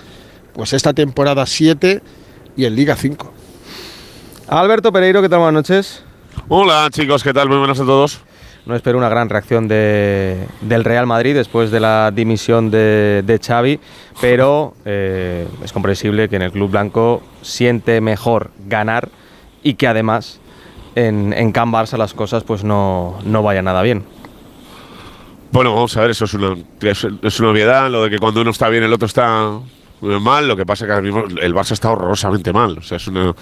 pues 0.54 0.74
esta 0.74 0.94
temporada 0.94 1.46
7 1.46 2.02
y 2.58 2.66
en 2.66 2.76
Liga 2.76 2.96
5. 2.96 3.34
Alberto 4.48 4.92
Pereiro, 4.92 5.22
¿qué 5.22 5.30
tal? 5.30 5.40
Buenas 5.40 5.70
noches. 5.70 6.04
Hola 6.48 6.90
chicos, 6.92 7.24
¿qué 7.24 7.34
tal? 7.34 7.50
Muy 7.50 7.60
buenas 7.60 7.80
a 7.80 7.86
todos. 7.86 8.22
No 8.70 8.76
espero 8.76 9.00
una 9.00 9.10
gran 9.10 9.30
reacción 9.30 9.68
de- 9.68 10.46
del 10.62 10.84
Real 10.84 11.08
Madrid 11.08 11.34
después 11.34 11.72
de 11.72 11.80
la 11.80 12.12
dimisión 12.14 12.70
de, 12.70 13.24
de 13.26 13.40
Xavi, 13.40 13.80
pero 14.22 14.76
eh, 14.86 15.48
es 15.64 15.74
comprensible 15.74 16.30
que 16.30 16.36
en 16.36 16.44
el 16.44 16.52
Club 16.52 16.70
Blanco 16.70 17.24
siente 17.42 18.00
mejor 18.00 18.52
ganar 18.68 19.10
y 19.64 19.74
que 19.74 19.88
además 19.88 20.40
en, 20.94 21.34
en 21.34 21.52
Can 21.52 21.72
Barça 21.72 21.98
las 21.98 22.14
cosas 22.14 22.44
pues 22.44 22.64
no, 22.64 23.18
no 23.26 23.42
vayan 23.42 23.66
nada 23.66 23.82
bien. 23.82 24.04
Bueno, 25.52 25.74
vamos 25.74 25.98
a 25.98 26.02
ver, 26.02 26.12
eso 26.12 26.26
es 26.26 26.36
una, 26.36 26.56
es, 26.82 27.40
una 27.40 27.50
obviedad, 27.50 27.90
lo 27.90 28.04
de 28.04 28.12
que 28.12 28.20
cuando 28.20 28.40
uno 28.40 28.52
está 28.52 28.70
bien 28.70 28.84
el 28.84 28.94
otro 28.94 29.08
está 29.08 29.52
mal, 30.00 30.48
lo 30.48 30.56
que 30.56 30.68
pasa 30.68 30.86
es 30.86 30.90
que 30.90 30.94
ahora 30.94 31.04
mismo 31.04 31.24
el 31.42 31.56
Barça 31.56 31.72
está 31.72 31.90
horrorosamente 31.90 32.54
mal, 32.54 32.78
o 32.78 32.82
sea, 32.84 32.98
es 32.98 33.08
una 33.08 33.34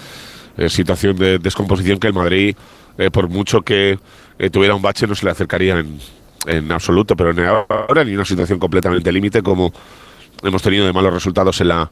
eh, 0.58 0.70
situación 0.70 1.18
de 1.18 1.38
descomposición 1.38 2.00
que 2.00 2.08
el 2.08 2.14
Madrid, 2.14 2.56
eh, 2.98 3.12
por 3.12 3.28
mucho 3.28 3.62
que 3.62 4.00
eh, 4.40 4.50
tuviera 4.50 4.76
un 4.76 4.82
bache, 4.82 5.08
no 5.08 5.16
se 5.16 5.26
le 5.26 5.32
acercaría 5.32 5.80
en, 5.80 6.00
en 6.46 6.72
absoluto, 6.72 7.16
pero 7.16 7.34
ni 7.34 7.44
ahora 7.44 8.04
ni 8.04 8.14
una 8.16 8.26
situación 8.26 8.60
completamente 8.60 9.12
límite 9.12 9.42
como 9.42 9.72
hemos 10.44 10.62
tenido 10.62 10.86
de 10.86 10.94
malos 10.94 11.14
resultados 11.14 11.60
en 11.62 11.70
la, 11.70 11.90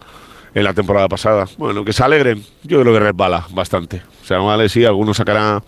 en 0.53 0.63
la 0.63 0.73
temporada 0.73 1.07
pasada. 1.07 1.45
Bueno, 1.57 1.83
que 1.83 1.93
se 1.93 2.03
alegren, 2.03 2.43
yo 2.63 2.81
creo 2.81 2.93
que 2.93 2.99
resbala 2.99 3.45
bastante. 3.51 4.01
O 4.21 4.25
sea, 4.25 4.39
vale, 4.39 4.69
sí, 4.69 4.85
algunos 4.85 5.17
sacarán 5.17 5.63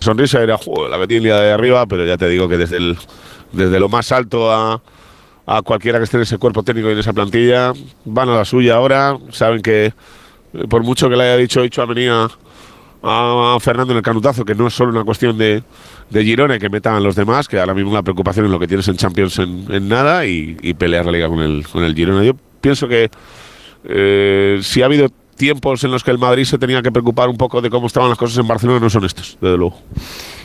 sonrisa 0.00 0.40
dirá, 0.40 0.58
"Joder, 0.58 0.90
la 0.90 0.98
metí 0.98 1.16
en 1.16 1.22
día 1.24 1.40
de 1.40 1.52
arriba, 1.52 1.86
pero 1.86 2.04
ya 2.04 2.16
te 2.16 2.28
digo 2.28 2.48
que 2.48 2.56
desde, 2.56 2.76
el, 2.76 2.98
desde 3.52 3.80
lo 3.80 3.88
más 3.88 4.12
alto 4.12 4.52
a, 4.52 4.82
a 5.46 5.62
cualquiera 5.62 5.98
que 5.98 6.04
esté 6.04 6.16
en 6.16 6.24
ese 6.24 6.38
cuerpo 6.38 6.62
técnico 6.62 6.88
y 6.88 6.92
en 6.92 6.98
esa 6.98 7.12
plantilla, 7.12 7.72
van 8.04 8.28
a 8.28 8.36
la 8.36 8.44
suya 8.44 8.76
ahora, 8.76 9.16
saben 9.30 9.62
que 9.62 9.94
por 10.68 10.82
mucho 10.82 11.08
que 11.08 11.16
le 11.16 11.24
haya 11.24 11.36
dicho 11.36 11.62
dicho 11.62 11.82
a 11.82 11.86
venía 11.86 12.28
a 13.06 13.58
Fernando 13.60 13.92
en 13.92 13.98
el 13.98 14.02
canutazo, 14.02 14.44
que 14.44 14.54
no 14.54 14.66
es 14.66 14.74
solo 14.74 14.90
una 14.90 15.04
cuestión 15.04 15.38
de, 15.38 15.62
de 16.10 16.24
Girona 16.24 16.58
que 16.58 16.68
metan 16.68 16.94
a 16.94 17.00
los 17.00 17.14
demás, 17.14 17.48
que 17.48 17.58
ahora 17.58 17.74
mismo 17.74 17.92
la 17.92 18.02
preocupación 18.02 18.46
es 18.46 18.52
lo 18.52 18.58
que 18.58 18.66
tienes 18.66 18.88
en 18.88 18.96
Champions 18.96 19.38
en, 19.38 19.88
nada 19.88 20.26
y, 20.26 20.56
y 20.62 20.74
pelear 20.74 21.06
la 21.06 21.12
liga 21.12 21.28
con 21.28 21.40
el, 21.40 21.66
con 21.66 21.84
el 21.84 21.94
Girona. 21.94 22.24
Yo 22.24 22.34
pienso 22.60 22.88
que 22.88 23.10
eh, 23.84 24.58
si 24.62 24.82
ha 24.82 24.86
habido 24.86 25.08
tiempos 25.36 25.84
en 25.84 25.90
los 25.90 26.02
que 26.02 26.10
el 26.10 26.18
Madrid 26.18 26.44
se 26.44 26.58
tenía 26.58 26.80
que 26.80 26.90
preocupar 26.90 27.28
un 27.28 27.36
poco 27.36 27.60
de 27.60 27.68
cómo 27.68 27.86
estaban 27.86 28.08
las 28.08 28.18
cosas 28.18 28.38
en 28.38 28.48
Barcelona, 28.48 28.80
no 28.80 28.88
son 28.88 29.04
estos, 29.04 29.36
desde 29.40 29.56
luego. 29.56 29.76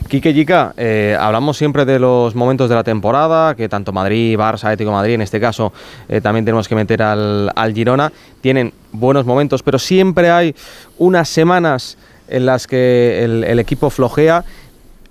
Quique 0.08 0.34
Yica, 0.34 0.74
eh, 0.76 1.16
hablamos 1.18 1.56
siempre 1.56 1.86
de 1.86 1.98
los 1.98 2.34
momentos 2.34 2.68
de 2.68 2.74
la 2.74 2.84
temporada, 2.84 3.54
que 3.54 3.68
tanto 3.70 3.92
Madrid, 3.92 4.36
Barça, 4.36 4.64
Atlético 4.64 4.90
de 4.90 4.96
Madrid, 4.96 5.14
en 5.14 5.22
este 5.22 5.40
caso 5.40 5.72
eh, 6.08 6.20
también 6.20 6.44
tenemos 6.44 6.68
que 6.68 6.74
meter 6.74 7.02
al, 7.02 7.50
al 7.56 7.72
Girona, 7.72 8.12
tienen 8.42 8.74
buenos 8.92 9.24
momentos, 9.24 9.62
pero 9.62 9.78
siempre 9.78 10.30
hay 10.30 10.54
unas 10.98 11.28
semanas 11.28 11.96
en 12.32 12.46
las 12.46 12.66
que 12.66 13.22
el, 13.22 13.58
equipo 13.58 13.90
flojea. 13.90 14.44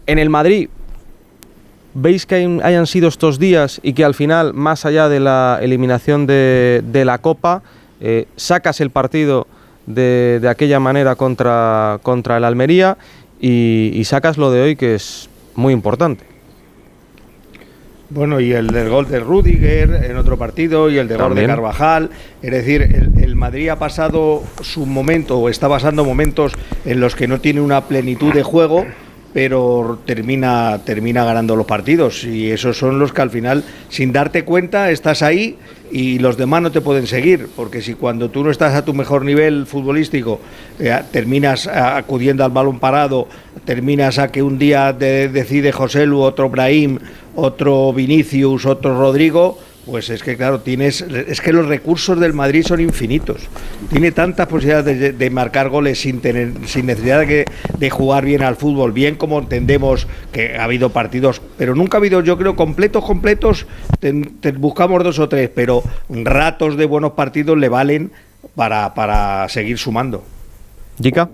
En 0.07 0.19
el 0.19 0.29
Madrid, 0.29 0.69
¿veis 1.93 2.25
que 2.25 2.35
hay- 2.35 2.59
hayan 2.63 2.87
sido 2.87 3.07
estos 3.07 3.39
días 3.39 3.79
y 3.83 3.93
que 3.93 4.03
al 4.03 4.15
final, 4.15 4.53
más 4.53 4.85
allá 4.85 5.07
de 5.07 5.19
la 5.19 5.59
eliminación 5.61 6.27
de, 6.27 7.03
la 7.05 7.19
Copa, 7.19 7.61
eh, 8.01 8.27
sacas 8.35 8.81
el 8.81 8.89
partido 8.89 9.47
de, 9.85 10.41
aquella 10.49 10.79
manera 10.79 11.15
contra, 11.15 11.99
el 12.03 12.43
Almería 12.43 12.97
y 13.39 14.01
sacas 14.05 14.37
lo 14.37 14.51
de 14.51 14.61
hoy 14.61 14.75
que 14.75 14.95
es 14.95 15.29
muy 15.55 15.73
importante? 15.73 16.30
Bueno, 18.13 18.41
y 18.41 18.51
el 18.51 18.67
del 18.67 18.89
gol 18.89 19.07
de 19.07 19.21
Rudiger 19.21 20.03
en 20.09 20.17
otro 20.17 20.37
partido 20.37 20.89
y 20.89 20.97
el 20.97 21.07
del 21.07 21.17
gol 21.17 21.33
de. 21.33 21.47
Carvajal. 21.47 22.09
Es 22.41 22.51
decir, 22.51 22.81
el, 22.81 23.23
el 23.23 23.37
Madrid 23.37 23.69
ha 23.69 23.79
pasado 23.79 24.43
su 24.61 24.85
momento 24.85 25.39
o 25.39 25.47
está 25.47 25.69
pasando 25.69 26.03
momentos 26.03 26.51
en 26.83 26.99
los 26.99 27.15
que 27.15 27.29
no 27.29 27.39
tiene 27.39 27.61
una 27.61 27.87
plenitud 27.87 28.33
de 28.33 28.43
juego, 28.43 28.85
pero 29.33 29.99
termina, 30.05 30.79
termina 30.85 31.23
ganando 31.23 31.55
los 31.55 31.65
partidos. 31.65 32.23
Y 32.23 32.51
esos 32.51 32.77
son 32.77 32.99
los 32.99 33.13
que 33.13 33.21
al 33.21 33.29
final, 33.29 33.63
sin 33.89 34.11
darte 34.11 34.43
cuenta, 34.43 34.91
estás 34.91 35.21
ahí 35.21 35.57
y 35.91 36.19
los 36.19 36.37
demás 36.37 36.61
no 36.61 36.71
te 36.71 36.81
pueden 36.81 37.07
seguir. 37.07 37.47
Porque 37.55 37.81
si 37.81 37.93
cuando 37.93 38.29
tú 38.29 38.43
no 38.43 38.51
estás 38.51 38.73
a 38.75 38.83
tu 38.85 38.93
mejor 38.93 39.23
nivel 39.25 39.65
futbolístico, 39.65 40.39
eh, 40.79 40.97
terminas 41.11 41.67
ah, 41.67 41.97
acudiendo 41.97 42.43
al 42.43 42.51
balón 42.51 42.79
parado, 42.79 43.27
terminas 43.65 44.19
a 44.19 44.31
que 44.31 44.41
un 44.43 44.57
día 44.59 44.93
de- 44.93 45.29
decide 45.29 45.71
José 45.71 46.05
Lu, 46.05 46.21
otro 46.21 46.49
Brahim, 46.49 46.99
otro 47.35 47.93
Vinicius, 47.93 48.65
otro 48.65 48.97
Rodrigo, 48.99 49.57
pues 49.85 50.09
es 50.11 50.21
que 50.23 50.37
claro, 50.37 50.59
tienes 50.61 51.01
es 51.01 51.41
que 51.41 51.51
los 51.51 51.65
recursos 51.67 52.19
del 52.19 52.33
Madrid 52.33 52.63
son 52.65 52.79
infinitos. 52.81 53.41
Tiene 53.89 54.11
tantas 54.11 54.47
posibilidades 54.47 54.99
de, 54.99 55.11
de 55.13 55.29
marcar 55.29 55.69
goles 55.69 55.99
sin 56.01 56.21
tener 56.21 56.51
sin 56.67 56.85
necesidad 56.85 57.19
de, 57.21 57.27
que- 57.27 57.45
de 57.77 57.89
jugar 57.89 58.23
bien 58.25 58.43
al 58.43 58.55
fútbol, 58.55 58.91
bien 58.91 59.15
como 59.15 59.39
entendemos 59.39 60.07
que 60.31 60.55
ha 60.57 60.65
habido 60.65 60.91
partidos, 60.91 61.41
pero 61.57 61.73
nunca 61.75 61.97
ha 61.97 61.99
habido, 61.99 62.21
yo 62.21 62.37
creo, 62.37 62.55
completos, 62.55 63.03
completos, 63.03 63.65
te- 63.99 64.13
te 64.39 64.51
buscamos 64.51 65.03
dos 65.03 65.17
o 65.19 65.27
tres, 65.27 65.49
pero 65.53 65.83
ratos 66.09 66.77
de 66.77 66.85
buenos 66.85 67.13
partidos 67.13 67.57
le 67.57 67.67
valen 67.69 68.11
para, 68.55 68.93
para 68.93 69.49
seguir 69.49 69.77
sumando. 69.79 70.23
¿Jica? 71.01 71.29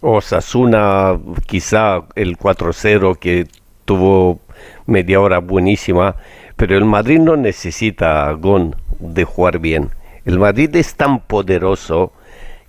Osasuna, 0.00 1.18
quizá 1.46 2.02
el 2.14 2.38
4-0 2.38 3.18
que 3.18 3.46
tuvo 3.84 4.40
media 4.86 5.20
hora 5.20 5.38
buenísima, 5.38 6.16
pero 6.58 6.76
el 6.76 6.84
Madrid 6.84 7.20
no 7.20 7.36
necesita 7.36 8.28
a 8.28 8.32
Gon 8.32 8.74
de 8.98 9.22
jugar 9.22 9.60
bien. 9.60 9.90
El 10.24 10.40
Madrid 10.40 10.74
es 10.74 10.96
tan 10.96 11.20
poderoso 11.20 12.12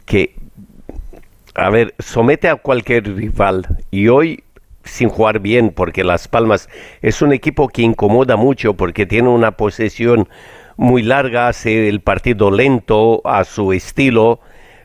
que, 0.05 0.35
a 1.55 1.71
ver, 1.71 1.95
somete 1.97 2.49
a 2.49 2.55
cualquier 2.55 3.15
rival 3.15 3.67
y 3.89 4.07
hoy 4.07 4.43
sin 4.83 5.09
jugar 5.09 5.39
bien, 5.39 5.71
porque 5.71 6.03
Las 6.03 6.27
Palmas 6.27 6.69
es 7.01 7.23
un 7.23 7.33
equipo 7.33 7.67
que 7.67 7.81
incomoda 7.81 8.35
mucho 8.35 8.75
porque 8.75 9.07
tiene 9.07 9.29
una 9.29 9.51
posesión 9.53 10.29
muy 10.77 11.01
larga, 11.01 11.47
hace 11.47 11.89
el 11.89 12.01
partido 12.01 12.51
lento 12.51 13.21
a 13.25 13.43
su 13.43 13.73
estilo, 13.73 14.39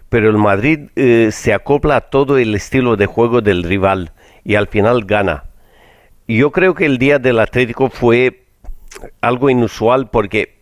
pero 0.08 0.30
el 0.30 0.38
Madrid 0.38 0.88
eh, 0.96 1.28
se 1.30 1.52
acopla 1.52 1.96
a 1.96 2.00
todo 2.00 2.38
el 2.38 2.54
estilo 2.54 2.96
de 2.96 3.04
juego 3.04 3.42
del 3.42 3.64
rival 3.64 4.12
y 4.44 4.54
al 4.54 4.66
final 4.66 5.04
gana. 5.04 5.44
Yo 6.26 6.52
creo 6.52 6.74
que 6.74 6.86
el 6.86 6.96
día 6.96 7.18
del 7.18 7.38
Atlético 7.38 7.90
fue 7.90 8.43
algo 9.20 9.50
inusual 9.50 10.08
porque 10.10 10.56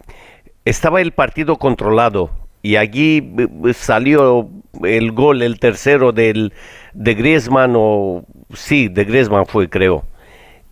estaba 0.65 1.01
el 1.01 1.13
partido 1.13 1.57
controlado 1.57 2.31
y 2.63 2.77
allí 2.77 3.35
eh, 3.39 3.75
salió 3.75 4.49
el 4.85 5.13
gol, 5.13 5.43
el 5.43 5.59
tercero 5.59 6.13
del, 6.13 6.53
de 6.95 7.15
Griezmann, 7.15 7.75
o 7.77 8.25
sí, 8.55 8.89
de 8.89 9.05
Griezmann 9.05 9.47
fue, 9.47 9.69
creo. 9.69 10.05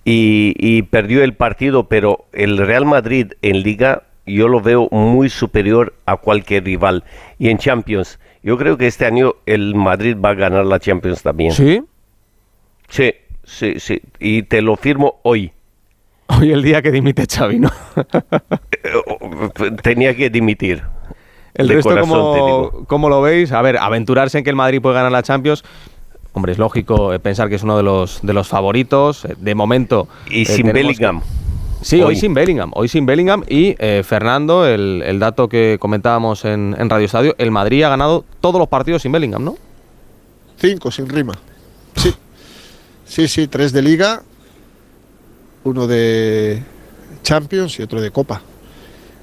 Y, 0.05 0.55
y 0.59 0.83
perdió 0.83 1.23
el 1.23 1.35
partido, 1.35 1.89
pero 1.89 2.27
el 2.33 2.59
Real 2.59 2.87
Madrid 2.87 3.33
en 3.43 3.63
Liga 3.63 4.05
yo 4.25 4.49
lo 4.49 4.61
veo 4.61 4.89
muy 4.91 5.29
superior 5.29 5.95
a 6.07 6.17
cualquier 6.17 6.65
rival. 6.65 7.05
Y 7.39 7.49
en 7.49 7.59
Champions, 7.59 8.19
yo 8.43 8.57
creo 8.57 8.79
que 8.79 8.87
este 8.87 9.05
año 9.05 9.35
el 9.47 9.75
Madrid 9.75 10.17
va 10.17 10.31
a 10.31 10.35
ganar 10.35 10.65
la 10.65 10.79
Champions 10.79 11.23
también. 11.23 11.53
¿Sí? 11.53 11.83
Sí, 12.89 13.15
sí, 13.45 13.75
sí. 13.79 14.01
Y 14.19 14.45
te 14.45 14.63
lo 14.63 14.77
firmo 14.77 15.21
hoy. 15.23 15.53
Hoy 16.39 16.53
el 16.53 16.63
día 16.63 16.81
que 16.83 16.91
dimite 16.93 17.27
Xavi, 17.27 17.59
¿no? 17.59 17.71
Tenía 19.83 20.15
que 20.17 20.31
dimitir. 20.31 20.83
El 21.55 21.69
De 21.69 21.75
resto, 21.75 21.91
corazón 21.91 22.71
te 22.81 22.87
¿cómo, 22.87 23.09
lo 23.09 23.21
veis? 23.23 23.53
A 23.53 23.61
ver, 23.63 23.77
aventurarse 23.79 24.39
en 24.39 24.45
que 24.45 24.51
el 24.51 24.57
Madrid 24.57 24.81
puede 24.81 24.95
ganar 24.95 25.13
la 25.13 25.23
Champions. 25.23 25.65
Hombre, 26.33 26.53
es 26.53 26.59
lógico 26.59 27.13
eh, 27.13 27.19
pensar 27.19 27.49
que 27.49 27.57
es 27.57 27.63
uno 27.65 27.77
de 27.77 27.83
los, 27.83 28.21
de 28.23 28.33
los 28.33 28.49
favoritos. 28.49 29.25
Eh, 29.25 29.35
De 29.39 29.55
momento. 29.55 30.09
Y 30.31 30.43
eh, 30.43 30.45
sin 30.45 30.73
Bellingham. 30.73 31.21
que- 31.21 31.27
Sí, 31.83 31.97
hoy. 31.97 32.09
Hoy. 32.09 32.17
sin 32.17 32.35
Bellingham. 32.35 32.71
Hoy 32.75 32.89
sin 32.89 33.07
Bellingham. 33.07 33.43
Y 33.49 33.75
eh, 33.79 34.03
Fernando, 34.05 34.67
el, 34.67 35.03
el 35.05 35.19
dato 35.19 35.49
que 35.49 35.79
comentábamos 35.81 36.45
en, 36.45 36.77
en 36.79 36.91
Radio 36.91 37.07
Estadio, 37.07 37.35
el 37.39 37.51
Madrid 37.51 37.83
ha 37.85 37.89
ganado 37.89 38.25
todos 38.41 38.59
los 38.61 38.69
partidos 38.69 39.03
sin 39.03 39.11
Bellingham, 39.13 39.43
¿no? 39.45 39.57
Cinco 40.59 40.91
sin 40.91 41.09
rima. 41.09 41.33
Sí. 41.97 42.15
Sí, 43.07 43.27
sí, 43.29 43.49
tres 43.49 43.73
de 43.73 43.83
liga, 43.83 44.23
uno 45.65 45.87
de 45.87 46.63
Champions 47.23 47.79
y 47.79 47.83
otro 47.83 48.01
de 48.01 48.11
Copa. 48.11 48.43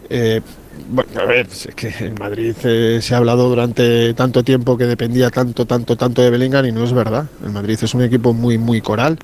Eh, 0.10 0.42
bueno, 0.90 1.10
a 1.20 1.26
ver, 1.26 1.48
es 1.48 1.68
que 1.76 1.94
en 2.00 2.16
Madrid 2.16 2.56
eh, 2.64 3.00
se 3.02 3.14
ha 3.14 3.18
hablado 3.18 3.50
durante 3.50 4.14
tanto 4.14 4.44
tiempo 4.44 4.78
que 4.78 4.86
dependía 4.86 5.30
tanto, 5.30 5.66
tanto, 5.66 5.96
tanto 5.96 6.22
de 6.22 6.30
Bellingham 6.30 6.66
y 6.66 6.72
no 6.72 6.84
es 6.84 6.94
verdad. 6.94 7.28
El 7.44 7.52
Madrid 7.52 7.78
es 7.82 7.94
un 7.94 8.04
equipo 8.04 8.34
muy, 8.34 8.58
muy 8.58 8.82
coral. 8.82 9.18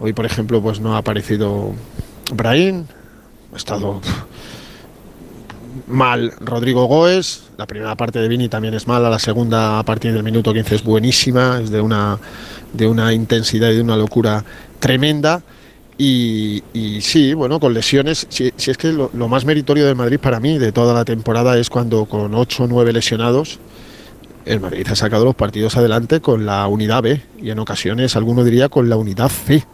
Hoy, 0.00 0.12
por 0.12 0.26
ejemplo, 0.26 0.60
pues 0.60 0.80
no 0.80 0.94
ha 0.94 0.98
aparecido 0.98 1.72
Brahim, 2.34 2.86
ha 3.52 3.56
estado 3.56 4.00
mal 5.86 6.32
Rodrigo 6.40 6.86
Goes, 6.86 7.50
la 7.56 7.66
primera 7.66 7.94
parte 7.96 8.18
de 8.18 8.28
Vini 8.28 8.48
también 8.48 8.74
es 8.74 8.86
mala, 8.86 9.10
la 9.10 9.18
segunda 9.18 9.78
a 9.78 9.82
partir 9.84 10.12
del 10.12 10.22
minuto 10.22 10.52
15 10.52 10.76
es 10.76 10.84
buenísima, 10.84 11.60
es 11.62 11.70
de 11.70 11.80
una, 11.80 12.18
de 12.72 12.86
una 12.86 13.12
intensidad 13.12 13.70
y 13.70 13.76
de 13.76 13.82
una 13.82 13.96
locura 13.96 14.44
tremenda. 14.80 15.42
Y, 16.04 16.64
y 16.72 17.00
sí, 17.00 17.32
bueno, 17.32 17.60
con 17.60 17.72
lesiones, 17.74 18.26
si, 18.28 18.52
si 18.56 18.72
es 18.72 18.76
que 18.76 18.90
lo, 18.90 19.08
lo 19.14 19.28
más 19.28 19.44
meritorio 19.44 19.86
del 19.86 19.94
Madrid 19.94 20.18
para 20.18 20.40
mí 20.40 20.58
de 20.58 20.72
toda 20.72 20.92
la 20.94 21.04
temporada 21.04 21.56
es 21.56 21.70
cuando 21.70 22.06
con 22.06 22.34
8 22.34 22.64
o 22.64 22.66
9 22.66 22.92
lesionados 22.92 23.60
el 24.44 24.58
Madrid 24.58 24.84
ha 24.90 24.96
sacado 24.96 25.24
los 25.24 25.36
partidos 25.36 25.76
adelante 25.76 26.20
con 26.20 26.44
la 26.44 26.66
unidad 26.66 27.04
B 27.04 27.22
y 27.40 27.50
en 27.50 27.60
ocasiones 27.60 28.16
alguno 28.16 28.42
diría 28.42 28.68
con 28.68 28.88
la 28.88 28.96
unidad 28.96 29.28
C. 29.28 29.64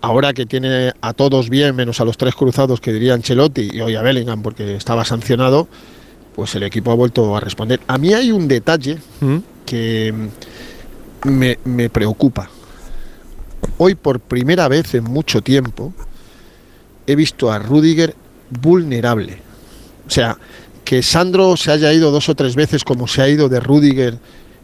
Ahora 0.00 0.32
que 0.32 0.46
tiene 0.46 0.92
a 1.00 1.12
todos 1.12 1.48
bien, 1.48 1.76
menos 1.76 2.00
a 2.00 2.04
los 2.04 2.16
tres 2.16 2.34
cruzados 2.34 2.80
que 2.80 2.92
diría 2.92 3.14
Ancelotti 3.14 3.70
y 3.72 3.80
hoy 3.82 3.94
a 3.94 4.02
Bellingham 4.02 4.42
porque 4.42 4.74
estaba 4.74 5.04
sancionado, 5.04 5.68
pues 6.34 6.56
el 6.56 6.64
equipo 6.64 6.90
ha 6.90 6.96
vuelto 6.96 7.36
a 7.36 7.38
responder. 7.40 7.78
A 7.86 7.98
mí 7.98 8.12
hay 8.14 8.32
un 8.32 8.48
detalle 8.48 8.98
que 9.64 10.12
mm, 10.12 11.28
me, 11.28 11.58
me 11.64 11.88
preocupa. 11.88 12.50
Hoy 13.78 13.94
por 13.94 14.20
primera 14.20 14.68
vez 14.68 14.94
en 14.94 15.04
mucho 15.04 15.42
tiempo 15.42 15.92
he 17.06 17.14
visto 17.16 17.52
a 17.52 17.58
Rudiger 17.58 18.14
vulnerable. 18.50 19.38
O 20.06 20.10
sea, 20.10 20.38
que 20.84 21.02
Sandro 21.02 21.56
se 21.56 21.72
haya 21.72 21.92
ido 21.92 22.10
dos 22.10 22.28
o 22.28 22.34
tres 22.34 22.54
veces 22.54 22.84
como 22.84 23.08
se 23.08 23.22
ha 23.22 23.28
ido 23.28 23.48
de 23.48 23.60
Rudiger, 23.60 24.18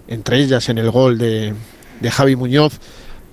entre 0.08 0.38
ellas 0.38 0.68
en 0.68 0.78
el 0.78 0.90
gol 0.90 1.18
de, 1.18 1.54
de 2.00 2.10
Javi 2.10 2.36
Muñoz, 2.36 2.78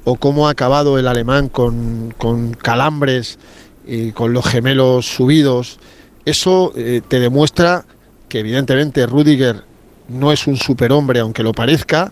o 0.04 0.16
cómo 0.16 0.48
ha 0.48 0.52
acabado 0.52 0.98
el 0.98 1.08
alemán 1.08 1.50
con, 1.50 2.14
con 2.18 2.54
calambres 2.54 3.38
y 3.86 4.12
con 4.12 4.34
los 4.34 4.46
gemelos 4.46 5.08
subidos, 5.08 5.80
eso 6.26 6.74
eh, 6.76 7.02
te 7.08 7.20
demuestra 7.20 7.86
que 8.28 8.40
evidentemente 8.40 9.06
Rudiger 9.08 9.64
no 10.08 10.32
es 10.32 10.48
un 10.48 10.58
superhombre, 10.58 11.20
aunque 11.20 11.44
lo 11.44 11.54
parezca, 11.54 12.12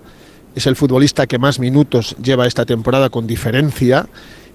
es 0.58 0.66
el 0.66 0.76
futbolista 0.76 1.28
que 1.28 1.38
más 1.38 1.60
minutos 1.60 2.16
lleva 2.22 2.48
esta 2.48 2.66
temporada 2.66 3.10
con 3.10 3.28
diferencia 3.28 4.08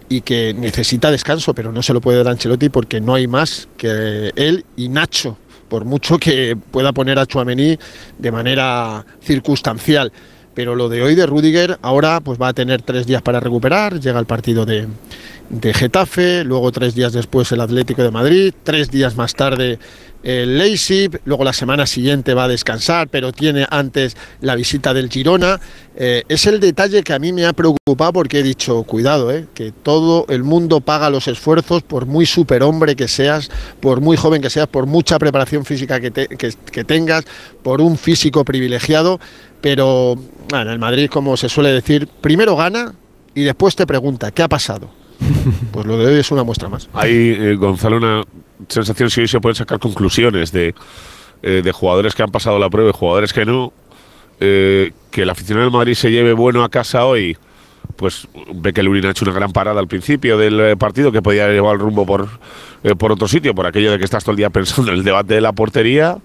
y 0.08 0.22
que 0.22 0.52
necesita 0.52 1.12
descanso, 1.12 1.54
pero 1.54 1.70
no 1.70 1.80
se 1.80 1.94
lo 1.94 2.00
puede 2.00 2.18
dar 2.18 2.28
Ancelotti 2.28 2.68
porque 2.68 3.00
no 3.00 3.14
hay 3.14 3.28
más 3.28 3.68
que 3.76 4.32
él 4.34 4.64
y 4.76 4.88
Nacho, 4.88 5.38
por 5.68 5.84
mucho 5.84 6.18
que 6.18 6.56
pueda 6.56 6.92
poner 6.92 7.20
a 7.20 7.26
Chuamení 7.26 7.78
de 8.18 8.32
manera 8.32 9.06
circunstancial. 9.22 10.12
Pero 10.54 10.74
lo 10.74 10.88
de 10.88 11.02
hoy 11.02 11.14
de 11.14 11.24
Rudiger, 11.24 11.78
ahora 11.82 12.20
pues 12.20 12.38
va 12.38 12.48
a 12.48 12.52
tener 12.52 12.82
tres 12.82 13.06
días 13.06 13.22
para 13.22 13.38
recuperar, 13.38 14.00
llega 14.00 14.18
el 14.18 14.26
partido 14.26 14.66
de, 14.66 14.88
de 15.50 15.74
Getafe, 15.74 16.44
luego 16.44 16.72
tres 16.72 16.94
días 16.94 17.12
después 17.12 17.50
el 17.52 17.60
Atlético 17.60 18.02
de 18.02 18.10
Madrid, 18.10 18.54
tres 18.64 18.90
días 18.90 19.16
más 19.16 19.34
tarde 19.34 19.78
el 20.22 20.56
Leipzig, 20.56 21.20
luego 21.24 21.42
la 21.42 21.52
semana 21.52 21.84
siguiente 21.86 22.34
va 22.34 22.44
a 22.44 22.48
descansar, 22.48 23.08
pero 23.08 23.32
tiene 23.32 23.66
antes 23.68 24.16
la 24.40 24.54
visita 24.54 24.94
del 24.94 25.10
Girona. 25.10 25.60
Eh, 25.96 26.22
es 26.28 26.46
el 26.46 26.60
detalle 26.60 27.02
que 27.02 27.12
a 27.12 27.18
mí 27.18 27.32
me 27.32 27.44
ha 27.44 27.52
preocupado 27.52 28.12
porque 28.12 28.38
he 28.38 28.42
dicho, 28.42 28.84
cuidado, 28.84 29.32
eh, 29.32 29.46
que 29.52 29.72
todo 29.72 30.26
el 30.28 30.44
mundo 30.44 30.80
paga 30.80 31.10
los 31.10 31.26
esfuerzos, 31.26 31.82
por 31.82 32.06
muy 32.06 32.26
superhombre 32.26 32.94
que 32.94 33.08
seas, 33.08 33.50
por 33.80 34.00
muy 34.00 34.16
joven 34.16 34.40
que 34.40 34.50
seas, 34.50 34.68
por 34.68 34.86
mucha 34.86 35.18
preparación 35.18 35.64
física 35.64 36.00
que, 36.00 36.12
que 36.12 36.84
tengas, 36.84 37.24
por 37.62 37.80
un 37.80 37.98
físico 37.98 38.44
privilegiado, 38.44 39.18
pero 39.60 40.16
bueno, 40.48 40.72
el 40.72 40.78
Madrid, 40.78 41.10
como 41.10 41.36
se 41.36 41.48
suele 41.48 41.70
decir, 41.70 42.08
primero 42.20 42.54
gana 42.54 42.94
y 43.34 43.42
después 43.42 43.74
te 43.74 43.86
pregunta, 43.86 44.30
¿qué 44.30 44.42
ha 44.42 44.48
pasado? 44.48 45.01
Pues 45.72 45.86
lo 45.86 45.96
de 45.96 46.06
hoy 46.06 46.20
es 46.20 46.30
una 46.30 46.44
muestra 46.44 46.68
más. 46.68 46.88
Hay, 46.92 47.36
eh, 47.38 47.54
Gonzalo, 47.56 47.96
una 47.96 48.22
sensación 48.68 49.10
si 49.10 49.20
hoy 49.22 49.28
se 49.28 49.40
pueden 49.40 49.56
sacar 49.56 49.78
conclusiones 49.78 50.52
de, 50.52 50.74
eh, 51.42 51.62
de 51.64 51.72
jugadores 51.72 52.14
que 52.14 52.22
han 52.22 52.30
pasado 52.30 52.58
la 52.58 52.70
prueba 52.70 52.90
y 52.90 52.92
jugadores 52.92 53.32
que 53.32 53.44
no. 53.44 53.72
eh, 54.40 54.92
que 55.10 55.22
el 55.22 55.30
aficionado 55.30 55.66
del 55.66 55.72
Madrid 55.72 55.94
se 55.94 56.10
lleve 56.10 56.32
bueno 56.32 56.64
a 56.64 56.68
casa 56.68 57.04
hoy. 57.04 57.36
Pues 57.96 58.26
ve 58.54 58.72
que 58.72 58.82
Lurin 58.82 59.04
ha 59.06 59.10
hecho 59.10 59.24
una 59.24 59.34
gran 59.34 59.52
parada 59.52 59.78
al 59.80 59.86
principio 59.88 60.38
del 60.38 60.76
partido 60.78 61.12
que 61.12 61.20
podía 61.20 61.48
llevar 61.48 61.74
el 61.74 61.80
rumbo 61.80 62.06
por, 62.06 62.28
por 62.96 63.12
otro 63.12 63.28
sitio, 63.28 63.54
por 63.54 63.66
aquello 63.66 63.90
de 63.92 63.98
que 63.98 64.04
estás 64.04 64.24
todo 64.24 64.30
el 64.32 64.38
día 64.38 64.50
pensando 64.50 64.90
en 64.92 64.98
el 64.98 65.04
debate 65.04 65.34
de 65.34 65.40
la 65.40 65.52
portería 65.52 66.16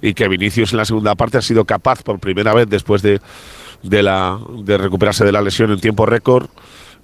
y 0.00 0.14
que 0.14 0.26
Vinicius 0.26 0.72
en 0.72 0.78
la 0.78 0.84
segunda 0.84 1.14
parte 1.14 1.38
ha 1.38 1.42
sido 1.42 1.64
capaz 1.64 2.02
por 2.02 2.18
primera 2.18 2.52
vez 2.54 2.68
después 2.68 3.02
de, 3.02 3.20
de, 3.82 4.02
la, 4.02 4.38
de 4.64 4.76
recuperarse 4.78 5.24
de 5.24 5.32
la 5.32 5.42
lesión 5.42 5.70
en 5.70 5.80
tiempo 5.80 6.06
récord 6.06 6.48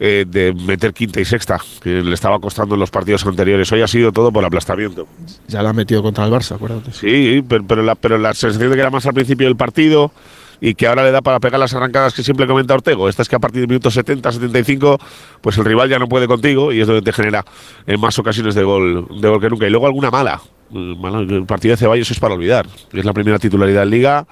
eh, 0.01 0.25
de 0.27 0.53
meter 0.53 0.93
quinta 0.95 1.21
y 1.21 1.25
sexta, 1.25 1.61
que 1.83 2.03
le 2.03 2.15
estaba 2.15 2.39
costando 2.39 2.75
en 2.75 2.81
los 2.81 2.91
partidos 2.91 3.27
anteriores. 3.27 3.71
Hoy 3.73 3.83
ha 3.83 3.89
sido 3.89 4.13
todo 4.13 4.31
por 4.31 4.45
aplastamiento. 4.45 5.07
Ya 5.49 5.63
la 5.63 5.71
ha 5.71 5.73
metido 5.73 6.03
contra 6.03 6.25
el 6.25 6.33
Barça, 6.33 6.55
acuérdate. 6.55 6.93
Sí, 6.93 7.45
pero, 7.49 7.65
pero 7.67 7.83
la, 7.83 7.95
pero 7.95 8.19
la 8.19 8.33
sensación 8.35 8.71
de 8.71 8.77
que 8.77 8.81
era 8.81 8.91
más 8.91 9.07
al 9.07 9.15
principio 9.15 9.47
del 9.47 9.57
partido 9.57 10.13
y 10.61 10.75
que 10.75 10.87
ahora 10.87 11.05
le 11.05 11.11
da 11.11 11.23
para 11.23 11.41
pegar 11.41 11.59
las 11.61 11.75
arrancadas 11.75 12.15
que 12.15 12.23
siempre 12.23 12.47
comenta 12.47 12.75
Ortego. 12.75 13.09
Esta 13.09 13.23
es 13.23 13.29
que 13.29 13.37
a 13.37 13.39
partir 13.39 13.61
de 13.61 13.67
minutos 13.67 13.95
70, 13.95 14.33
75, 14.33 14.99
pues 15.41 15.59
el 15.59 15.65
rival 15.65 15.89
ya 15.89 15.99
no 15.99 16.09
puede 16.09 16.27
contigo 16.27 16.73
y 16.73 16.81
es 16.81 16.87
donde 16.87 17.03
te 17.03 17.13
genera 17.13 17.45
en 17.87 18.01
más 18.01 18.19
ocasiones 18.19 18.55
de 18.55 18.63
gol, 18.63 19.07
de 19.21 19.29
gol 19.29 19.41
que 19.41 19.51
nunca. 19.51 19.67
Y 19.67 19.71
luego 19.71 19.87
alguna 19.87 20.11
mala. 20.11 20.41
Eh, 20.75 20.95
mala, 20.99 21.21
El 21.21 21.47
partido 21.47 21.73
de 21.73 21.77
Ceballos 21.77 22.11
es 22.11 22.21
para 22.21 22.35
olvidar. 22.35 22.67
Es 22.93 23.05
la 23.05 23.13
primera 23.13 23.39
titularidad 23.39 23.85
en 23.85 23.91
Liga 23.91 24.27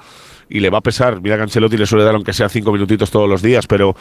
y 0.48 0.60
le 0.60 0.70
va 0.70 0.78
a 0.78 0.82
pesar. 0.82 1.20
Mira 1.20 1.36
que 1.38 1.78
le 1.78 1.86
suele 1.86 2.04
dar 2.04 2.14
aunque 2.14 2.32
sea 2.32 2.48
cinco 2.48 2.72
minutitos 2.72 3.10
todos 3.10 3.28
los 3.28 3.42
días, 3.42 3.66
pero 3.66 3.96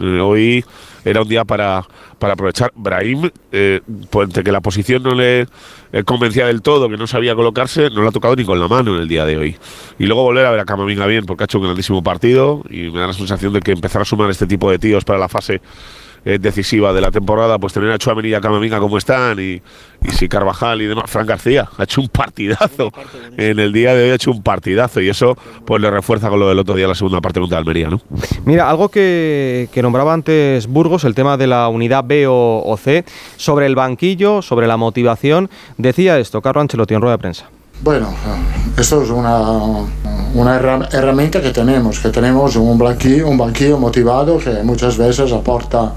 eh, 0.00 0.20
hoy 0.20 0.64
era 1.04 1.22
un 1.22 1.28
día 1.28 1.44
para, 1.44 1.84
para 2.18 2.34
aprovechar. 2.34 2.72
Brahim, 2.74 3.30
eh, 3.50 3.80
pues, 4.10 4.28
entre 4.28 4.42
que 4.42 4.52
la 4.52 4.60
posición 4.60 5.02
no 5.02 5.14
le 5.14 5.46
eh, 5.92 6.04
convencía 6.04 6.46
del 6.46 6.62
todo, 6.62 6.88
que 6.88 6.96
no 6.96 7.06
sabía 7.06 7.34
colocarse, 7.34 7.90
no 7.90 8.02
lo 8.02 8.08
ha 8.08 8.12
tocado 8.12 8.36
ni 8.36 8.44
con 8.44 8.58
la 8.58 8.68
mano 8.68 8.94
en 8.94 9.02
el 9.02 9.08
día 9.08 9.24
de 9.24 9.36
hoy. 9.36 9.56
Y 9.98 10.06
luego 10.06 10.22
volver 10.22 10.46
a 10.46 10.50
ver 10.50 10.60
a 10.60 10.64
Camavinga 10.64 11.06
bien, 11.06 11.26
porque 11.26 11.44
ha 11.44 11.46
hecho 11.46 11.58
un 11.58 11.64
grandísimo 11.64 12.02
partido 12.02 12.62
y 12.70 12.90
me 12.90 13.00
da 13.00 13.08
la 13.08 13.12
sensación 13.12 13.52
de 13.52 13.60
que 13.60 13.72
empezar 13.72 14.02
a 14.02 14.04
sumar 14.04 14.30
este 14.30 14.46
tipo 14.46 14.70
de 14.70 14.78
tíos 14.78 15.04
para 15.04 15.18
la 15.18 15.28
fase 15.28 15.60
eh, 16.24 16.38
decisiva 16.40 16.92
de 16.92 17.00
la 17.00 17.10
temporada, 17.10 17.58
pues 17.58 17.72
tener 17.72 17.90
a 17.90 17.98
Chouameni 17.98 18.28
y 18.28 18.34
a 18.34 18.40
Camavinga 18.40 18.78
como 18.78 18.98
están 18.98 19.38
y, 19.40 19.60
y 20.06 20.10
si 20.12 20.28
Carvajal 20.28 20.80
y 20.82 20.86
demás, 20.86 21.10
Fran 21.10 21.26
García 21.26 21.68
ha 21.76 21.82
hecho 21.84 22.00
un 22.00 22.08
partidazo 22.08 22.90
en 23.36 23.58
el 23.58 23.72
día 23.72 23.94
de 23.94 24.04
hoy 24.04 24.10
ha 24.10 24.14
hecho 24.14 24.30
un 24.30 24.42
partidazo 24.42 25.00
y 25.00 25.08
eso 25.08 25.36
pues 25.64 25.80
le 25.82 25.90
refuerza 25.90 26.28
con 26.28 26.38
lo 26.40 26.48
del 26.48 26.58
otro 26.58 26.74
día 26.74 26.86
la 26.86 26.94
segunda 26.94 27.20
parte 27.20 27.40
contra 27.40 27.58
Almería, 27.58 27.88
¿no? 27.88 28.00
Mira, 28.44 28.68
algo 28.70 28.88
que, 28.88 29.68
que 29.72 29.82
nombraba 29.82 30.12
antes 30.12 30.66
Burgos, 30.66 31.04
el 31.04 31.14
tema 31.14 31.36
de 31.36 31.46
la 31.46 31.68
unidad 31.68 32.04
B 32.04 32.26
o, 32.28 32.62
o 32.64 32.76
C, 32.76 33.04
sobre 33.36 33.66
el 33.66 33.74
banquillo, 33.74 34.42
sobre 34.42 34.66
la 34.66 34.76
motivación, 34.76 35.50
decía 35.78 36.18
esto 36.18 36.40
Carlo 36.40 36.60
Ancelotti 36.60 36.94
en 36.94 37.00
rueda 37.00 37.16
de 37.16 37.20
prensa. 37.20 37.46
Bueno, 37.82 38.14
esto 38.78 39.02
es 39.02 39.10
una, 39.10 39.40
una 40.34 40.56
herra- 40.56 40.88
herramienta 40.92 41.42
que 41.42 41.50
tenemos, 41.50 41.98
que 41.98 42.10
tenemos 42.10 42.54
un 42.54 42.78
banquillo, 42.78 43.26
un 43.26 43.36
banquillo 43.36 43.76
motivado 43.76 44.38
que 44.38 44.62
muchas 44.62 44.96
veces 44.96 45.32
aporta 45.32 45.92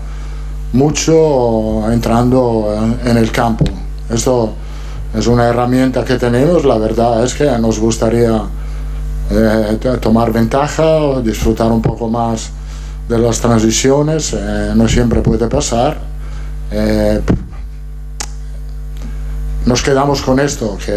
mucho 0.75 1.91
entrando 1.91 2.73
en, 3.03 3.09
en 3.09 3.17
el 3.17 3.31
campo. 3.31 3.65
Esto 4.09 4.53
es 5.17 5.27
una 5.27 5.47
herramienta 5.47 6.03
que 6.03 6.15
tenemos, 6.15 6.65
la 6.65 6.77
verdad 6.77 7.23
es 7.23 7.33
que 7.33 7.45
nos 7.57 7.79
gustaría 7.79 8.41
eh, 9.31 9.79
tomar 10.01 10.31
ventaja, 10.31 11.21
disfrutar 11.21 11.71
un 11.71 11.81
poco 11.81 12.09
más 12.09 12.51
de 13.07 13.17
las 13.17 13.39
transiciones, 13.39 14.33
eh, 14.33 14.73
no 14.75 14.87
siempre 14.87 15.21
puede 15.21 15.47
pasar. 15.47 15.97
Eh, 16.71 17.21
nos 19.65 19.81
quedamos 19.81 20.21
con 20.21 20.39
esto, 20.39 20.77
que 20.85 20.93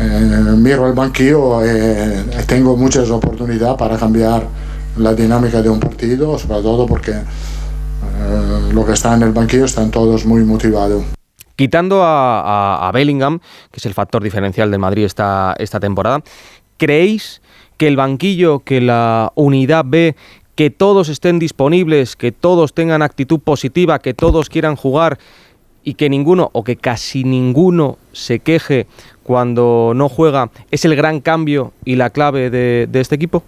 eh, 0.00 0.54
miro 0.56 0.86
el 0.86 0.92
banquillo 0.92 1.64
y 1.64 2.44
tengo 2.46 2.76
muchas 2.76 3.10
oportunidades 3.10 3.76
para 3.76 3.96
cambiar 3.96 4.46
la 4.96 5.14
dinámica 5.14 5.60
de 5.60 5.68
un 5.68 5.78
partido, 5.78 6.38
sobre 6.38 6.62
todo 6.62 6.86
porque 6.86 7.12
eh, 8.04 8.72
lo 8.72 8.84
que 8.84 8.92
está 8.92 9.14
en 9.14 9.22
el 9.22 9.32
banquillo 9.32 9.64
están 9.64 9.90
todos 9.90 10.24
muy 10.26 10.42
motivados. 10.44 11.04
Quitando 11.56 12.00
a, 12.02 12.90
Bellingham, 12.92 13.38
que 13.38 13.78
es 13.78 13.86
el 13.86 13.94
factor 13.94 14.22
diferencial 14.22 14.70
del 14.70 14.80
Madrid 14.80 15.04
esta, 15.04 15.54
esta 15.58 15.78
temporada, 15.78 16.22
¿creéis 16.76 17.42
que 17.76 17.86
el 17.86 17.96
banquillo, 17.96 18.60
que 18.60 18.80
la 18.80 19.32
unidad 19.36 19.84
B, 19.86 20.16
que 20.56 20.70
todos 20.70 21.08
estén 21.08 21.38
disponibles, 21.38 22.16
que 22.16 22.32
todos 22.32 22.74
tengan 22.74 23.02
actitud 23.02 23.40
positiva, 23.40 23.98
que 24.00 24.14
todos 24.14 24.48
quieran 24.48 24.76
jugar 24.76 25.18
y 25.84 25.94
que 25.94 26.08
ninguno 26.08 26.50
o 26.52 26.64
que 26.64 26.76
casi 26.76 27.24
ninguno 27.24 27.98
se 28.12 28.40
queje 28.40 28.86
cuando 29.22 29.92
no 29.94 30.08
juega, 30.08 30.50
es 30.70 30.84
el 30.84 30.96
gran 30.96 31.20
cambio 31.20 31.72
y 31.84 31.96
la 31.96 32.10
clave 32.10 32.50
de, 32.50 32.88
de 32.90 33.00
este 33.00 33.14
equipo? 33.14 33.42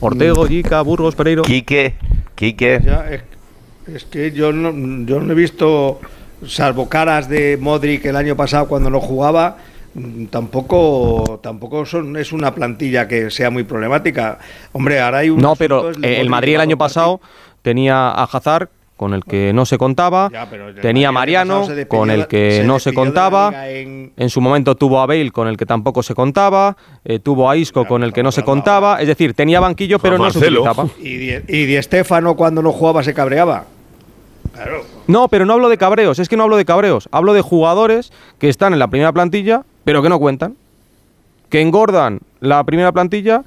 Ortego, 0.00 0.46
Yica, 0.46 0.82
Burgos, 0.82 1.14
Pereiro. 1.14 1.42
Quique, 1.42 1.94
Quique. 2.34 2.80
Ya, 2.84 3.08
es, 3.10 3.22
es 3.92 4.04
que 4.04 4.32
yo 4.32 4.52
no, 4.52 4.70
yo 5.06 5.20
no 5.20 5.32
he 5.32 5.36
visto, 5.36 6.00
salvo 6.46 6.88
caras 6.88 7.28
de 7.28 7.56
Modric 7.60 8.04
el 8.04 8.16
año 8.16 8.36
pasado 8.36 8.68
cuando 8.68 8.90
no 8.90 9.00
jugaba, 9.00 9.58
mm, 9.94 10.26
tampoco 10.26 11.40
tampoco 11.42 11.86
son, 11.86 12.16
es 12.16 12.32
una 12.32 12.54
plantilla 12.54 13.08
que 13.08 13.30
sea 13.30 13.50
muy 13.50 13.64
problemática. 13.64 14.38
Hombre, 14.72 15.00
ahora 15.00 15.18
hay 15.18 15.30
un. 15.30 15.40
No, 15.40 15.56
pero 15.56 15.90
el 15.90 16.28
Madrid 16.28 16.54
el 16.54 16.60
año 16.60 16.78
pasado 16.78 17.20
tenía 17.62 18.08
a 18.08 18.24
Hazard 18.24 18.68
con 18.96 19.12
el 19.12 19.24
que 19.24 19.52
no 19.52 19.66
se 19.66 19.76
contaba, 19.76 20.30
tenía 20.80 21.12
Mariano 21.12 21.60
despidió 21.66 21.88
con 21.88 22.10
el 22.10 22.26
que 22.26 22.58
se 22.58 22.64
no 22.64 22.78
se 22.78 22.94
contaba, 22.94 23.68
en- 23.68 24.12
en 24.16 24.30
su 24.30 24.40
momento 24.40 24.74
tuvo 24.74 25.00
a 25.00 25.06
Bale 25.06 25.30
con 25.30 25.48
el 25.48 25.56
que 25.58 25.66
tampoco 25.66 26.02
se 26.02 26.14
contaba, 26.14 26.76
eh, 27.04 27.18
tuvo 27.18 27.50
a 27.50 27.56
Isco 27.58 27.84
con 27.86 28.02
el 28.02 28.12
que 28.14 28.22
no 28.22 28.32
se 28.32 28.42
contaba, 28.42 29.00
es 29.02 29.06
decir, 29.08 29.34
tenía 29.34 29.60
banquillo 29.60 29.98
pero 29.98 30.16
no 30.16 30.30
se 30.30 30.38
utilizaba. 30.38 30.86
Y 30.98 31.16
Di, 31.18 31.34
y 31.48 31.66
Di 31.66 31.78
cuando 32.36 32.62
no 32.62 32.72
jugaba 32.72 33.02
se 33.02 33.12
cabreaba. 33.12 33.64
Claro. 34.54 34.84
No, 35.06 35.28
pero 35.28 35.44
no 35.44 35.52
hablo 35.52 35.68
de 35.68 35.76
cabreos, 35.76 36.18
es 36.18 36.28
que 36.30 36.36
no 36.38 36.44
hablo 36.44 36.56
de 36.56 36.64
cabreos, 36.64 37.08
hablo 37.12 37.34
de 37.34 37.42
jugadores 37.42 38.10
que 38.38 38.48
están 38.48 38.72
en 38.72 38.78
la 38.78 38.88
primera 38.88 39.12
plantilla 39.12 39.62
pero 39.84 40.02
que 40.02 40.08
no 40.08 40.18
cuentan, 40.18 40.56
que 41.50 41.60
engordan 41.60 42.20
la 42.40 42.64
primera 42.64 42.92
plantilla 42.92 43.42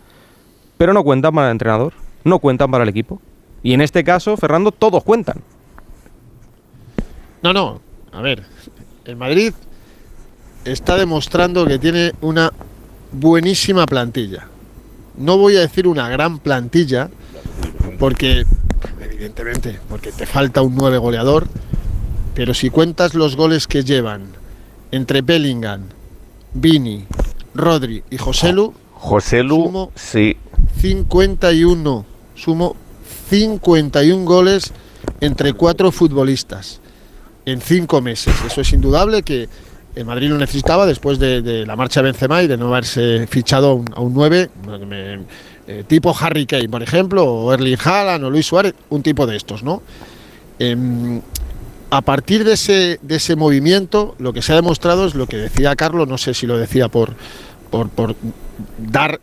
pero 0.78 0.94
no 0.94 1.04
cuentan 1.04 1.34
para 1.34 1.48
el 1.48 1.52
entrenador, 1.54 1.94
no 2.24 2.38
cuentan 2.40 2.70
para 2.70 2.84
el 2.84 2.90
equipo. 2.90 3.20
Y 3.64 3.74
en 3.74 3.82
este 3.82 4.04
caso, 4.04 4.38
Fernando, 4.38 4.72
todos 4.72 5.04
cuentan. 5.04 5.42
No, 7.42 7.54
no. 7.54 7.82
A 8.12 8.22
ver, 8.22 8.44
el 9.06 9.16
Madrid 9.16 9.54
está 10.66 10.98
demostrando 10.98 11.66
que 11.66 11.80
tiene 11.80 12.14
una 12.22 12.52
buenísima 13.12 13.86
plantilla. 13.86 14.48
No 15.18 15.38
voy 15.38 15.58
a 15.58 15.62
decir 15.62 15.88
una 15.88 16.10
gran 16.10 16.40
plantilla, 16.40 17.10
porque, 18.00 18.46
evidentemente, 19.02 19.80
porque 19.90 20.12
te 20.12 20.26
falta 20.26 20.62
un 20.62 20.76
9 20.76 20.98
goleador, 20.98 21.48
pero 22.34 22.54
si 22.54 22.70
cuentas 22.70 23.14
los 23.14 23.36
goles 23.36 23.68
que 23.68 23.84
llevan 23.84 24.28
entre 24.92 25.22
Bellingham, 25.22 25.84
Vini, 26.54 27.06
Rodri 27.54 28.04
y 28.10 28.18
Joselu, 28.18 28.74
Joselu, 28.94 29.92
sí. 29.96 30.38
51, 30.80 32.06
sumo 32.36 32.76
51 33.30 34.26
goles 34.26 34.72
entre 35.22 35.54
cuatro 35.54 35.92
futbolistas 35.92 36.80
en 37.46 37.62
cinco 37.62 38.02
meses. 38.02 38.34
Eso 38.46 38.62
es 38.62 38.74
indudable 38.74 39.24
que 39.24 39.48
el 39.96 40.06
Madrid 40.06 40.30
lo 40.30 40.38
necesitaba 40.38 40.86
después 40.86 41.20
de, 41.20 41.66
la 41.66 41.76
marcha 41.76 42.02
de 42.02 42.06
Benzema 42.12 42.44
y 42.44 42.48
de 42.48 42.58
no 42.58 42.68
haberse 42.68 43.28
fichado 43.28 43.70
a 43.70 43.74
un, 43.74 43.86
a 43.96 44.02
un 44.02 44.14
9 44.14 44.50
me- 44.88 45.20
eh, 45.68 45.84
tipo 45.88 46.16
Harry 46.20 46.46
Kane, 46.48 46.68
por 46.70 46.82
ejemplo, 46.82 47.24
o 47.26 47.54
Erling 47.54 47.78
Haaland 47.84 48.24
o 48.24 48.30
Luis 48.30 48.48
Suárez, 48.48 48.74
un 48.90 49.04
tipo 49.04 49.28
de 49.28 49.36
estos, 49.38 49.62
¿no? 49.62 49.84
Em, 50.58 51.22
a 51.92 52.02
partir 52.02 52.44
de 52.44 52.54
ese, 52.54 53.36
movimiento, 53.36 54.16
lo 54.20 54.34
que 54.34 54.42
se 54.42 54.52
ha 54.54 54.56
demostrado 54.56 55.06
es 55.06 55.14
lo 55.16 55.28
que 55.28 55.38
decía 55.38 55.76
Carlos, 55.76 56.08
no 56.08 56.18
sé 56.18 56.34
si 56.34 56.48
lo 56.48 56.58
decía 56.58 56.88
por 56.90 57.16
dar 58.78 59.20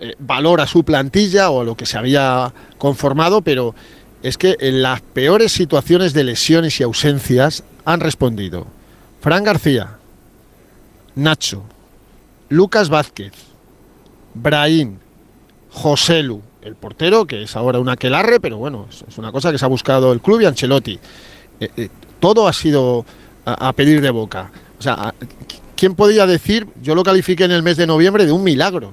eh, 0.00 0.14
valor 0.18 0.60
a 0.60 0.66
su 0.66 0.84
plantilla 0.84 1.50
o 1.50 1.60
a 1.60 1.64
lo 1.64 1.76
que 1.76 1.86
se 1.86 1.98
había 1.98 2.52
conformado, 2.78 3.42
pero 3.42 3.74
es 4.22 4.36
que 4.38 4.56
en 4.60 4.82
las 4.82 5.00
peores 5.00 5.52
situaciones 5.52 6.12
de 6.12 6.24
lesiones 6.24 6.80
y 6.80 6.82
ausencias 6.82 7.62
han 7.84 8.00
respondido 8.00 8.66
Fran 9.20 9.44
García, 9.44 9.96
Nacho, 11.14 11.62
Lucas 12.48 12.88
Vázquez, 12.88 13.32
Brahim, 14.34 14.98
Joselu, 15.70 16.42
el 16.62 16.74
portero, 16.74 17.26
que 17.26 17.42
es 17.44 17.56
ahora 17.56 17.78
un 17.78 17.88
aquelarre, 17.88 18.40
pero 18.40 18.58
bueno, 18.58 18.86
es- 18.90 19.18
una 19.18 19.32
cosa 19.32 19.50
que 19.52 19.58
se 19.58 19.64
ha 19.64 19.68
buscado 19.68 20.12
el 20.12 20.20
club 20.20 20.40
y 20.40 20.44
Ancelotti. 20.46 20.98
Eh, 21.60 21.70
eh, 21.76 21.88
todo 22.20 22.48
ha 22.48 22.52
sido 22.52 23.04
a, 23.44 23.68
a 23.68 23.72
pedir 23.72 24.00
de 24.00 24.10
boca. 24.10 24.50
O 24.78 24.82
sea, 24.82 25.14
¿quién 25.76 25.94
podía 25.94 26.26
decir, 26.26 26.66
yo 26.82 26.94
lo 26.94 27.02
califiqué 27.02 27.44
en 27.44 27.52
el 27.52 27.62
mes 27.62 27.76
de 27.76 27.86
noviembre 27.86 28.26
de 28.26 28.32
un 28.32 28.42
milagro? 28.42 28.92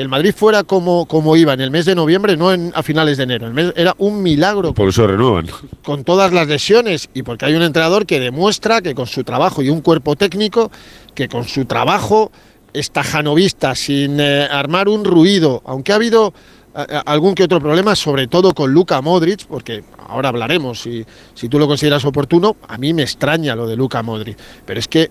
Que 0.00 0.04
el 0.04 0.08
Madrid 0.08 0.32
fuera 0.34 0.64
como, 0.64 1.04
como 1.04 1.36
iba 1.36 1.52
en 1.52 1.60
el 1.60 1.70
mes 1.70 1.84
de 1.84 1.94
noviembre, 1.94 2.34
no 2.34 2.54
en, 2.54 2.72
a 2.74 2.82
finales 2.82 3.18
de 3.18 3.24
enero. 3.24 3.46
El 3.48 3.52
mes- 3.52 3.74
era 3.76 3.94
un 3.98 4.22
milagro 4.22 4.72
Por 4.72 4.88
eso 4.88 5.06
renuevan. 5.06 5.48
con 5.84 6.04
todas 6.04 6.32
las 6.32 6.48
lesiones 6.48 7.10
y 7.12 7.22
porque 7.22 7.44
hay 7.44 7.52
un 7.54 7.60
entrenador 7.60 8.06
que 8.06 8.18
demuestra 8.18 8.80
que 8.80 8.94
con 8.94 9.06
su 9.06 9.24
trabajo 9.24 9.60
y 9.60 9.68
un 9.68 9.82
cuerpo 9.82 10.16
técnico 10.16 10.70
que 11.14 11.28
con 11.28 11.44
su 11.44 11.66
trabajo 11.66 12.32
estajanovista 12.72 13.74
sin 13.74 14.18
eh, 14.20 14.48
armar 14.50 14.88
un 14.88 15.04
ruido, 15.04 15.60
aunque 15.66 15.92
ha 15.92 15.96
habido 15.96 16.32
eh, 16.74 16.86
eh, 16.88 17.00
algún 17.04 17.34
que 17.34 17.42
otro 17.44 17.60
problema, 17.60 17.94
sobre 17.94 18.26
todo 18.26 18.54
con 18.54 18.72
Luka 18.72 19.02
Modric, 19.02 19.44
porque 19.48 19.84
ahora 20.08 20.30
hablaremos 20.30 20.80
si, 20.80 21.04
si 21.34 21.50
tú 21.50 21.58
lo 21.58 21.66
consideras 21.68 22.06
oportuno, 22.06 22.56
a 22.68 22.78
mí 22.78 22.94
me 22.94 23.02
extraña 23.02 23.54
lo 23.54 23.66
de 23.66 23.76
Luka 23.76 24.02
Modric, 24.02 24.38
pero 24.64 24.80
es 24.80 24.88
que 24.88 25.10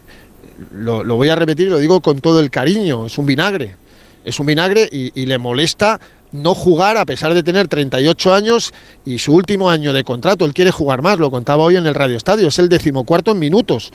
lo, 0.73 1.03
lo 1.03 1.15
voy 1.15 1.29
a 1.29 1.35
repetir 1.35 1.67
y 1.67 1.69
lo 1.69 1.77
digo 1.77 2.01
con 2.01 2.19
todo 2.21 2.39
el 2.39 2.49
cariño, 2.49 3.05
es 3.05 3.15
un 3.19 3.27
vinagre, 3.27 3.75
es 4.23 4.39
un 4.39 4.45
vinagre 4.45 4.87
y, 4.91 5.11
y 5.19 5.25
le 5.25 5.37
molesta 5.37 5.99
no 6.31 6.53
jugar 6.53 6.97
a 6.97 7.05
pesar 7.05 7.33
de 7.33 7.43
tener 7.43 7.67
38 7.67 8.33
años 8.33 8.73
y 9.05 9.19
su 9.19 9.33
último 9.33 9.69
año 9.69 9.93
de 9.93 10.03
contrato. 10.03 10.45
Él 10.45 10.53
quiere 10.53 10.71
jugar 10.71 11.01
más, 11.01 11.17
lo 11.19 11.31
contaba 11.31 11.63
hoy 11.63 11.75
en 11.75 11.87
el 11.87 11.95
Radio 11.95 12.17
Estadio, 12.17 12.47
es 12.47 12.59
el 12.59 12.69
decimocuarto 12.69 13.31
en 13.31 13.39
minutos. 13.39 13.91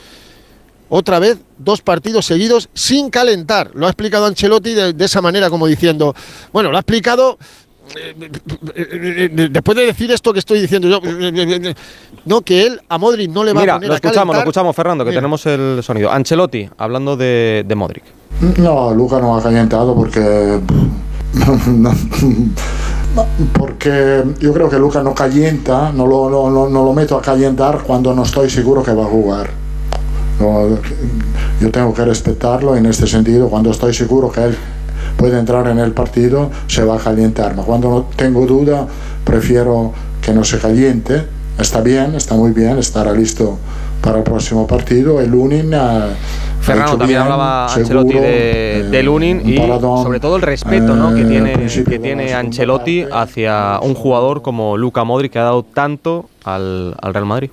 Otra 0.88 1.18
vez, 1.18 1.38
dos 1.59 1.80
partidos 1.80 2.26
seguidos 2.26 2.68
sin 2.74 3.10
calentar. 3.10 3.70
Lo 3.74 3.86
ha 3.86 3.90
explicado 3.90 4.26
Ancelotti 4.26 4.74
de, 4.74 4.92
de 4.92 5.05
esa 5.05 5.22
manera, 5.22 5.48
como 5.48 5.66
diciendo, 5.66 6.14
bueno, 6.52 6.70
lo 6.70 6.76
ha 6.76 6.80
explicado 6.80 7.38
eh, 7.96 8.14
eh, 8.74 9.30
eh, 9.36 9.48
después 9.51 9.76
de 9.76 9.86
decir 9.86 10.10
esto 10.10 10.32
que 10.32 10.38
estoy 10.38 10.60
diciendo 10.60 10.88
yo, 10.88 11.01
no, 12.24 12.40
que 12.40 12.66
él 12.66 12.80
a 12.88 12.96
Modric 12.98 13.30
no 13.30 13.44
le 13.44 13.52
va 13.52 13.60
Mira, 13.60 13.74
a 13.74 13.76
poner 13.76 13.88
lo 13.88 13.94
a 13.94 13.96
escuchamos, 13.96 14.34
lo 14.34 14.40
escuchamos, 14.40 14.74
Fernando, 14.74 15.05
que 15.05 15.10
Mira. 15.10 15.20
tenemos 15.20 15.44
el 15.46 15.80
sonido. 15.82 16.10
Ancelotti, 16.10 16.68
hablando 16.78 17.16
de, 17.16 17.64
de 17.66 17.74
Modric. 17.74 18.05
No, 18.59 18.93
Luca 18.94 19.20
no 19.20 19.36
ha 19.36 19.43
calentado 19.43 19.94
porque. 19.94 20.61
porque 23.56 24.24
yo 24.40 24.52
creo 24.52 24.69
que 24.69 24.78
Luca 24.78 25.02
no 25.02 25.15
calienta, 25.15 25.93
no 25.93 26.06
lo, 26.06 26.28
no, 26.31 26.51
no- 26.69 26.85
lo 26.85 26.93
meto 26.93 27.16
a 27.16 27.23
calentar 27.23 27.81
cuando 27.86 28.15
no 28.15 28.23
estoy 28.24 28.51
seguro 28.51 28.82
que 28.82 28.93
va 28.93 29.05
a 29.05 29.09
jugar. 29.09 29.51
Yo 31.61 31.70
tengo 31.70 31.94
que 31.94 32.05
respetarlo 32.05 32.77
en 32.77 32.86
este 32.86 33.06
sentido. 33.06 33.48
Cuando 33.48 33.70
estoy 33.70 33.94
seguro 33.94 34.31
que 34.31 34.43
él 34.43 34.56
puede 35.16 35.39
entrar 35.39 35.66
en 35.69 35.78
el 35.78 35.93
partido, 35.93 36.51
se 36.66 36.85
va 36.85 36.97
a 36.97 36.98
calentar. 36.98 37.55
Cuando 37.55 37.89
no 37.89 38.02
tengo 38.16 38.44
duda, 38.47 38.86
prefiero 39.24 39.93
que 40.20 40.32
no 40.32 40.43
se 40.44 40.59
caliente. 40.59 41.24
Está 41.59 41.81
bien, 41.81 42.16
está 42.16 42.35
muy 42.35 42.51
bien, 42.51 42.78
estará 42.78 43.12
listo 43.12 43.59
para 44.02 44.19
el 44.19 44.24
próximo 44.24 44.66
partido. 44.66 45.20
El 45.20 45.31
Lunin 45.31 45.73
hecho 46.73 46.97
también 46.97 47.09
bien, 47.09 47.20
hablaba 47.20 47.69
seguro, 47.69 48.01
Ancelotti 48.01 48.15
de, 48.15 48.81
eh, 48.81 48.82
de 48.85 49.03
Lunin 49.03 49.41
un 49.45 49.49
y 49.53 49.59
paradón, 49.59 50.03
sobre 50.03 50.20
todo 50.20 50.36
el 50.36 50.43
respeto 50.43 50.97
¿no? 50.97 51.15
que 51.15 51.23
eh, 51.23 51.27
tiene, 51.27 51.85
que 51.85 51.99
tiene 51.99 52.35
Ancelotti 52.35 53.05
hacia 53.12 53.78
un 53.82 53.95
jugador 53.95 54.43
como 54.43 54.77
Luca 54.77 55.05
Modric 55.05 55.32
que 55.32 55.39
ha 55.39 55.45
dado 55.45 55.62
tanto 55.62 56.28
al, 56.45 56.95
al 57.01 57.15
Real 57.15 57.27
Madrid. 57.27 57.51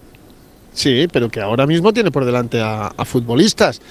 Sí, 0.73 1.07
pero 1.11 1.29
que 1.29 1.41
ahora 1.41 1.67
mismo 1.67 1.91
tiene 1.91 2.11
por 2.11 2.25
delante 2.25 2.61
a, 2.61 2.87
a 2.87 3.05
futbolistas. 3.05 3.81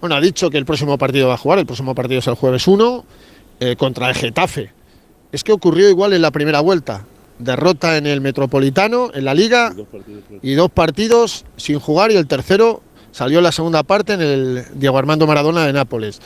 Bueno, 0.00 0.16
ha 0.16 0.20
dicho 0.20 0.48
que 0.48 0.56
el 0.56 0.64
próximo 0.64 0.96
partido 0.96 1.28
va 1.28 1.34
a 1.34 1.38
jugar, 1.38 1.58
el 1.58 1.66
próximo 1.66 1.94
partido 1.94 2.20
es 2.20 2.26
el 2.26 2.34
jueves 2.34 2.66
1 2.66 3.04
eh, 3.60 3.76
contra 3.76 4.08
el 4.08 4.14
Getafe. 4.14 4.72
Es 5.32 5.44
que 5.44 5.52
ocurrió 5.52 5.90
igual 5.90 6.14
en 6.14 6.22
la 6.22 6.30
primera 6.30 6.60
vuelta. 6.60 7.04
Derrota 7.38 7.96
en 7.98 8.06
el 8.06 8.20
Metropolitano, 8.20 9.10
en 9.12 9.24
la 9.24 9.34
Liga, 9.34 9.74
y 10.42 10.54
dos 10.54 10.70
partidos 10.70 11.44
sin 11.56 11.78
jugar 11.78 12.10
y 12.10 12.16
el 12.16 12.26
tercero 12.26 12.82
salió 13.12 13.40
la 13.40 13.52
segunda 13.52 13.82
parte 13.82 14.14
en 14.14 14.20
el 14.22 14.64
Diego 14.74 14.98
Armando 14.98 15.26
Maradona 15.26 15.66
de 15.66 15.72
Nápoles. 15.72 16.20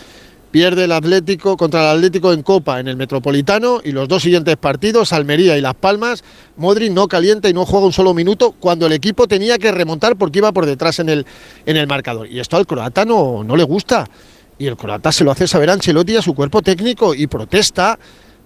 Pierde 0.51 0.85
el 0.85 0.93
Atlético 0.93 1.57
contra 1.57 1.81
el 1.81 1.97
Atlético 1.97 2.33
en 2.33 2.43
Copa 2.43 2.79
en 2.79 2.87
el 2.87 2.97
Metropolitano 2.97 3.81
y 3.83 3.91
los 3.91 4.07
dos 4.07 4.23
siguientes 4.23 4.57
partidos, 4.57 5.13
Almería 5.13 5.59
y 5.59 5.61
Las 5.61 5.75
Palmas, 5.75 6.23
Modric 6.57 6.93
no 6.93 7.09
calienta 7.09 7.49
y 7.49 7.53
no 7.53 7.67
juega 7.67 7.87
un 7.87 7.93
solo 7.93 8.15
minuto 8.15 8.55
cuando 8.61 8.87
el 8.87 8.93
equipo 8.93 9.27
tenía 9.27 9.59
que 9.59 9.73
remontar 9.73 10.15
porque 10.15 10.39
iba 10.39 10.53
por 10.53 10.65
detrás 10.65 11.01
en 11.01 11.09
el, 11.09 11.27
en 11.67 11.77
el 11.77 11.89
marcador. 11.89 12.29
Y 12.29 12.39
esto 12.39 12.57
al 12.57 12.69
croata 12.69 13.05
no, 13.05 13.43
no 13.43 13.57
le 13.57 13.65
gusta. 13.65 14.09
Y 14.57 14.67
el 14.67 14.77
croata 14.77 15.11
se 15.11 15.25
lo 15.25 15.33
hace 15.33 15.49
saber 15.49 15.71
a 15.71 15.73
Ancelotti 15.73 16.17
a 16.17 16.23
su 16.23 16.35
cuerpo 16.35 16.63
técnico 16.63 17.17
y 17.17 17.27
protesta. 17.27 17.99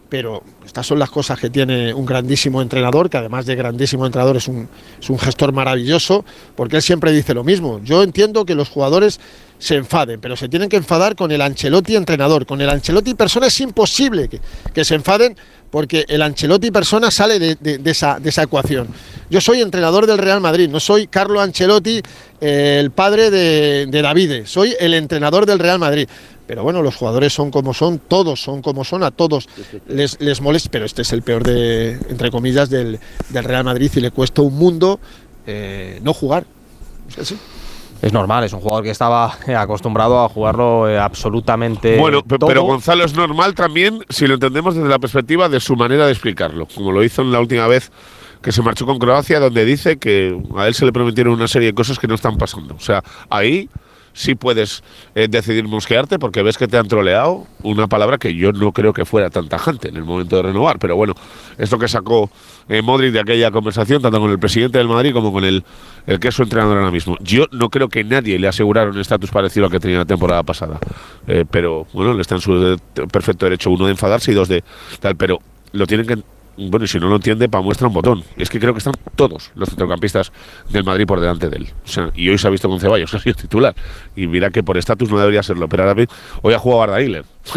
Pero 0.08 0.42
estas 0.64 0.86
son 0.86 0.98
las 0.98 1.10
cosas 1.10 1.38
que 1.38 1.50
tiene 1.50 1.92
un 1.92 2.06
grandísimo 2.06 2.62
entrenador, 2.62 3.10
que 3.10 3.18
además 3.18 3.44
de 3.46 3.54
grandísimo 3.54 4.06
entrenador 4.06 4.36
es 4.36 4.48
un, 4.48 4.68
es 5.00 5.10
un 5.10 5.18
gestor 5.18 5.52
maravilloso, 5.52 6.24
porque 6.56 6.76
él 6.76 6.82
siempre 6.82 7.12
dice 7.12 7.34
lo 7.34 7.44
mismo. 7.44 7.80
Yo 7.84 8.02
entiendo 8.02 8.46
que 8.46 8.54
los 8.54 8.68
jugadores 8.68 9.20
se 9.58 9.74
enfaden, 9.74 10.20
pero 10.20 10.36
se 10.36 10.48
tienen 10.48 10.68
que 10.68 10.76
enfadar 10.76 11.16
con 11.16 11.32
el 11.32 11.40
Ancelotti 11.40 11.96
entrenador. 11.96 12.46
Con 12.46 12.60
el 12.60 12.70
Ancelotti 12.70 13.14
persona 13.14 13.48
es 13.48 13.60
imposible 13.60 14.28
que, 14.72 14.84
se 14.84 14.94
enfaden 14.94 15.36
porque 15.70 16.04
el 16.08 16.22
Ancelotti 16.22 16.70
persona 16.70 17.10
sale 17.10 17.38
de, 17.38 17.80
esa, 17.84 18.42
ecuación. 18.42 18.88
Yo 19.28 19.40
soy 19.40 19.60
entrenador 19.60 20.06
del 20.06 20.18
Real 20.18 20.40
Madrid, 20.40 20.68
no 20.68 20.80
soy 20.80 21.08
Carlo 21.08 21.40
Ancelotti, 21.40 22.00
eh, 22.40 22.78
el 22.80 22.92
padre 22.92 23.30
de, 23.30 23.86
de 23.86 24.02
Davide, 24.02 24.46
soy 24.46 24.74
el 24.78 24.94
entrenador 24.94 25.44
del 25.44 25.58
Real 25.58 25.78
Madrid. 25.78 26.08
Pero 26.48 26.62
bueno, 26.62 26.82
los 26.82 26.96
jugadores 26.96 27.34
son 27.34 27.50
como 27.50 27.74
son, 27.74 27.98
todos 27.98 28.42
son 28.42 28.62
como 28.62 28.82
son, 28.82 29.04
a 29.04 29.10
todos 29.10 29.50
les, 29.86 30.18
les 30.18 30.40
molesta, 30.40 30.70
pero 30.72 30.86
este 30.86 31.02
es 31.02 31.12
el 31.12 31.20
peor 31.20 31.44
de, 31.44 31.92
entre 32.08 32.30
comillas, 32.30 32.70
del, 32.70 32.98
del 33.28 33.44
Real 33.44 33.64
Madrid 33.64 33.92
y 33.94 34.00
le 34.00 34.10
cuesta 34.10 34.40
un 34.40 34.56
mundo 34.56 34.98
eh, 35.46 36.00
no 36.02 36.14
jugar. 36.14 36.46
Es 37.10 37.18
así. 37.18 37.38
Es 38.00 38.12
normal, 38.14 38.44
es 38.44 38.52
un 38.54 38.60
jugador 38.60 38.82
que 38.82 38.90
estaba 38.90 39.36
eh, 39.46 39.54
acostumbrado 39.54 40.24
a 40.24 40.28
jugarlo 40.30 40.88
eh, 40.88 40.98
absolutamente 40.98 41.98
Bueno, 41.98 42.22
todo. 42.22 42.46
pero 42.48 42.62
Gonzalo 42.62 43.04
es 43.04 43.14
normal 43.14 43.54
también 43.54 43.98
si 44.08 44.26
lo 44.26 44.34
entendemos 44.34 44.74
desde 44.74 44.88
la 44.88 44.98
perspectiva 44.98 45.50
de 45.50 45.60
su 45.60 45.76
manera 45.76 46.06
de 46.06 46.12
explicarlo, 46.12 46.66
como 46.74 46.92
lo 46.92 47.04
hizo 47.04 47.20
en 47.20 47.30
la 47.30 47.40
última 47.40 47.66
vez 47.66 47.92
que 48.40 48.52
se 48.52 48.62
marchó 48.62 48.86
con 48.86 48.98
Croacia, 48.98 49.38
donde 49.38 49.66
dice 49.66 49.98
que 49.98 50.34
a 50.56 50.66
él 50.66 50.74
se 50.74 50.86
le 50.86 50.92
prometieron 50.92 51.34
una 51.34 51.48
serie 51.48 51.68
de 51.68 51.74
cosas 51.74 51.98
que 51.98 52.06
no 52.06 52.14
están 52.14 52.38
pasando. 52.38 52.74
O 52.74 52.80
sea, 52.80 53.02
ahí 53.28 53.68
sí 54.12 54.34
puedes 54.34 54.82
eh, 55.14 55.28
decidir 55.28 55.66
mosquearte 55.66 56.18
porque 56.18 56.42
ves 56.42 56.58
que 56.58 56.68
te 56.68 56.76
han 56.76 56.88
troleado 56.88 57.46
una 57.62 57.86
palabra 57.86 58.18
que 58.18 58.34
yo 58.34 58.52
no 58.52 58.72
creo 58.72 58.92
que 58.92 59.04
fuera 59.04 59.30
tan 59.30 59.48
tajante 59.48 59.88
en 59.88 59.96
el 59.96 60.04
momento 60.04 60.36
de 60.36 60.42
renovar. 60.42 60.78
Pero 60.78 60.96
bueno, 60.96 61.14
es 61.56 61.70
lo 61.70 61.78
que 61.78 61.88
sacó 61.88 62.30
eh, 62.68 62.82
Modric 62.82 63.12
de 63.12 63.20
aquella 63.20 63.50
conversación, 63.50 64.02
tanto 64.02 64.20
con 64.20 64.30
el 64.30 64.38
presidente 64.38 64.78
del 64.78 64.88
Madrid 64.88 65.12
como 65.12 65.32
con 65.32 65.44
el, 65.44 65.64
el 66.06 66.20
que 66.20 66.28
es 66.28 66.34
su 66.34 66.42
entrenador 66.42 66.78
ahora 66.78 66.90
mismo. 66.90 67.16
Yo 67.20 67.46
no 67.52 67.70
creo 67.70 67.88
que 67.88 68.04
nadie 68.04 68.38
le 68.38 68.48
asegurara 68.48 68.90
un 68.90 68.98
estatus 68.98 69.30
parecido 69.30 69.66
al 69.66 69.72
que 69.72 69.80
tenía 69.80 69.98
la 69.98 70.04
temporada 70.04 70.42
pasada. 70.42 70.78
Eh, 71.26 71.44
pero 71.50 71.86
bueno, 71.92 72.14
le 72.14 72.22
está 72.22 72.34
en 72.34 72.40
su 72.40 72.78
perfecto 73.12 73.46
derecho, 73.46 73.70
uno 73.70 73.86
de 73.86 73.92
enfadarse 73.92 74.32
y 74.32 74.34
dos 74.34 74.48
de 74.48 74.62
tal. 75.00 75.16
Pero 75.16 75.38
lo 75.72 75.86
tienen 75.86 76.06
que. 76.06 76.18
Bueno, 76.58 76.84
y 76.84 76.88
si 76.88 76.98
no 76.98 77.08
lo 77.08 77.16
entiende, 77.16 77.48
para 77.48 77.62
muestra 77.62 77.86
un 77.86 77.94
botón. 77.94 78.24
Es 78.36 78.50
que 78.50 78.58
creo 78.58 78.72
que 78.74 78.78
están 78.78 78.94
todos 79.14 79.52
los 79.54 79.68
centrocampistas 79.68 80.32
del 80.70 80.82
Madrid 80.84 81.06
por 81.06 81.20
delante 81.20 81.48
de 81.48 81.56
él. 81.58 81.68
O 81.84 81.88
sea, 81.88 82.10
y 82.14 82.28
hoy 82.28 82.36
se 82.38 82.46
ha 82.48 82.50
visto 82.50 82.68
con 82.68 82.80
Ceballos, 82.80 83.14
ha 83.14 83.18
sido 83.20 83.34
titular. 83.34 83.74
Y 84.16 84.26
mira 84.26 84.50
que 84.50 84.62
por 84.62 84.76
estatus 84.76 85.10
no 85.10 85.18
debería 85.18 85.42
serlo. 85.42 85.68
Pero 85.68 85.84
ahora 85.88 86.04
hoy 86.42 86.54
ha 86.54 86.58
jugado 86.58 86.82
Arda. 86.82 87.00
Y 87.00 87.08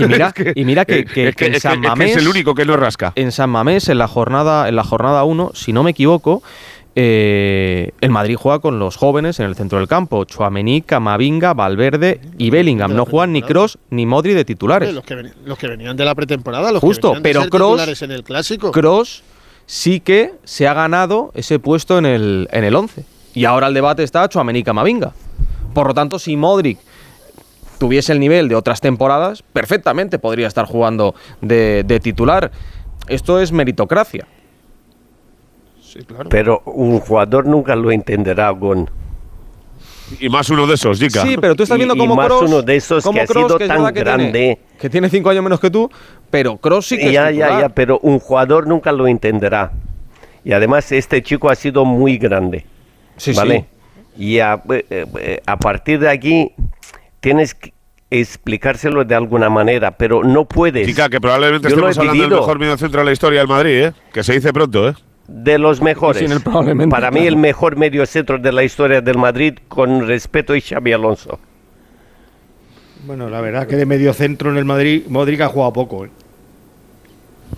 mira, 0.07 0.27
Es 0.27 0.33
que- 0.33 0.53
y 0.55 0.65
mira 0.65 0.85
que, 0.85 1.03
que- 1.05 1.29
es 1.29 1.35
que 1.35 1.45
en 1.47 1.59
San 1.59 1.81
Mamés 1.81 2.11
es 2.11 2.17
el 2.17 2.27
único 2.27 2.53
que 2.55 2.65
no 2.65 2.77
rasca. 2.77 3.11
En 3.15 3.31
San 3.31 3.49
Mamés, 3.49 3.89
en 3.89 3.97
la 3.97 4.07
jornada, 4.07 4.69
en 4.69 4.75
la 4.75 4.83
jornada 4.83 5.23
1, 5.23 5.51
si 5.55 5.73
no 5.73 5.83
me 5.83 5.91
equivoco, 5.91 6.43
eh, 6.95 7.91
el 8.01 8.09
Madrid 8.09 8.35
juega 8.35 8.59
con 8.59 8.77
los 8.79 8.97
jóvenes 8.97 9.39
en 9.39 9.45
el 9.45 9.55
centro 9.55 9.79
del 9.79 9.87
campo. 9.87 10.25
Chuamení, 10.25 10.81
Camavinga, 10.81 11.53
Valverde 11.53 12.19
y 12.37 12.49
Bellingham. 12.49 12.93
No 12.93 13.05
juegan 13.05 13.31
ni 13.33 13.41
Cross 13.41 13.77
ni 13.89 14.05
Modri 14.05 14.33
de 14.33 14.43
titulares. 14.45 14.93
Los 14.93 15.03
que, 15.03 15.15
veni- 15.15 15.31
los 15.45 15.57
que 15.57 15.67
venían 15.67 15.95
de 15.95 16.05
la 16.05 16.15
pretemporada, 16.15 16.71
los 16.71 16.81
Justo, 16.81 17.13
que 17.13 17.19
venían 17.19 17.23
de 17.23 17.29
pero 17.29 17.41
ser 17.41 17.49
titulares 17.51 18.01
en 18.01 18.11
el 18.11 18.23
clásico. 18.23 18.71
Cross 18.71 19.23
sí 19.65 19.99
que 20.01 20.33
se 20.43 20.67
ha 20.67 20.73
ganado 20.73 21.31
ese 21.33 21.59
puesto 21.59 21.97
en 21.97 22.05
el, 22.05 22.49
en 22.51 22.63
el 22.63 22.75
11. 22.75 23.05
Y 23.33 23.45
ahora 23.45 23.67
el 23.67 23.73
debate 23.73 24.03
está 24.03 24.27
Chuamení 24.27 24.63
Camavinga. 24.63 25.13
Por 25.73 25.87
lo 25.87 25.93
tanto, 25.93 26.19
si 26.19 26.35
Modric 26.35 26.77
tuviese 27.79 28.11
el 28.11 28.19
nivel 28.19 28.49
de 28.49 28.55
otras 28.55 28.81
temporadas, 28.81 29.41
perfectamente 29.53 30.19
podría 30.19 30.47
estar 30.47 30.65
jugando 30.65 31.15
de, 31.41 31.83
de 31.85 31.99
titular. 32.01 32.51
Esto 33.07 33.39
es 33.39 33.51
meritocracia. 33.53 34.27
Pero 36.29 36.61
un 36.65 36.99
jugador 36.99 37.45
nunca 37.45 37.75
lo 37.75 37.91
entenderá, 37.91 38.49
Gon. 38.51 38.89
Y 40.19 40.27
más 40.27 40.49
uno 40.49 40.67
de 40.67 40.73
esos, 40.75 40.99
Jica. 40.99 41.21
Sí, 41.21 41.37
pero 41.39 41.55
tú 41.55 41.63
estás 41.63 41.77
Y- 41.77 41.79
viendo 41.79 41.95
y 41.95 41.97
cómo 41.97 42.15
más 42.15 42.29
uno 42.31 42.61
de 42.61 42.75
esos 42.75 43.03
que 43.09 43.21
ha 43.21 43.27
sido 43.27 43.57
que 43.57 43.67
tan 43.67 43.85
que 43.85 43.91
tiene- 43.93 43.99
grande. 44.01 44.59
que 44.77 44.89
tiene 44.89 45.09
cinco 45.09 45.29
años 45.29 45.43
menos 45.43 45.59
que 45.59 45.69
tú, 45.71 45.89
pero 46.29 46.57
Cross 46.57 46.87
sí 46.87 46.97
que 46.97 47.07
es 47.07 47.13
ya, 47.13 47.31
ya, 47.31 47.61
ya, 47.61 47.69
pero 47.69 47.97
un 47.99 48.19
jugador 48.19 48.67
nunca 48.67 48.91
lo 48.91 49.07
entenderá. 49.07 49.71
Y 50.43 50.51
además 50.51 50.91
este 50.91 51.21
chico 51.23 51.49
ha 51.49 51.55
sido 51.55 51.85
muy 51.85 52.17
grande. 52.17 52.65
Sí, 53.15 53.31
¿Vale? 53.33 53.65
Y 54.17 54.39
a, 54.39 54.61
eh, 54.69 54.85
eh, 54.89 55.41
a 55.45 55.57
partir 55.57 55.99
de 55.99 56.09
aquí 56.09 56.51
tienes 57.21 57.53
que 57.55 57.71
explicárselo 58.09 59.05
de 59.05 59.15
alguna 59.15 59.49
manera, 59.49 59.91
pero 59.91 60.21
no 60.25 60.43
puedes. 60.43 60.85
Jica, 60.85 61.07
que 61.07 61.21
probablemente 61.21 61.69
Yo 61.69 61.77
lo 61.77 61.87
estemos 61.87 61.95
he 61.97 61.99
hablando 62.01 62.21
del 62.21 62.29
vivido. 62.29 62.41
mejor 62.41 62.59
mediocentro 62.59 62.99
de 62.99 63.05
la 63.05 63.11
historia 63.13 63.39
del 63.39 63.47
Madrid, 63.47 63.83
¿eh? 63.85 63.93
Que 64.11 64.23
se 64.23 64.33
dice 64.33 64.51
pronto, 64.51 64.89
¿eh? 64.89 64.93
De 65.33 65.57
los 65.57 65.81
mejores. 65.81 66.21
Sin 66.21 66.31
el 66.31 66.41
probablemente, 66.41 66.91
Para 66.93 67.09
mí 67.09 67.21
claro. 67.21 67.29
el 67.29 67.37
mejor 67.37 67.75
medio 67.77 68.05
centro 68.05 68.37
de 68.37 68.51
la 68.51 68.63
historia 68.63 69.01
del 69.01 69.17
Madrid, 69.17 69.55
con 69.67 70.05
respeto, 70.05 70.53
es 70.53 70.67
Xavi 70.67 70.91
Alonso. 70.93 71.39
Bueno, 73.05 73.29
la 73.29 73.41
verdad 73.41 73.65
que 73.65 73.75
de 73.75 73.85
medio 73.85 74.13
centro 74.13 74.51
en 74.51 74.57
el 74.57 74.65
Madrid, 74.65 75.03
Modric 75.07 75.41
ha 75.41 75.47
jugado 75.47 75.73
poco. 75.73 76.05
¿eh? 76.05 76.09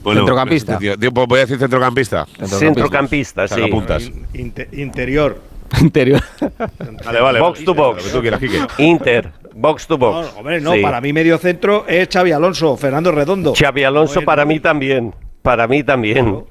Bueno, 0.04 0.22
Centrocampista. 0.22 0.78
tío, 0.78 0.98
tío, 0.98 1.12
voy 1.12 1.38
a 1.40 1.42
decir 1.42 1.58
centrocampista. 1.60 2.26
Centrocampista, 2.46 3.48
sí. 3.48 3.56
Sacapuntas. 3.56 4.12
Inte- 4.34 4.68
interior. 4.74 5.38
Interior. 5.82 6.22
Vale, 7.04 7.20
vale. 7.22 7.40
Box 7.40 7.66
to 7.66 7.74
box. 7.74 7.98
Lo 7.98 8.04
que 8.04 8.16
tú 8.18 8.22
quieras, 8.22 8.40
Quique. 8.40 8.60
Inter, 8.78 9.32
box 9.56 9.88
to 9.88 9.98
box. 9.98 10.32
No, 10.34 10.40
hombre, 10.40 10.62
no, 10.62 10.74
Sí. 10.74 10.82
para 10.82 11.02
mí 11.02 11.12
medio 11.12 11.38
centro 11.40 11.86
es 11.88 12.08
Xavi 12.12 12.32
Alonso, 12.32 12.78
Fernando 12.78 13.12
Redondo. 13.12 13.54
Xavi 13.56 13.84
Alonso 13.84 14.22
para 14.22 14.46
mí 14.46 14.60
también. 14.60 15.14
Para 15.42 15.68
mí 15.68 15.84
también. 15.84 16.44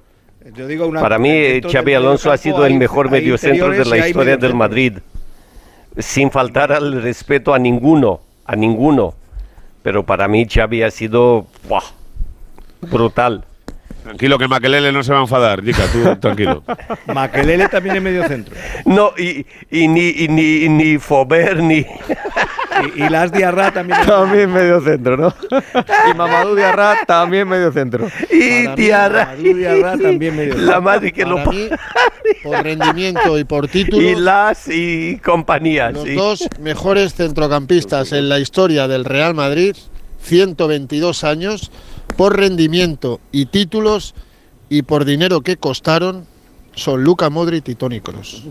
Yo 0.55 0.67
digo 0.67 0.87
una- 0.87 1.01
Para 1.01 1.19
mí, 1.19 1.61
Xavi 1.71 1.95
Alonso 1.95 2.31
ha 2.33 2.37
sido 2.37 2.67
el 2.67 2.75
mejor 2.75 3.11
mediocentro 3.11 3.71
de 3.71 3.85
la 3.85 4.09
historia 4.09 4.37
del. 4.37 4.55
Madrid. 4.55 4.99
Sin 5.99 6.31
faltar 6.31 6.73
al 6.73 7.03
respeto 7.03 7.53
a 7.55 7.59
ninguno, 7.59 8.21
a 8.47 8.57
ninguno. 8.57 9.15
Pero 9.83 10.05
para 10.05 10.27
mí 10.29 10.47
Xavi 10.49 10.83
ha 10.83 10.91
sido 10.91 11.47
¡buah! 11.69 11.83
brutal. 12.91 13.45
Tranquilo, 14.03 14.37
que 14.37 14.49
Maquelele 14.49 14.91
no 14.91 15.05
se 15.05 15.13
va 15.13 15.19
a 15.19 15.23
enfadar, 15.23 15.63
Jica, 15.63 15.85
tú 15.93 16.17
tranquilo. 16.21 16.65
Maquelele 17.07 17.69
también 17.69 17.97
es 17.97 18.03
medio 18.03 18.27
centro. 18.27 18.55
No, 18.85 19.13
y, 19.17 19.47
y 19.71 19.87
ni, 19.87 20.09
y 20.09 20.29
ni, 20.29 20.69
ni 20.69 20.99
Fober, 20.99 21.63
ni... 21.63 21.87
Y, 22.95 23.03
y 23.05 23.09
Las 23.09 23.33
Diarra 23.33 23.73
también 23.73 24.01
También 24.07 24.53
medio 24.53 24.81
centro, 24.81 25.17
¿no? 25.17 25.35
y 26.11 26.15
Mamadou 26.17 26.55
Diarra 26.55 26.97
también 27.07 27.49
medio 27.49 27.73
centro. 27.73 28.09
Y 28.31 28.67
Diarra. 28.75 29.27
Mamadou 29.37 29.55
Diarra 29.55 29.99
también 29.99 30.37
medio 30.37 30.57
La 30.57 30.81
madre 30.81 31.13
que 31.13 31.25
lo... 31.25 31.39
Mí, 31.51 31.69
por 32.43 32.63
rendimiento 32.63 33.39
y 33.39 33.45
por 33.45 33.69
título, 33.69 34.03
Y 34.03 34.15
las 34.15 34.69
y 34.69 35.19
compañías. 35.19 35.93
los 35.93 36.05
sí. 36.05 36.15
dos 36.15 36.49
mejores 36.61 37.15
centrocampistas 37.15 38.13
en 38.13 38.29
la 38.29 38.39
historia 38.39 38.89
del 38.89 39.05
Real 39.05 39.35
Madrid, 39.35 39.77
122 40.23 41.25
años, 41.25 41.71
por 42.17 42.37
rendimiento 42.37 43.21
y 43.33 43.47
títulos 43.47 44.15
y 44.69 44.83
por 44.83 45.05
dinero 45.05 45.41
que 45.43 45.57
costaron, 45.57 46.27
son 46.75 47.05
Luca 47.05 47.29
Modric 47.31 47.69
y 47.69 47.75
Toni 47.75 48.01
Kroos. 48.01 48.45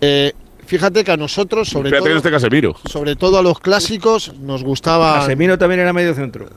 Eh, 0.00 0.32
fíjate 0.64 1.04
que 1.04 1.12
a 1.12 1.16
nosotros, 1.16 1.68
sobre 1.68 1.90
Fíjate 1.90 2.08
en 2.08 2.10
todo, 2.12 2.16
este 2.18 2.30
Casemiro. 2.30 2.76
sobre 2.90 3.16
todo 3.16 3.38
a 3.38 3.42
los 3.42 3.58
clásicos, 3.60 4.32
nos 4.40 4.62
gustaba 4.62 5.14
Casemiro 5.20 5.58
también 5.58 5.80
era 5.80 5.92
medio 5.92 6.14
centro. 6.14 6.48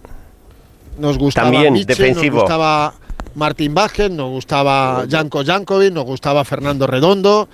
nos 0.97 1.17
gustaba 1.17 1.51
También 1.51 1.73
defensivo. 1.85 2.35
nos 2.35 2.43
gustaba 2.43 2.93
Martín 3.35 3.73
Vázquez, 3.73 4.09
nos 4.09 4.29
gustaba 4.31 5.05
Janko 5.09 5.43
Jankovic, 5.45 5.93
nos 5.93 6.05
gustaba 6.05 6.43
Fernando 6.43 6.88
Redondo. 6.88 7.47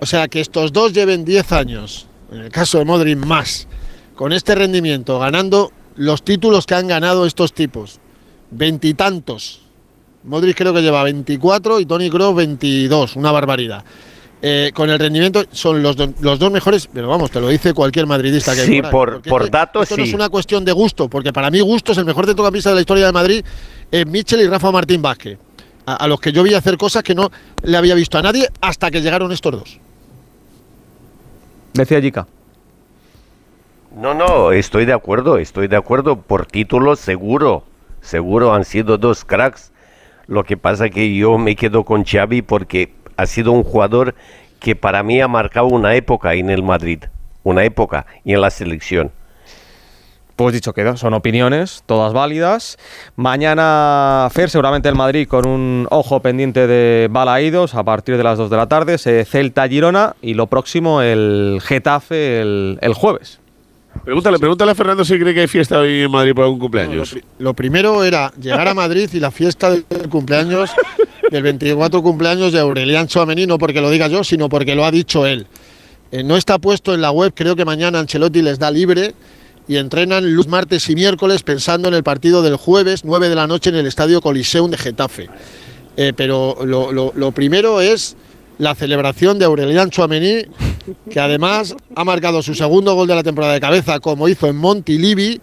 O 0.00 0.06
sea, 0.06 0.28
que 0.28 0.40
estos 0.40 0.72
dos 0.72 0.94
lleven 0.94 1.26
10 1.26 1.52
años, 1.52 2.06
en 2.32 2.40
el 2.40 2.50
caso 2.50 2.78
de 2.78 2.86
Modric 2.86 3.18
más, 3.18 3.68
con 4.14 4.32
este 4.32 4.54
rendimiento, 4.54 5.18
ganando 5.18 5.72
los 5.96 6.22
títulos 6.22 6.64
que 6.64 6.74
han 6.74 6.88
ganado 6.88 7.26
estos 7.26 7.52
tipos. 7.52 8.00
Veintitantos. 8.50 9.60
Modric 10.24 10.56
creo 10.56 10.72
que 10.72 10.80
lleva 10.82 11.02
24 11.02 11.80
y 11.80 11.86
Tony 11.86 12.08
Kroos 12.10 12.34
22, 12.34 13.16
una 13.16 13.30
barbaridad. 13.32 13.84
Eh, 14.42 14.70
con 14.74 14.88
el 14.88 14.98
rendimiento 14.98 15.44
son 15.52 15.82
los, 15.82 15.96
do- 15.96 16.14
los 16.20 16.38
dos 16.38 16.50
mejores, 16.50 16.88
pero 16.90 17.08
vamos, 17.08 17.30
te 17.30 17.40
lo 17.42 17.48
dice 17.48 17.74
cualquier 17.74 18.06
madridista 18.06 18.54
que 18.54 18.62
hay 18.62 18.66
Sí, 18.66 18.80
por 18.82 18.86
ahí. 18.86 18.90
por- 19.20 19.22
por 19.28 19.42
esto- 19.42 19.52
datos, 19.58 19.82
esto 19.82 19.96
no 19.98 20.04
es 20.04 20.14
una 20.14 20.30
cuestión 20.30 20.64
de 20.64 20.72
gusto, 20.72 21.08
porque 21.08 21.30
para 21.32 21.50
mí 21.50 21.60
gusto 21.60 21.92
es 21.92 21.98
el 21.98 22.06
mejor 22.06 22.24
centrocampista 22.24 22.70
de 22.70 22.76
la 22.76 22.80
historia 22.80 23.04
de 23.06 23.12
Madrid, 23.12 23.44
es 23.90 24.06
Michel 24.06 24.40
y 24.40 24.46
Rafa 24.48 24.70
Martín 24.70 25.02
Vázquez, 25.02 25.38
a, 25.84 25.96
a 25.96 26.08
los 26.08 26.18
que 26.20 26.32
yo 26.32 26.42
vi 26.42 26.54
hacer 26.54 26.78
cosas 26.78 27.02
que 27.02 27.14
no 27.14 27.30
le 27.62 27.76
había 27.76 27.94
visto 27.94 28.16
a 28.16 28.22
nadie 28.22 28.48
hasta 28.62 28.90
que 28.90 29.02
llegaron 29.02 29.30
estos 29.30 29.52
dos. 29.52 29.78
Decía 31.74 32.00
Jica. 32.00 32.26
No, 33.94 34.14
no, 34.14 34.52
estoy 34.52 34.84
de 34.86 34.92
acuerdo, 34.92 35.36
estoy 35.38 35.68
de 35.68 35.76
acuerdo. 35.76 36.16
Por 36.20 36.46
título, 36.46 36.96
seguro, 36.96 37.64
seguro 38.00 38.54
han 38.54 38.64
sido 38.64 38.98
dos 38.98 39.24
cracks. 39.24 39.70
Lo 40.28 40.44
que 40.44 40.56
pasa 40.56 40.88
que 40.90 41.14
yo 41.14 41.38
me 41.38 41.56
quedo 41.56 41.84
con 41.84 42.04
Xavi 42.04 42.42
porque 42.42 42.92
ha 43.20 43.26
sido 43.26 43.52
un 43.52 43.64
jugador 43.64 44.14
que 44.58 44.74
para 44.74 45.02
mí 45.02 45.20
ha 45.20 45.28
marcado 45.28 45.66
una 45.66 45.94
época 45.94 46.34
en 46.34 46.50
el 46.50 46.62
Madrid, 46.62 47.04
una 47.42 47.64
época 47.64 48.06
y 48.24 48.32
en 48.32 48.40
la 48.40 48.50
selección. 48.50 49.10
Pues 50.36 50.54
dicho 50.54 50.72
queda, 50.72 50.96
son 50.96 51.12
opiniones, 51.12 51.82
todas 51.84 52.14
válidas. 52.14 52.78
Mañana, 53.14 54.26
Fer, 54.32 54.48
seguramente 54.48 54.88
el 54.88 54.94
Madrid 54.94 55.28
con 55.28 55.46
un 55.46 55.86
ojo 55.90 56.20
pendiente 56.20 56.66
de 56.66 57.08
Balaídos 57.10 57.74
a 57.74 57.84
partir 57.84 58.16
de 58.16 58.24
las 58.24 58.38
2 58.38 58.48
de 58.48 58.56
la 58.56 58.66
tarde, 58.66 58.96
se 58.96 59.26
Celta 59.26 59.68
Girona 59.68 60.16
y 60.22 60.32
lo 60.32 60.46
próximo 60.46 61.02
el 61.02 61.60
Getafe 61.62 62.40
el, 62.40 62.78
el 62.80 62.94
jueves. 62.94 63.38
Pregúntale, 64.04 64.38
pregúntale 64.38 64.72
a 64.72 64.74
Fernando 64.74 65.04
si 65.04 65.18
cree 65.18 65.34
que 65.34 65.40
hay 65.40 65.46
fiesta 65.46 65.78
hoy 65.78 66.02
en 66.02 66.10
Madrid 66.10 66.32
por 66.34 66.44
algún 66.44 66.58
cumpleaños. 66.58 67.16
Lo 67.38 67.52
primero 67.52 68.02
era 68.02 68.32
llegar 68.40 68.66
a 68.66 68.72
Madrid 68.72 69.10
y 69.12 69.20
la 69.20 69.30
fiesta 69.30 69.70
del 69.70 70.08
cumpleaños, 70.08 70.70
del 71.30 71.42
24 71.42 72.02
cumpleaños 72.02 72.52
de 72.52 72.60
Aurelian 72.60 73.06
Chouameni, 73.06 73.46
no 73.46 73.58
porque 73.58 73.80
lo 73.80 73.90
diga 73.90 74.08
yo, 74.08 74.24
sino 74.24 74.48
porque 74.48 74.74
lo 74.74 74.84
ha 74.84 74.90
dicho 74.90 75.26
él. 75.26 75.46
Eh, 76.12 76.22
no 76.24 76.36
está 76.36 76.58
puesto 76.58 76.92
en 76.92 77.00
la 77.00 77.10
web, 77.10 77.32
creo 77.34 77.54
que 77.54 77.64
mañana 77.64 78.00
Ancelotti 78.00 78.42
les 78.42 78.58
da 78.58 78.70
libre 78.70 79.14
y 79.68 79.76
entrenan 79.76 80.34
lunes, 80.34 80.48
martes 80.48 80.90
y 80.90 80.94
miércoles 80.94 81.42
pensando 81.42 81.88
en 81.88 81.94
el 81.94 82.02
partido 82.02 82.42
del 82.42 82.56
jueves, 82.56 83.04
9 83.04 83.28
de 83.28 83.34
la 83.36 83.46
noche 83.46 83.70
en 83.70 83.76
el 83.76 83.86
Estadio 83.86 84.20
Coliseum 84.20 84.70
de 84.70 84.78
Getafe. 84.78 85.28
Eh, 85.96 86.12
pero 86.16 86.56
lo 86.64 87.32
primero 87.32 87.80
es 87.80 88.16
la 88.60 88.74
celebración 88.74 89.38
de 89.38 89.46
Aurelian 89.46 89.88
Chouameni, 89.88 90.42
que 91.10 91.18
además 91.18 91.74
ha 91.96 92.04
marcado 92.04 92.42
su 92.42 92.54
segundo 92.54 92.94
gol 92.94 93.08
de 93.08 93.14
la 93.14 93.22
temporada 93.22 93.54
de 93.54 93.60
cabeza, 93.60 94.00
como 94.00 94.28
hizo 94.28 94.48
en 94.48 94.56
Montilivi, 94.56 95.40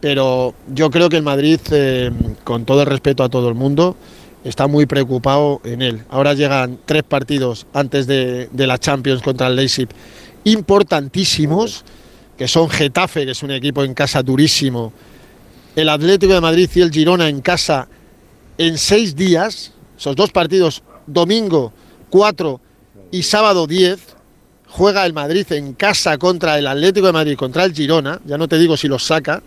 pero 0.00 0.54
yo 0.72 0.90
creo 0.90 1.10
que 1.10 1.18
el 1.18 1.22
Madrid, 1.22 1.60
eh, 1.70 2.10
con 2.44 2.64
todo 2.64 2.80
el 2.80 2.86
respeto 2.86 3.22
a 3.24 3.28
todo 3.28 3.50
el 3.50 3.54
mundo, 3.54 3.94
está 4.46 4.68
muy 4.68 4.86
preocupado 4.86 5.60
en 5.64 5.82
él. 5.82 6.02
Ahora 6.08 6.34
llegan 6.34 6.78
tres 6.86 7.02
partidos 7.02 7.66
antes 7.72 8.06
de, 8.06 8.48
la 8.54 8.78
Champions 8.78 9.22
contra 9.22 9.48
el 9.48 9.56
Leipzig 9.56 9.88
importantísimos, 10.44 11.84
que 12.38 12.46
son 12.46 12.70
Getafe, 12.70 13.24
que 13.24 13.32
es 13.32 13.42
un 13.42 13.50
equipo 13.50 13.82
en 13.82 13.92
casa 13.92 14.22
durísimo, 14.22 14.92
el 15.74 15.88
Atlético 15.88 16.32
de 16.32 16.40
Madrid 16.40 16.70
y 16.74 16.80
el 16.80 16.92
Girona 16.92 17.28
en 17.28 17.40
casa 17.40 17.88
en 18.56 18.78
seis 18.78 19.16
días, 19.16 19.72
esos 19.98 20.14
dos 20.14 20.30
partidos, 20.30 20.82
domingo 21.06 21.72
4 22.10 22.60
y 23.10 23.24
sábado 23.24 23.66
10, 23.66 23.98
juega 24.68 25.04
el 25.04 25.12
Madrid 25.12 25.50
en 25.50 25.72
casa 25.74 26.16
contra 26.18 26.56
el 26.56 26.68
Atlético 26.68 27.06
de 27.06 27.12
Madrid, 27.12 27.36
contra 27.36 27.64
el 27.64 27.74
Girona, 27.74 28.20
ya 28.24 28.38
no 28.38 28.46
te 28.46 28.58
digo 28.58 28.76
si 28.76 28.86
los 28.86 29.04
saca, 29.04 29.42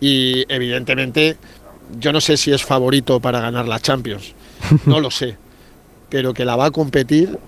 y 0.00 0.44
evidentemente 0.48 1.36
yo 2.00 2.12
no 2.12 2.20
sé 2.20 2.36
si 2.36 2.52
es 2.52 2.62
favorito 2.64 3.20
para 3.20 3.40
ganar 3.40 3.66
la 3.68 3.80
Champions, 3.80 4.34
no 4.86 5.00
lo 5.00 5.10
sé, 5.10 5.36
pero 6.08 6.34
que 6.34 6.44
la 6.44 6.56
va 6.56 6.66
a 6.66 6.70
competir, 6.70 7.38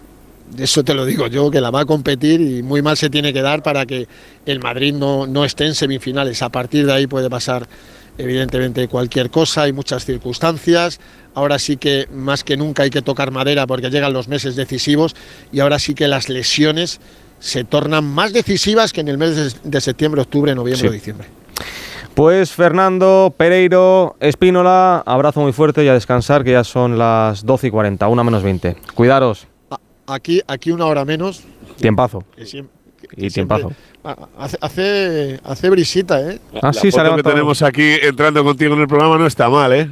eso 0.59 0.83
te 0.83 0.95
lo 0.95 1.05
digo 1.07 1.27
yo, 1.29 1.51
que 1.51 1.61
la 1.61 1.71
va 1.71 1.81
a 1.81 1.85
competir 1.85 2.41
y 2.41 2.63
muy 2.63 2.83
mal 2.83 2.97
se 2.97 3.09
tiene 3.11 3.33
que 3.33 3.43
dar 3.43 3.63
para 3.63 3.87
que 3.87 4.09
el 4.47 4.61
Madrid 4.61 4.93
no, 4.95 5.27
no 5.27 5.45
esté 5.45 5.67
en 5.67 5.75
semifinales. 5.75 6.43
A 6.43 6.49
partir 6.49 6.87
de 6.87 6.93
ahí 6.93 7.07
puede 7.07 7.31
pasar 7.31 7.69
evidentemente 8.19 8.89
cualquier 8.89 9.31
cosa, 9.31 9.63
hay 9.63 9.73
muchas 9.73 10.05
circunstancias. 10.05 10.99
Ahora 11.35 11.59
sí 11.61 11.77
que 11.77 12.09
más 12.13 12.43
que 12.43 12.57
nunca 12.57 12.83
hay 12.83 12.91
que 12.91 13.01
tocar 13.03 13.31
madera 13.31 13.67
porque 13.67 13.91
llegan 13.91 14.13
los 14.13 14.27
meses 14.27 14.57
decisivos 14.57 15.15
y 15.53 15.61
ahora 15.61 15.79
sí 15.79 15.95
que 15.95 16.09
las 16.09 16.29
lesiones 16.29 17.01
se 17.39 17.63
tornan 17.65 18.05
más 18.05 18.33
decisivas 18.33 18.93
que 18.93 19.01
en 19.03 19.09
el 19.09 19.19
mes 19.19 19.57
de- 19.63 19.81
septiembre, 19.81 20.21
octubre, 20.21 20.53
noviembre 20.55 20.89
Sí. 20.89 20.93
diciembre. 20.95 21.29
Pues 22.15 22.53
Fernando, 22.53 23.33
Pereiro, 23.37 24.17
Espínola, 24.21 25.03
abrazo 25.07 25.41
muy 25.41 25.53
fuerte 25.53 25.85
y 25.85 25.89
a 25.89 25.95
descansar 25.95 26.45
que 26.45 26.53
ya 26.53 26.65
son 26.65 26.99
las 26.99 27.47
12 27.47 27.69
y 27.69 27.71
40, 27.71 28.09
una 28.09 28.25
menos 28.25 28.43
20. 28.43 28.77
Cuidaros, 28.95 29.47
Aquí, 30.07 30.41
aquí 30.49 30.73
una 30.73 30.87
hora 30.87 31.05
menos. 31.05 31.45
tiempazo. 31.77 32.25
que 32.37 32.43
siem- 32.45 32.67
Y 33.17 33.29
tiempazo. 33.31 33.73
Ah, 34.05 34.17
Hace, 34.39 34.57
hace, 34.61 35.41
hace 35.45 35.71
brisita, 35.71 36.21
¿eh? 36.21 36.39
Ah, 36.63 36.73
sí, 36.73 36.91
La 36.91 37.05
foto 37.05 37.17
que 37.17 37.23
tenemos 37.23 37.63
aquí 37.63 37.95
entrando 38.03 38.43
contigo 38.45 38.75
en 38.75 38.81
el 38.81 38.89
programa 38.89 39.17
no 39.19 39.27
está 39.27 39.49
mal, 39.49 39.73
¿eh? 39.73 39.89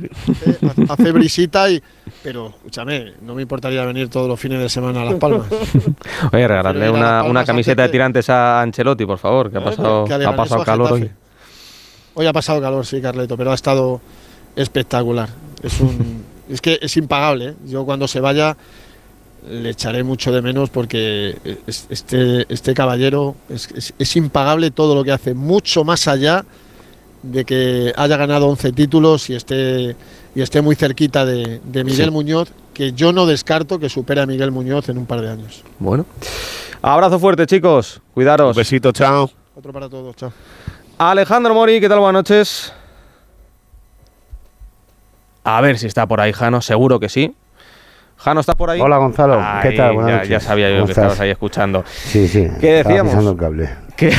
hace 0.88 1.12
brisita 1.12 1.70
y 1.70 1.82
pero 2.22 2.48
escúchame 2.48 3.12
no 3.22 3.34
me 3.34 3.42
importaría 3.42 3.84
venir 3.84 4.08
todos 4.08 4.26
los 4.28 4.40
fines 4.40 4.58
de 4.60 4.68
semana 4.68 5.02
a 5.02 5.04
Las 5.04 5.14
Palmas 5.16 5.46
Oye, 6.32 6.48
regalarle 6.48 6.90
una, 6.90 7.22
una 7.22 7.40
hace 7.40 7.46
camiseta 7.46 7.82
de 7.82 7.88
que- 7.88 7.92
tirantes 7.92 8.28
a 8.30 8.60
Ancelotti, 8.62 9.06
por 9.06 9.18
favor, 9.18 9.50
que 9.50 9.58
ha 9.58 9.64
pasado, 9.64 10.04
que 10.04 10.14
ha 10.14 10.36
pasado 10.36 10.64
calor 10.64 10.92
hoy. 10.92 11.10
Hoy 12.18 12.26
ha 12.26 12.32
pasado 12.32 12.60
calor 12.60 12.84
sí 12.84 13.00
Carleto 13.00 13.36
pero 13.36 13.52
ha 13.52 13.54
estado 13.54 14.00
espectacular 14.56 15.28
es 15.62 15.80
un 15.80 16.24
es 16.50 16.60
que 16.60 16.78
es 16.82 16.96
impagable 16.96 17.50
¿eh? 17.50 17.54
yo 17.66 17.84
cuando 17.84 18.08
se 18.08 18.18
vaya 18.20 18.56
le 19.48 19.70
echaré 19.70 20.02
mucho 20.02 20.32
de 20.32 20.42
menos 20.42 20.68
porque 20.70 21.36
es- 21.66 21.86
este 21.90 22.52
este 22.52 22.74
caballero 22.74 23.36
es, 23.48 23.68
es- 23.74 23.94
es 23.98 24.16
impagable 24.16 24.70
todo 24.72 24.94
lo 24.96 25.04
que 25.04 25.12
hace 25.12 25.32
mucho 25.34 25.84
más 25.84 26.08
allá 26.08 26.44
de 27.22 27.44
que 27.44 27.92
haya 27.96 28.16
ganado 28.16 28.46
11 28.48 28.72
títulos 28.72 29.30
y 29.30 29.34
esté 29.34 29.94
y 30.34 30.40
esté 30.42 30.60
muy 30.60 30.74
cerquita 30.74 31.24
de, 31.24 31.60
de 31.64 31.84
Miguel 31.84 32.06
Sí. 32.06 32.10
Muñoz 32.10 32.48
que 32.74 32.92
yo 32.92 33.12
no 33.12 33.26
descarto 33.26 33.78
que 33.78 33.88
supere 33.88 34.20
a 34.20 34.26
Miguel 34.26 34.50
Muñoz 34.50 34.88
en 34.88 34.98
un 34.98 35.06
par 35.06 35.20
de 35.20 35.30
años 35.30 35.62
Bueno. 35.78 36.04
Abrazo 36.80 37.18
fuerte, 37.18 37.44
chicos. 37.46 38.00
Cuidaros. 38.14 38.56
Un 38.56 38.60
besito, 38.60 38.92
chao. 38.92 39.28
otro 39.56 39.72
para 39.72 39.88
todos 39.88 40.14
chao 40.16 40.32
Alejandro 40.98 41.54
Mori, 41.54 41.80
¿qué 41.80 41.88
tal? 41.88 42.00
Buenas 42.00 42.20
noches. 42.20 42.72
A 45.44 45.60
ver 45.60 45.78
si 45.78 45.86
está 45.86 46.06
por 46.06 46.20
ahí, 46.20 46.32
Jano. 46.32 46.60
Seguro 46.60 46.98
que 46.98 47.08
sí. 47.08 47.34
Jano, 48.16 48.40
¿está 48.40 48.54
por 48.54 48.70
ahí? 48.70 48.80
Hola, 48.80 48.96
Gonzalo. 48.96 49.40
¿Qué 49.62 49.72
tal? 49.72 49.94
Buenas 49.94 50.10
ya, 50.10 50.16
noches. 50.16 50.28
ya 50.30 50.40
sabía 50.40 50.68
yo 50.70 50.74
¿Cómo 50.76 50.86
que 50.86 50.92
estás? 50.92 51.04
estabas 51.04 51.20
ahí 51.20 51.30
escuchando. 51.30 51.84
Sí, 51.86 52.26
sí. 52.26 52.48
¿Qué 52.60 52.72
decíamos? 52.72 53.12
pisando 53.12 53.30
el 53.32 53.36
cable. 53.36 53.70
Que, 53.98 54.14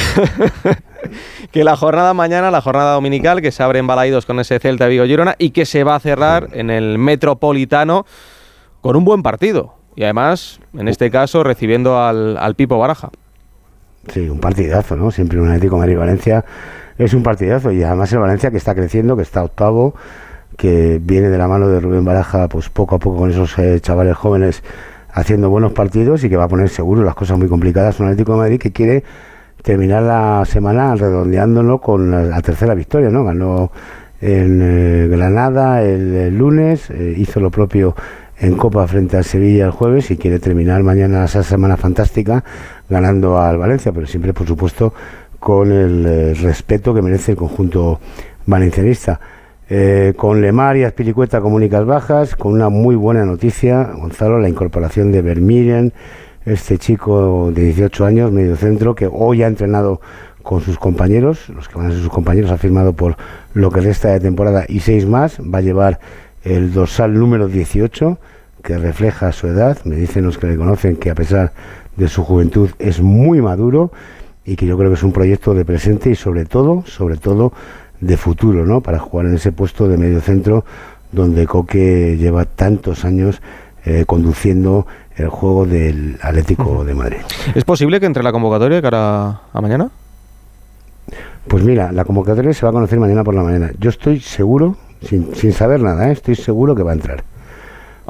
que 1.51 1.63
la 1.63 1.77
jornada 1.77 2.13
mañana, 2.13 2.51
la 2.51 2.59
jornada 2.59 2.93
dominical, 2.95 3.41
que 3.41 3.53
se 3.53 3.63
abre 3.63 3.79
en 3.79 3.87
Balaídos 3.87 4.25
con 4.25 4.37
ese 4.41 4.59
Celta 4.59 4.87
Vigo 4.87 5.05
Girona 5.05 5.35
y 5.37 5.51
que 5.51 5.65
se 5.65 5.85
va 5.85 5.95
a 5.95 5.99
cerrar 6.01 6.49
en 6.51 6.69
el 6.69 6.97
Metropolitano 6.97 8.05
con 8.81 8.97
un 8.97 9.05
buen 9.05 9.23
partido. 9.23 9.75
Y 9.95 10.03
además, 10.03 10.59
en 10.77 10.89
este 10.89 11.09
caso, 11.09 11.45
recibiendo 11.45 11.97
al, 12.03 12.37
al 12.37 12.55
Pipo 12.55 12.77
Baraja. 12.77 13.09
Sí, 14.09 14.29
un 14.29 14.39
partidazo, 14.39 14.95
¿no? 14.95 15.11
Siempre 15.11 15.39
un 15.39 15.47
Atlético 15.47 15.77
Madrid-Valencia 15.77 16.43
es 16.97 17.13
un 17.13 17.23
partidazo. 17.23 17.71
Y 17.71 17.83
además 17.83 18.11
el 18.13 18.19
Valencia 18.19 18.51
que 18.51 18.57
está 18.57 18.75
creciendo, 18.75 19.15
que 19.15 19.23
está 19.23 19.43
octavo, 19.43 19.95
que 20.57 20.99
viene 21.01 21.29
de 21.29 21.37
la 21.37 21.47
mano 21.47 21.67
de 21.67 21.79
Rubén 21.79 22.03
Baraja, 22.03 22.47
pues 22.49 22.69
poco 22.69 22.95
a 22.95 22.99
poco 22.99 23.17
con 23.17 23.31
esos 23.31 23.57
eh, 23.59 23.79
chavales 23.79 24.17
jóvenes 24.17 24.63
haciendo 25.11 25.49
buenos 25.49 25.73
partidos 25.73 26.23
y 26.23 26.29
que 26.29 26.37
va 26.37 26.45
a 26.45 26.47
poner 26.47 26.69
seguro 26.69 27.03
las 27.03 27.15
cosas 27.15 27.37
muy 27.37 27.47
complicadas. 27.47 27.99
Un 27.99 28.07
Atlético 28.07 28.35
Madrid 28.35 28.59
que 28.59 28.71
quiere 28.71 29.03
terminar 29.61 30.03
la 30.03 30.43
semana 30.45 30.95
redondeándolo 30.95 31.79
con 31.79 32.29
la, 32.29 32.41
tercera 32.41 32.73
victoria, 32.73 33.09
¿no? 33.09 33.23
Ganó 33.23 33.71
en 34.21 34.59
eh, 34.61 35.07
Granada 35.07 35.81
el, 35.83 36.13
el 36.15 36.37
lunes, 36.37 36.89
eh, 36.89 37.13
hizo 37.17 37.39
lo 37.39 37.51
propio 37.51 37.95
en 38.39 38.55
Copa 38.55 38.87
frente 38.87 39.17
al 39.17 39.25
Sevilla 39.25 39.65
el 39.65 39.71
jueves 39.71 40.11
y 40.11 40.17
quiere 40.17 40.39
terminar 40.39 40.81
mañana 40.83 41.25
esa 41.25 41.43
semana 41.43 41.77
fantástica 41.77 42.43
ganando 42.89 43.39
al 43.39 43.57
Valencia, 43.57 43.91
pero 43.91 44.07
siempre, 44.07 44.33
por 44.33 44.47
supuesto, 44.47 44.93
con 45.39 45.71
el 45.71 46.05
eh, 46.05 46.33
respeto 46.33 46.93
que 46.93 47.01
merece 47.01 47.31
el 47.31 47.37
conjunto 47.37 47.99
valencianista. 48.45 49.19
Eh, 49.71 50.13
con 50.17 50.41
Lemar 50.41 50.77
y 50.77 50.83
Aspilicueta 50.83 51.41
como 51.41 51.55
únicas 51.55 51.85
bajas, 51.85 52.35
con 52.35 52.53
una 52.53 52.69
muy 52.69 52.95
buena 52.95 53.23
noticia, 53.23 53.91
Gonzalo, 53.95 54.39
la 54.39 54.49
incorporación 54.49 55.11
de 55.11 55.21
Vermiren, 55.21 55.93
este 56.45 56.79
chico 56.79 57.51
de 57.53 57.65
18 57.65 58.05
años, 58.05 58.31
medio 58.31 58.55
centro, 58.55 58.95
que 58.95 59.07
hoy 59.11 59.43
ha 59.43 59.47
entrenado 59.47 60.01
con 60.41 60.61
sus 60.61 60.79
compañeros, 60.79 61.49
los 61.49 61.69
que 61.69 61.77
van 61.77 61.87
a 61.87 61.89
ser 61.91 61.99
sus 61.99 62.09
compañeros, 62.09 62.49
ha 62.49 62.57
firmado 62.57 62.93
por 62.93 63.15
lo 63.53 63.69
que 63.69 63.81
resta 63.81 64.09
de 64.09 64.19
temporada 64.19 64.65
y 64.67 64.79
seis 64.79 65.05
más, 65.05 65.39
va 65.39 65.59
a 65.59 65.61
llevar 65.61 65.99
el 66.43 66.73
dorsal 66.73 67.13
número 67.13 67.47
18, 67.47 68.17
que 68.63 68.77
refleja 68.79 69.31
su 69.31 69.47
edad, 69.47 69.77
me 69.83 69.95
dicen 69.95 70.25
los 70.25 70.39
que 70.39 70.47
le 70.47 70.57
conocen 70.57 70.95
que 70.95 71.11
a 71.11 71.15
pesar 71.15 71.51
su 72.07 72.23
juventud 72.23 72.69
es 72.79 73.01
muy 73.01 73.41
maduro 73.41 73.91
y 74.45 74.55
que 74.55 74.65
yo 74.65 74.77
creo 74.77 74.89
que 74.89 74.95
es 74.95 75.03
un 75.03 75.11
proyecto 75.11 75.53
de 75.53 75.65
presente 75.65 76.09
y 76.09 76.15
sobre 76.15 76.45
todo, 76.45 76.83
sobre 76.85 77.17
todo 77.17 77.53
de 77.99 78.17
futuro, 78.17 78.65
¿no? 78.65 78.81
Para 78.81 78.99
jugar 78.99 79.27
en 79.27 79.35
ese 79.35 79.51
puesto 79.51 79.87
de 79.87 79.97
medio 79.97 80.21
centro 80.21 80.63
donde 81.11 81.45
Coque 81.45 82.17
lleva 82.17 82.45
tantos 82.45 83.05
años 83.05 83.41
eh, 83.85 84.05
conduciendo 84.05 84.87
el 85.15 85.27
juego 85.27 85.65
del 85.65 86.17
Atlético 86.21 86.85
de 86.85 86.93
Madrid. 86.93 87.17
¿Es 87.55 87.65
posible 87.65 87.99
que 87.99 88.05
entre 88.05 88.23
la 88.23 88.31
convocatoria 88.31 88.77
de 88.77 88.81
cara 88.81 89.41
a 89.51 89.61
mañana? 89.61 89.89
Pues 91.47 91.63
mira, 91.63 91.91
la 91.91 92.05
convocatoria 92.05 92.53
se 92.53 92.65
va 92.65 92.69
a 92.69 92.73
conocer 92.73 92.99
mañana 92.99 93.23
por 93.23 93.35
la 93.35 93.43
mañana. 93.43 93.71
Yo 93.79 93.89
estoy 93.89 94.19
seguro, 94.19 94.77
sin, 95.01 95.35
sin 95.35 95.51
saber 95.51 95.81
nada, 95.81 96.09
¿eh? 96.09 96.13
estoy 96.13 96.35
seguro 96.35 96.75
que 96.75 96.83
va 96.83 96.91
a 96.91 96.95
entrar. 96.95 97.23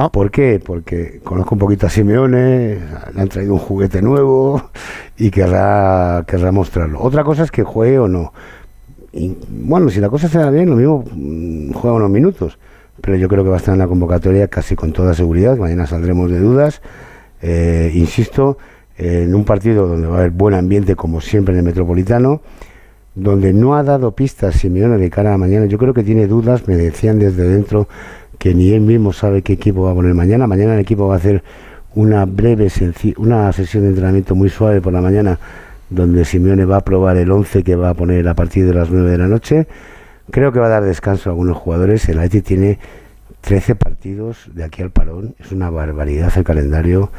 Ah. 0.01 0.09
¿Por 0.09 0.31
qué? 0.31 0.61
Porque 0.65 1.19
conozco 1.25 1.55
un 1.55 1.59
poquito 1.59 1.85
a 1.85 1.89
Simeone, 1.89 2.77
le 3.13 3.21
han 3.21 3.27
traído 3.27 3.51
un 3.51 3.59
juguete 3.59 4.01
nuevo 4.01 4.71
y 5.17 5.29
querrá, 5.29 6.23
querrá 6.25 6.53
mostrarlo. 6.53 7.01
Otra 7.01 7.25
cosa 7.25 7.43
es 7.43 7.51
que 7.51 7.63
juegue 7.63 7.99
o 7.99 8.07
no. 8.07 8.31
Bueno, 9.49 9.89
si 9.89 9.99
la 9.99 10.09
cosa 10.09 10.29
se 10.29 10.37
da 10.37 10.51
bien, 10.51 10.69
lo 10.69 10.77
mismo 10.77 11.03
mm, 11.11 11.73
juega 11.73 11.97
unos 11.97 12.09
minutos. 12.09 12.57
Pero 13.01 13.17
yo 13.17 13.27
creo 13.27 13.43
que 13.43 13.49
va 13.49 13.57
a 13.57 13.59
estar 13.59 13.73
en 13.73 13.79
la 13.79 13.87
convocatoria 13.87 14.47
casi 14.47 14.77
con 14.77 14.93
toda 14.93 15.13
seguridad. 15.13 15.57
Mañana 15.57 15.85
saldremos 15.85 16.31
de 16.31 16.39
dudas. 16.39 16.81
Eh, 17.41 17.91
insisto, 17.93 18.57
en 18.97 19.35
un 19.35 19.43
partido 19.43 19.85
donde 19.85 20.07
va 20.07 20.15
a 20.15 20.19
haber 20.19 20.31
buen 20.31 20.55
ambiente, 20.55 20.95
como 20.95 21.19
siempre 21.19 21.53
en 21.53 21.59
el 21.59 21.65
Metropolitano, 21.65 22.39
donde 23.15 23.51
no 23.51 23.75
ha 23.75 23.83
dado 23.83 24.15
pistas 24.15 24.55
Simeone 24.55 24.97
de 24.97 25.09
cara 25.09 25.33
a 25.33 25.37
mañana. 25.37 25.65
Yo 25.65 25.77
creo 25.77 25.93
que 25.93 26.03
tiene 26.03 26.25
dudas, 26.25 26.69
me 26.69 26.77
decían 26.77 27.19
desde 27.19 27.43
dentro 27.43 27.89
que 28.39 28.55
ni 28.55 28.71
él 28.71 28.81
mismo 28.81 29.13
sabe 29.13 29.43
qué 29.43 29.53
equipo 29.53 29.83
va 29.83 29.91
a 29.91 29.93
poner 29.93 30.15
mañana. 30.15 30.47
Mañana 30.47 30.73
el 30.73 30.79
equipo 30.79 31.07
va 31.07 31.15
a 31.15 31.17
hacer 31.17 31.43
una 31.93 32.25
breve, 32.25 32.71
una 33.17 33.51
sesión 33.51 33.83
de 33.83 33.89
entrenamiento 33.89 34.33
muy 34.33 34.49
suave 34.49 34.81
por 34.81 34.93
la 34.93 35.01
mañana, 35.01 35.37
donde 35.89 36.23
Simeone 36.23 36.65
va 36.65 36.77
a 36.77 36.81
probar 36.81 37.17
el 37.17 37.29
11 37.29 37.63
que 37.63 37.75
va 37.75 37.89
a 37.89 37.93
poner 37.93 38.27
a 38.27 38.33
partir 38.33 38.65
de 38.65 38.73
las 38.73 38.89
9 38.89 39.11
de 39.11 39.17
la 39.17 39.27
noche. 39.27 39.67
Creo 40.31 40.51
que 40.51 40.59
va 40.59 40.67
a 40.67 40.69
dar 40.69 40.83
descanso 40.83 41.29
a 41.29 41.33
algunos 41.33 41.57
jugadores. 41.57 42.07
El 42.07 42.19
Atleti 42.19 42.41
tiene 42.41 42.79
13 43.41 43.75
partidos 43.75 44.49
de 44.53 44.63
aquí 44.63 44.81
al 44.81 44.91
parón. 44.91 45.35
Es 45.39 45.51
una 45.51 45.69
barbaridad 45.69 46.31
el 46.37 46.43
calendario, 46.43 47.11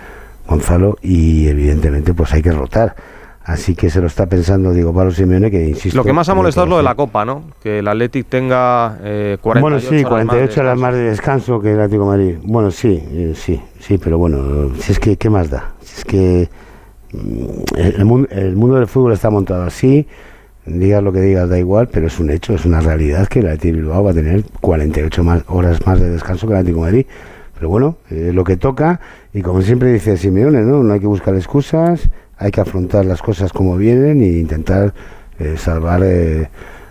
Gonzalo, 0.47 0.97
y 1.03 1.49
evidentemente 1.49 2.15
pues 2.15 2.33
hay 2.33 2.41
que 2.43 2.53
rotar. 2.53 2.97
Así 3.43 3.75
que 3.75 3.89
se 3.89 4.01
lo 4.01 4.07
está 4.07 4.27
pensando 4.27 4.73
Diego 4.73 4.93
Pablo 4.93 5.11
Simeone, 5.13 5.51
que 5.51 5.67
insisto... 5.67 5.97
Lo 5.97 6.05
que 6.05 6.13
más 6.13 6.29
ha 6.29 6.35
molestado 6.35 6.67
es 6.67 6.71
lo 6.71 6.77
de 6.77 6.83
la 6.83 6.95
Copa, 6.95 7.25
¿no? 7.25 7.45
Que 7.63 7.79
el 7.79 7.89
Athletic 7.89 8.27
tenga 8.27 8.99
eh, 9.03 9.39
48 9.41 9.61
Bueno, 9.63 9.81
sí, 9.81 10.05
horas 10.05 10.05
más 10.05 10.11
de 10.11 10.17
48 10.27 10.61
horas 10.61 10.79
más 10.79 10.95
de 10.95 11.01
descanso 11.01 11.61
que 11.61 11.73
el 11.73 11.81
Atlético 11.81 12.05
de 12.05 12.19
Madrid. 12.19 12.39
Bueno, 12.45 12.71
sí, 12.71 13.03
eh, 13.11 13.33
sí, 13.35 13.61
sí, 13.79 13.97
pero 13.97 14.19
bueno, 14.19 14.75
si 14.79 14.93
es 14.93 15.01
que, 15.01 15.17
¿qué 15.17 15.31
más 15.31 15.49
da? 15.49 15.73
Si 15.81 15.99
es 15.99 16.05
que 16.05 16.51
mm, 17.13 17.77
el, 17.79 18.05
mundo, 18.05 18.29
el 18.31 18.57
mundo 18.57 18.77
del 18.77 18.87
fútbol 18.87 19.13
está 19.15 19.31
montado 19.31 19.63
así, 19.63 20.07
digas 20.67 21.03
lo 21.03 21.11
que 21.11 21.21
digas, 21.21 21.49
da 21.49 21.59
igual, 21.59 21.89
pero 21.89 22.09
es 22.09 22.21
un 22.21 22.31
hecho, 22.31 22.55
es 22.55 22.67
una 22.67 22.81
realidad 22.81 23.27
que 23.27 23.41
el 23.41 23.47
Atlético 23.47 23.77
Bilbao 23.77 24.05
va 24.05 24.11
a 24.11 24.15
tener 24.15 24.45
48 24.61 25.25
más, 25.25 25.45
horas 25.49 25.85
más 25.87 25.99
de 25.99 26.11
descanso 26.11 26.47
que 26.47 26.53
el 26.53 26.59
Atlético 26.59 26.85
de 26.85 26.91
Madrid. 26.91 27.07
Pero 27.55 27.69
bueno, 27.69 27.97
eh, 28.11 28.33
lo 28.33 28.45
que 28.45 28.57
toca, 28.57 29.01
y 29.35 29.43
como 29.43 29.61
siempre 29.63 29.93
dice 29.93 30.17
Simeone, 30.17 30.63
¿no? 30.63 30.83
No 30.83 30.95
hay 30.95 31.01
que 31.01 31.07
buscar 31.07 31.35
excusas, 31.35 32.09
hay 32.41 32.51
que 32.51 32.61
afrontar 32.61 33.05
las 33.05 33.21
cosas 33.21 33.53
como 33.53 33.77
vienen 33.77 34.23
e 34.23 34.39
intentar 34.39 34.95
eh, 35.39 35.57
salvar 35.59 36.01
eh, 36.03 36.49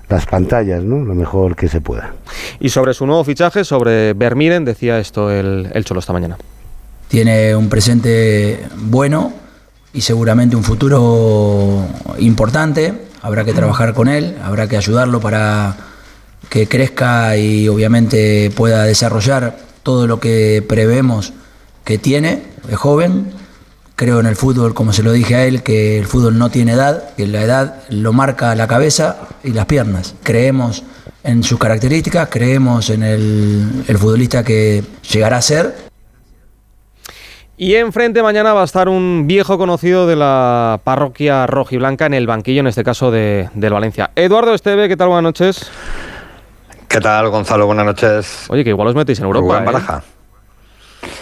las 0.08 0.26
pantallas, 0.28 0.84
¿no? 0.84 1.04
Lo 1.04 1.16
mejor 1.16 1.56
que 1.56 1.68
se 1.68 1.82
pueda. 1.82 2.14
Y 2.60 2.70
sobre 2.70 2.94
su 2.94 3.08
nuevo 3.08 3.24
fichaje, 3.24 3.64
sobre 3.64 4.14
Vermiren, 4.14 4.64
decía 4.64 5.00
esto 5.00 5.32
el, 5.32 5.70
el 5.74 5.84
Cholo 5.84 6.02
esta 6.02 6.14
mañana. 6.14 6.38
Tiene 7.08 7.56
un 7.56 7.68
presente 7.68 8.64
bueno 8.76 9.34
y 9.92 10.02
seguramente 10.02 10.56
un 10.56 10.64
futuro 10.64 11.84
importante. 12.20 12.94
Habrá 13.24 13.44
que 13.44 13.54
trabajar 13.54 13.96
con 13.96 14.08
él, 14.08 14.38
habrá 14.44 14.68
que 14.68 14.78
ayudarlo 14.78 15.20
para 15.20 15.76
que 16.50 16.68
crezca 16.68 17.36
y 17.38 17.68
obviamente 17.68 18.52
pueda 18.56 18.84
desarrollar 18.84 19.58
todo 19.82 20.06
lo 20.06 20.20
que 20.20 20.64
prevemos 20.68 21.34
que 21.84 21.98
tiene. 21.98 22.44
Es 22.70 22.78
joven, 22.78 23.39
creo 24.00 24.22
en 24.22 24.28
el 24.28 24.38
fútbol, 24.38 24.74
como 24.74 24.94
se 24.94 25.04
lo 25.04 25.12
dije 25.12 25.36
a 25.36 25.44
él, 25.44 25.62
que 25.62 26.00
el 26.00 26.06
fútbol 26.06 26.38
no 26.38 26.50
tiene 26.50 26.72
edad, 26.72 27.14
que 27.18 27.28
la 27.28 27.42
edad 27.42 27.84
lo 27.90 28.14
marca 28.14 28.56
la 28.56 28.66
cabeza 28.66 29.18
y 29.44 29.52
las 29.52 29.66
piernas. 29.66 30.16
Creemos 30.24 30.84
en 31.26 31.44
sus 31.44 31.60
características, 31.60 32.30
creemos 32.30 32.90
en 32.92 33.04
el, 33.04 33.84
el 33.86 33.98
futbolista 33.98 34.42
que 34.42 34.86
llegará 35.12 35.36
a 35.36 35.42
ser 35.42 35.76
Y 37.58 37.76
enfrente 37.76 38.24
mañana 38.24 38.54
va 38.54 38.62
a 38.62 38.64
estar 38.64 38.88
un 38.88 39.26
viejo 39.28 39.58
conocido 39.58 40.08
de 40.08 40.16
la 40.16 40.80
parroquia 40.86 41.46
rojiblanca 41.46 42.06
en 42.06 42.14
el 42.14 42.26
banquillo, 42.26 42.62
en 42.62 42.68
este 42.68 42.86
caso 42.86 43.12
de, 43.12 43.50
del 43.54 43.74
Valencia. 43.74 44.12
Eduardo 44.16 44.54
Esteve, 44.54 44.88
¿qué 44.88 44.96
tal? 44.96 45.10
Buenas 45.10 45.24
noches. 45.24 45.70
¿Qué 46.88 47.02
tal, 47.02 47.28
Gonzalo? 47.28 47.66
Buenas 47.66 47.86
noches. 47.86 48.46
Oye, 48.48 48.64
que 48.64 48.70
igual 48.70 48.88
os 48.88 48.96
metéis 48.96 49.20
en 49.20 49.26
Europa. 49.26 49.60
Rubén 49.60 49.64
¿eh? 49.64 49.66
Baraja. 49.66 50.04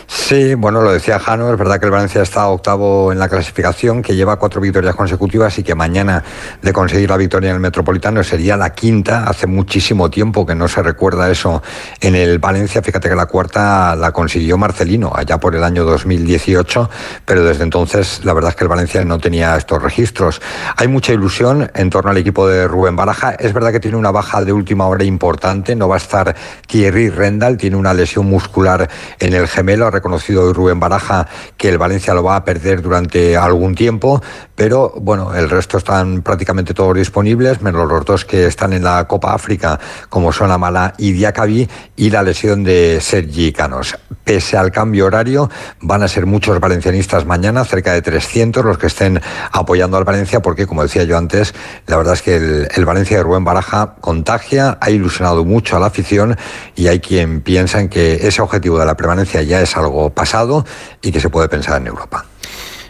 Sí, 0.10 0.56
bueno, 0.56 0.82
lo 0.82 0.94
decía 0.94 1.20
Jano, 1.20 1.52
es 1.52 1.60
verdad 1.60 1.82
que 1.82 1.86
el 1.86 1.92
Valencia 1.92 2.22
está 2.22 2.48
octavo 2.48 3.12
en 3.12 3.20
la 3.20 3.28
clasificación, 3.28 4.02
que 4.02 4.16
lleva 4.16 4.38
cuatro 4.38 4.62
victorias 4.62 4.96
consecutivas 4.96 5.60
y 5.60 5.64
que 5.64 5.76
mañana 5.76 6.24
de 6.62 6.72
conseguir 6.72 7.10
la 7.10 7.18
victoria 7.18 7.50
en 7.50 7.56
el 7.56 7.62
Metropolitano 7.62 8.24
sería 8.24 8.56
la 8.56 8.74
quinta. 8.74 9.26
Hace 9.28 9.48
muchísimo 9.48 10.10
tiempo 10.10 10.46
que 10.46 10.56
no 10.56 10.70
se 10.70 10.82
recuerda 10.82 11.30
eso 11.30 11.62
en 12.00 12.16
el 12.16 12.40
Valencia. 12.40 12.82
Fíjate 12.82 13.10
que 13.10 13.16
la 13.16 13.26
cuarta 13.26 13.98
la 13.98 14.14
consiguió 14.14 14.58
Marcelino 14.58 15.12
allá 15.14 15.42
por 15.42 15.56
el 15.56 15.64
año 15.66 15.84
2018, 15.84 16.90
pero 17.26 17.44
desde 17.44 17.64
entonces 17.64 18.24
la 18.24 18.32
verdad 18.32 18.52
es 18.52 18.56
que 18.56 18.64
el 18.64 18.70
Valencia 18.70 19.04
no 19.04 19.20
tenía 19.20 19.58
estos 19.58 19.84
registros. 19.84 20.42
Hay 20.78 20.88
mucha 20.88 21.12
ilusión 21.12 21.70
en 21.76 21.90
torno 21.90 22.12
al 22.12 22.18
equipo 22.18 22.48
de 22.48 22.66
Rubén 22.66 22.96
Baraja. 22.96 23.32
Es 23.32 23.52
verdad 23.52 23.74
que 23.74 23.82
tiene 23.82 23.98
una 23.98 24.12
baja 24.12 24.42
de 24.46 24.54
última 24.54 24.88
hora 24.88 25.04
importante, 25.04 25.76
no 25.76 25.90
va 25.90 25.96
a 25.96 26.00
estar 26.00 26.34
Thierry 26.66 27.10
Rendal, 27.10 27.58
tiene 27.58 27.76
una 27.76 27.94
lesión 27.94 28.26
muscular 28.26 28.90
en 29.20 29.34
el 29.34 29.50
gemelo. 29.50 29.97
Reconocido 29.98 30.44
hoy 30.44 30.54
Rubén 30.54 30.80
Baraja 30.80 31.28
que 31.58 31.70
el 31.70 31.78
Valencia 31.78 32.14
lo 32.14 32.24
va 32.24 32.36
a 32.36 32.46
perder 32.46 32.82
durante 32.82 33.36
algún 33.36 33.74
tiempo, 33.74 34.22
pero 34.58 34.92
bueno, 34.98 35.36
el 35.36 35.52
resto 35.52 35.78
están 35.78 36.24
prácticamente 36.24 36.74
todos 36.74 36.96
disponibles, 36.96 37.62
menos 37.62 37.88
los 37.88 38.04
dos 38.04 38.26
que 38.26 38.48
están 38.48 38.74
en 38.74 38.84
la 38.84 39.08
Copa 39.08 39.36
África, 39.36 39.80
como 40.10 40.34
son 40.34 40.50
Amala 40.50 40.96
y 40.98 41.12
Diakabi, 41.12 41.70
y 41.96 42.10
la 42.10 42.24
lesión 42.24 42.64
de 42.64 42.98
Sergi 43.00 43.54
Canos. 43.54 43.96
Pese 44.24 44.58
al 44.58 44.72
cambio 44.72 45.06
horario, 45.06 45.52
van 45.82 46.02
a 46.02 46.08
ser 46.08 46.26
muchos 46.26 46.60
valencianistas 46.60 47.24
mañana, 47.28 47.64
cerca 47.66 47.94
de 47.94 48.02
300 48.02 48.66
los 48.66 48.80
que 48.80 48.88
estén 48.88 49.22
apoyando 49.52 49.96
al 49.96 50.06
Valencia, 50.06 50.42
porque 50.42 50.66
como 50.66 50.82
decía 50.82 51.04
yo 51.04 51.20
antes, 51.20 51.54
la 51.86 51.98
verdad 51.98 52.16
es 52.16 52.24
que 52.24 52.38
el, 52.38 52.68
el 52.76 52.86
Valencia 52.86 53.18
de 53.18 53.24
Rubén 53.24 53.44
Baraja 53.44 53.94
contagia, 54.02 54.80
ha 54.82 54.90
ilusionado 54.90 55.46
mucho 55.46 55.78
a 55.78 55.80
la 55.80 55.86
afición 55.86 56.36
y 56.76 56.88
hay 56.88 57.00
quien 57.00 57.42
piensa 57.42 57.80
en 57.80 57.90
que 57.90 58.28
ese 58.28 58.42
objetivo 58.42 58.80
de 58.80 58.88
la 58.88 58.98
permanencia 58.98 59.44
ya 59.44 59.62
es 59.62 59.78
algo 59.78 60.10
pasado 60.10 60.66
y 61.04 61.12
que 61.12 61.20
se 61.20 61.30
puede 61.30 61.48
pensar 61.48 61.80
en 61.80 61.86
Europa. 61.86 62.26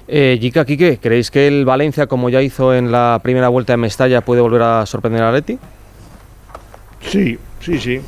Eh, 0.08 0.38
Yika, 0.40 0.66
Quique, 0.66 1.00
¿creéis 1.02 1.30
que 1.32 1.48
el 1.48 1.66
Valencia, 1.66 2.08
como 2.08 2.30
ya 2.30 2.42
hizo 2.42 2.74
en 2.74 2.92
la 2.92 3.20
primera 3.22 3.50
vuelta 3.50 3.74
en 3.74 3.82
Mestalla, 3.82 4.22
puede 4.22 4.42
volver 4.42 4.62
a 4.62 4.86
sorprender 4.86 5.24
a 5.24 5.32
Leti? 5.32 5.60
Sí, 7.02 7.38
sí, 7.60 7.78
sí. 7.80 8.02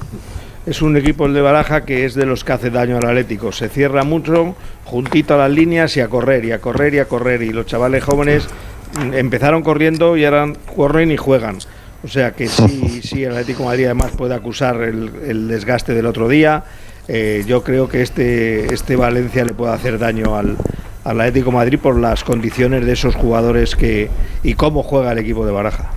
Es 0.65 0.81
un 0.81 0.95
equipo 0.95 1.25
el 1.25 1.33
de 1.33 1.41
Baraja 1.41 1.83
que 1.83 2.05
es 2.05 2.15
de 2.15 2.25
los 2.25 2.43
que 2.43 2.53
hace 2.53 2.69
daño 2.69 2.97
al 2.97 3.05
Atlético. 3.05 3.51
Se 3.51 3.69
cierra 3.69 4.03
mucho, 4.03 4.55
juntito 4.85 5.33
a 5.33 5.37
las 5.37 5.51
líneas 5.51 5.97
y 5.97 6.01
a 6.01 6.07
correr, 6.07 6.45
y 6.45 6.51
a 6.51 6.59
correr, 6.59 6.93
y 6.93 6.99
a 6.99 7.05
correr. 7.05 7.41
Y 7.41 7.49
los 7.49 7.65
chavales 7.65 8.03
jóvenes 8.03 8.47
empezaron 9.13 9.61
corriendo 9.61 10.15
y 10.15 10.25
ahora 10.25 10.53
corren 10.75 11.11
y 11.11 11.17
juegan. 11.17 11.57
O 12.03 12.07
sea 12.07 12.31
que 12.31 12.47
sí, 12.47 13.01
sí, 13.03 13.23
el 13.23 13.31
Atlético 13.31 13.63
de 13.63 13.69
Madrid 13.69 13.85
además 13.85 14.11
puede 14.17 14.35
acusar 14.35 14.81
el, 14.83 15.11
el 15.27 15.47
desgaste 15.49 15.93
del 15.93 16.05
otro 16.05 16.29
día. 16.29 16.63
Eh, 17.07 17.43
yo 17.47 17.63
creo 17.63 17.89
que 17.89 18.03
este, 18.03 18.71
este 18.73 18.95
Valencia 18.95 19.43
le 19.43 19.53
puede 19.53 19.73
hacer 19.73 19.97
daño 19.97 20.35
al, 20.35 20.55
al 21.03 21.21
Atlético 21.21 21.51
de 21.51 21.57
Madrid 21.57 21.79
por 21.79 21.97
las 21.97 22.23
condiciones 22.23 22.85
de 22.85 22.93
esos 22.93 23.15
jugadores 23.15 23.75
que 23.75 24.09
y 24.43 24.53
cómo 24.53 24.83
juega 24.83 25.11
el 25.11 25.19
equipo 25.19 25.45
de 25.45 25.51
Baraja. 25.51 25.91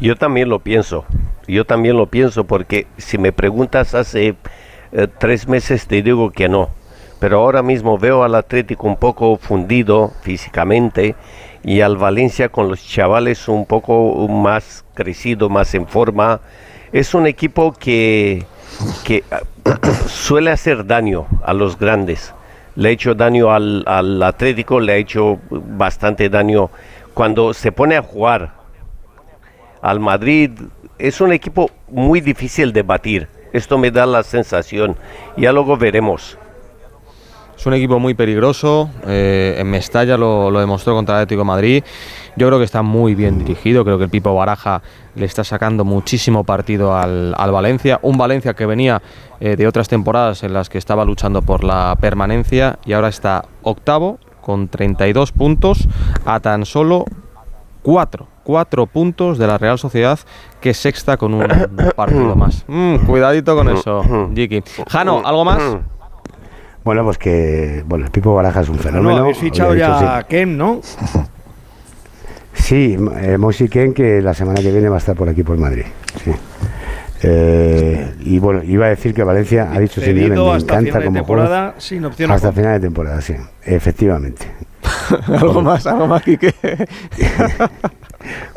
Yo 0.00 0.16
también 0.16 0.48
lo 0.48 0.60
pienso. 0.60 1.04
Yo 1.48 1.64
también 1.64 1.96
lo 1.96 2.06
pienso 2.06 2.44
porque 2.44 2.86
si 2.96 3.18
me 3.18 3.32
preguntas 3.32 3.94
hace 3.94 4.36
eh, 4.92 5.08
tres 5.18 5.48
meses 5.48 5.86
te 5.86 6.02
digo 6.02 6.30
que 6.30 6.48
no. 6.48 6.70
Pero 7.18 7.40
ahora 7.40 7.62
mismo 7.62 7.98
veo 7.98 8.22
al 8.22 8.34
Atlético 8.34 8.86
un 8.86 8.96
poco 8.96 9.36
fundido 9.36 10.12
físicamente 10.22 11.14
y 11.64 11.80
al 11.80 11.96
Valencia 11.96 12.48
con 12.48 12.68
los 12.68 12.86
chavales 12.86 13.48
un 13.48 13.66
poco 13.66 14.28
más 14.28 14.84
crecido, 14.94 15.48
más 15.48 15.74
en 15.74 15.86
forma. 15.86 16.40
Es 16.92 17.14
un 17.14 17.26
equipo 17.26 17.72
que, 17.72 18.44
que 19.04 19.24
ah, 19.30 19.40
suele 20.08 20.50
hacer 20.50 20.86
daño 20.86 21.26
a 21.42 21.52
los 21.52 21.78
grandes. 21.78 22.32
Le 22.76 22.88
ha 22.88 22.92
hecho 22.92 23.14
daño 23.14 23.50
al, 23.52 24.22
Atlético, 24.22 24.80
le 24.80 24.92
ha 24.92 24.96
hecho 24.96 25.38
bastante 25.50 26.28
daño 26.28 26.70
cuando 27.14 27.54
se 27.54 27.72
pone 27.72 27.96
a 27.96 28.02
jugar 28.02 28.52
al 29.82 30.00
Madrid. 30.00 30.50
Es 30.98 31.20
un 31.20 31.32
equipo 31.32 31.70
muy 31.88 32.20
difícil 32.20 32.72
de 32.72 32.82
batir. 32.82 33.28
Esto 33.52 33.78
me 33.78 33.90
da 33.90 34.06
la 34.06 34.22
sensación. 34.22 34.96
Ya 35.36 35.52
luego 35.52 35.76
veremos. 35.76 36.38
Es 37.56 37.64
un 37.64 37.72
equipo 37.72 37.98
muy 37.98 38.12
peligroso. 38.12 38.90
eh, 39.06 39.56
en 39.58 39.70
Mestalla 39.70 40.18
lo, 40.18 40.50
lo 40.50 40.60
demostró 40.60 40.94
contra 40.94 41.16
el 41.16 41.22
Atlético 41.22 41.44
Madrid. 41.44 41.82
Yo 42.36 42.46
creo 42.48 42.58
que 42.58 42.64
está 42.64 42.82
muy 42.82 43.14
bien 43.14 43.38
dirigido. 43.38 43.84
Creo 43.84 43.96
que 43.96 44.04
el 44.04 44.10
Pipo 44.10 44.34
Baraja 44.34 44.82
le 45.14 45.24
está 45.24 45.42
sacando 45.42 45.84
muchísimo 45.84 46.44
partido 46.44 46.94
al, 46.94 47.34
al 47.36 47.50
Valencia. 47.50 47.98
Un 48.02 48.18
Valencia 48.18 48.54
que 48.54 48.66
venía 48.66 49.00
eh, 49.40 49.56
de 49.56 49.66
otras 49.66 49.88
temporadas 49.88 50.42
en 50.42 50.52
las 50.52 50.68
que 50.68 50.76
estaba 50.78 51.04
luchando 51.04 51.40
por 51.42 51.64
la 51.64 51.96
permanencia 51.98 52.78
y 52.84 52.92
ahora 52.92 53.08
está 53.08 53.46
octavo 53.62 54.18
con 54.42 54.68
32 54.68 55.32
puntos 55.32 55.88
a 56.26 56.40
tan 56.40 56.66
solo 56.66 57.06
4. 57.82 58.28
4 58.44 58.86
puntos 58.86 59.38
de 59.38 59.46
la 59.46 59.58
Real 59.58 59.78
Sociedad 59.78 60.18
que 60.60 60.70
es 60.70 60.76
sexta 60.76 61.16
con 61.16 61.34
un 61.34 61.46
partido 61.96 62.36
más. 62.36 62.64
Mm, 62.68 62.96
cuidadito 63.06 63.56
con 63.56 63.68
eso, 63.70 64.02
Jiki. 64.34 64.62
Jano, 64.88 65.22
¿algo 65.24 65.44
más? 65.44 65.78
Bueno, 66.84 67.02
pues 67.02 67.18
que 67.18 67.82
bueno, 67.86 68.04
el 68.04 68.10
Pipo 68.12 68.34
Baraja 68.34 68.60
es 68.60 68.68
un 68.68 68.78
fenómeno. 68.78 69.16
No, 69.16 69.22
habéis 69.22 69.38
fichado 69.38 69.74
ya 69.74 70.18
a 70.18 70.22
Kem, 70.24 70.56
¿no? 70.56 70.80
Sí, 72.56 72.96
eh, 73.20 73.38
Moisés 73.38 73.70
Ken, 73.70 73.92
que 73.92 74.20
la 74.20 74.34
semana 74.34 74.60
que 74.60 74.72
viene 74.72 74.88
va 74.88 74.96
a 74.96 74.98
estar 74.98 75.14
por 75.14 75.28
aquí 75.28 75.42
por 75.42 75.56
Madrid. 75.56 75.84
Sí. 76.24 76.32
Eh, 77.22 78.14
y 78.20 78.38
bueno, 78.38 78.62
iba 78.62 78.86
a 78.86 78.88
decir 78.90 79.14
que 79.14 79.22
Valencia 79.22 79.70
ha 79.72 79.78
dicho 79.78 80.00
Simeone, 80.00 80.22
Cedido 80.28 80.46
me 80.50 80.56
hasta 80.56 80.74
encanta 80.74 80.90
final 80.90 81.04
como 81.04 81.18
temporada 81.18 81.62
juega. 81.68 81.80
sin 81.80 82.04
opción 82.04 82.30
Hasta 82.30 82.52
final 82.52 82.72
de 82.74 82.80
temporada, 82.80 83.20
sí, 83.20 83.34
efectivamente. 83.62 84.46
algo 85.28 85.62
más, 85.62 85.86
algo 85.86 86.06
más, 86.06 86.22
Quique. 86.22 86.54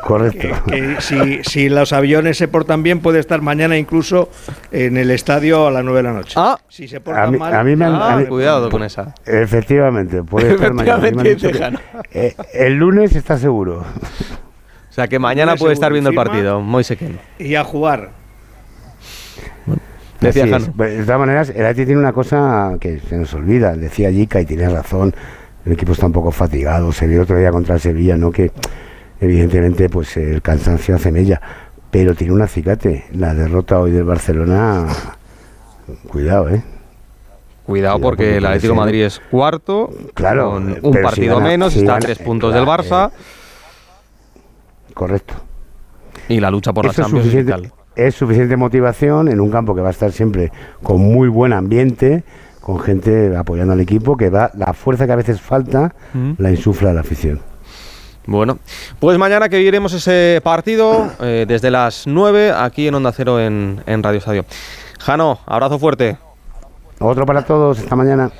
Correcto. 0.04 0.48
Que 0.66 0.96
si, 1.00 1.42
si 1.44 1.68
los 1.68 1.92
aviones 1.92 2.36
se 2.38 2.48
portan 2.48 2.82
bien, 2.82 3.00
puede 3.00 3.20
estar 3.20 3.40
mañana 3.40 3.76
incluso 3.76 4.28
en 4.72 4.96
el 4.96 5.10
estadio 5.10 5.66
a 5.68 5.70
las 5.70 5.84
9 5.84 5.98
de 5.98 6.02
la 6.02 6.12
noche. 6.12 6.34
Ah, 6.36 6.58
si 6.68 6.88
se 6.88 6.96
A 6.96 7.00
portan 7.00 7.30
mí, 7.30 7.38
mal. 7.38 7.54
a 7.54 7.62
mí 7.62 7.76
me 7.76 7.84
han, 7.84 7.94
Ah, 7.94 8.14
a 8.14 8.16
mí- 8.16 8.26
cuidado 8.26 8.68
con 8.70 8.82
esa. 8.82 9.14
Efectivamente, 9.24 10.22
puede 10.24 10.54
estar 10.54 10.72
mañana. 10.72 11.04
A 11.04 11.08
Efectivamente, 11.08 11.80
eh, 12.12 12.34
el 12.54 12.74
lunes 12.74 13.14
está 13.14 13.38
seguro. 13.38 13.80
O 14.88 14.92
sea 14.92 15.06
que 15.06 15.18
mañana 15.20 15.54
puede 15.56 15.74
estar 15.74 15.92
viendo 15.92 16.10
el 16.10 16.16
partido, 16.16 16.60
Moise 16.60 16.96
Ken. 16.96 17.18
Y 17.38 17.54
a 17.54 17.62
jugar. 17.62 18.10
Decía 20.20 20.44
es. 20.44 20.50
Jano. 20.50 20.66
De 20.76 21.02
todas 21.04 21.20
maneras, 21.20 21.48
el 21.50 21.64
Atleti 21.64 21.86
tiene 21.86 22.00
una 22.00 22.12
cosa 22.12 22.72
que 22.80 22.98
se 22.98 23.16
nos 23.16 23.32
olvida. 23.34 23.74
Decía 23.74 24.10
Yika 24.10 24.40
y 24.40 24.46
tiene 24.46 24.68
razón. 24.68 25.14
El 25.66 25.72
equipo 25.72 25.92
está 25.92 26.06
un 26.06 26.12
poco 26.12 26.30
fatigado. 26.30 26.92
Se 26.92 27.06
vio 27.06 27.22
otro 27.22 27.36
día 27.38 27.50
contra 27.50 27.74
el 27.74 27.80
Sevilla, 27.80 28.16
¿no? 28.16 28.30
Que 28.30 28.50
evidentemente 29.20 29.88
pues 29.88 30.16
el 30.16 30.40
cansancio 30.42 30.94
hace 30.96 31.12
mella. 31.12 31.40
Pero 31.90 32.14
tiene 32.14 32.32
un 32.32 32.42
acicate. 32.42 33.04
La 33.12 33.34
derrota 33.34 33.78
hoy 33.78 33.90
del 33.90 34.04
Barcelona. 34.04 34.86
Cuidado, 36.08 36.48
¿eh? 36.50 36.62
Cuidado 37.66 38.00
porque 38.00 38.22
porque 38.24 38.36
el 38.38 38.46
Atlético 38.46 38.72
de 38.72 38.76
ser. 38.78 38.84
Madrid 38.84 39.04
es 39.04 39.20
cuarto, 39.30 39.90
Claro, 40.14 40.50
con 40.52 40.70
eh, 40.70 40.78
un 40.82 40.92
si 40.94 40.98
partido 41.02 41.36
gana- 41.36 41.48
menos, 41.48 41.72
si 41.72 41.80
está 41.80 41.96
a 41.96 41.98
tres 42.00 42.20
eh, 42.20 42.24
puntos 42.24 42.50
claro, 42.52 42.64
del 42.66 42.68
Barça 42.86 43.10
Correcto. 44.94 45.34
y 46.28 46.40
la 46.40 46.50
lucha 46.50 46.72
por 46.72 46.84
la 46.84 46.90
Eso 46.90 47.02
es 47.02 47.06
Champions 47.06 47.26
y 47.26 47.30
suficiente, 47.30 47.70
es 47.96 48.14
suficiente 48.14 48.56
motivación 48.56 49.28
en 49.28 49.40
un 49.40 49.50
campo 49.50 49.74
que 49.74 49.82
va 49.82 49.88
a 49.88 49.92
estar 49.92 50.10
siempre 50.10 50.50
con 50.82 51.00
muy 51.00 51.28
buen 51.28 51.52
ambiente, 51.52 52.24
con 52.70 52.80
gente 52.80 53.36
apoyando 53.36 53.72
al 53.72 53.80
equipo, 53.80 54.16
que 54.16 54.30
va 54.30 54.50
la 54.54 54.72
fuerza 54.72 55.06
que 55.06 55.12
a 55.12 55.16
veces 55.16 55.40
falta, 55.40 55.94
Mm. 56.14 56.32
la 56.38 56.50
insufla 56.50 56.92
la 56.92 57.00
afición. 57.00 57.40
Bueno, 58.26 58.58
pues 59.00 59.18
mañana 59.18 59.48
que 59.48 59.56
viviremos 59.58 59.92
ese 59.92 60.40
partido 60.44 61.10
eh, 61.20 61.46
desde 61.48 61.70
las 61.70 62.06
9 62.06 62.52
aquí 62.56 62.86
en 62.86 62.94
Onda 62.94 63.12
Cero 63.12 63.40
en, 63.40 63.82
en 63.86 64.02
Radio 64.02 64.18
Estadio. 64.18 64.44
Jano, 65.00 65.40
abrazo 65.46 65.78
fuerte. 65.78 66.16
Otro 67.00 67.24
para 67.26 67.42
todos, 67.44 67.78
esta 67.78 67.96
mañana. 67.96 68.30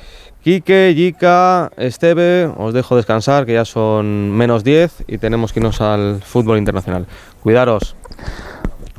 Quique, 0.43 0.93
Yika, 0.95 1.71
Esteve, 1.77 2.45
os 2.57 2.73
dejo 2.73 2.95
descansar, 2.95 3.45
que 3.45 3.53
ya 3.53 3.65
son 3.65 4.31
menos 4.31 4.63
10 4.63 5.03
y 5.07 5.17
tenemos 5.17 5.51
que 5.51 5.59
irnos 5.59 5.81
al 5.81 6.21
fútbol 6.23 6.57
internacional. 6.57 7.05
Cuidaros. 7.43 7.95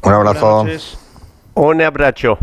Un 0.03 0.13
abrazo. 0.13 0.67
Un 1.55 1.83
abrazo. 1.83 2.39